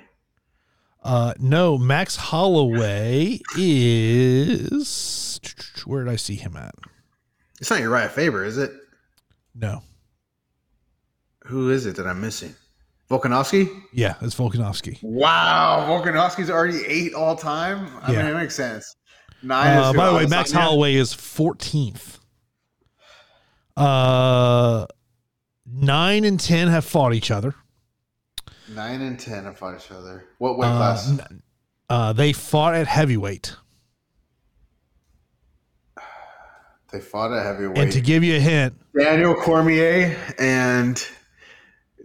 Uh, 1.03 1.33
no, 1.39 1.79
Max 1.79 2.17
Holloway 2.17 3.41
is. 3.57 5.41
Where 5.87 6.05
did 6.05 6.13
I 6.13 6.17
see 6.17 6.37
him 6.37 6.57
at? 6.57 6.75
It's 7.61 7.71
not 7.71 7.81
Uriah 7.81 8.09
Faber, 8.09 8.45
is 8.45 8.59
it? 8.59 8.71
No. 9.55 9.83
Who 11.45 11.71
is 11.71 11.87
it 11.87 11.97
that 11.97 12.07
I'm 12.07 12.21
missing? 12.21 12.55
Volkanovski? 13.11 13.69
Yeah, 13.93 14.15
it's 14.21 14.35
Volkanovski. 14.35 15.03
Wow, 15.03 15.87
Volkanovski's 15.89 16.51
already 16.51 16.85
eight 16.87 17.13
all 17.15 17.35
time. 17.35 17.89
I 18.03 18.13
Yeah. 18.13 18.23
mean, 18.23 18.33
it 18.33 18.35
makes 18.39 18.55
sense. 18.55 18.95
Nine. 19.43 19.79
Uh, 19.79 19.93
by 19.95 20.11
the 20.11 20.15
way, 20.17 20.27
Max? 20.27 20.53
Holloway 20.53 20.95
is 20.95 21.13
14th. 21.15 22.19
Uh, 23.77 24.87
nine 25.67 26.25
and 26.25 26.39
10 26.39 26.69
have 26.69 26.85
fought 26.85 27.15
each 27.15 27.31
other. 27.31 27.55
Nine 28.75 29.01
and 29.03 29.19
ten 29.19 29.45
have 29.45 29.59
fought 29.59 29.77
each 29.77 29.91
other. 29.91 30.25
What 30.39 30.57
weight 30.59 30.69
Uh, 30.69 30.77
class? 30.77 31.09
n- 31.11 31.43
uh, 31.89 32.13
they 32.13 32.33
fought 32.33 32.75
at 32.75 32.87
heavyweight. 32.87 33.57
They 36.93 37.01
fought 37.01 37.33
at 37.33 37.45
heavyweight. 37.45 37.79
And 37.79 37.93
to 37.93 38.01
give 38.01 38.25
you 38.25 38.37
a 38.37 38.41
hint, 38.41 38.75
Daniel 38.99 39.35
Cormier 39.35 40.17
and 40.39 41.01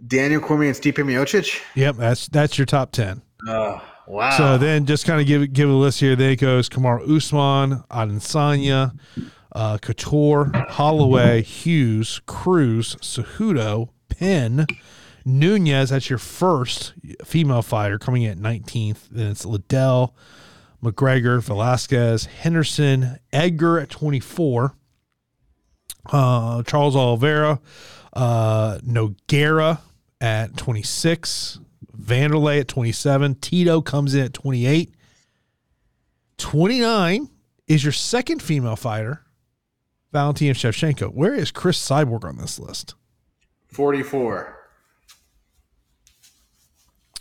Daniel 0.06 0.40
Cormier 0.40 0.68
and 0.68 0.76
Stipe 0.76 0.94
Miocic. 0.98 1.60
Yep, 1.74 1.96
that's 1.96 2.28
that's 2.28 2.56
your 2.58 2.66
top 2.66 2.92
ten. 2.92 3.22
Oh, 3.48 3.82
wow. 4.06 4.30
So 4.36 4.58
then, 4.58 4.86
just 4.86 5.04
kind 5.06 5.20
of 5.20 5.26
give 5.26 5.52
give 5.52 5.68
a 5.68 5.72
list 5.72 5.98
here. 6.00 6.14
There 6.14 6.30
it 6.30 6.40
goes: 6.40 6.68
Kamaru 6.68 7.16
Usman, 7.16 7.82
Adesanya, 7.90 8.96
uh, 9.52 9.78
Couture, 9.78 10.52
Holloway, 10.68 11.42
Hughes, 11.42 12.20
Cruz, 12.26 12.94
Cejudo, 12.96 13.88
Penn, 14.08 14.66
Nunes. 15.26 15.90
That's 15.90 16.08
your 16.08 16.18
first 16.18 16.94
female 17.24 17.62
fighter 17.62 17.98
coming 17.98 18.22
in 18.22 18.30
at 18.30 18.38
19th. 18.38 19.08
Then 19.10 19.32
it's 19.32 19.44
Liddell, 19.44 20.14
McGregor, 20.82 21.42
Velasquez, 21.42 22.26
Henderson, 22.26 23.18
Edgar 23.32 23.80
at 23.80 23.90
24, 23.90 24.74
uh, 26.12 26.62
Charles 26.62 26.94
Oliveira, 26.94 27.60
uh, 28.12 28.78
Nogueira 28.86 29.80
at 30.20 30.56
26, 30.56 31.58
Vanderlei 31.98 32.60
at 32.60 32.68
27, 32.68 33.34
Tito 33.36 33.80
comes 33.80 34.14
in 34.14 34.24
at 34.24 34.32
28. 34.32 34.94
29 36.38 37.28
is 37.66 37.82
your 37.82 37.92
second 37.92 38.40
female 38.40 38.76
fighter, 38.76 39.24
Valentina 40.12 40.54
Shevchenko. 40.54 41.12
Where 41.12 41.34
is 41.34 41.50
Cris 41.50 41.78
Cyborg 41.78 42.24
on 42.24 42.36
this 42.36 42.58
list? 42.58 42.94
44. 43.68 44.55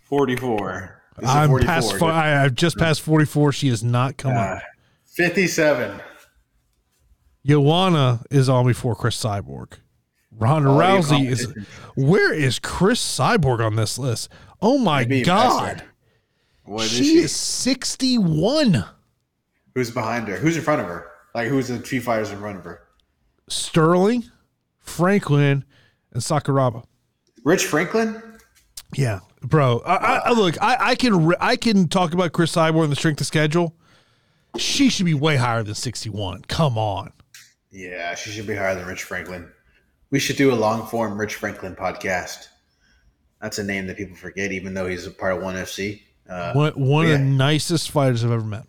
44. 0.05 1.01
Is 1.21 1.29
I'm 1.29 1.49
44? 1.49 1.65
past. 1.67 1.97
fi- 1.97 2.09
I, 2.33 2.43
I've 2.43 2.55
just 2.55 2.77
passed 2.77 3.01
44. 3.01 3.51
She 3.51 3.67
has 3.69 3.83
not 3.83 4.17
come 4.17 4.33
Uh, 4.35 4.39
up. 4.39 4.61
57. 5.05 6.01
Joanna 7.45 8.21
is 8.31 8.49
on 8.49 8.65
before 8.65 8.95
Cris 8.95 9.21
Cyborg. 9.21 9.73
Ronda 10.31 10.69
Oh, 10.69 10.73
Rousey 10.77 11.27
is. 11.29 11.53
Where 11.95 12.33
is 12.33 12.59
Cris 12.59 12.99
Cyborg 12.99 13.65
on 13.65 13.75
this 13.75 13.97
list? 13.97 14.29
Oh 14.61 14.77
my 14.77 15.01
Maybe 15.01 15.21
God. 15.23 15.77
faster. 15.77 15.85
What 16.63 16.85
is 16.85 16.91
She 16.91 17.03
she? 17.03 17.17
is 17.19 17.35
61. 17.35 18.83
Who's 19.75 19.91
behind 19.91 20.27
her? 20.27 20.35
Who's 20.37 20.57
in 20.57 20.63
front 20.63 20.81
of 20.81 20.87
her? 20.87 21.07
Like, 21.33 21.47
who's 21.47 21.67
the 21.67 21.79
three 21.79 21.99
fighters 21.99 22.31
in 22.31 22.39
front 22.39 22.57
of 22.57 22.63
her? 22.63 22.81
Sterling, 23.47 24.23
Franklin, 24.79 25.63
and 26.11 26.21
Sakuraba. 26.21 26.83
Rich 27.43 27.65
Franklin? 27.65 28.21
Yeah, 28.95 29.19
bro. 29.47 29.81
I, 29.85 29.95
I, 30.25 30.31
look, 30.31 30.61
I, 30.61 30.77
I 30.91 30.95
can 30.95 31.25
re- 31.27 31.35
I 31.39 31.55
can 31.55 31.87
talk 31.87 32.13
about 32.13 32.31
Cris 32.31 32.55
Cyborg 32.55 32.83
and 32.83 32.91
the 32.91 32.95
strength 32.95 33.21
of 33.21 33.27
schedule. 33.27 33.75
She 34.57 34.89
should 34.89 35.05
be 35.05 35.13
way 35.13 35.35
higher 35.35 35.63
than 35.63 35.75
61. 35.75 36.43
Come 36.43 36.77
on. 36.77 37.11
Yeah, 37.71 38.15
she 38.15 38.29
should 38.29 38.47
be 38.47 38.55
higher 38.55 38.73
than 38.75 38.85
Rich 38.85 39.03
Franklin. 39.03 39.49
We 40.11 40.19
should 40.19 40.37
do 40.37 40.53
a 40.53 40.55
long 40.55 40.87
form 40.87 41.19
Rich 41.19 41.35
Franklin 41.35 41.75
podcast. 41.75 42.47
That's 43.41 43.59
a 43.59 43.63
name 43.63 43.87
that 43.87 43.97
people 43.97 44.15
forget, 44.15 44.51
even 44.53 44.73
though 44.73 44.87
he's 44.87 45.05
a 45.05 45.11
part 45.11 45.35
of 45.35 45.43
One 45.43 45.55
FC. 45.55 46.01
Uh, 46.29 46.53
One, 46.53 46.71
one 46.73 47.05
of 47.05 47.11
the 47.11 47.19
nicest 47.19 47.91
fighters 47.91 48.23
I've 48.23 48.31
ever 48.31 48.45
met. 48.45 48.65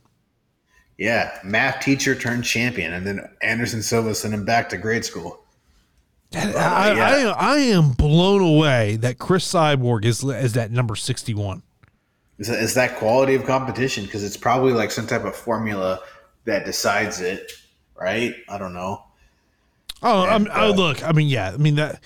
yeah, 0.99 1.39
math 1.45 1.81
teacher 1.81 2.15
turned 2.15 2.45
champion, 2.45 2.93
and 2.93 3.07
then 3.07 3.21
Anderson 3.43 3.81
Silva 3.83 4.15
sent 4.15 4.35
him 4.35 4.45
back 4.45 4.69
to 4.71 4.77
grade 4.77 5.05
school. 5.05 5.45
And 6.33 6.57
I, 6.57 6.95
yeah. 6.95 7.31
I, 7.31 7.55
I 7.55 7.57
am 7.59 7.93
blown 7.93 8.43
away 8.43 8.97
that 8.97 9.19
Cris 9.19 9.51
Cyborg 9.51 10.05
is 10.05 10.25
is 10.25 10.55
that 10.55 10.71
number 10.71 10.97
61. 10.97 11.63
Is 12.39 12.49
that, 12.49 12.59
is 12.59 12.75
that 12.75 12.97
quality 12.97 13.35
of 13.35 13.45
competition? 13.45 14.05
Because 14.05 14.23
it's 14.23 14.37
probably 14.37 14.73
like 14.73 14.91
some 14.91 15.07
type 15.07 15.25
of 15.25 15.35
formula 15.35 16.01
that 16.45 16.67
decides 16.67 17.21
it, 17.21 17.53
right? 17.99 18.35
I 18.49 18.59
don't 18.59 18.75
know. 18.75 19.03
Oh, 20.03 20.25
I'm, 20.25 20.43
And, 20.43 20.51
oh, 20.55 20.73
uh, 20.73 20.75
look. 20.75 21.03
I 21.03 21.13
mean, 21.13 21.29
yeah. 21.29 21.53
I 21.53 21.57
mean 21.57 21.77
that 21.77 22.03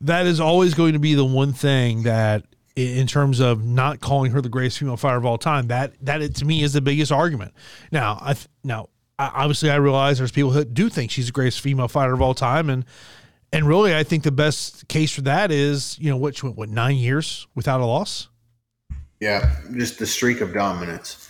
that 0.00 0.26
is 0.26 0.40
always 0.40 0.74
going 0.74 0.92
to 0.92 0.98
be 0.98 1.14
the 1.14 1.24
one 1.24 1.52
thing 1.52 2.02
that, 2.04 2.44
in 2.76 3.06
terms 3.06 3.40
of 3.40 3.64
not 3.64 4.00
calling 4.00 4.32
her 4.32 4.40
the 4.40 4.48
greatest 4.48 4.78
female 4.78 4.96
fighter 4.96 5.18
of 5.18 5.26
all 5.26 5.38
time, 5.38 5.66
that 5.68 5.94
that 6.02 6.22
it, 6.22 6.36
to 6.36 6.44
me 6.44 6.62
is 6.62 6.72
the 6.72 6.80
biggest 6.80 7.10
argument. 7.10 7.52
Now, 7.90 8.18
I 8.20 8.36
now 8.62 8.88
I, 9.18 9.30
obviously 9.34 9.70
I 9.70 9.76
realize 9.76 10.18
there's 10.18 10.32
people 10.32 10.52
who 10.52 10.64
do 10.64 10.88
think 10.88 11.10
she's 11.10 11.26
the 11.26 11.32
greatest 11.32 11.60
female 11.60 11.88
fighter 11.88 12.12
of 12.12 12.22
all 12.22 12.34
time, 12.34 12.70
and 12.70 12.84
and 13.52 13.66
really 13.66 13.94
I 13.94 14.02
think 14.04 14.22
the 14.22 14.32
best 14.32 14.88
case 14.88 15.12
for 15.12 15.22
that 15.22 15.50
is 15.50 15.98
you 15.98 16.10
know 16.10 16.16
what 16.16 16.36
she 16.36 16.46
went 16.46 16.56
what 16.58 16.68
nine 16.68 16.96
years 16.96 17.46
without 17.54 17.80
a 17.80 17.86
loss. 17.86 18.28
Yeah, 19.20 19.54
just 19.76 19.98
the 19.98 20.06
streak 20.06 20.40
of 20.40 20.52
dominance. 20.52 21.28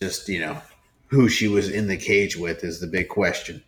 Just 0.00 0.28
you 0.28 0.40
know, 0.40 0.60
who 1.08 1.28
she 1.28 1.48
was 1.48 1.68
in 1.70 1.88
the 1.88 1.96
cage 1.96 2.36
with 2.36 2.62
is 2.64 2.80
the 2.80 2.86
big 2.86 3.08
question. 3.08 3.62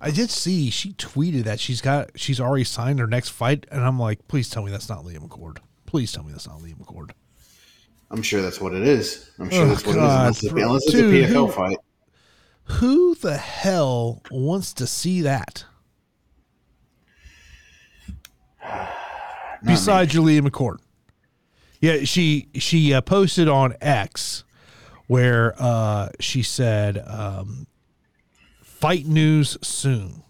I 0.00 0.10
did 0.10 0.30
see 0.30 0.70
she 0.70 0.92
tweeted 0.92 1.44
that 1.44 1.60
she's 1.60 1.80
got 1.80 2.10
she's 2.18 2.40
already 2.40 2.64
signed 2.64 2.98
her 3.00 3.06
next 3.06 3.30
fight, 3.30 3.66
and 3.70 3.82
I'm 3.84 3.98
like, 3.98 4.26
please 4.28 4.48
tell 4.48 4.62
me 4.64 4.70
that's 4.70 4.88
not 4.88 5.04
Leah 5.04 5.20
McCourt. 5.20 5.58
Please 5.86 6.12
tell 6.12 6.22
me 6.24 6.32
that's 6.32 6.46
not 6.48 6.62
Leah 6.62 6.74
McCourt. 6.76 7.10
I'm 8.10 8.22
sure 8.22 8.40
that's 8.40 8.60
what 8.60 8.72
it 8.74 8.82
is. 8.84 9.30
I'm 9.38 9.50
sure 9.50 9.64
Oh, 9.64 9.68
that's 9.68 9.84
what 9.84 9.94
God, 9.96 10.28
it 10.28 10.30
is. 10.30 10.42
Unless 10.42 10.42
it's, 10.44 10.52
bro. 10.52 10.62
unless 10.62 10.82
it's 10.84 10.92
Dude, 10.92 11.14
a 11.24 11.26
PFL 11.28 11.46
who- 11.46 11.52
fight. 11.52 11.78
Who 12.64 13.14
the 13.16 13.36
hell 13.36 14.22
wants 14.30 14.72
to 14.74 14.86
see 14.86 15.22
that? 15.22 15.64
Besides 19.64 20.12
Julia 20.12 20.42
McCord. 20.42 20.78
Yeah, 21.80 22.04
she 22.04 22.48
she 22.54 22.92
uh, 22.92 23.00
posted 23.00 23.48
on 23.48 23.74
X 23.80 24.44
where 25.06 25.54
uh, 25.58 26.10
she 26.20 26.42
said, 26.42 27.02
um, 27.06 27.66
"Fight 28.62 29.06
news 29.06 29.56
soon." 29.62 30.22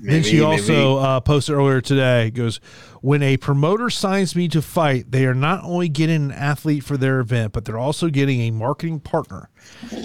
then 0.00 0.22
she 0.22 0.40
also 0.40 0.96
uh, 0.96 1.20
posted 1.20 1.54
earlier 1.54 1.80
today 1.80 2.28
goes 2.30 2.58
when 3.02 3.22
a 3.22 3.36
promoter 3.36 3.88
signs 3.88 4.34
me 4.34 4.48
to 4.48 4.60
fight 4.60 5.10
they 5.12 5.24
are 5.26 5.34
not 5.34 5.62
only 5.62 5.88
getting 5.88 6.16
an 6.16 6.32
athlete 6.32 6.82
for 6.82 6.96
their 6.96 7.20
event 7.20 7.52
but 7.52 7.64
they're 7.64 7.78
also 7.78 8.08
getting 8.08 8.40
a 8.40 8.50
marketing 8.50 8.98
partner. 8.98 9.48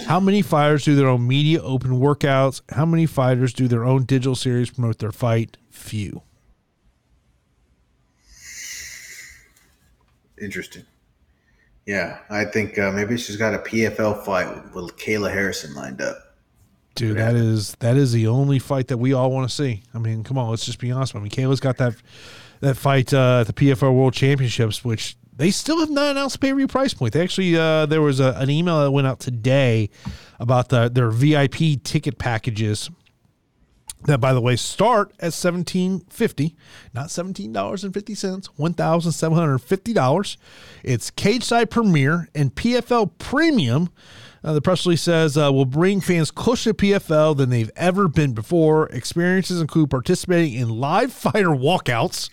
How 0.06 0.20
many 0.20 0.40
fighters 0.40 0.84
do 0.84 0.94
their 0.94 1.08
own 1.08 1.26
media 1.26 1.60
open 1.62 1.92
workouts? 1.92 2.60
How 2.70 2.86
many 2.86 3.06
fighters 3.06 3.52
do 3.52 3.66
their 3.66 3.84
own 3.84 4.04
digital 4.04 4.36
series 4.36 4.70
promote 4.70 4.98
their 4.98 5.10
fight? 5.10 5.56
Few 5.70 6.22
interesting. 10.40 10.84
Yeah, 11.86 12.18
I 12.28 12.44
think 12.44 12.78
uh, 12.78 12.92
maybe 12.92 13.16
she's 13.16 13.36
got 13.36 13.54
a 13.54 13.58
PFL 13.58 14.24
fight 14.24 14.74
with 14.74 14.96
Kayla 14.98 15.32
Harrison 15.32 15.74
lined 15.74 16.02
up. 16.02 16.18
dude 16.94 17.16
that 17.16 17.34
is 17.34 17.74
that 17.76 17.96
is 17.96 18.12
the 18.12 18.26
only 18.26 18.58
fight 18.58 18.88
that 18.88 18.98
we 18.98 19.14
all 19.14 19.30
want 19.30 19.48
to 19.48 19.54
see. 19.54 19.82
I 19.94 19.98
mean 19.98 20.22
come 20.22 20.36
on 20.36 20.50
let's 20.50 20.66
just 20.66 20.78
be 20.78 20.90
honest. 20.90 21.16
I 21.16 21.20
mean 21.20 21.30
kayla's 21.30 21.60
got 21.60 21.78
that 21.78 21.94
that 22.60 22.76
fight 22.76 23.14
uh, 23.14 23.40
at 23.40 23.46
the 23.46 23.52
pfl 23.52 23.94
world 23.94 24.12
championships 24.12 24.84
which 24.84 25.16
they 25.34 25.50
still 25.52 25.78
have 25.78 25.88
not 25.90 26.10
announced 26.10 26.40
pay-per-view 26.40 26.66
price 26.66 26.92
point. 26.92 27.12
They 27.14 27.22
actually 27.22 27.56
uh, 27.56 27.86
there 27.86 28.02
was 28.02 28.20
a, 28.20 28.34
an 28.36 28.50
email 28.50 28.82
that 28.82 28.90
went 28.90 29.06
out 29.06 29.20
today 29.20 29.88
about 30.38 30.68
the 30.68 30.88
their 30.88 31.10
vip 31.10 31.54
ticket 31.84 32.18
packages 32.18 32.90
that 34.04 34.20
by 34.20 34.32
the 34.32 34.40
way 34.40 34.56
start 34.56 35.12
at 35.20 35.32
seventeen 35.32 36.00
fifty, 36.08 36.56
not 36.94 37.10
seventeen 37.10 37.52
dollars 37.52 37.84
and 37.84 37.92
fifty 37.92 38.14
cents, 38.14 38.48
one 38.56 38.74
thousand 38.74 39.12
seven 39.12 39.36
hundred 39.36 39.58
fifty 39.58 39.92
dollars. 39.92 40.36
It's 40.82 41.10
Cage 41.10 41.44
Side 41.44 41.70
Premier 41.70 42.28
and 42.34 42.54
PFL 42.54 43.10
Premium. 43.18 43.90
Uh, 44.44 44.52
the 44.52 44.62
press 44.62 44.86
release 44.86 45.02
says 45.02 45.36
uh, 45.36 45.52
will 45.52 45.64
bring 45.64 46.00
fans 46.00 46.30
closer 46.30 46.72
to 46.72 46.86
PFL 46.86 47.36
than 47.36 47.50
they've 47.50 47.70
ever 47.74 48.06
been 48.06 48.34
before. 48.34 48.86
Experiences 48.90 49.60
include 49.60 49.90
participating 49.90 50.54
in 50.54 50.68
live 50.68 51.12
fighter 51.28 51.48
walkouts, 51.48 52.30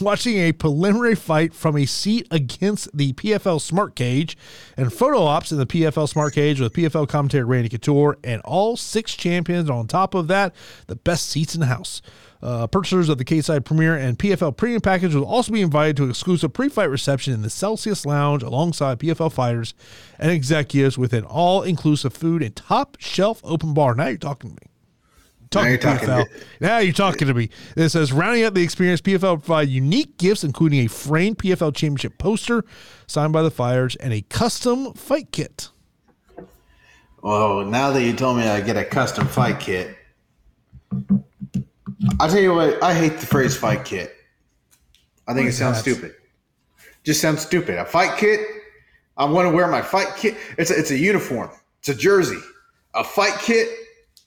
watching 0.00 0.38
a 0.38 0.52
preliminary 0.52 1.14
fight 1.14 1.54
from 1.54 1.76
a 1.76 1.86
seat 1.86 2.26
against 2.30 2.96
the 2.96 3.12
PFL 3.14 3.60
Smart 3.60 3.94
Cage, 3.94 4.36
and 4.76 4.92
photo 4.92 5.22
ops 5.22 5.52
in 5.52 5.58
the 5.58 5.66
PFL 5.66 6.08
Smart 6.08 6.34
Cage 6.34 6.60
with 6.60 6.72
PFL 6.72 7.08
commentator 7.08 7.46
Randy 7.46 7.68
Couture 7.68 8.18
and 8.24 8.40
all 8.42 8.76
six 8.76 9.14
champions. 9.14 9.70
On 9.70 9.86
top 9.86 10.14
of 10.14 10.28
that, 10.28 10.54
the 10.86 10.96
best 10.96 11.28
seats 11.28 11.54
in 11.54 11.60
the 11.60 11.66
house. 11.66 12.02
Uh, 12.42 12.66
purchasers 12.66 13.08
of 13.08 13.16
the 13.16 13.24
Cage 13.24 13.44
Side 13.44 13.64
Premier 13.64 13.96
and 13.96 14.18
PFL 14.18 14.54
Premium 14.54 14.82
package 14.82 15.14
will 15.14 15.24
also 15.24 15.50
be 15.50 15.62
invited 15.62 15.96
to 15.96 16.10
exclusive 16.10 16.52
pre-fight 16.52 16.90
reception 16.90 17.32
in 17.32 17.40
the 17.40 17.48
Celsius 17.48 18.04
Lounge 18.04 18.42
alongside 18.42 18.98
PFL 18.98 19.32
fighters 19.32 19.72
and 20.18 20.30
executives 20.30 20.98
with 20.98 21.14
an 21.14 21.24
all-inclusive 21.24 22.12
food 22.12 22.42
and 22.42 22.54
top-shelf 22.54 23.40
open 23.44 23.72
bar. 23.72 23.94
Now 23.94 24.08
you're 24.08 24.18
talking 24.18 24.50
to 24.50 24.56
me. 24.56 24.73
Talking 25.54 25.68
you're 25.70 25.78
to 25.78 25.82
talking 25.86 26.08
PFL. 26.08 26.24
to- 26.24 26.44
Now 26.60 26.78
you're 26.78 26.92
talking 26.92 27.28
to 27.28 27.34
me. 27.34 27.48
It 27.76 27.88
says 27.88 28.12
rounding 28.12 28.44
out 28.44 28.54
the 28.54 28.62
experience, 28.62 29.00
PFL 29.00 29.38
provide 29.38 29.68
unique 29.68 30.18
gifts, 30.18 30.44
including 30.44 30.80
a 30.84 30.88
framed 30.88 31.38
PFL 31.38 31.74
championship 31.74 32.18
poster 32.18 32.64
signed 33.06 33.32
by 33.32 33.42
the 33.42 33.50
fighters 33.50 33.96
and 33.96 34.12
a 34.12 34.20
custom 34.22 34.92
fight 34.94 35.32
kit. 35.32 35.70
Well, 37.22 37.64
now 37.64 37.90
that 37.92 38.02
you 38.02 38.12
told 38.14 38.36
me 38.36 38.44
I 38.46 38.60
get 38.60 38.76
a 38.76 38.84
custom 38.84 39.26
fight 39.26 39.58
kit, 39.60 39.96
I'll 42.20 42.28
tell 42.28 42.38
you 42.40 42.54
what, 42.54 42.82
I 42.82 42.92
hate 42.94 43.18
the 43.18 43.26
phrase 43.26 43.56
fight 43.56 43.84
kit. 43.84 44.14
I 45.26 45.32
think 45.32 45.48
it 45.48 45.52
sounds 45.52 45.82
that? 45.82 45.90
stupid. 45.90 46.14
Just 47.02 47.20
sounds 47.20 47.40
stupid. 47.40 47.78
A 47.78 47.84
fight 47.84 48.18
kit? 48.18 48.40
I 49.16 49.24
want 49.24 49.48
to 49.48 49.54
wear 49.54 49.66
my 49.68 49.80
fight 49.80 50.08
kit. 50.16 50.36
It's 50.58 50.70
a, 50.70 50.78
it's 50.78 50.90
a 50.90 50.98
uniform. 50.98 51.50
It's 51.80 51.88
a 51.88 51.94
jersey. 51.94 52.38
A 52.94 53.04
fight 53.04 53.38
kit? 53.40 53.68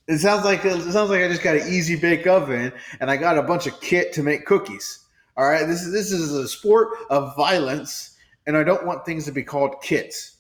It 0.08 0.20
sounds 0.20 0.46
like 0.46 0.64
it 0.64 0.82
sounds 0.92 1.10
like 1.10 1.22
I 1.22 1.28
just 1.28 1.44
got 1.44 1.58
an 1.58 1.68
easy 1.68 1.96
bake 1.96 2.26
oven 2.28 2.72
and 3.00 3.12
I 3.12 3.18
got 3.18 3.38
a 3.38 3.44
bunch 3.44 3.68
of 3.68 3.80
kit 3.82 4.14
to 4.14 4.24
make 4.24 4.46
cookies. 4.46 5.06
All 5.36 5.46
right, 5.46 5.68
this 5.68 5.82
is 5.84 5.92
this 5.92 6.12
is 6.12 6.32
a 6.34 6.48
sport 6.48 6.90
of 7.10 7.36
violence, 7.36 8.18
and 8.48 8.56
I 8.58 8.64
don't 8.64 8.86
want 8.86 9.06
things 9.06 9.26
to 9.26 9.32
be 9.32 9.44
called 9.44 9.76
kits. 9.84 10.38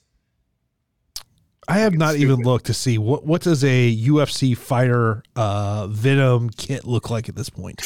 I 1.68 1.80
have 1.80 1.94
It's 1.94 2.00
not 2.00 2.16
even 2.16 2.38
looked 2.38 2.68
to 2.68 2.74
see 2.74 2.98
what 2.98 3.26
what 3.26 3.42
does 3.42 3.64
a 3.64 3.96
UFC 3.96 4.56
fighter 4.56 5.22
uh, 5.36 5.88
Venum 5.88 6.56
kit 6.56 6.86
look 6.86 7.10
like 7.10 7.28
at 7.28 7.36
this 7.36 7.50
point. 7.50 7.82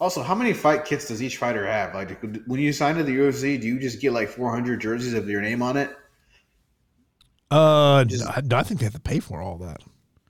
Also, 0.00 0.22
how 0.22 0.34
many 0.34 0.54
fight 0.54 0.86
kits 0.86 1.08
does 1.08 1.22
each 1.22 1.36
fighter 1.36 1.66
have? 1.66 1.94
Like 1.94 2.22
when 2.46 2.58
you 2.58 2.72
sign 2.72 2.94
to 2.94 3.02
the 3.02 3.14
UFC, 3.14 3.60
do 3.60 3.66
you 3.66 3.78
just 3.78 4.00
get 4.00 4.12
like 4.12 4.30
400 4.30 4.80
jerseys 4.80 5.12
of 5.12 5.28
your 5.28 5.42
name 5.42 5.60
on 5.60 5.76
it? 5.76 5.94
Uh, 7.50 8.04
Just- 8.04 8.24
no, 8.44 8.56
I 8.56 8.62
think 8.62 8.80
they 8.80 8.84
have 8.86 8.94
to 8.94 9.00
pay 9.00 9.20
for 9.20 9.40
all 9.42 9.58
that. 9.58 9.82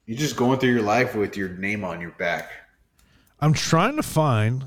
You're 0.07 0.19
just 0.19 0.37
going 0.37 0.59
through 0.59 0.73
your 0.73 0.83
life 0.83 1.15
with 1.15 1.37
your 1.37 1.51
name 1.51 1.85
on 1.85 2.01
your 2.01 2.11
back. 2.13 2.51
I'm 3.41 3.53
trying 3.53 3.97
to 3.97 4.03
find. 4.03 4.65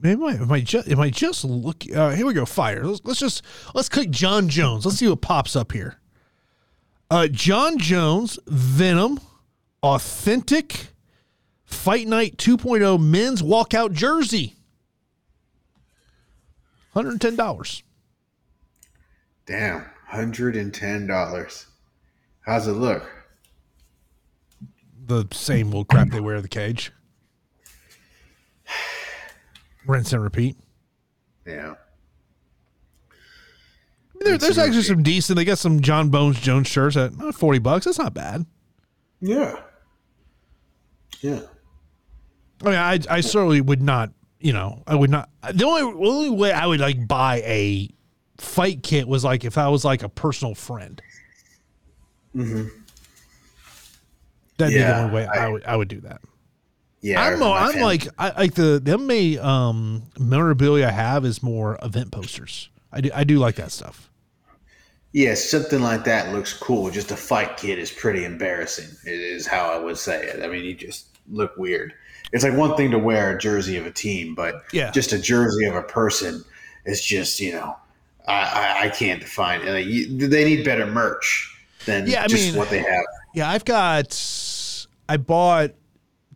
Maybe 0.00 0.22
I 0.24 0.36
might 0.38 0.64
just. 0.64 0.88
It 0.88 0.96
might 0.96 1.14
just 1.14 1.44
look. 1.44 1.84
Uh, 1.94 2.10
here 2.10 2.26
we 2.26 2.34
go. 2.34 2.44
Fire. 2.44 2.84
Let's, 2.84 3.00
let's 3.04 3.20
just 3.20 3.42
let's 3.74 3.88
click 3.88 4.10
Jon 4.10 4.48
Jones. 4.48 4.84
Let's 4.84 4.98
see 4.98 5.08
what 5.08 5.20
pops 5.20 5.54
up 5.56 5.72
here. 5.72 5.98
Uh, 7.10 7.26
Jon 7.28 7.78
Jones, 7.78 8.38
Venum, 8.46 9.18
authentic 9.82 10.88
Fight 11.64 12.06
Night 12.06 12.36
2.0 12.36 13.02
men's 13.02 13.40
walkout 13.42 13.92
jersey. 13.92 14.56
Hundred 16.92 17.12
and 17.12 17.20
ten 17.20 17.36
dollars. 17.36 17.82
Damn, 19.46 19.84
hundred 20.08 20.56
and 20.56 20.72
ten 20.72 21.06
dollars. 21.06 21.66
How's 22.40 22.66
it 22.66 22.72
look? 22.72 23.08
The 25.06 25.26
same 25.32 25.74
old 25.74 25.88
crap 25.88 26.08
they 26.08 26.20
wear 26.20 26.36
in 26.36 26.42
the 26.42 26.48
cage. 26.48 26.92
Rinse 29.86 30.12
and 30.12 30.22
repeat. 30.22 30.56
Yeah. 31.46 31.74
There, 34.20 34.36
there's 34.36 34.58
actually 34.58 34.82
some 34.82 35.02
decent. 35.02 35.36
They 35.36 35.44
got 35.44 35.58
some 35.58 35.80
Jon 35.80 36.08
Bones 36.08 36.40
Jones 36.40 36.66
shirts 36.66 36.96
at 36.96 37.12
uh, 37.20 37.32
forty 37.32 37.58
bucks. 37.58 37.84
That's 37.84 37.98
not 37.98 38.14
bad. 38.14 38.44
Yeah. 39.20 39.60
Yeah. 41.20 41.40
I 42.62 42.64
mean, 42.64 42.74
I 42.74 42.98
I 43.08 43.20
certainly 43.20 43.60
would 43.60 43.82
not. 43.82 44.10
You 44.40 44.52
know, 44.52 44.82
I 44.86 44.94
would 44.94 45.10
not. 45.10 45.28
The 45.52 45.64
only 45.64 45.82
only 45.82 46.30
way 46.30 46.52
I 46.52 46.66
would 46.66 46.80
like 46.80 47.06
buy 47.08 47.42
a 47.44 47.88
fight 48.38 48.82
kit 48.82 49.06
was 49.08 49.24
like 49.24 49.44
if 49.44 49.58
I 49.58 49.68
was 49.68 49.84
like 49.84 50.02
a 50.02 50.08
personal 50.08 50.54
friend. 50.54 51.00
Mm-hmm. 52.34 52.68
That'd 54.58 54.74
be 54.74 54.80
the 54.80 54.96
only 54.98 55.14
way 55.14 55.26
I, 55.26 55.46
I- 55.46 55.48
would 55.48 55.64
I 55.64 55.76
would 55.76 55.88
do 55.88 56.00
that. 56.00 56.20
Yeah. 57.00 57.22
I'm 57.22 57.40
I'm 57.42 57.78
like 57.80 58.08
I 58.18 58.30
like 58.30 58.54
the 58.54 58.80
the 58.82 58.96
MMA 58.98 59.38
um 59.42 60.02
memorabilia 60.18 60.88
I 60.88 60.90
have 60.90 61.24
is 61.24 61.42
more 61.42 61.78
event 61.82 62.10
posters. 62.10 62.70
I 62.92 63.00
do 63.00 63.10
I 63.14 63.22
do 63.24 63.38
like 63.38 63.54
that 63.56 63.70
stuff. 63.70 64.10
Yeah, 65.12 65.34
something 65.34 65.80
like 65.80 66.04
that 66.04 66.34
looks 66.34 66.52
cool. 66.52 66.90
Just 66.90 67.12
a 67.12 67.16
fight 67.16 67.56
kit 67.56 67.78
is 67.78 67.90
pretty 67.90 68.24
embarrassing. 68.24 68.88
It 69.06 69.18
is 69.20 69.46
how 69.46 69.70
I 69.70 69.78
would 69.78 69.96
say 69.96 70.24
it. 70.26 70.42
I 70.42 70.48
mean, 70.48 70.64
you 70.64 70.74
just 70.74 71.16
look 71.30 71.56
weird. 71.56 71.94
It's 72.32 72.44
like 72.44 72.54
one 72.54 72.76
thing 72.76 72.90
to 72.90 72.98
wear 72.98 73.34
a 73.34 73.38
jersey 73.38 73.76
of 73.78 73.86
a 73.86 73.90
team, 73.90 74.34
but 74.34 74.64
Yeah. 74.72 74.90
just 74.90 75.12
a 75.12 75.18
jersey 75.18 75.64
of 75.64 75.74
a 75.76 75.82
person 75.82 76.44
is 76.84 77.02
just 77.02 77.40
you 77.40 77.52
know, 77.52 77.76
I 78.28 78.86
I, 78.86 78.88
can't 78.90 79.20
define 79.20 79.62
it. 79.62 79.70
Like, 79.70 79.86
you, 79.86 80.28
they 80.28 80.44
need 80.44 80.64
better 80.64 80.86
merch 80.86 81.54
than 81.86 82.06
Yeah, 82.06 82.24
I 82.24 82.26
just 82.26 82.48
mean- 82.48 82.56
what 82.56 82.70
they 82.70 82.78
have. 82.78 83.04
Yeah, 83.34 83.50
I've 83.50 83.64
got 83.64 84.18
I 85.08 85.16
bought 85.16 85.70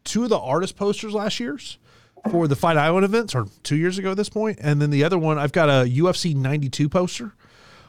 two 0.05 0.25
of 0.25 0.29
the 0.31 0.39
artist 0.39 0.77
posters 0.77 1.15
last 1.15 1.41
year's 1.41 1.79
for 2.31 2.47
the 2.47 2.57
Fight 2.57 2.77
Island 2.77 3.05
events, 3.05 3.35
or 3.35 3.47
two 3.63 3.77
years 3.77 3.99
ago 3.99 4.13
at 4.13 4.17
this 4.17 4.29
point, 4.29 4.59
and 4.61 4.81
then 4.81 4.91
the 4.91 5.05
other 5.05 5.19
one 5.19 5.39
I've 5.39 5.53
got 5.53 5.69
a 5.69 5.89
UFC 5.89 6.35
'92 6.35 6.89
poster, 6.89 7.35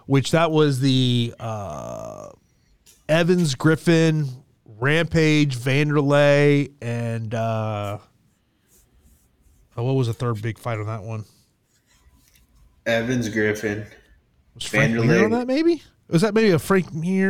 which 0.06 0.32
that 0.32 0.52
was 0.52 0.80
the 0.80 1.34
uh, 1.40 2.30
Evans 3.08 3.56
Griffin, 3.56 4.28
Rampage, 4.66 5.58
Vanderlei, 5.58 6.72
and 6.82 7.34
uh, 7.34 8.00
oh, 9.78 9.84
what 9.84 9.96
was 9.96 10.08
the 10.08 10.14
third 10.14 10.42
big 10.42 10.58
fight 10.58 10.80
on 10.80 10.88
that 10.88 11.04
one? 11.04 11.26
Evans 12.86 13.30
Griffin. 13.30 13.86
Was 14.56 14.66
Frank 14.66 14.94
Mir 14.94 15.26
on 15.26 15.32
that? 15.32 15.48
Maybe 15.48 15.82
was 16.10 16.22
that 16.22 16.34
maybe 16.34 16.52
a 16.52 16.60
Frank 16.60 16.94
Mir 16.94 17.30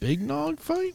Big 0.00 0.22
Nog 0.22 0.58
fight? 0.60 0.94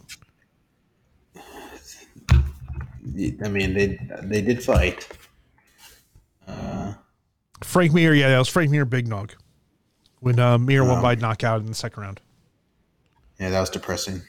I 3.43 3.49
mean, 3.49 3.73
they 3.73 3.99
they 4.23 4.41
did 4.41 4.63
fight. 4.63 5.07
Frank 7.63 7.93
Mir, 7.93 8.13
yeah, 8.13 8.29
that 8.29 8.37
was 8.39 8.47
Frank 8.47 8.71
Mir 8.71 8.85
Big 8.85 9.07
Nog. 9.07 9.35
When 10.21 10.39
uh, 10.39 10.57
Mir 10.57 10.83
won 10.83 10.99
Oh. 10.99 11.01
by 11.01 11.15
knockout 11.15 11.59
in 11.61 11.67
the 11.67 11.75
second 11.75 12.01
round. 12.01 12.21
Yeah, 13.39 13.49
that 13.49 13.59
was 13.59 13.69
depressing. 13.69 14.21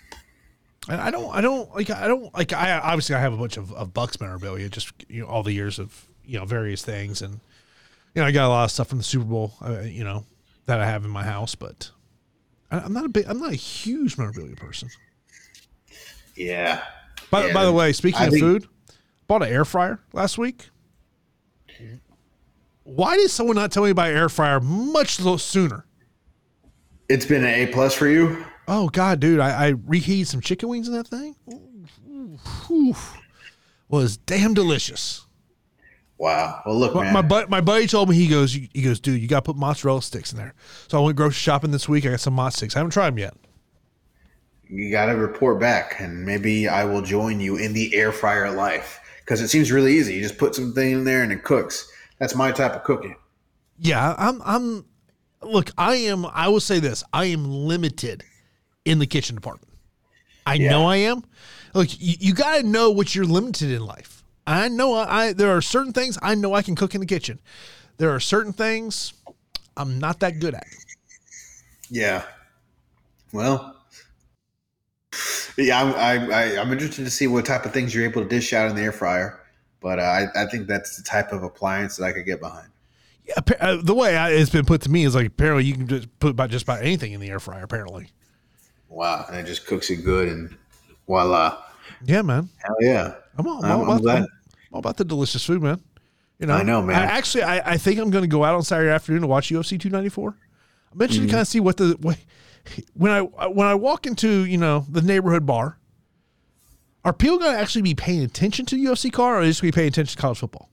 And 0.88 1.00
I 1.00 1.10
don't, 1.10 1.34
I 1.34 1.40
don't 1.40 1.72
like, 1.74 1.90
I 1.90 2.06
don't 2.08 2.32
like. 2.34 2.52
I 2.52 2.78
obviously 2.78 3.14
I 3.14 3.20
have 3.20 3.32
a 3.32 3.36
bunch 3.36 3.56
of, 3.56 3.72
of 3.72 3.92
Bucks 3.94 4.20
memorabilia, 4.20 4.68
just 4.68 4.92
you 5.08 5.22
know, 5.22 5.28
all 5.28 5.42
the 5.42 5.52
years 5.52 5.78
of 5.78 6.06
you 6.30 6.38
know 6.38 6.44
various 6.44 6.82
things, 6.84 7.22
and 7.22 7.40
you 8.14 8.22
know, 8.22 8.26
I 8.26 8.30
got 8.30 8.46
a 8.46 8.48
lot 8.48 8.64
of 8.64 8.70
stuff 8.70 8.88
from 8.88 8.98
the 8.98 9.04
Super 9.04 9.24
Bowl, 9.24 9.52
uh, 9.60 9.80
you 9.80 10.04
know, 10.04 10.24
that 10.66 10.80
I 10.80 10.86
have 10.86 11.04
in 11.04 11.10
my 11.10 11.24
house, 11.24 11.54
but 11.56 11.90
I, 12.70 12.78
I'm 12.78 12.92
not 12.92 13.04
a 13.04 13.08
big, 13.08 13.24
I'm 13.26 13.38
not 13.38 13.52
a 13.52 13.56
huge 13.56 14.16
memorabilia 14.16 14.54
person. 14.56 14.88
Yeah. 16.36 16.82
By, 17.30 17.48
Yeah, 17.48 17.52
by 17.52 17.64
the 17.64 17.72
way, 17.72 17.92
speaking 17.92 18.20
I 18.20 18.26
of 18.26 18.30
think- 18.30 18.42
food, 18.42 18.66
bought 19.26 19.42
an 19.42 19.48
air 19.52 19.64
fryer 19.64 20.00
last 20.12 20.38
week. 20.38 20.68
Why 22.84 23.16
did 23.16 23.30
someone 23.30 23.56
not 23.56 23.70
tell 23.72 23.84
me 23.84 23.90
about 23.90 24.08
air 24.08 24.28
fryer 24.28 24.60
much 24.60 25.16
sooner? 25.40 25.84
It's 27.08 27.26
been 27.26 27.44
an 27.44 27.50
A 27.54 27.66
plus 27.72 27.94
for 27.94 28.08
you. 28.08 28.44
Oh 28.68 28.88
God, 28.88 29.18
dude! 29.20 29.40
I, 29.40 29.66
I 29.66 29.68
reheated 29.86 30.28
some 30.28 30.40
chicken 30.40 30.68
wings 30.68 30.86
in 30.86 30.94
that 30.94 31.08
thing. 31.08 31.34
Ooh, 32.08 32.38
ooh, 32.70 32.94
was 33.88 34.16
damn 34.16 34.54
delicious. 34.54 35.26
Wow. 36.20 36.60
Well, 36.66 36.76
look, 36.78 36.94
My, 36.94 37.12
man. 37.12 37.28
my 37.28 37.46
my 37.46 37.60
buddy 37.62 37.86
told 37.86 38.10
me 38.10 38.14
he 38.14 38.26
goes, 38.26 38.52
he 38.52 38.82
goes, 38.82 39.00
dude, 39.00 39.22
you 39.22 39.26
got 39.26 39.38
to 39.44 39.52
put 39.52 39.56
mozzarella 39.56 40.02
sticks 40.02 40.32
in 40.32 40.36
there. 40.38 40.52
So 40.88 41.00
I 41.00 41.04
went 41.04 41.16
grocery 41.16 41.32
shopping 41.32 41.70
this 41.70 41.88
week. 41.88 42.04
I 42.04 42.10
got 42.10 42.20
some 42.20 42.36
mozz 42.36 42.52
sticks. 42.56 42.76
I 42.76 42.80
haven't 42.80 42.90
tried 42.90 43.10
them 43.12 43.18
yet. 43.18 43.34
you 44.68 44.90
got 44.90 45.06
to 45.06 45.12
report 45.16 45.58
back, 45.58 45.98
and 45.98 46.24
maybe 46.26 46.68
I 46.68 46.84
will 46.84 47.00
join 47.00 47.40
you 47.40 47.56
in 47.56 47.72
the 47.72 47.94
air 47.94 48.12
fryer 48.12 48.50
life 48.50 49.00
because 49.20 49.40
it 49.40 49.48
seems 49.48 49.72
really 49.72 49.96
easy. 49.96 50.14
You 50.14 50.20
just 50.22 50.36
put 50.36 50.54
something 50.54 50.90
in 50.90 51.04
there 51.04 51.22
and 51.22 51.32
it 51.32 51.42
cooks. 51.42 51.90
That's 52.18 52.34
my 52.34 52.52
type 52.52 52.74
of 52.74 52.84
cooking. 52.84 53.16
Yeah, 53.78 54.14
I'm. 54.18 54.42
I'm. 54.44 54.84
Look, 55.42 55.70
I 55.78 55.94
am. 55.96 56.26
I 56.26 56.48
will 56.48 56.60
say 56.60 56.80
this: 56.80 57.02
I 57.14 57.24
am 57.26 57.50
limited 57.50 58.24
in 58.84 58.98
the 58.98 59.06
kitchen 59.06 59.36
department. 59.36 59.72
I 60.44 60.54
Yeah. 60.54 60.70
know 60.70 60.86
I 60.86 60.96
am. 60.96 61.24
Look, 61.72 61.88
you, 61.98 62.16
you 62.20 62.34
got 62.34 62.58
to 62.58 62.62
know 62.62 62.90
what 62.90 63.14
you're 63.14 63.24
limited 63.24 63.70
in 63.70 63.82
life. 63.86 64.19
I 64.50 64.68
know. 64.68 64.94
I, 64.94 65.26
I 65.26 65.32
there 65.32 65.50
are 65.50 65.62
certain 65.62 65.92
things 65.92 66.18
I 66.22 66.34
know 66.34 66.54
I 66.54 66.62
can 66.62 66.74
cook 66.74 66.94
in 66.94 67.00
the 67.00 67.06
kitchen. 67.06 67.38
There 67.98 68.10
are 68.10 68.20
certain 68.20 68.52
things 68.52 69.12
I'm 69.76 69.98
not 69.98 70.20
that 70.20 70.40
good 70.40 70.54
at. 70.54 70.66
Yeah. 71.90 72.22
Well. 73.32 73.76
Yeah, 75.58 75.82
I'm, 75.82 75.94
I, 75.94 76.34
I, 76.34 76.60
I'm 76.60 76.72
interested 76.72 77.04
to 77.04 77.10
see 77.10 77.26
what 77.26 77.44
type 77.44 77.64
of 77.66 77.72
things 77.72 77.94
you're 77.94 78.04
able 78.04 78.22
to 78.22 78.28
dish 78.28 78.52
out 78.52 78.70
in 78.70 78.76
the 78.76 78.82
air 78.82 78.92
fryer, 78.92 79.40
but 79.80 79.98
uh, 79.98 80.02
I, 80.02 80.26
I 80.34 80.46
think 80.46 80.66
that's 80.68 80.96
the 80.96 81.02
type 81.02 81.32
of 81.32 81.42
appliance 81.42 81.96
that 81.96 82.04
I 82.04 82.12
could 82.12 82.24
get 82.24 82.40
behind. 82.40 82.68
Yeah, 83.26 83.34
uh, 83.60 83.76
the 83.82 83.94
way 83.94 84.16
I, 84.16 84.30
it's 84.30 84.48
been 84.50 84.64
put 84.64 84.80
to 84.82 84.90
me 84.90 85.04
is 85.04 85.14
like 85.14 85.26
apparently 85.26 85.64
you 85.64 85.74
can 85.74 85.86
just 85.86 86.08
put 86.20 86.30
about 86.30 86.50
just 86.50 86.62
about 86.62 86.82
anything 86.82 87.12
in 87.12 87.20
the 87.20 87.28
air 87.28 87.40
fryer. 87.40 87.62
Apparently, 87.62 88.08
Wow, 88.88 89.26
and 89.28 89.36
it 89.36 89.44
just 89.46 89.66
cooks 89.66 89.90
it 89.90 89.96
good, 90.04 90.28
and 90.28 90.56
voila! 91.06 91.62
yeah, 92.04 92.22
man. 92.22 92.48
Hell 92.58 92.76
yeah! 92.80 93.14
I'm 93.36 93.46
all, 93.46 93.64
I'm 93.64 93.70
I'm- 93.70 93.80
all 93.80 93.90
I'm 93.92 94.00
glad. 94.00 94.18
I'm 94.22 94.28
all 94.72 94.78
about 94.80 94.96
the 94.96 95.04
delicious 95.04 95.44
food, 95.44 95.62
man. 95.62 95.80
You 96.38 96.46
know, 96.46 96.54
I 96.54 96.62
know, 96.62 96.80
man. 96.82 96.96
I, 96.96 97.04
actually, 97.04 97.42
I, 97.42 97.72
I 97.72 97.76
think 97.76 97.98
I'm 98.00 98.10
going 98.10 98.22
to 98.24 98.28
go 98.28 98.44
out 98.44 98.54
on 98.54 98.62
Saturday 98.62 98.90
afternoon 98.90 99.20
to 99.22 99.26
watch 99.26 99.50
UFC 99.50 99.78
294. 99.78 100.36
I'm 100.92 101.00
interested 101.00 101.20
Mm-hmm. 101.20 101.26
to 101.26 101.30
kind 101.32 101.40
of 101.42 101.48
see 101.48 101.60
what 101.60 101.76
the 101.76 101.96
what, 102.00 102.18
when 102.94 103.10
I 103.12 103.20
when 103.20 103.66
I 103.66 103.74
walk 103.74 104.06
into 104.06 104.44
you 104.46 104.58
know 104.58 104.86
the 104.88 105.02
neighborhood 105.02 105.44
bar. 105.46 105.78
Are 107.04 107.12
people 107.14 107.38
going 107.38 107.54
to 107.54 107.58
actually 107.58 107.82
be 107.82 107.94
paying 107.94 108.22
attention 108.22 108.66
to 108.66 108.74
the 108.76 108.84
UFC 108.84 109.10
car, 109.10 109.36
or 109.36 109.38
are 109.38 109.42
they 109.42 109.48
just 109.48 109.62
going 109.62 109.72
to 109.72 109.76
be 109.76 109.80
paying 109.80 109.88
attention 109.88 110.16
to 110.16 110.20
college 110.20 110.38
football? 110.38 110.68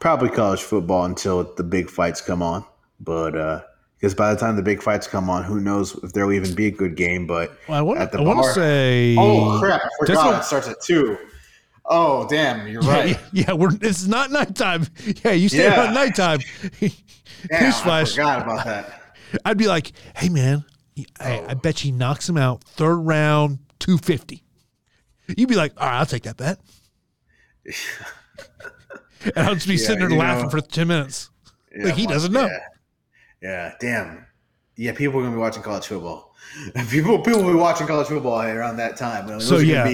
Probably 0.00 0.28
college 0.30 0.60
football 0.62 1.04
until 1.06 1.42
the 1.56 1.64
big 1.64 1.90
fights 1.90 2.20
come 2.20 2.40
on, 2.42 2.64
but 3.00 3.36
uh 3.36 3.60
because 3.96 4.14
by 4.14 4.32
the 4.32 4.38
time 4.38 4.54
the 4.54 4.62
big 4.62 4.80
fights 4.80 5.08
come 5.08 5.28
on, 5.28 5.42
who 5.42 5.60
knows 5.60 5.96
if 6.04 6.12
there 6.12 6.24
will 6.24 6.34
even 6.34 6.54
be 6.54 6.66
a 6.66 6.70
good 6.70 6.94
game? 6.94 7.26
But 7.26 7.50
Well, 7.68 7.78
I 7.78 7.82
want 7.82 7.98
At 7.98 8.12
the 8.12 8.18
I 8.18 8.20
want 8.20 8.44
to 8.44 8.52
say. 8.52 9.16
oh 9.18 9.58
crap, 9.60 9.82
I 9.82 9.88
forgot 10.06 10.26
what- 10.26 10.40
it 10.40 10.44
starts 10.44 10.68
at 10.68 10.80
two. 10.80 11.18
Oh 11.88 12.28
damn, 12.28 12.68
you're 12.68 12.82
right. 12.82 13.10
yeah, 13.10 13.18
yeah, 13.48 13.52
we're 13.54 13.70
it's 13.80 14.06
not 14.06 14.30
nighttime. 14.30 14.86
Yeah, 15.24 15.32
you 15.32 15.48
stay 15.48 15.64
Yeah. 15.64 15.84
around 15.84 15.94
nighttime. 15.94 16.40
Damn, 17.48 17.88
I 17.88 18.04
forgot 18.04 18.42
about 18.42 18.64
that. 18.66 19.02
I'd 19.44 19.56
be 19.56 19.66
like, 19.66 19.92
hey 20.16 20.28
man, 20.28 20.64
I, 21.18 21.38
I 21.38 21.46
oh. 21.48 21.54
bet 21.54 21.78
he 21.78 21.90
knocks 21.90 22.28
him 22.28 22.36
out 22.36 22.62
third 22.62 22.96
round, 22.96 23.60
two 23.78 23.96
fifty. 23.96 24.42
You'd 25.34 25.48
be 25.48 25.56
like, 25.56 25.72
all 25.78 25.86
right, 25.86 25.98
I'll 25.98 26.06
take 26.06 26.24
that 26.24 26.36
bet. 26.36 26.60
and 29.24 29.46
I'll 29.48 29.54
just 29.54 29.66
be 29.66 29.74
Yeah, 29.74 29.86
sitting 29.86 30.08
there 30.08 30.18
laughing 30.18 30.44
know. 30.44 30.50
for 30.50 30.60
ten 30.60 30.88
minutes. 30.88 31.30
Like, 31.76 31.94
he 31.94 32.06
doesn't 32.06 32.32
know. 32.32 32.46
Yeah. 32.46 32.58
yeah, 33.42 33.72
damn. 33.80 34.26
Yeah, 34.76 34.92
people 34.92 35.20
are 35.20 35.22
gonna 35.22 35.34
be 35.34 35.40
watching 35.40 35.62
college 35.62 35.86
football. 35.86 36.34
People, 36.90 37.20
people 37.20 37.42
will 37.42 37.52
be 37.52 37.58
watching 37.58 37.86
college 37.86 38.08
football 38.08 38.40
around 38.40 38.76
that 38.76 38.96
time. 38.96 39.40
So 39.40 39.58
yeah, 39.58 39.90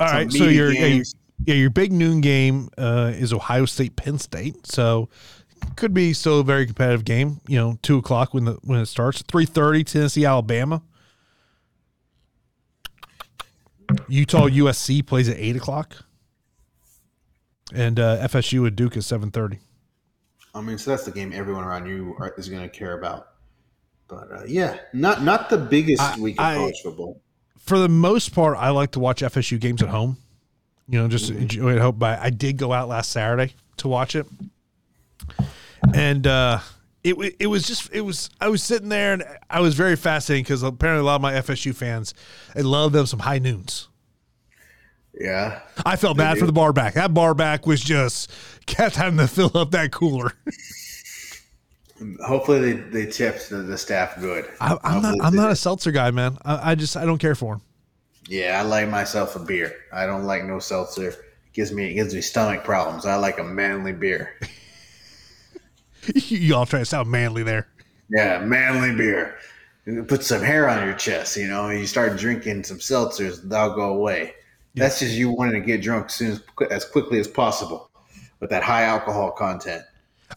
all. 0.00 0.30
So 0.30 0.44
meaty 0.44 0.54
your 0.54 0.72
yeah, 0.72 0.80
games. 0.80 1.14
Yeah, 1.44 1.54
your 1.54 1.70
big 1.70 1.92
noon 1.92 2.20
game 2.20 2.70
uh, 2.78 3.12
is 3.14 3.32
Ohio 3.32 3.66
State 3.66 3.96
Penn 3.96 4.18
State. 4.18 4.66
So 4.66 5.08
could 5.76 5.92
be 5.92 6.12
still 6.12 6.40
a 6.40 6.44
very 6.44 6.66
competitive 6.66 7.04
game. 7.04 7.40
You 7.46 7.58
know, 7.58 7.78
two 7.82 7.98
o'clock 7.98 8.32
when 8.34 8.44
the 8.44 8.58
when 8.62 8.78
it 8.80 8.86
starts. 8.86 9.22
Three 9.22 9.46
thirty 9.46 9.84
Tennessee 9.84 10.24
Alabama. 10.24 10.82
Utah 14.08 14.48
USC 14.48 15.06
plays 15.06 15.28
at 15.28 15.36
eight 15.38 15.54
o'clock, 15.56 15.96
and 17.72 18.00
uh, 18.00 18.18
FSU 18.26 18.66
at 18.66 18.74
Duke 18.76 18.96
is 18.96 19.06
seven 19.06 19.30
thirty. 19.30 19.58
I 20.54 20.60
mean, 20.60 20.78
so 20.78 20.90
that's 20.90 21.04
the 21.04 21.12
game 21.12 21.32
everyone 21.34 21.64
around 21.64 21.86
you 21.86 22.14
are, 22.18 22.34
is 22.38 22.48
going 22.48 22.62
to 22.62 22.68
care 22.68 22.98
about. 22.98 23.28
But 24.08 24.32
uh, 24.32 24.42
yeah, 24.46 24.78
not 24.92 25.22
not 25.22 25.50
the 25.50 25.58
biggest 25.58 26.02
I- 26.02 26.18
week 26.18 26.38
of 26.40 26.44
I- 26.46 26.56
college 26.56 26.80
football. 26.82 27.20
For 27.58 27.78
the 27.78 27.88
most 27.88 28.32
part, 28.32 28.56
I 28.58 28.70
like 28.70 28.92
to 28.92 29.00
watch 29.00 29.22
FSU 29.22 29.58
games 29.58 29.82
at 29.82 29.88
home. 29.88 30.18
You 30.88 31.00
know, 31.00 31.08
just 31.08 31.30
enjoy 31.30 31.74
it. 31.74 31.80
Hope. 31.80 31.98
But 31.98 32.20
I 32.20 32.30
did 32.30 32.56
go 32.56 32.72
out 32.72 32.88
last 32.88 33.10
Saturday 33.10 33.54
to 33.78 33.88
watch 33.88 34.14
it, 34.14 34.26
and 35.94 36.26
uh, 36.26 36.60
it 37.02 37.36
it 37.38 37.46
was 37.46 37.66
just 37.66 37.92
it 37.92 38.02
was 38.02 38.30
I 38.40 38.48
was 38.48 38.62
sitting 38.62 38.88
there 38.88 39.12
and 39.12 39.24
I 39.48 39.60
was 39.60 39.74
very 39.74 39.96
fascinated 39.96 40.46
because 40.46 40.62
apparently 40.62 41.02
a 41.02 41.04
lot 41.04 41.16
of 41.16 41.22
my 41.22 41.34
FSU 41.34 41.74
fans 41.74 42.14
they 42.54 42.62
love 42.62 42.92
them 42.92 43.06
some 43.06 43.20
high 43.20 43.38
noons. 43.38 43.88
Yeah, 45.14 45.60
I 45.84 45.96
felt 45.96 46.16
bad 46.16 46.34
do. 46.34 46.40
for 46.40 46.46
the 46.46 46.52
bar 46.52 46.72
back. 46.72 46.94
That 46.94 47.14
bar 47.14 47.34
back 47.34 47.66
was 47.66 47.80
just 47.80 48.30
kept 48.66 48.96
having 48.96 49.18
to 49.18 49.28
fill 49.28 49.52
up 49.54 49.70
that 49.70 49.92
cooler. 49.92 50.32
hopefully 52.24 52.72
they, 52.72 53.04
they 53.04 53.10
tipped 53.10 53.50
the, 53.50 53.58
the 53.58 53.78
staff 53.78 54.18
good. 54.20 54.48
I, 54.60 54.76
I'm 54.82 55.02
not 55.02 55.14
I'm 55.22 55.34
not 55.34 55.50
a 55.50 55.56
seltzer 55.56 55.92
guy, 55.92 56.10
man. 56.10 56.38
I, 56.44 56.72
I 56.72 56.74
just 56.74 56.96
I 56.96 57.04
don't 57.04 57.18
care 57.18 57.34
for 57.34 57.54
him. 57.54 57.60
Yeah, 58.28 58.60
I 58.60 58.62
like 58.62 58.88
myself 58.88 59.36
a 59.36 59.38
beer. 59.38 59.74
I 59.92 60.06
don't 60.06 60.24
like 60.24 60.44
no 60.44 60.58
seltzer. 60.58 61.10
It 61.10 61.18
gives 61.52 61.72
me 61.72 61.90
it 61.90 61.94
gives 61.94 62.14
me 62.14 62.20
stomach 62.20 62.64
problems. 62.64 63.06
I 63.06 63.16
like 63.16 63.38
a 63.38 63.44
manly 63.44 63.92
beer. 63.92 64.38
you 66.14 66.54
all 66.54 66.66
trying 66.66 66.82
to 66.82 66.86
sound 66.86 67.10
manly 67.10 67.42
there. 67.42 67.68
Yeah, 68.10 68.38
manly 68.38 68.94
beer. 68.94 69.36
Put 70.08 70.24
some 70.24 70.42
hair 70.42 70.68
on 70.68 70.84
your 70.84 70.96
chest, 70.96 71.36
you 71.36 71.46
know. 71.46 71.70
You 71.70 71.86
start 71.86 72.18
drinking 72.18 72.64
some 72.64 72.78
seltzers, 72.78 73.40
they'll 73.48 73.74
go 73.74 73.94
away. 73.94 74.34
That's 74.74 74.98
just 74.98 75.14
you 75.14 75.30
wanting 75.30 75.60
to 75.60 75.66
get 75.66 75.80
drunk 75.80 76.06
as 76.06 76.14
soon 76.14 76.32
as, 76.32 76.42
as 76.70 76.84
quickly 76.84 77.18
as 77.18 77.26
possible 77.26 77.90
with 78.40 78.50
that 78.50 78.62
high 78.62 78.82
alcohol 78.82 79.30
content. 79.30 79.82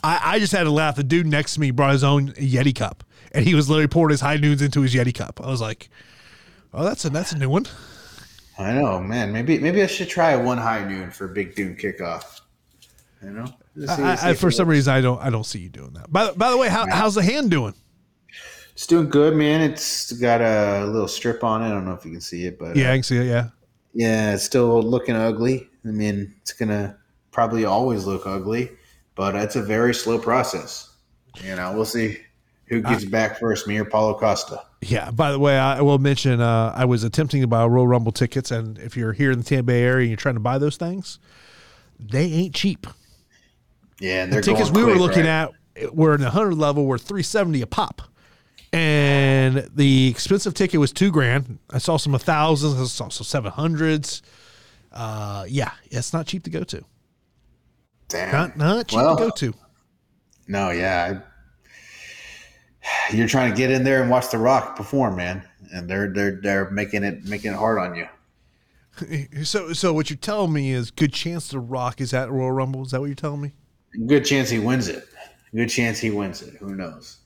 I, 0.04 0.22
I 0.24 0.40
just 0.40 0.54
had 0.54 0.64
to 0.64 0.72
laugh. 0.72 0.96
The 0.96 1.04
dude 1.04 1.28
next 1.28 1.56
to 1.56 1.60
me 1.60 1.72
brought 1.72 1.92
his 1.92 2.04
own 2.04 2.30
Yeti 2.34 2.74
cup, 2.74 3.04
and 3.34 3.44
he 3.44 3.56
was 3.56 3.70
literally 3.70 3.88
pouring 3.88 4.12
his 4.12 4.22
high 4.22 4.38
noons 4.38 4.62
into 4.62 4.82
his 4.82 4.94
Yeti 4.94 5.14
cup. 5.14 5.42
I 5.44 5.48
was 5.48 5.60
like, 5.60 5.90
"Oh, 6.74 6.84
that's 6.84 7.06
a 7.06 7.10
that's 7.10 7.32
a 7.32 7.38
new 7.38 7.50
one." 7.50 7.66
I 8.58 8.74
know, 8.74 9.00
man. 9.00 9.32
Maybe 9.32 9.58
maybe 9.60 9.82
I 9.82 9.88
should 9.88 10.10
try 10.10 10.32
a 10.32 10.44
one 10.44 10.58
high 10.58 10.88
noon 10.88 11.12
for 11.12 11.28
Big 11.28 11.58
Noon 11.58 11.76
kickoff. 11.76 12.42
You 13.24 13.32
know, 13.32 13.46
I, 13.88 14.18
I, 14.30 14.34
for 14.34 14.50
some 14.52 14.68
works. 14.68 14.78
reason, 14.78 14.94
I 14.94 15.02
don't 15.02 15.22
I 15.22 15.30
don't 15.30 15.46
see 15.46 15.60
you 15.60 15.70
doing 15.70 15.94
that. 15.94 16.12
By, 16.12 16.32
by 16.32 16.52
the 16.52 16.58
way, 16.58 16.70
how, 16.70 16.86
how's 16.90 17.16
the 17.16 17.24
hand 17.24 17.52
doing? 17.52 17.74
it's 18.80 18.88
doing 18.88 19.10
good, 19.10 19.36
man. 19.36 19.60
It's 19.60 20.14
got 20.14 20.40
a 20.40 20.86
little 20.86 21.10
strip 21.10 21.44
on 21.44 21.62
it. 21.62 21.66
I 21.66 21.70
don't 21.70 21.84
know 21.84 21.92
if 21.94 22.06
you 22.06 22.12
can 22.12 22.22
see 22.22 22.46
it, 22.46 22.58
but 22.58 22.78
Yeah, 22.78 22.90
uh, 22.90 22.94
I 22.94 22.96
can 22.96 23.04
see 23.04 23.18
it. 23.18 23.26
Yeah, 23.26 23.50
yeah, 23.94 24.34
it's 24.34 24.44
still 24.46 24.82
looking 24.82 25.16
ugly. 25.16 25.68
I 25.86 25.90
mean, 25.90 26.34
it's 26.42 26.54
gonna 26.54 26.98
probably 27.32 27.66
always 27.66 28.06
look 28.06 28.26
ugly, 28.26 28.72
but 29.16 29.36
it's 29.36 29.58
a 29.58 29.62
very 29.62 29.94
slow 29.94 30.18
process. 30.18 30.96
You 31.44 31.56
know, 31.58 31.74
we'll 31.74 31.84
see 31.86 32.20
who 32.70 32.82
gets 32.82 33.04
back 33.06 33.40
first, 33.40 33.68
me 33.68 33.78
or 33.78 33.86
Paulo 33.86 34.18
Costa. 34.18 34.64
yeah. 34.82 35.12
By 35.12 35.32
the 35.32 35.40
way, 35.40 35.58
I 35.58 35.82
will 35.82 35.98
mention 36.00 36.40
uh, 36.40 36.72
I 36.76 36.86
was 36.86 37.04
attempting 37.04 37.42
to 37.42 37.48
buy 37.48 37.66
Royal 37.66 37.88
Rumble 37.88 38.12
tickets, 38.12 38.52
and 38.52 38.78
if 38.78 38.96
you're 38.96 39.14
here 39.14 39.32
in 39.32 39.40
the 39.40 39.44
Tampa 39.44 39.64
Bay 39.64 39.82
area 39.82 40.04
and 40.04 40.10
you're 40.10 40.18
trying 40.18 40.36
to 40.36 40.40
buy 40.40 40.58
those 40.58 40.78
things, 40.78 41.20
they 42.00 42.26
ain't 42.26 42.56
cheap. 42.56 42.88
Yeah, 44.00 44.24
and 44.24 44.32
The 44.34 44.42
tickets 44.42 44.72
we 44.72 44.84
were 44.84 44.96
looking 44.96 45.26
right? 45.26 45.50
at 45.76 45.94
were 45.94 46.14
in 46.16 46.22
the 46.22 46.30
hundred 46.30 46.56
level 46.56 46.86
were 46.86 46.98
three 46.98 47.24
seventy 47.24 47.62
a 47.62 47.68
pop, 47.68 48.02
and 48.72 49.68
the 49.76 50.08
expensive 50.08 50.54
ticket 50.54 50.80
was 50.80 50.92
two 50.94 51.12
grand. 51.12 51.60
I 51.70 51.80
saw 51.80 51.98
some 51.98 52.18
thousands, 52.18 52.80
I 52.80 52.86
saw 52.86 53.10
some 53.10 53.26
seven 53.26 53.52
hundreds. 53.52 54.22
Uh, 54.92 55.46
yeah, 55.50 55.72
it's 55.92 56.14
not 56.14 56.28
cheap 56.28 56.44
to 56.44 56.50
go 56.50 56.64
to. 56.64 56.84
Damn. 58.08 58.32
Not 58.32 58.58
not 58.58 58.88
cheap 58.88 58.98
Well, 58.98 59.16
to 59.18 59.24
go 59.24 59.30
to. 59.32 59.54
No, 60.48 60.72
yeah. 60.72 61.20
You're 63.12 63.28
trying 63.28 63.52
to 63.52 63.58
get 63.58 63.72
in 63.72 63.84
there 63.84 64.02
and 64.02 64.10
watch 64.12 64.30
The 64.32 64.38
Rock 64.38 64.76
perform, 64.76 65.16
man, 65.16 65.44
and 65.74 65.90
they're 65.90 66.12
they're 66.12 66.40
they're 66.42 66.70
making 66.72 67.04
it 67.04 67.26
making 67.26 67.54
it 67.54 67.58
hard 67.58 67.78
on 67.80 67.96
you. 67.96 68.08
So 69.44 69.72
so 69.74 69.94
what 69.94 70.10
you're 70.10 70.18
telling 70.18 70.52
me 70.52 70.72
is 70.72 70.92
good 70.92 71.14
chance 71.14 71.48
the 71.48 71.60
Rock 71.60 72.02
is 72.02 72.14
at 72.14 72.30
Royal 72.30 72.52
Rumble. 72.52 72.84
Is 72.84 72.92
that 72.92 73.00
what 73.00 73.06
you're 73.06 73.16
telling 73.16 73.40
me? 73.42 73.54
Good 74.08 74.26
chance 74.26 74.50
he 74.50 74.60
wins 74.60 74.90
it. 74.90 75.06
Good 75.56 75.70
chance 75.70 76.00
he 76.00 76.12
wins 76.12 76.42
it. 76.42 76.56
Who 76.56 76.76
knows? 76.76 77.18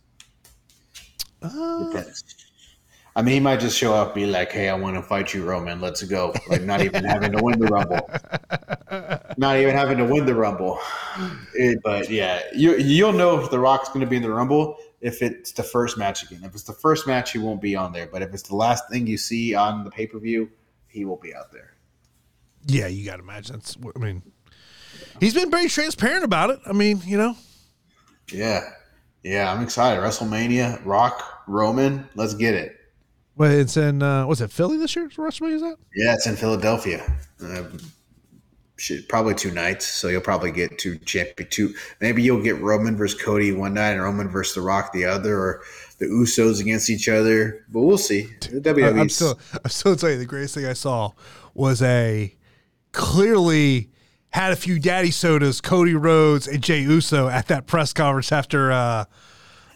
Uh, 1.42 1.90
Depends. 1.90 2.24
I 3.16 3.22
mean, 3.22 3.34
he 3.36 3.40
might 3.40 3.60
just 3.60 3.78
show 3.78 3.94
up, 3.94 4.08
and 4.10 4.16
be 4.16 4.26
like, 4.26 4.52
"Hey, 4.52 4.70
I 4.70 4.76
want 4.76 4.96
to 4.96 5.02
fight 5.02 5.34
you, 5.34 5.44
Roman. 5.44 5.82
Let's 5.82 6.02
go." 6.04 6.34
Like, 6.50 6.62
not 6.64 6.82
even 6.82 7.04
having 7.04 7.32
to 7.32 7.44
win 7.44 7.60
the 7.60 7.68
rumble, 7.68 8.10
not 9.38 9.58
even 9.58 9.76
having 9.76 9.98
to 10.00 10.06
win 10.06 10.26
the 10.26 10.34
rumble. 10.34 10.80
It- 11.54 11.80
but 11.84 12.10
yeah, 12.10 12.42
you 12.56 12.76
you'll 12.78 13.14
know 13.14 13.40
if 13.40 13.52
the 13.52 13.60
Rock's 13.60 13.90
going 13.90 14.02
to 14.02 14.08
be 14.08 14.16
in 14.18 14.24
the 14.24 14.32
rumble 14.32 14.78
if 15.04 15.22
it's 15.22 15.52
the 15.52 15.62
first 15.64 15.98
match 15.98 16.24
again. 16.24 16.42
If 16.44 16.54
it's 16.54 16.64
the 16.64 16.74
first 16.74 17.06
match, 17.06 17.32
he 17.34 17.38
won't 17.38 17.62
be 17.62 17.76
on 17.76 17.92
there. 17.94 18.08
But 18.08 18.22
if 18.24 18.34
it's 18.34 18.44
the 18.44 18.56
last 18.56 18.90
thing 18.90 19.06
you 19.06 19.18
see 19.18 19.54
on 19.54 19.84
the 19.84 19.92
pay 19.92 20.08
per 20.08 20.18
view, 20.18 20.50
he 20.88 21.06
will 21.06 21.18
be 21.18 21.36
out 21.36 21.52
there. 21.52 21.76
yeah, 22.66 22.88
you 22.88 23.06
got 23.06 23.18
to 23.18 23.22
imagine. 23.24 23.58
That's, 23.58 23.76
what- 23.78 23.96
I 23.96 24.00
mean, 24.00 24.24
he's 25.20 25.34
been 25.36 25.52
very 25.52 25.68
transparent 25.68 26.24
about 26.24 26.50
it. 26.50 26.60
I 26.66 26.72
mean, 26.74 27.02
you 27.06 27.18
know, 27.18 27.36
Yeah, 28.32 28.62
yeah, 29.24 29.52
I'm 29.54 29.62
excited. 29.62 30.02
WrestleMania, 30.02 30.82
Rock, 30.86 31.44
Roman, 31.48 32.08
let's 32.16 32.34
get 32.34 32.54
it. 32.54 32.78
but 33.36 33.52
it's 33.52 33.76
in 33.78 34.02
uh, 34.02 34.26
was 34.26 34.40
it 34.42 34.52
Philly 34.52 34.78
this 34.78 34.96
year? 34.96 35.10
WrestleMania 35.10 35.56
is 35.56 35.62
that? 35.62 35.76
Yeah, 35.96 36.14
it's 36.14 36.26
in 36.28 36.36
Philadelphia. 36.38 37.04
Um, 37.42 37.78
shit, 38.78 39.08
probably 39.08 39.36
two 39.36 39.52
nights, 39.52 39.86
so 39.86 40.08
you'll 40.08 40.22
probably 40.22 40.52
get 40.52 40.78
two 40.78 40.98
champion 41.00 41.50
two. 41.50 41.74
Maybe 42.02 42.22
you'll 42.22 42.42
get 42.42 42.60
Roman 42.62 42.96
versus 42.96 43.22
Cody 43.22 43.52
one 43.52 43.74
night, 43.74 43.92
and 43.92 44.02
Roman 44.02 44.30
versus 44.30 44.56
The 44.56 44.62
Rock 44.62 44.94
the 44.94 45.06
other, 45.06 45.38
or 45.38 45.62
the 46.00 46.06
Usos 46.06 46.60
against 46.60 46.90
each 46.90 47.08
other. 47.08 47.66
But 47.70 47.82
we'll 47.82 47.98
see. 47.98 48.30
WWE's 48.42 49.00
I'm 49.00 49.10
still, 49.10 49.40
I'm 49.64 49.70
still 49.70 49.96
telling 49.96 50.16
you, 50.16 50.20
the 50.20 50.26
greatest 50.26 50.56
thing 50.56 50.66
I 50.66 50.74
saw 50.74 51.12
was 51.54 51.82
a 51.82 52.36
clearly 52.92 53.90
had 54.30 54.52
a 54.52 54.56
few 54.56 54.80
daddy 54.80 55.12
sodas, 55.12 55.62
Cody 55.62 55.94
Rhodes 55.94 56.48
and 56.48 56.62
Jey 56.62 56.82
Uso 56.82 57.28
at 57.28 57.48
that 57.48 57.68
press 57.68 57.94
conference 57.94 58.32
after, 58.32 58.72
uh, 58.72 59.06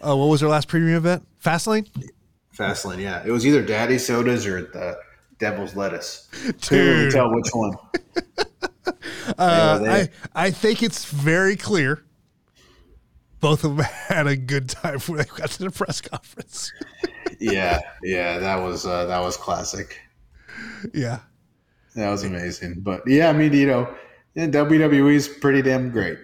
uh, 0.02 0.16
what 0.16 0.26
was 0.26 0.42
their 0.42 0.50
last 0.50 0.68
premium 0.68 0.98
event? 0.98 1.28
Fastlane? 1.44 1.88
Fastlane. 2.56 3.00
Yeah, 3.00 3.24
it 3.26 3.32
was 3.32 3.46
either 3.46 3.62
Daddy 3.62 3.98
Sodas 3.98 4.46
or 4.48 4.62
the 4.62 4.98
Devil's 5.40 5.76
Lettuce. 5.76 6.28
Couldn't 6.64 6.88
really 6.88 7.04
Dude. 7.04 7.14
tell 7.14 7.34
which 7.34 7.50
one. 7.52 7.74
Uh, 9.38 10.08
I, 10.34 10.46
I 10.48 10.52
think 10.52 10.82
it's 10.82 11.06
very 11.06 11.58
clear 11.58 12.06
both 13.40 13.64
of 13.64 13.78
them 13.78 13.86
had 14.08 14.28
a 14.28 14.36
good 14.36 14.70
time 14.70 15.00
when 15.02 15.20
they 15.20 15.26
got 15.26 15.50
to 15.52 15.64
the 15.64 15.72
press 15.72 16.02
conference. 16.02 16.72
yeah, 17.40 17.80
yeah, 18.04 18.40
that 18.40 18.56
was 18.58 18.86
uh, 18.86 19.06
that 19.06 19.20
was 19.20 19.38
classic. 19.38 20.00
Yeah. 20.94 21.20
That 21.96 22.10
was 22.10 22.24
amazing. 22.24 22.82
But 22.82 23.02
yeah, 23.08 23.30
I 23.30 23.34
mean, 23.34 23.54
you 23.54 23.68
know, 23.68 23.94
WWE 24.36 25.14
is 25.14 25.28
pretty 25.28 25.62
damn 25.62 25.90
great 25.90 26.20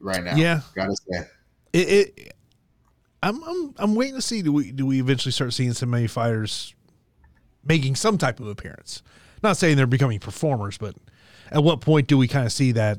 right 0.00 0.22
now. 0.22 0.34
Yeah. 0.34 0.60
gotta 0.74 0.96
say. 0.96 1.24
It, 1.72 1.88
it 1.88 2.34
I'm, 3.22 3.42
I'm 3.44 3.74
I'm 3.78 3.94
waiting 3.94 4.16
to 4.16 4.22
see 4.22 4.42
do 4.42 4.52
we 4.52 4.72
do 4.72 4.86
we 4.86 5.00
eventually 5.00 5.32
start 5.32 5.52
seeing 5.52 5.72
some 5.72 5.90
many 5.90 6.06
fighters 6.06 6.74
making 7.64 7.96
some 7.96 8.18
type 8.18 8.40
of 8.40 8.48
appearance. 8.48 9.02
Not 9.42 9.56
saying 9.56 9.76
they're 9.76 9.86
becoming 9.86 10.18
performers, 10.18 10.78
but 10.78 10.96
at 11.50 11.62
what 11.62 11.80
point 11.80 12.06
do 12.08 12.16
we 12.18 12.28
kind 12.28 12.46
of 12.46 12.52
see 12.52 12.72
that 12.72 12.98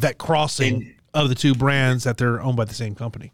that 0.00 0.18
crossing 0.18 0.82
In- 0.82 0.94
of 1.14 1.28
the 1.28 1.34
two 1.34 1.54
brands 1.54 2.04
that 2.04 2.16
they're 2.18 2.40
owned 2.40 2.56
by 2.56 2.64
the 2.64 2.74
same 2.74 2.94
company? 2.94 3.32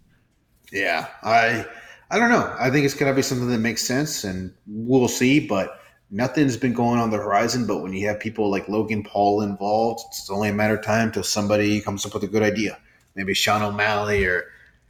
Yeah, 0.72 1.06
I 1.22 1.66
I 2.10 2.18
don't 2.18 2.30
know. 2.30 2.54
I 2.58 2.70
think 2.70 2.84
it's 2.84 2.94
gonna 2.94 3.14
be 3.14 3.22
something 3.22 3.48
that 3.48 3.58
makes 3.58 3.82
sense, 3.82 4.24
and 4.24 4.52
we'll 4.66 5.08
see. 5.08 5.40
But 5.46 5.80
nothing's 6.10 6.56
been 6.56 6.72
going 6.72 6.98
on 7.00 7.10
the 7.10 7.16
horizon. 7.16 7.66
But 7.66 7.82
when 7.82 7.92
you 7.92 8.06
have 8.08 8.20
people 8.20 8.50
like 8.50 8.68
Logan 8.68 9.02
Paul 9.02 9.42
involved, 9.42 10.02
it's 10.08 10.30
only 10.30 10.48
a 10.48 10.54
matter 10.54 10.76
of 10.76 10.84
time 10.84 11.12
till 11.12 11.22
somebody 11.22 11.80
comes 11.80 12.04
up 12.06 12.14
with 12.14 12.22
a 12.24 12.28
good 12.28 12.42
idea. 12.42 12.78
Maybe 13.14 13.34
Sean 13.34 13.62
O'Malley 13.62 14.24
or 14.24 14.44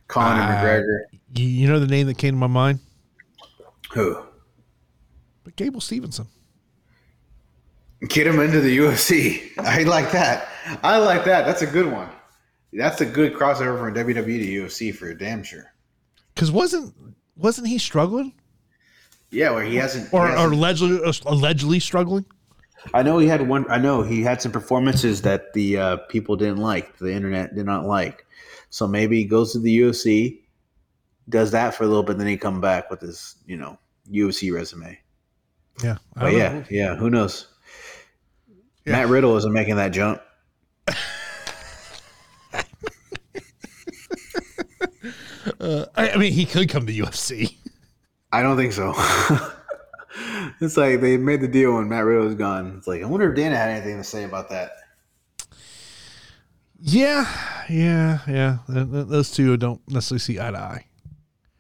Conor 0.09 0.43
Uh, 0.43 0.47
McGregor. 0.57 0.99
You, 1.35 1.47
you 1.47 1.69
know 1.69 1.79
the 1.81 1.87
name 1.87 2.07
that 2.07 2.19
came 2.19 2.35
to 2.35 2.39
my 2.39 2.47
mind? 2.47 2.79
Who? 3.93 4.23
But 5.45 5.57
Gable 5.57 5.81
Steveson. 5.81 6.27
Get 8.09 8.27
him 8.27 8.41
into 8.41 8.61
the 8.61 8.77
UFC. 8.79 9.51
I 9.59 9.83
like 9.85 10.11
that. 10.13 10.49
I 10.83 10.99
like 10.99 11.25
that. 11.25 11.47
That's 11.47 11.63
a 11.63 11.67
good 11.67 11.91
one. 11.91 12.09
That's 12.73 13.01
a 13.01 13.07
good 13.07 13.35
crossover 13.35 13.79
from 13.79 13.95
WWE 13.95 14.25
to 14.25 14.63
UFC 14.65 14.95
for 14.95 15.15
damn 15.15 15.43
sure. 15.43 15.73
Because 16.35 16.51
wasn't 16.51 16.93
wasn't 17.37 17.69
he 17.69 17.79
struggling 17.79 18.33
Yeah, 19.31 19.51
where 19.53 19.63
he 19.65 19.77
hasn't. 19.77 20.13
or, 20.13 20.27
he 20.29 20.33
hasn't- 20.35 20.53
allegedly 20.55 21.13
allegedly 21.27 21.81
struggling? 21.81 22.25
I 22.93 23.03
know 23.03 23.17
he 23.19 23.27
had 23.29 23.49
one. 23.49 23.65
I 23.71 23.79
know 23.79 24.03
he 24.03 24.23
had 24.23 24.43
some 24.43 24.53
performances 24.53 25.23
that 25.23 25.53
the 25.55 25.79
uh, 25.79 25.97
people 26.09 26.37
didn't 26.37 26.59
like. 26.59 26.99
The 26.99 27.13
internet 27.13 27.55
did 27.55 27.65
not 27.65 27.87
like. 27.87 28.27
So 28.69 28.87
maybe 28.87 29.17
he 29.19 29.25
goes 29.25 29.53
to 29.53 29.59
the 29.61 29.79
UFC, 29.79 30.41
does 31.31 31.53
that 31.53 31.75
for 31.75 31.85
a 31.85 31.87
little 31.87 32.03
bit, 32.03 32.19
then 32.19 32.27
he 32.27 32.37
come 32.37 32.61
back 32.61 32.91
with 32.91 33.01
his 33.01 33.37
you 33.47 33.57
know 33.57 33.79
UFC 34.11 34.53
resume. 34.53 34.99
Yeah, 35.83 35.97
But 36.15 36.33
yeah, 36.35 36.53
know. 36.53 36.65
yeah. 36.71 36.95
Who 36.97 37.09
knows? 37.09 37.47
Yeah. 38.85 38.93
Matt 38.93 39.09
Riddle 39.09 39.37
isn't 39.37 39.53
making 39.53 39.77
that 39.77 39.91
jump. 39.93 40.21
Uh, 45.61 45.87
I, 45.95 46.11
I 46.11 46.17
mean, 46.17 46.33
he 46.33 46.47
could 46.47 46.69
come 46.69 46.87
to 46.87 46.93
UFC. 46.93 47.57
I 48.33 48.43
don't 48.43 48.57
think 48.57 48.73
so. 48.73 48.93
it's 50.61 50.77
like 50.77 51.01
they 51.01 51.17
made 51.17 51.41
the 51.41 51.49
deal 51.49 51.75
when 51.75 51.89
Matt 51.89 52.05
Riddle 52.05 52.25
was 52.25 52.35
gone. 52.35 52.75
It's 52.79 52.87
like 52.87 53.03
I 53.03 53.07
wonder 53.07 53.31
if 53.31 53.37
Dana 53.37 53.57
had 53.57 53.71
anything 53.71 53.99
to 53.99 54.05
say 54.05 54.25
about 54.25 54.49
that. 54.51 54.73
Yeah, 56.81 57.27
yeah, 57.69 58.19
yeah. 58.27 58.59
Th- 58.73 58.91
th- 58.91 59.07
Those 59.07 59.31
two 59.31 59.57
don't 59.57 59.81
necessarily 59.89 60.21
see 60.21 60.41
eye 60.41 60.51
to 60.51 60.59
eye. 60.59 60.87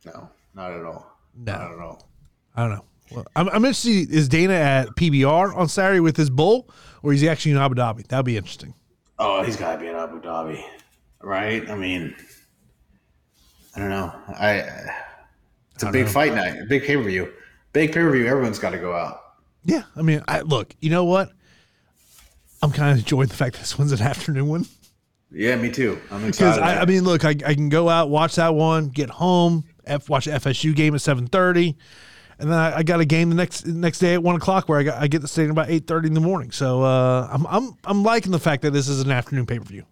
No, 0.04 0.28
not 0.54 0.72
at 0.72 0.84
all. 0.84 1.06
No. 1.36 1.52
Not 1.52 1.72
at 1.72 1.78
all. 1.78 2.08
I 2.56 2.62
don't 2.62 2.70
know. 2.76 2.84
Well, 3.10 3.26
I'm, 3.36 3.48
I'm 3.48 3.64
interested. 3.64 4.10
Is 4.10 4.28
Dana 4.28 4.54
at 4.54 4.88
PBR 4.96 5.56
on 5.56 5.68
Saturday 5.68 6.00
with 6.00 6.16
his 6.16 6.30
bull, 6.30 6.68
or 7.04 7.12
is 7.12 7.20
he 7.20 7.28
actually 7.28 7.52
in 7.52 7.58
Abu 7.58 7.74
Dhabi? 7.74 8.06
That'd 8.08 8.26
be 8.26 8.36
interesting. 8.36 8.74
Oh, 9.18 9.42
he's 9.44 9.56
got 9.56 9.74
to 9.74 9.80
be 9.80 9.86
in 9.88 9.94
Abu 9.94 10.20
Dhabi, 10.20 10.60
right? 11.22 11.68
I 11.70 11.74
mean, 11.76 12.16
I 13.76 13.80
don't 13.80 13.90
know. 13.90 14.12
I 14.28 14.64
it's 15.74 15.84
a 15.84 15.88
I 15.88 15.90
big 15.92 16.06
know. 16.06 16.10
fight 16.12 16.34
night, 16.34 16.60
a 16.60 16.64
big 16.64 16.82
pay 16.84 16.96
per 16.96 17.02
view, 17.02 17.32
big 17.72 17.90
pay 17.92 18.00
per 18.00 18.10
view. 18.10 18.26
Everyone's 18.26 18.58
got 18.58 18.70
to 18.70 18.78
go 18.78 18.94
out. 18.94 19.20
Yeah, 19.64 19.82
I 19.96 20.02
mean, 20.02 20.22
I 20.28 20.40
look. 20.40 20.74
You 20.80 20.90
know 20.90 21.04
what? 21.04 21.30
I'm 22.62 22.72
kind 22.72 22.92
of 22.92 22.98
enjoying 22.98 23.28
the 23.28 23.34
fact 23.34 23.58
this 23.58 23.78
one's 23.78 23.92
an 23.92 24.00
afternoon 24.02 24.48
one 24.48 24.66
Yeah, 25.30 25.56
me 25.56 25.70
too. 25.70 26.00
I'm 26.10 26.20
because 26.24 26.56
excited. 26.56 26.62
I, 26.62 26.82
I 26.82 26.84
mean, 26.86 27.04
look, 27.04 27.24
I, 27.24 27.30
I 27.30 27.54
can 27.54 27.68
go 27.68 27.88
out 27.88 28.08
watch 28.10 28.36
that 28.36 28.54
one, 28.54 28.88
get 28.88 29.10
home, 29.10 29.64
F, 29.84 30.08
watch 30.08 30.26
FSU 30.26 30.74
game 30.74 30.94
at 30.94 31.00
7:30, 31.00 31.74
and 32.38 32.50
then 32.50 32.58
I, 32.58 32.78
I 32.78 32.82
got 32.82 33.00
a 33.00 33.04
game 33.04 33.28
the 33.30 33.36
next 33.36 33.66
next 33.66 33.98
day 33.98 34.14
at 34.14 34.22
one 34.22 34.36
o'clock 34.36 34.68
where 34.68 34.78
I 34.78 34.82
got 34.82 35.02
I 35.02 35.06
get 35.06 35.22
to 35.22 35.28
stay 35.28 35.48
about 35.48 35.68
8:30 35.68 36.06
in 36.06 36.14
the 36.14 36.20
morning. 36.20 36.50
So 36.50 36.82
uh, 36.82 37.28
I'm 37.30 37.46
I'm 37.46 37.76
I'm 37.84 38.02
liking 38.02 38.32
the 38.32 38.38
fact 38.38 38.62
that 38.62 38.72
this 38.72 38.88
is 38.88 39.00
an 39.00 39.10
afternoon 39.10 39.46
pay 39.46 39.58
per 39.58 39.64
view. 39.64 39.84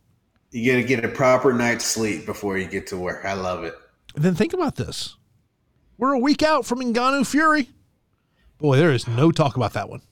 you 0.50 0.70
got 0.70 0.76
to 0.76 0.84
get 0.84 1.04
a 1.04 1.08
proper 1.08 1.52
night's 1.52 1.84
sleep 1.84 2.26
before 2.26 2.58
you 2.58 2.66
get 2.66 2.86
to 2.88 2.96
work. 2.96 3.24
I 3.24 3.34
love 3.34 3.64
it. 3.64 3.74
And 4.14 4.24
then 4.24 4.34
think 4.34 4.52
about 4.52 4.76
this: 4.76 5.16
we're 5.98 6.12
a 6.12 6.18
week 6.18 6.42
out 6.42 6.66
from 6.66 6.80
Ngannou 6.80 7.26
Fury. 7.26 7.70
Boy, 8.58 8.76
there 8.76 8.92
is 8.92 9.08
no 9.08 9.32
talk 9.32 9.56
about 9.56 9.72
that 9.72 9.88
one. 9.88 10.02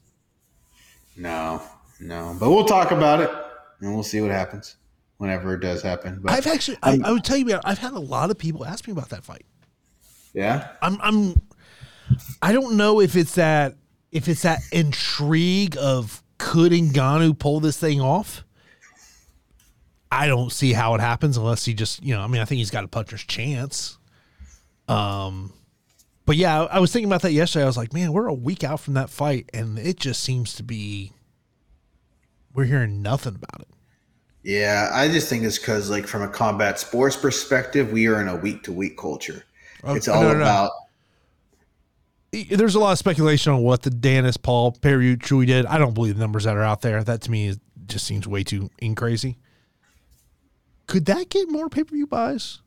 No, 1.16 1.62
no, 2.01 2.36
but 2.40 2.51
we'll 2.51 2.65
talk 2.65 2.90
about 2.90 3.20
it 3.20 3.31
and 3.81 3.94
we'll 3.94 4.02
see 4.02 4.20
what 4.20 4.31
happens 4.31 4.77
whenever 5.19 5.55
it 5.55 5.61
does 5.61 5.82
happen. 5.82 6.20
But 6.23 6.32
I've 6.32 6.47
actually, 6.47 6.78
I, 6.82 6.98
I 7.05 7.12
would 7.12 7.24
tell 7.24 7.36
you, 7.36 7.59
I've 7.65 7.78
had 7.78 7.93
a 7.93 7.98
lot 7.98 8.31
of 8.31 8.39
people 8.39 8.65
ask 8.65 8.86
me 8.86 8.93
about 8.93 9.11
that 9.11 9.24
fight. 9.24 9.44
yeah, 10.32 10.69
I'm, 10.82 10.98
I'm, 11.02 11.35
I 12.43 12.53
don't 12.53 12.77
know 12.77 13.01
if 13.01 13.17
it's 13.17 13.35
that, 13.35 13.77
if 14.13 14.29
it's 14.29 14.43
that 14.43 14.61
intrigue 14.73 15.77
of 15.79 16.23
could 16.39 16.73
Ngannou 16.73 17.39
pull 17.39 17.61
this 17.61 17.77
thing 17.79 18.01
off. 18.01 18.45
I 20.13 20.27
don't 20.27 20.51
see 20.51 20.73
how 20.73 20.95
it 20.95 21.01
happens 21.01 21.37
unless 21.37 21.65
he 21.65 21.75
just, 21.75 22.03
you 22.03 22.15
know, 22.15 22.21
I 22.21 22.27
mean, 22.27 22.41
I 22.41 22.45
think 22.45 22.59
he's 22.59 22.71
got 22.71 22.83
a 22.85 22.89
puncher's 22.89 23.23
chance. 23.23 23.97
Um, 24.89 25.53
but 26.27 26.37
yeah, 26.37 26.63
I, 26.63 26.77
I 26.77 26.79
was 26.81 26.93
thinking 26.93 27.09
about 27.09 27.23
that 27.23 27.33
yesterday. 27.33 27.63
I 27.63 27.67
was 27.67 27.77
like, 27.77 27.93
man, 27.93 28.13
we're 28.13 28.27
a 28.27 28.35
week 28.35 28.65
out 28.65 28.81
from 28.81 28.95
that 28.95 29.09
fight, 29.11 29.49
and 29.55 29.79
it 29.79 29.99
just 30.01 30.25
seems 30.25 30.55
to 30.55 30.63
be, 30.65 31.13
we're 32.55 32.65
hearing 32.65 33.03
nothing 33.03 33.37
about 33.37 33.61
it. 33.61 33.69
yeah. 34.43 34.91
I 34.93 35.07
just 35.09 35.29
think 35.29 35.45
it's 35.45 35.59
because, 35.59 35.91
like, 35.91 36.09
from 36.09 36.23
a 36.23 36.29
combat 36.29 36.81
sports 36.81 37.17
perspective, 37.17 37.93
we 37.93 38.09
are 38.09 38.21
in 38.21 38.27
a 38.29 38.37
week 38.37 38.65
to 38.65 38.73
week 38.73 38.97
culture. 38.99 39.45
it's 39.85 40.09
Oh, 40.09 40.15
all 40.15 40.23
no, 40.23 40.33
no, 40.33 40.39
no. 40.39 40.41
about 40.43 40.71
there's 42.32 42.74
a 42.74 42.81
lot 42.81 42.93
of 42.93 42.98
speculation 42.98 43.52
on 43.52 43.62
what 43.62 43.82
the 43.82 43.90
Danis 43.90 44.40
Paul 44.40 44.73
Perry 44.73 45.16
truly 45.16 45.47
did. 45.47 45.66
I 45.66 45.78
don't 45.78 45.94
believe 45.94 46.15
the 46.15 46.20
numbers 46.20 46.44
that 46.44 46.57
are 46.57 46.62
out 46.62 46.82
there. 46.82 47.02
That 47.02 47.23
to 47.23 47.31
me 47.31 47.48
is, 47.48 47.59
just 47.86 48.07
seems 48.07 48.27
way 48.27 48.44
too 48.44 48.70
in 48.78 48.94
crazy. 48.94 49.39
Could 50.86 51.07
that 51.07 51.28
get 51.28 51.48
more 51.48 51.69
pay 51.69 51.85
per 51.85 51.94
view 51.94 52.07
buys 52.07 52.61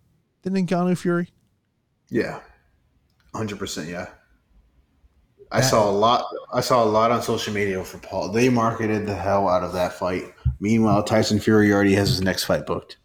than 0.43 0.53
Ngannou 0.53 0.97
Fury? 0.97 1.29
yeah, 2.09 2.39
hundred 3.33 3.57
percent. 3.59 3.89
Yeah, 3.89 4.07
I 5.51 5.61
saw 5.61 5.89
a 5.89 5.91
lot. 5.91 6.25
I 6.53 6.61
saw 6.61 6.83
a 6.83 6.85
lot 6.85 7.11
on 7.11 7.21
social 7.21 7.53
media 7.53 7.83
for 7.83 7.97
Paul. 7.99 8.29
They 8.31 8.49
marketed 8.49 9.05
the 9.05 9.15
hell 9.15 9.47
out 9.47 9.63
of 9.63 9.73
that 9.73 9.93
fight. 9.93 10.25
Meanwhile, 10.59 11.03
Tyson 11.03 11.39
Fury 11.39 11.71
already 11.73 11.93
has 11.95 12.09
his 12.09 12.21
next 12.21 12.43
fight 12.45 12.65
booked. 12.65 12.97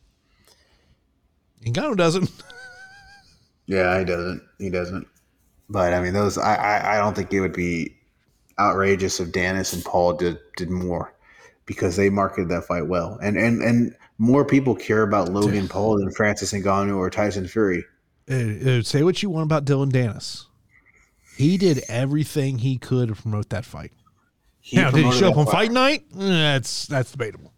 Ngannou 1.65 1.97
doesn't. 1.97 2.31
Yeah, 3.71 3.99
he 3.99 4.05
doesn't. 4.07 4.43
He 4.59 4.71
doesn't. 4.71 5.07
But 5.69 5.93
I 5.93 6.01
mean, 6.01 6.15
those. 6.15 6.39
I. 6.39 6.55
I, 6.55 6.95
I 6.95 6.99
don't 6.99 7.15
think 7.15 7.33
it 7.33 7.41
would 7.41 7.53
be 7.53 7.95
outrageous 8.59 9.21
if 9.21 9.29
Danis 9.29 9.73
and 9.75 9.85
Paul 9.85 10.15
did 10.15 10.39
did 10.57 10.71
more 10.71 11.15
because 11.67 11.97
they 11.97 12.11
marketed 12.11 12.49
that 12.49 12.65
fight 12.65 12.87
well, 12.87 13.19
and 13.23 13.37
and 13.37 13.63
and 13.63 13.95
more 14.19 14.45
people 14.45 14.75
care 14.75 15.03
about 15.03 15.31
Logan 15.31 15.69
Paul 15.69 15.99
than 15.99 16.11
Francis 16.11 16.53
Ngannou 16.53 16.97
or 16.97 17.11
Tyson 17.11 17.47
Fury. 17.47 17.85
Uh, 18.31 18.83
say 18.83 19.03
what 19.03 19.23
you 19.23 19.31
want 19.31 19.45
about 19.45 19.65
Dillon 19.65 19.91
Danis. 19.91 20.47
He 21.37 21.57
did 21.57 21.83
everything 21.89 22.59
he 22.59 22.79
could 22.79 23.09
to 23.09 23.15
promote 23.15 23.51
that 23.51 23.65
fight. 23.65 23.93
He 24.61 24.77
now, 24.77 24.91
did 24.91 25.05
he 25.05 25.13
show 25.13 25.31
up 25.31 25.37
on 25.37 25.47
fight 25.47 25.71
night? 25.71 26.05
Eh, 26.15 26.27
That's 26.29 26.87
that's 26.87 27.13
debatable. 27.13 27.53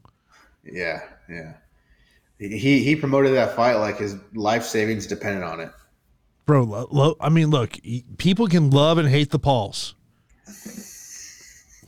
Yeah, 0.64 1.00
yeah. 1.28 1.54
He 2.38 2.84
he 2.84 2.94
promoted 2.94 3.34
that 3.34 3.56
fight 3.56 3.76
like 3.76 3.98
his 3.98 4.16
life 4.34 4.64
savings 4.64 5.06
depended 5.06 5.42
on 5.42 5.60
it. 5.60 5.70
Bro, 6.50 6.64
lo, 6.64 6.88
lo- 6.90 7.16
I 7.20 7.28
mean, 7.28 7.50
look, 7.50 7.78
people 8.18 8.48
can 8.48 8.70
love 8.70 8.98
and 8.98 9.08
hate 9.08 9.30
the 9.30 9.38
Pauls. 9.38 9.94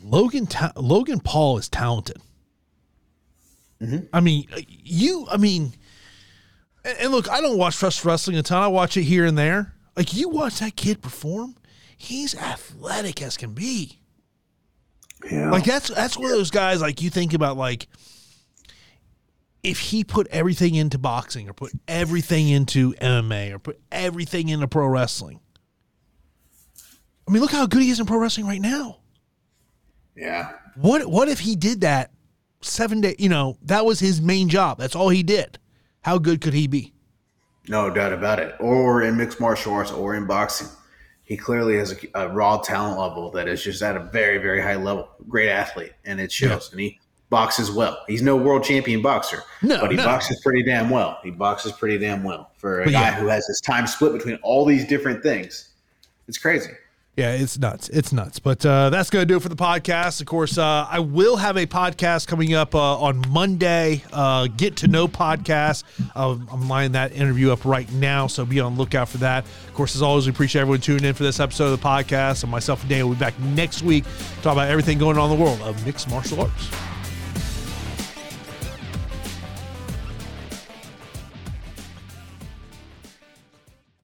Logan 0.04 0.46
Ta- 0.46 0.70
Logan 0.76 1.18
Paul 1.18 1.58
is 1.58 1.68
talented. 1.68 2.18
Mhm. 3.80 4.06
I 4.12 4.20
mean, 4.20 4.46
you. 4.68 5.26
I 5.28 5.36
mean, 5.36 5.72
and, 6.84 6.96
and 6.96 7.10
look, 7.10 7.28
I 7.28 7.40
don't 7.40 7.58
watch 7.58 7.76
Trust 7.76 8.04
Wrestling 8.04 8.36
a 8.36 8.42
ton. 8.44 8.62
I 8.62 8.68
watch 8.68 8.96
it 8.96 9.02
here 9.02 9.24
and 9.24 9.36
there. 9.36 9.74
Like 9.96 10.14
you 10.14 10.28
watch 10.28 10.60
that 10.60 10.76
kid 10.76 11.02
perform, 11.02 11.56
he's 11.96 12.36
athletic 12.36 13.20
as 13.20 13.36
can 13.36 13.54
be. 13.54 13.98
Yeah. 15.28 15.50
Like 15.50 15.64
that's 15.64 15.88
that's 15.88 16.16
one 16.16 16.26
of 16.26 16.36
those 16.36 16.52
guys. 16.52 16.80
Like 16.80 17.02
you 17.02 17.10
think 17.10 17.34
about 17.34 17.56
like 17.56 17.88
if 19.62 19.78
he 19.78 20.02
put 20.04 20.26
everything 20.28 20.74
into 20.74 20.98
boxing 20.98 21.48
or 21.48 21.52
put 21.52 21.72
everything 21.86 22.48
into 22.48 22.94
MMA 22.94 23.52
or 23.52 23.58
put 23.58 23.80
everything 23.92 24.48
into 24.48 24.66
pro 24.66 24.86
wrestling. 24.86 25.40
I 27.28 27.30
mean, 27.30 27.40
look 27.40 27.52
how 27.52 27.66
good 27.66 27.82
he 27.82 27.90
is 27.90 28.00
in 28.00 28.06
pro 28.06 28.18
wrestling 28.18 28.46
right 28.46 28.60
now. 28.60 28.98
yeah. 30.16 30.52
What 30.74 31.06
what 31.06 31.28
if 31.28 31.40
he 31.40 31.54
did 31.54 31.82
that 31.82 32.10
seven 32.62 33.00
day? 33.02 33.14
You 33.18 33.28
know, 33.28 33.58
that 33.62 33.84
was 33.84 34.00
his 34.00 34.20
main 34.22 34.48
job. 34.48 34.78
That's 34.78 34.96
all 34.96 35.10
he 35.10 35.22
did. 35.22 35.58
How 36.00 36.18
good 36.18 36.40
could 36.40 36.54
he 36.54 36.66
be? 36.66 36.94
No 37.68 37.90
doubt 37.90 38.12
about 38.12 38.40
it. 38.40 38.56
Or 38.58 39.02
in 39.02 39.16
mixed 39.16 39.38
martial 39.38 39.74
arts 39.74 39.92
or 39.92 40.14
in 40.16 40.26
boxing. 40.26 40.68
He 41.24 41.36
clearly 41.36 41.76
has 41.76 41.92
a, 41.92 41.96
a 42.22 42.28
raw 42.28 42.56
talent 42.58 42.98
level 42.98 43.30
that 43.32 43.46
is 43.48 43.62
just 43.62 43.82
at 43.82 43.96
a 43.96 44.00
very, 44.00 44.38
very 44.38 44.60
high 44.60 44.74
level. 44.76 45.08
Great 45.28 45.48
athlete. 45.48 45.92
And 46.04 46.20
it 46.20 46.32
shows. 46.32 46.72
And 46.72 46.80
he 46.80 46.98
boxes 47.32 47.70
well. 47.70 48.04
He's 48.06 48.22
no 48.22 48.36
world 48.36 48.62
champion 48.62 49.02
boxer. 49.02 49.42
No, 49.62 49.80
but 49.80 49.90
he 49.90 49.96
no. 49.96 50.04
boxes 50.04 50.40
pretty 50.42 50.62
damn 50.62 50.90
well. 50.90 51.18
He 51.24 51.30
boxes 51.30 51.72
pretty 51.72 51.98
damn 51.98 52.22
well 52.22 52.50
for 52.58 52.82
a 52.82 52.84
But 52.84 52.92
guy 52.92 53.00
yeah. 53.00 53.14
who 53.14 53.26
has 53.26 53.46
his 53.46 53.60
time 53.60 53.88
split 53.88 54.12
between 54.12 54.36
all 54.42 54.64
these 54.64 54.86
different 54.86 55.22
things. 55.22 55.70
It's 56.28 56.38
crazy. 56.38 56.70
Yeah, 57.16 57.32
it's 57.32 57.58
nuts. 57.58 57.90
It's 57.90 58.10
nuts. 58.10 58.38
But 58.38 58.64
uh, 58.64 58.88
that's 58.88 59.10
going 59.10 59.22
to 59.22 59.26
do 59.26 59.36
it 59.36 59.42
for 59.42 59.50
the 59.50 59.56
podcast. 59.56 60.20
Of 60.20 60.26
course, 60.26 60.56
uh, 60.56 60.86
I 60.88 60.98
will 61.00 61.36
have 61.36 61.58
a 61.58 61.66
podcast 61.66 62.26
coming 62.26 62.54
up 62.54 62.74
uh, 62.74 62.98
on 62.98 63.22
Monday. 63.28 64.02
Uh, 64.12 64.46
Get 64.46 64.76
to 64.76 64.88
know 64.88 65.08
podcast. 65.08 65.84
I'm 66.14 66.68
lining 66.68 66.92
that 66.92 67.12
interview 67.12 67.52
up 67.52 67.66
right 67.66 67.90
now, 67.92 68.28
so 68.28 68.46
be 68.46 68.60
on 68.60 68.74
the 68.74 68.78
lookout 68.78 69.10
for 69.10 69.18
that. 69.18 69.44
Of 69.44 69.74
course, 69.74 69.94
as 69.94 70.00
always, 70.00 70.26
we 70.26 70.32
appreciate 70.32 70.62
everyone 70.62 70.80
tuning 70.80 71.04
in 71.04 71.14
for 71.14 71.22
this 71.22 71.38
episode 71.38 71.72
of 71.72 71.80
the 71.80 71.86
podcast. 71.86 72.44
And 72.44 72.50
myself 72.50 72.80
and 72.80 72.88
Dan 72.88 73.06
will 73.06 73.14
be 73.14 73.20
back 73.20 73.38
next 73.40 73.82
week 73.82 74.04
to 74.04 74.42
talk 74.42 74.52
about 74.54 74.68
everything 74.68 74.98
going 74.98 75.18
on 75.18 75.30
in 75.30 75.38
the 75.38 75.42
world 75.42 75.60
of 75.62 75.84
mixed 75.84 76.08
martial 76.08 76.40
arts. 76.40 76.91